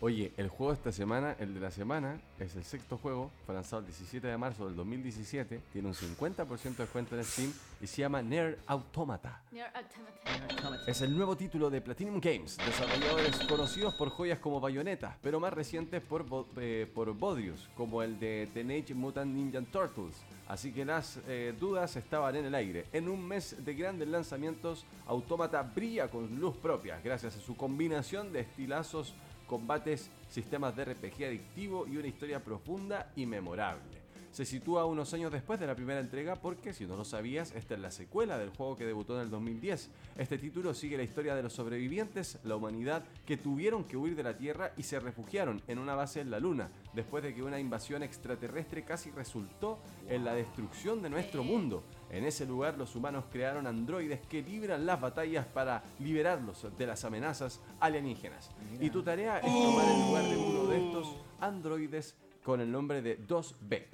Oye, 0.00 0.32
el 0.36 0.48
juego 0.48 0.72
de 0.72 0.76
esta 0.76 0.92
semana, 0.92 1.34
el 1.38 1.54
de 1.54 1.60
la 1.60 1.70
semana, 1.70 2.20
es 2.38 2.54
el 2.56 2.64
sexto 2.64 2.98
juego, 2.98 3.30
fue 3.46 3.54
lanzado 3.54 3.80
el 3.80 3.86
17 3.86 4.26
de 4.26 4.36
marzo 4.36 4.66
del 4.66 4.76
2017, 4.76 5.60
tiene 5.72 5.88
un 5.88 5.94
50% 5.94 6.62
de 6.62 6.74
descuento 6.84 7.16
en 7.16 7.24
Steam 7.24 7.52
y 7.80 7.86
se 7.86 8.02
llama 8.02 8.20
Nier 8.20 8.58
Automata. 8.66 9.40
Near 9.50 9.72
Automata. 9.74 10.84
Es 10.86 11.00
el 11.00 11.16
nuevo 11.16 11.36
título 11.36 11.70
de 11.70 11.80
Platinum 11.80 12.20
Games, 12.20 12.58
desarrolladores 12.58 13.38
conocidos 13.48 13.94
por 13.94 14.10
joyas 14.10 14.40
como 14.40 14.60
Bayonetta, 14.60 15.16
pero 15.22 15.40
más 15.40 15.54
recientes 15.54 16.02
por, 16.02 16.24
Bo- 16.24 16.48
eh, 16.58 16.90
por 16.94 17.14
Bodius, 17.14 17.70
como 17.74 18.02
el 18.02 18.18
de 18.18 18.50
Teenage 18.52 18.92
Mutant 18.94 19.32
Ninja 19.32 19.62
Turtles. 19.72 20.16
Así 20.48 20.72
que 20.72 20.84
las 20.84 21.18
eh, 21.28 21.54
dudas 21.58 21.96
estaban 21.96 22.36
en 22.36 22.44
el 22.44 22.54
aire. 22.54 22.84
En 22.92 23.08
un 23.08 23.26
mes 23.26 23.64
de 23.64 23.74
grandes 23.74 24.08
lanzamientos, 24.08 24.84
Automata 25.06 25.62
brilla 25.62 26.08
con 26.08 26.38
luz 26.38 26.56
propia, 26.58 27.00
gracias 27.02 27.36
a 27.36 27.40
su 27.40 27.56
combinación 27.56 28.32
de 28.34 28.40
estilazos, 28.40 29.14
combates, 29.54 30.10
sistemas 30.28 30.74
de 30.74 30.84
RPG 30.84 31.26
adictivo 31.26 31.86
y 31.86 31.96
una 31.96 32.08
historia 32.08 32.42
profunda 32.42 33.12
y 33.14 33.24
memorable. 33.24 34.02
Se 34.32 34.44
sitúa 34.44 34.84
unos 34.84 35.14
años 35.14 35.30
después 35.30 35.60
de 35.60 35.68
la 35.68 35.76
primera 35.76 36.00
entrega 36.00 36.34
porque, 36.34 36.72
si 36.72 36.86
no 36.86 36.96
lo 36.96 37.04
sabías, 37.04 37.52
esta 37.54 37.74
es 37.74 37.80
la 37.80 37.92
secuela 37.92 38.36
del 38.36 38.50
juego 38.50 38.74
que 38.74 38.84
debutó 38.84 39.14
en 39.14 39.22
el 39.22 39.30
2010. 39.30 39.90
Este 40.18 40.38
título 40.38 40.74
sigue 40.74 40.96
la 40.96 41.04
historia 41.04 41.36
de 41.36 41.44
los 41.44 41.52
sobrevivientes, 41.52 42.40
la 42.42 42.56
humanidad, 42.56 43.04
que 43.24 43.36
tuvieron 43.36 43.84
que 43.84 43.96
huir 43.96 44.16
de 44.16 44.24
la 44.24 44.36
Tierra 44.36 44.72
y 44.76 44.82
se 44.82 44.98
refugiaron 44.98 45.62
en 45.68 45.78
una 45.78 45.94
base 45.94 46.20
en 46.20 46.32
la 46.32 46.40
Luna, 46.40 46.68
después 46.94 47.22
de 47.22 47.32
que 47.32 47.44
una 47.44 47.60
invasión 47.60 48.02
extraterrestre 48.02 48.82
casi 48.82 49.12
resultó 49.12 49.78
en 50.08 50.24
la 50.24 50.34
destrucción 50.34 51.00
de 51.00 51.10
nuestro 51.10 51.44
mundo. 51.44 51.84
En 52.10 52.24
ese 52.24 52.46
lugar 52.46 52.76
los 52.78 52.94
humanos 52.94 53.24
crearon 53.30 53.66
androides 53.66 54.20
que 54.26 54.42
libran 54.42 54.86
las 54.86 55.00
batallas 55.00 55.46
para 55.46 55.82
liberarlos 55.98 56.66
de 56.76 56.86
las 56.86 57.04
amenazas 57.04 57.60
alienígenas. 57.80 58.50
Y 58.80 58.90
tu 58.90 59.02
tarea 59.02 59.38
es 59.38 59.52
tomar 59.52 59.86
el 59.88 60.00
lugar 60.00 60.24
de 60.24 60.36
uno 60.36 60.66
de 60.66 60.86
estos 60.86 61.16
androides 61.40 62.14
con 62.44 62.60
el 62.60 62.70
nombre 62.70 63.00
de 63.00 63.18
2B. 63.26 63.86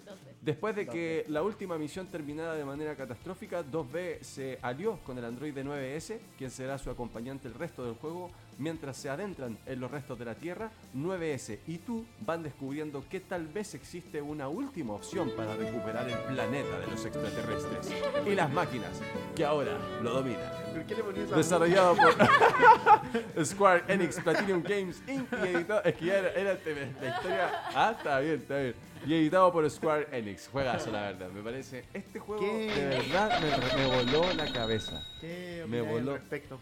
Después 0.42 0.74
de 0.74 0.86
que 0.86 1.24
la 1.28 1.42
última 1.42 1.78
misión 1.78 2.08
terminara 2.08 2.54
de 2.54 2.64
manera 2.64 2.96
catastrófica, 2.96 3.64
2B 3.64 4.22
se 4.22 4.58
alió 4.60 4.98
con 5.04 5.16
el 5.18 5.24
androide 5.24 5.64
9S, 5.64 6.18
quien 6.36 6.50
será 6.50 6.76
su 6.78 6.90
acompañante 6.90 7.46
el 7.46 7.54
resto 7.54 7.84
del 7.84 7.94
juego, 7.94 8.30
mientras 8.60 8.96
se 8.96 9.08
adentran 9.08 9.58
en 9.66 9.80
los 9.80 9.90
restos 9.90 10.18
de 10.18 10.26
la 10.26 10.34
Tierra, 10.34 10.70
9S 10.94 11.58
y 11.66 11.78
tú 11.78 12.04
van 12.20 12.42
descubriendo 12.42 13.02
que 13.08 13.20
tal 13.20 13.48
vez 13.48 13.74
existe 13.74 14.20
una 14.22 14.48
última 14.48 14.92
opción 14.92 15.30
para 15.36 15.56
recuperar 15.56 16.08
el 16.08 16.18
planeta 16.18 16.78
de 16.78 16.86
los 16.86 17.04
extraterrestres 17.04 17.90
y 18.26 18.34
las 18.34 18.52
máquinas 18.52 19.00
que 19.34 19.44
ahora 19.44 19.78
lo 20.02 20.10
dominan. 20.12 20.52
¿Por 20.72 20.84
qué 20.84 20.94
le 20.94 21.36
Desarrollado 21.36 21.96
por 21.96 23.44
Square 23.44 23.84
Enix 23.88 24.20
Platinum 24.20 24.62
Games 24.62 25.02
Inc. 25.08 25.26
y 25.32 25.48
editado. 25.48 25.82
Es 25.84 25.94
que 25.96 26.04
ya 26.04 26.18
era, 26.18 26.54
la 26.54 27.08
historia. 27.08 27.50
Ah, 27.74 27.94
está 27.96 28.20
bien, 28.20 28.34
está 28.36 28.58
bien. 28.58 28.74
Y 29.06 29.14
editado 29.14 29.50
por 29.52 29.68
Square 29.70 30.08
Enix. 30.12 30.48
Juegazo, 30.48 30.90
la 30.90 31.02
verdad. 31.02 31.30
Me 31.30 31.42
parece. 31.42 31.84
Este 31.94 32.18
juego 32.18 32.40
¿Qué? 32.40 32.72
de 32.72 32.88
verdad 32.98 33.40
me, 33.40 33.82
me 33.82 33.96
voló 33.96 34.32
la 34.34 34.52
cabeza. 34.52 35.02
¿Qué 35.20 35.64
Me 35.66 35.80
voló. 35.80 36.12
respecto? 36.14 36.58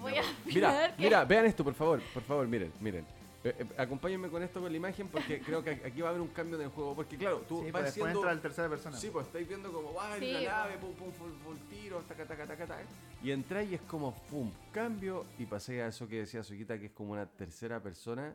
Voy 0.00 0.16
a 0.16 0.22
Mira, 0.46 0.94
que- 0.96 1.02
mira, 1.02 1.24
vean 1.24 1.46
esto, 1.46 1.64
por 1.64 1.74
favor. 1.74 2.00
Por 2.14 2.22
favor, 2.22 2.46
miren, 2.46 2.72
miren. 2.80 3.04
Eh, 3.44 3.54
eh, 3.56 3.66
acompáñenme 3.78 4.28
con 4.28 4.42
esto 4.42 4.60
con 4.60 4.70
la 4.70 4.76
imagen 4.76 5.06
porque 5.08 5.40
creo 5.46 5.62
que 5.62 5.70
aquí 5.70 6.00
va 6.00 6.08
a 6.08 6.10
haber 6.10 6.20
un 6.22 6.28
cambio 6.28 6.56
en 6.56 6.62
el 6.64 6.68
juego. 6.70 6.94
Porque, 6.94 7.16
claro, 7.16 7.38
tú 7.48 7.56
Sí, 7.56 7.62
pues 7.62 7.72
vas 7.72 7.82
después 7.84 7.94
siendo. 8.04 8.20
entra 8.20 8.32
en 8.32 8.40
tercera 8.40 8.68
persona. 8.68 8.96
Sí, 8.96 9.10
pues 9.12 9.26
estáis 9.26 9.46
viendo 9.48 9.72
como 9.72 9.94
va 9.94 10.14
en 10.16 10.20
Sí, 10.22 10.32
pues. 10.32 10.44
nave, 10.48 10.76
pum, 10.78 10.92
pum, 10.94 11.12
full, 11.12 11.30
full 11.44 11.56
tiro, 11.70 12.00
taca, 12.08 12.24
taca, 12.26 12.46
taca, 12.46 12.66
taca. 12.66 12.82
Y 13.22 13.30
entráis 13.30 13.70
y 13.70 13.74
es 13.76 13.80
como, 13.82 14.12
pum, 14.30 14.50
cambio. 14.72 15.24
Y 15.38 15.46
pasé 15.46 15.82
a 15.82 15.86
eso 15.88 16.08
que 16.08 16.16
decía 16.20 16.42
Suquita, 16.42 16.78
que 16.78 16.86
es 16.86 16.92
como 16.92 17.12
una 17.12 17.26
tercera 17.26 17.80
persona 17.80 18.34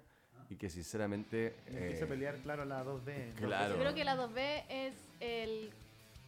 y 0.49 0.55
que 0.55 0.69
sinceramente. 0.69 1.55
Y 1.69 1.75
Empieza 1.75 2.03
a 2.05 2.07
eh, 2.07 2.09
pelear, 2.09 2.35
claro, 2.37 2.63
la 2.65 2.83
2B. 2.85 3.33
Claro. 3.35 3.73
Yo 3.75 3.79
creo 3.81 3.93
que 3.93 4.03
la 4.05 4.15
2B 4.15 4.63
es 4.69 4.93
el 5.19 5.71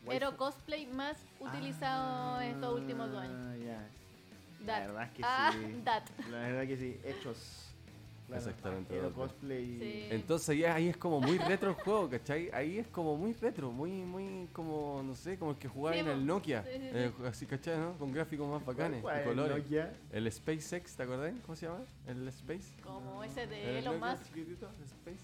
hero 0.08 0.36
cosplay 0.38 0.86
más 0.88 1.18
utilizado 1.40 2.42
en 2.42 2.52
estos 2.56 2.76
últimos 2.76 3.10
dos 3.10 3.22
años. 3.22 3.38
Ah, 3.70 3.88
ya. 4.66 4.80
La 4.80 4.88
verdad 4.88 5.03
es 5.03 5.11
que 5.11 5.22
ah, 5.24 5.51
sí. 5.53 5.82
that. 5.84 6.03
La 6.32 6.38
verdad 6.39 6.68
que 6.68 6.78
sí. 6.78 6.99
Hechos. 7.03 7.61
Claro. 8.28 8.41
Exactamente, 8.41 8.95
Hero 8.97 9.11
2B. 9.11 9.13
cosplay. 9.13 9.80
Sí. 9.80 10.07
Entonces 10.09 10.49
ahí, 10.49 10.63
ahí 10.63 10.88
es 10.88 10.97
como 10.97 11.22
muy 11.22 11.38
retro 11.38 11.70
el 11.70 11.76
juego, 11.76 12.09
¿cachai? 12.09 12.49
Ahí 12.53 12.80
es 12.80 12.88
como 12.88 13.16
muy 13.16 13.34
retro, 13.34 13.72
muy, 13.72 13.91
muy 13.91 14.47
como, 14.51 15.03
no 15.05 15.13
sé, 15.13 15.38
como 15.38 15.51
el 15.51 15.57
que 15.57 15.68
jugaba 15.68 15.93
Sí, 15.93 15.99
en 15.99 16.07
el 16.07 16.26
Nokia. 16.26 16.63
Sí, 16.63 16.70
sí, 16.74 16.80
sí. 16.80 16.89
eh, 16.91 17.11
así, 17.28 17.45
¿cachai? 17.45 17.78
¿no? 17.78 17.93
Con 17.99 18.11
gráficos 18.11 18.49
más 18.49 18.66
bacanes, 18.66 19.03
¿Cuál 19.03 19.18
y 19.18 19.20
es? 19.20 19.26
colores. 19.28 19.57
Nokia? 19.59 19.93
El 20.11 20.32
SpaceX, 20.32 20.95
¿te 20.95 21.03
acordás? 21.03 21.34
¿Cómo 21.45 21.55
se 21.55 21.68
llama? 21.68 21.82
El 22.07 22.28
Space. 22.30 22.74
Como 22.84 23.24
ese 23.24 23.43
El 23.43 23.49
de 23.51 23.80
Elon 23.80 23.99
Musk. 23.99 24.36
el 24.36 24.53
Space. 24.53 25.20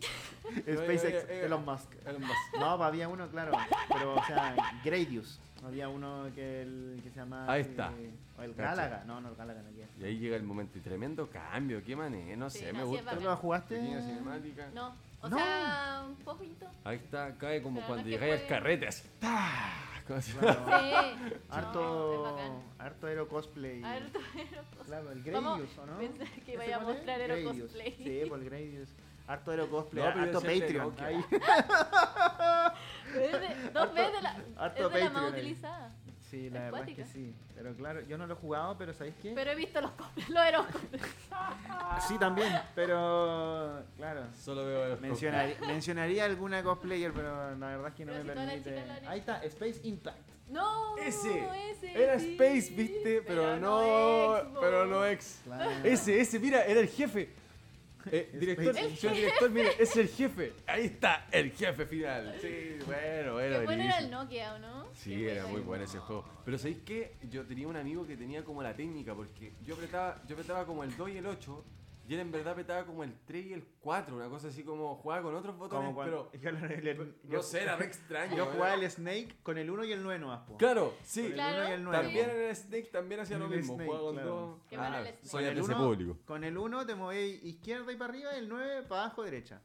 SpaceX, 0.00 1.04
Oye, 1.04 1.24
oye. 1.28 1.44
Elon 1.46 1.64
Musk. 1.64 1.92
Elon 2.06 2.22
Musk. 2.22 2.54
No, 2.58 2.76
pues 2.76 2.88
había 2.88 3.08
uno, 3.08 3.28
claro. 3.28 3.52
Pero, 3.88 4.14
o 4.14 4.24
sea, 4.24 4.54
Gradius. 4.84 5.38
Había 5.64 5.88
uno 5.90 6.26
que, 6.34 6.62
el, 6.62 7.00
que 7.02 7.10
se 7.10 7.16
llama. 7.16 7.44
Ahí 7.50 7.60
eh, 7.60 7.66
está. 7.68 7.92
o 8.38 8.42
el. 8.42 8.54
Gálaga. 8.54 9.04
No, 9.06 9.20
no, 9.20 9.28
el 9.28 9.34
Gálaga 9.36 9.60
no 9.62 9.70
queda. 9.74 9.86
Y 9.98 10.04
ahí 10.04 10.18
llega 10.18 10.36
el 10.36 10.42
momento 10.42 10.78
y 10.78 10.80
tremendo 10.80 11.28
cambio, 11.28 11.82
qué 11.84 11.94
manera, 11.94 12.34
no 12.36 12.48
Sí, 12.48 12.60
sé, 12.60 12.72
no, 12.72 12.78
me 12.78 12.84
sí, 12.84 12.90
gusta. 12.92 13.14
¿Tú 13.14 13.20
lo 13.20 13.36
jugaste? 13.36 13.78
Cinemática. 13.78 14.68
No, 14.72 14.94
o 15.20 15.28
No. 15.28 15.36
sea, 15.36 16.04
un 16.08 16.16
poquito. 16.16 16.66
Ahí 16.82 16.96
está, 16.96 17.36
cae 17.36 17.60
como 17.62 17.76
Pero 17.76 17.86
cuando 17.88 18.04
no 18.04 18.10
es 18.10 18.18
que 18.18 18.24
llegáis 18.24 18.42
al 18.42 18.48
carrete 18.48 18.86
así. 18.88 19.08
Claro. 19.20 20.20
Sí. 20.22 20.32
Harto, 21.50 22.36
No, 22.36 22.62
harto 22.84 23.06
hero 23.08 23.28
cosplay. 23.28 23.82
Harto 23.84 24.18
hero 24.34 24.62
cosplay. 24.76 24.86
Claro, 24.86 25.12
el. 25.12 25.22
Gradius, 25.22 25.78
¿o 25.78 25.86
no? 25.86 25.98
Pensé 25.98 26.24
que 26.44 26.54
¿Ese 26.54 26.66
iba 26.66 26.76
a 26.76 26.80
mostrar 26.80 27.20
Gradius. 27.20 27.58
cosplay. 27.62 27.92
Sí, 27.96 28.22
por 28.28 28.38
el 28.40 28.44
Gradius. 28.46 28.88
Harto 29.30 29.52
hero 29.52 29.70
cosplay, 29.70 30.02
No, 30.02 30.08
harto 30.22 30.40
de 30.40 30.60
Patreon. 30.60 30.96
De- 30.96 31.24
Dos 33.72 33.94
veces 33.94 34.12
de 34.12 34.22
la, 34.22 34.36
harto 34.58 34.86
es 34.88 34.92
de 34.92 35.00
la 35.04 35.10
más 35.10 35.30
utilizada. 35.30 35.90
Sí, 36.28 36.50
la 36.50 36.60
verdad 36.62 36.88
es 36.88 36.96
que 36.96 37.04
sí. 37.06 37.32
Pero 37.54 37.72
claro, 37.74 38.00
yo 38.02 38.18
no 38.18 38.26
lo 38.26 38.34
he 38.34 38.36
jugado, 38.36 38.76
pero 38.76 38.92
¿sabéis 38.92 39.14
qué? 39.22 39.30
Pero 39.34 39.52
he 39.52 39.54
visto 39.54 39.80
los 39.80 39.92
cosplays, 39.92 40.28
los 40.30 40.44
hero 40.46 40.66
cosplay. 40.72 41.00
Sí, 42.08 42.18
también, 42.18 42.60
pero 42.74 43.84
claro. 43.96 44.22
Solo 44.36 44.64
veo 44.66 44.88
los 44.90 45.00
Mencionaría, 45.00 45.56
mencionaría 45.66 46.24
alguna 46.24 46.62
cosplayer, 46.64 47.12
pero 47.12 47.54
la 47.56 47.66
verdad 47.68 47.88
es 47.88 47.94
que 47.94 48.04
no 48.04 48.12
Pero 48.12 48.24
me 48.24 48.32
si 48.58 48.64
permite. 48.64 49.02
lo. 49.02 49.08
Ahí 49.10 49.20
está, 49.20 49.42
Space 49.44 49.80
Intact. 49.84 50.18
No, 50.48 50.96
Ese, 50.98 51.46
ese 51.70 52.02
Era 52.02 52.18
sí. 52.18 52.32
Space, 52.32 52.74
viste, 52.74 53.22
pero, 53.24 53.56
no, 53.60 54.34
pero 54.60 54.86
no 54.86 55.06
ex. 55.06 55.40
Claro. 55.44 55.70
Ese, 55.84 56.20
ese, 56.20 56.40
mira, 56.40 56.64
era 56.64 56.80
el 56.80 56.88
jefe. 56.88 57.32
Eh, 58.10 58.30
director, 58.38 58.74
señor 58.74 59.14
director, 59.16 59.50
mire, 59.50 59.70
es 59.78 59.96
el 59.96 60.08
jefe. 60.08 60.52
Ahí 60.66 60.86
está, 60.86 61.26
el 61.30 61.52
jefe 61.52 61.86
final. 61.86 62.34
Sí, 62.40 62.78
bueno, 62.86 63.36
Qué 63.36 63.46
era 63.46 63.60
bueno 63.62 63.82
era 63.82 63.98
el. 63.98 64.10
Nokia, 64.10 64.54
¿o 64.54 64.58
no? 64.58 64.88
Sí, 64.94 65.10
Qué 65.10 65.32
era 65.32 65.42
bueno. 65.42 65.58
muy 65.58 65.66
bueno 65.66 65.84
ese 65.84 65.98
juego. 65.98 66.24
Pero 66.44 66.58
¿sabéis 66.58 66.78
qué? 66.84 67.16
Yo 67.30 67.44
tenía 67.44 67.68
un 67.68 67.76
amigo 67.76 68.06
que 68.06 68.16
tenía 68.16 68.42
como 68.44 68.62
la 68.62 68.74
técnica, 68.74 69.14
porque 69.14 69.52
yo 69.62 69.74
apretaba, 69.74 70.22
yo 70.26 70.34
apretaba 70.34 70.64
como 70.66 70.82
el 70.84 70.96
2 70.96 71.10
y 71.10 71.16
el 71.18 71.26
8, 71.26 71.64
y 72.08 72.14
él 72.14 72.20
en 72.20 72.32
verdad 72.32 72.52
apretaba 72.54 72.84
como 72.86 73.04
el 73.04 73.14
3 73.26 73.46
y 73.46 73.52
el 73.52 73.64
4, 73.80 74.16
una 74.16 74.28
cosa 74.28 74.48
así 74.48 74.64
como 74.64 74.96
jugaba 74.96 75.22
con 75.22 75.34
otros 75.36 75.56
botones, 75.56 75.84
Como 75.86 75.94
cuando- 75.94 76.28
pero 76.32 76.42
yo, 76.58 76.66
el- 76.66 76.88
el- 76.88 76.98
no 77.24 77.30
yo- 77.32 77.42
sé, 77.42 77.62
era 77.62 77.76
re 77.76 77.86
extraño. 77.86 78.36
Yo 78.36 78.42
era- 78.44 78.52
jugaba 78.52 78.74
el 78.74 78.90
Snake 78.90 79.36
con 79.42 79.58
el 79.58 79.70
1 79.70 79.84
y 79.84 79.92
el 79.92 80.02
9 80.02 80.18
nomás, 80.18 80.40
po. 80.48 80.56
Claro, 80.56 80.94
sí. 81.04 81.20
Con 81.22 81.26
el 81.30 81.34
Claro. 81.34 81.60
1 81.62 81.68
y 81.68 81.72
el 81.72 81.84
9. 81.84 82.02
También 82.04 82.30
en 82.30 82.36
el 82.42 82.56
Snake 82.56 82.88
también 82.92 83.20
hacía 83.20 83.38
lo 83.38 83.44
el 83.46 83.50
mismo, 83.52 83.74
Snake, 83.74 83.86
jugaba 83.88 84.04
con 84.06 84.14
claro. 84.14 84.30
dos. 84.30 84.58
Qué 84.68 84.76
bueno 84.76 84.94
Ah, 84.96 84.98
el 85.00 85.06
Snake. 85.06 85.26
soy 85.28 85.44
el 85.44 85.58
ese 85.58 85.74
uno- 85.74 85.78
público. 85.88 86.16
Con 86.26 86.44
el 86.44 86.58
1 86.58 86.86
te 86.86 86.94
movéis 86.94 87.44
izquierda 87.44 87.92
y 87.92 87.96
para 87.96 88.10
arriba 88.12 88.34
y 88.34 88.38
el 88.38 88.48
9 88.48 88.82
para 88.88 89.02
abajo 89.04 89.22
derecha. 89.22 89.60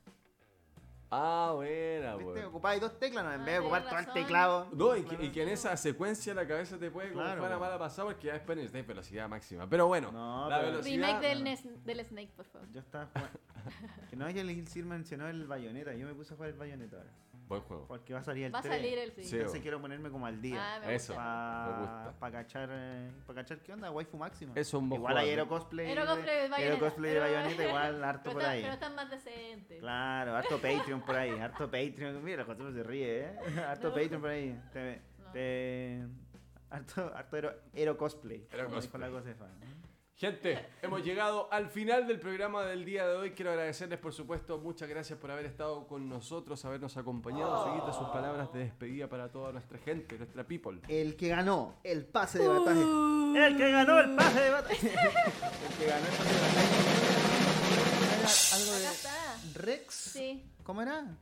Ah, 1.11 1.51
buena, 1.55 2.15
weón. 2.17 2.45
Ocupáis 2.45 2.81
dos 2.81 2.97
teclas, 2.99 3.23
no, 3.23 3.31
en 3.33 3.41
Ah, 3.41 3.45
vez 3.45 3.53
de 3.53 3.59
ocupar 3.59 3.83
todo 3.83 3.99
el 3.99 4.05
razón. 4.05 4.13
teclado. 4.23 4.67
No, 4.73 4.95
y 4.97 5.03
que, 5.03 5.23
y 5.25 5.31
que 5.31 5.43
en 5.43 5.49
esa 5.49 5.77
secuencia 5.77 6.33
la 6.33 6.47
cabeza 6.47 6.77
te 6.77 6.89
puede 6.91 7.09
como 7.11 7.21
Claro, 7.23 7.43
po. 7.43 7.59
mala 7.59 7.77
pasada 7.79 8.07
porque 8.09 8.27
ya 8.27 8.33
después 8.33 8.57
necesitas 8.57 8.87
velocidad 8.87 9.29
máxima. 9.29 9.69
Pero 9.69 9.87
bueno, 9.87 10.11
No, 10.11 10.49
la 10.49 10.57
pero- 10.57 10.71
velocidad. 10.71 11.07
Remake 11.07 11.27
del, 11.27 11.43
Nes- 11.43 11.83
del 11.83 12.05
Snake, 12.05 12.31
por 12.35 12.45
favor. 12.45 12.67
Yo 12.71 12.79
estaba 12.79 13.05
jugando. 13.07 13.39
que 14.09 14.15
no, 14.15 14.27
que 14.27 14.41
el 14.41 14.67
Sir 14.67 14.85
mencionó 14.85 15.27
el 15.29 15.45
bayoneta. 15.47 15.93
Yo 15.93 16.07
me 16.07 16.13
puse 16.15 16.33
a 16.33 16.37
jugar 16.37 16.51
el 16.51 16.57
bayoneta 16.57 16.97
ahora. 16.97 17.09
Buen 17.47 17.61
juego. 17.61 17.85
Porque 17.87 18.13
va 18.13 18.21
a 18.21 18.23
salir 18.23 18.45
el 18.45 18.53
Va 18.55 18.59
a 18.59 18.61
3. 18.63 18.73
salir 18.75 18.97
el 18.97 19.11
sí. 19.13 19.23
Sí. 19.23 19.35
Entonces 19.35 19.61
quiero 19.61 19.79
ponerme 19.79 20.09
como 20.09 20.25
al 20.25 20.41
día. 20.41 20.57
Ah, 20.59 20.79
me 20.79 20.95
Eso. 20.95 21.13
gusta. 21.13 21.65
Me 21.67 21.87
Para 21.87 22.05
gusta. 22.09 22.31
cachar, 22.31 22.69
eh, 22.71 23.11
pa 23.27 23.33
cachar 23.35 23.59
qué 23.59 23.73
onda, 23.73 23.91
waifu 23.91 24.17
máxima. 24.17 24.51
Eso 24.53 24.59
es 24.61 24.73
un 24.81 24.89
buen 24.89 24.99
Igual 25.01 25.17
hay 25.17 25.25
juego, 25.27 25.41
Hero 25.41 25.47
cosplay. 25.49 25.91
Hero 25.91 26.05
cosplay 26.07 26.25
de 26.33 26.41
Hero 26.41 26.49
Bayonetta. 26.51 26.79
cosplay 26.85 27.13
de 27.13 27.19
Pero- 27.19 27.25
igual 27.69 28.03
harto 28.03 28.23
Pero, 28.23 28.33
por 28.33 28.45
ahí. 28.45 28.61
pero 28.61 28.73
están 28.73 28.95
más 28.95 29.09
decentes. 29.11 29.79
Claro, 29.79 30.35
harto 30.35 30.57
Patreon 30.61 31.01
por 31.01 31.15
ahí, 31.15 31.39
harto 31.39 31.65
Patreon. 31.65 32.23
Mira, 32.23 32.45
José 32.45 32.73
se 32.73 32.83
ríe, 32.83 33.19
¿eh? 33.25 33.35
Harto 33.67 33.89
No. 33.89 33.93
Patreon 33.93 34.21
por 34.21 34.29
ahí. 34.31 34.61
Te, 34.73 35.01
No. 35.23 35.31
te- 35.31 36.07
Harto, 36.71 37.13
harto 37.15 37.37
cosplay. 37.97 38.47
Ero 38.51 38.65
como 38.65 38.81
dijo 38.81 38.91
cosplay. 38.91 39.11
la 39.11 39.17
Josefa. 39.19 39.45
Gente, 40.17 40.65
hemos 40.81 41.03
llegado 41.03 41.51
al 41.51 41.67
final 41.67 42.07
del 42.07 42.21
programa 42.21 42.63
del 42.63 42.85
día 42.85 43.05
de 43.05 43.17
hoy. 43.17 43.31
Quiero 43.31 43.51
agradecerles, 43.51 43.99
por 43.99 44.13
supuesto, 44.13 44.57
muchas 44.59 44.87
gracias 44.87 45.19
por 45.19 45.29
haber 45.29 45.45
estado 45.45 45.85
con 45.87 46.07
nosotros, 46.07 46.63
habernos 46.63 46.95
acompañado. 46.95 47.65
Seguita 47.65 47.91
sus 47.91 48.07
palabras 48.07 48.53
de 48.53 48.59
despedida 48.59 49.09
para 49.09 49.29
toda 49.29 49.51
nuestra 49.51 49.77
gente, 49.77 50.17
nuestra 50.17 50.45
people. 50.47 50.79
El 50.87 51.17
que 51.17 51.27
ganó 51.27 51.75
el 51.83 52.05
pase 52.05 52.39
de 52.39 52.47
batalla. 52.47 53.45
El 53.45 53.57
que 53.57 53.71
ganó 53.71 53.99
el 53.99 54.15
pase 54.15 54.39
de 54.39 54.49
batalla. 54.51 54.79
el 54.79 55.77
que 55.77 55.85
ganó 55.85 56.05
el 56.05 56.13
pase 56.15 56.33
de 56.33 56.41
batalla. 56.41 56.85
Algo 58.53 58.71
de 58.71 58.85
está. 58.85 59.37
Rex. 59.53 59.93
Sí. 59.93 60.49
¿Cómo 60.63 60.81
era? 60.81 61.17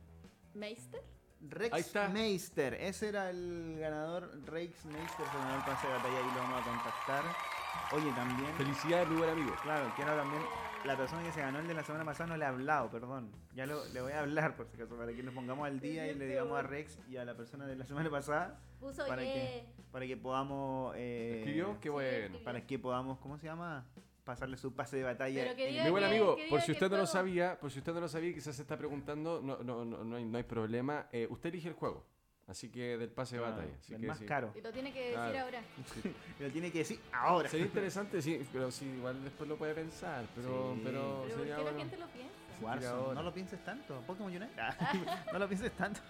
¿Meister? 0.54 1.02
Rex 1.40 1.74
Ahí 1.74 1.80
está. 1.80 2.08
Meister. 2.10 2.74
Ese 2.74 3.08
era 3.08 3.28
el 3.30 3.76
ganador. 3.76 4.30
Rex 4.46 4.84
Meister 4.84 5.26
se 5.26 5.36
ganó 5.36 5.56
el 5.56 5.64
pase 5.64 5.84
de 5.84 5.92
batalla 5.94 6.20
y 6.20 6.32
lo 6.32 6.40
vamos 6.40 6.60
a 6.60 6.64
contactar. 6.64 7.53
Oye, 7.92 8.10
también. 8.12 8.52
Felicidades, 8.56 9.08
mi 9.08 9.16
buen 9.16 9.30
amigo. 9.30 9.54
Claro, 9.62 9.92
quiero 9.96 10.16
también. 10.16 10.42
La 10.84 10.96
persona 10.96 11.22
que 11.22 11.32
se 11.32 11.40
ganó 11.40 11.60
el 11.60 11.66
de 11.66 11.74
la 11.74 11.82
semana 11.82 12.04
pasada 12.04 12.28
no 12.28 12.36
le 12.36 12.44
he 12.44 12.48
hablado, 12.48 12.90
perdón. 12.90 13.30
Ya 13.54 13.64
lo, 13.66 13.84
le 13.86 14.00
voy 14.02 14.12
a 14.12 14.20
hablar 14.20 14.54
por 14.56 14.66
si 14.68 14.76
acaso, 14.76 14.96
para 14.96 15.12
que 15.14 15.22
nos 15.22 15.32
pongamos 15.34 15.66
al 15.66 15.80
día 15.80 16.06
y 16.10 16.14
le 16.14 16.26
digamos 16.26 16.58
a 16.58 16.62
Rex 16.62 16.98
y 17.08 17.16
a 17.16 17.24
la 17.24 17.34
persona 17.34 17.66
de 17.66 17.76
la 17.76 17.86
semana 17.86 18.10
pasada 18.10 18.60
Puso 18.80 19.06
para 19.06 19.22
que, 19.22 19.64
para 19.90 20.06
que 20.06 20.16
podamos. 20.18 20.94
eh, 20.96 21.36
¿Escribió? 21.38 21.78
Qué 21.80 21.88
Sí, 21.88 21.92
bueno. 21.92 22.38
Para 22.44 22.66
que 22.66 22.78
podamos, 22.78 23.18
¿cómo 23.18 23.38
se 23.38 23.46
llama? 23.46 23.86
Pasarle 24.24 24.56
su 24.58 24.74
pase 24.74 24.96
de 24.98 25.04
batalla. 25.04 25.54
Mi 25.56 25.90
buen 25.90 26.04
amigo, 26.04 26.36
por 26.50 26.60
si 26.60 26.72
usted 26.72 26.90
no 26.90 26.96
lo 26.98 27.06
sabía, 27.06 27.58
por 27.60 27.70
si 27.70 27.78
usted 27.78 27.94
no 27.94 28.00
lo 28.00 28.08
sabía, 28.08 28.30
y 28.30 28.34
quizás 28.34 28.56
se 28.56 28.62
está 28.62 28.76
preguntando, 28.76 29.40
no, 29.42 29.62
no, 29.62 29.84
no, 29.86 30.04
no 30.04 30.16
hay, 30.16 30.24
no 30.24 30.36
hay 30.36 30.44
problema. 30.44 31.06
eh, 31.12 31.26
usted 31.30 31.48
elige 31.50 31.68
el 31.68 31.74
juego, 31.74 32.04
así 32.48 32.68
que 32.68 32.96
del 32.98 33.08
pase 33.10 33.36
de 33.36 33.42
Claro, 33.42 33.56
batalla. 33.56 33.74
Así 33.80 33.94
el 33.94 34.00
que 34.00 34.06
más 34.06 34.18
sí. 34.18 34.26
caro. 34.26 34.52
Y 34.54 34.60
lo 34.60 34.72
tiene 34.72 34.92
que 34.92 35.00
decir 35.00 35.14
Claro. 35.14 35.38
ahora. 35.40 35.62
Lo 36.40 36.50
tiene 36.50 36.72
que 36.72 36.78
decir 36.78 37.00
ahora. 37.12 37.48
Sería 37.48 37.66
interesante, 37.66 38.20
sí, 38.22 38.46
pero 38.52 38.70
sí, 38.70 38.84
igual 38.86 39.22
después 39.24 39.48
lo 39.48 39.56
puede 39.56 39.74
pensar, 39.74 40.24
pero, 40.34 40.74
Sí. 40.74 40.80
pero, 40.84 41.22
Pero 41.26 41.36
¿por 41.36 41.38
sería 41.46 41.56
qué 41.56 41.64
la 41.64 41.72
gente 41.74 41.96
lo 41.96 42.06
piensa? 42.08 42.34
Warzone, 42.60 42.86
ahora. 42.86 43.14
no 43.14 43.22
lo 43.22 43.34
pienses 43.34 43.64
tanto. 43.64 44.00
Pokémon 44.06 44.30
Unite. 44.30 44.60
Ah, 44.60 44.76
no 45.32 45.38
lo 45.38 45.48
pienses 45.48 45.72
tanto. 45.72 46.00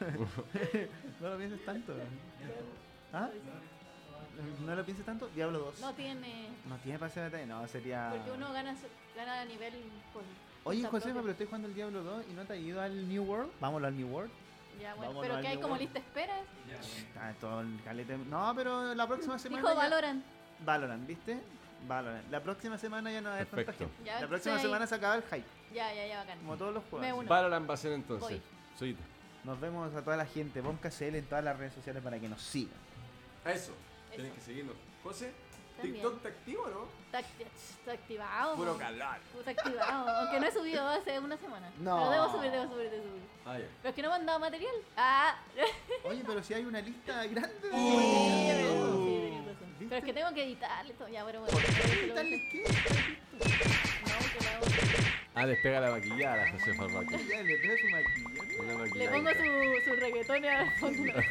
no 1.21 1.29
lo 1.31 1.37
pienses 1.39 1.65
tanto. 1.65 1.95
¿Ah? 3.13 3.31
No 4.67 4.75
lo 4.75 4.85
pienses 4.85 5.07
tanto. 5.07 5.29
Diablo 5.29 5.59
2. 5.61 5.81
No 5.81 5.95
tiene. 5.95 6.49
No 6.69 6.77
tiene 6.79 6.99
pase 6.99 7.21
de 7.21 7.27
batalla. 7.27 7.47
No, 7.47 7.69
sería. 7.69 8.11
Porque 8.15 8.33
uno 8.33 8.53
gana, 8.53 8.75
gana 9.17 9.41
a 9.41 9.45
nivel. 9.45 9.73
Pues, 10.13 10.27
Oye, 10.65 10.83
Josefa, 10.83 10.99
propia. 11.05 11.21
pero 11.23 11.33
estoy 11.33 11.47
jugando 11.47 11.69
el 11.69 11.75
Diablo 11.75 12.03
2 12.03 12.25
y 12.31 12.33
no 12.35 12.45
te 12.45 12.53
has 12.55 12.59
ido 12.59 12.81
al 12.81 13.09
New 13.09 13.23
World. 13.25 13.53
Vámonos 13.61 13.87
al 13.89 13.97
New 13.97 14.09
World. 14.09 14.31
Ya, 14.81 14.95
bueno, 14.95 15.13
vámonos 15.15 15.23
pero 15.23 15.41
que 15.41 15.49
hay 15.49 15.59
como 15.59 15.77
lista 15.77 15.99
espera. 15.99 16.35
Está 16.71 17.33
todo 17.41 17.61
el 17.61 17.81
calete. 17.85 18.17
No, 18.19 18.53
pero 18.55 18.95
la 18.95 19.07
próxima 19.07 19.39
semana. 19.39 19.63
Dijo 19.63 19.73
ya- 19.75 19.79
Valorant. 19.81 20.25
Valorant, 20.65 21.07
¿viste? 21.07 21.39
Valorant. 21.87 22.31
La 22.31 22.41
próxima 22.43 22.79
semana 22.79 23.11
ya 23.13 23.21
no 23.21 23.29
va 23.29 23.35
a 23.35 23.39
haber 23.39 23.49
tanta 23.49 23.73
gente. 23.73 23.95
Ya 24.05 24.21
la 24.21 24.27
próxima 24.29 24.37
estoy 24.37 24.53
ahí. 24.53 24.61
semana 24.63 24.87
se 24.87 24.95
acaba 24.95 25.15
el 25.17 25.23
hype, 25.23 25.45
Ya, 25.75 25.93
ya, 25.95 26.07
ya, 26.07 26.19
bacán. 26.21 26.39
como 26.39 26.57
todos 26.57 26.75
los 26.75 26.85
juegos. 26.91 27.19
Uno. 27.19 27.29
Valorant 27.29 27.69
va 27.69 27.75
a 27.75 27.77
ser 27.77 27.93
entonces. 27.93 28.29
Voy. 28.29 28.43
Soyita. 28.79 29.03
Nos 29.45 29.61
vemos 29.61 29.95
a 29.95 30.03
toda 30.03 30.17
la 30.17 30.25
gente. 30.27 30.63
CL 30.63 31.19
en 31.19 31.25
todas 31.27 31.45
las 31.45 31.59
redes 31.59 31.75
sociales 31.75 32.03
para 32.03 32.19
que 32.19 32.29
nos 32.29 32.41
sigan. 32.41 32.75
Eso. 33.45 33.73
Tienes 34.11 34.27
Eso. 34.29 34.35
que 34.37 34.41
seguirnos. 34.41 34.77
José, 35.03 35.33
También. 35.77 35.95
¿TikTok 35.95 36.23
te 36.23 36.29
activo 36.29 36.63
o 36.63 36.69
no? 36.69 36.89
Está, 37.07 37.21
está 37.21 37.93
activado. 37.93 38.57
Puro 38.57 38.79
calor. 38.79 39.17
Está 39.39 39.51
activado. 39.51 40.09
Aunque 40.09 40.41
no 40.41 40.47
he 40.47 40.53
subido 40.53 40.89
hace 40.89 41.19
una 41.19 41.37
semana. 41.37 41.71
No. 41.79 41.99
Pero 41.99 42.11
debo 42.11 42.33
subir, 42.33 42.51
debo 42.51 42.73
subir, 42.73 42.91
debo 42.91 43.03
subir. 43.05 43.23
Ah. 43.47 43.59
Pero 43.83 43.89
es 43.89 43.95
que 43.95 44.03
no 44.03 44.09
me 44.09 44.15
han 44.15 44.27
dado 44.27 44.39
material. 44.41 44.75
Ah. 44.97 45.37
Oye, 46.05 46.23
pero 46.27 46.43
si 46.43 46.55
hay 46.55 46.65
una 46.65 46.81
lista 46.81 47.25
grande 47.27 47.69
de. 47.69 47.71
Sí, 47.71 48.53
razón, 48.53 49.05
sí, 49.05 49.21
tenés 49.21 49.47
razón. 49.47 49.75
Pero 49.79 49.97
es 49.97 50.05
que 50.05 50.13
tengo 50.13 50.35
que 50.35 50.45
editarle 50.45 50.95
todo. 50.95 51.09
Ya, 51.09 51.25
pero 51.25 51.41
bueno. 51.41 51.59
Dale, 52.15 52.49
¿qué? 52.51 52.65
No, 52.65 54.39
que 54.39 54.49
hago. 54.49 54.67
Ah, 55.37 55.47
despega 55.47 55.81
la 55.81 55.91
maquillada, 55.91 56.51
José 56.53 56.75
Farbaco. 56.75 57.11
Ya 57.11 57.43
le 57.43 57.59
pega 57.59 57.75
su 57.81 57.89
maquillaje. 57.91 58.34
Le 58.95 59.09
pongo 59.09 59.31
su, 59.31 59.91
su 59.91 59.97
reggaetón 59.97 60.45
y 60.45 60.49
al 60.49 60.71
fondo. 60.79 61.13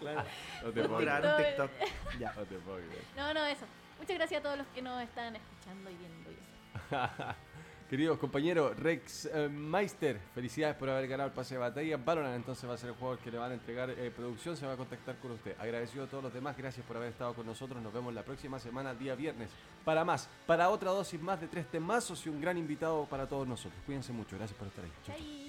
Claro. 0.00 0.24
No 0.62 0.70
te 0.72 0.84
puedo 0.84 0.98
creer. 0.98 1.36
TikTok. 1.36 1.70
Ya. 2.18 2.32
No 2.32 2.42
te 2.44 2.54
puedo 2.56 2.76
creer. 2.78 3.02
No, 3.16 3.34
no, 3.34 3.46
eso. 3.46 3.66
Muchas 3.98 4.16
gracias 4.16 4.40
a 4.40 4.42
todos 4.42 4.58
los 4.58 4.66
que 4.68 4.82
nos 4.82 5.02
están 5.02 5.36
escuchando 5.36 5.90
y 5.90 5.94
viendo 5.94 6.30
y 6.30 6.34
eso. 6.34 7.34
Queridos 7.88 8.18
compañeros, 8.18 8.78
Rex 8.78 9.30
eh, 9.32 9.48
Meister, 9.48 10.20
felicidades 10.34 10.76
por 10.76 10.90
haber 10.90 11.08
ganado 11.08 11.30
el 11.30 11.34
pase 11.34 11.54
de 11.54 11.60
batalla. 11.60 11.96
Valorant 11.96 12.36
entonces 12.36 12.68
va 12.68 12.74
a 12.74 12.76
ser 12.76 12.90
el 12.90 13.06
al 13.06 13.18
que 13.18 13.30
le 13.30 13.38
van 13.38 13.52
a 13.52 13.54
entregar 13.54 13.88
eh, 13.88 14.12
producción, 14.14 14.58
se 14.58 14.66
va 14.66 14.74
a 14.74 14.76
contactar 14.76 15.16
con 15.16 15.30
usted. 15.30 15.56
Agradecido 15.58 16.04
a 16.04 16.06
todos 16.06 16.22
los 16.22 16.34
demás, 16.34 16.54
gracias 16.54 16.84
por 16.84 16.98
haber 16.98 17.08
estado 17.08 17.32
con 17.32 17.46
nosotros. 17.46 17.82
Nos 17.82 17.94
vemos 17.94 18.12
la 18.12 18.22
próxima 18.22 18.58
semana, 18.58 18.92
día 18.92 19.14
viernes, 19.14 19.48
para 19.86 20.04
más, 20.04 20.28
para 20.46 20.68
otra 20.68 20.90
dosis 20.90 21.18
más 21.22 21.40
de 21.40 21.48
tres 21.48 21.66
temazos 21.68 22.26
y 22.26 22.28
un 22.28 22.42
gran 22.42 22.58
invitado 22.58 23.06
para 23.06 23.26
todos 23.26 23.48
nosotros. 23.48 23.80
Cuídense 23.86 24.12
mucho, 24.12 24.36
gracias 24.36 24.58
por 24.58 24.68
estar 24.68 24.84
ahí. 24.84 25.47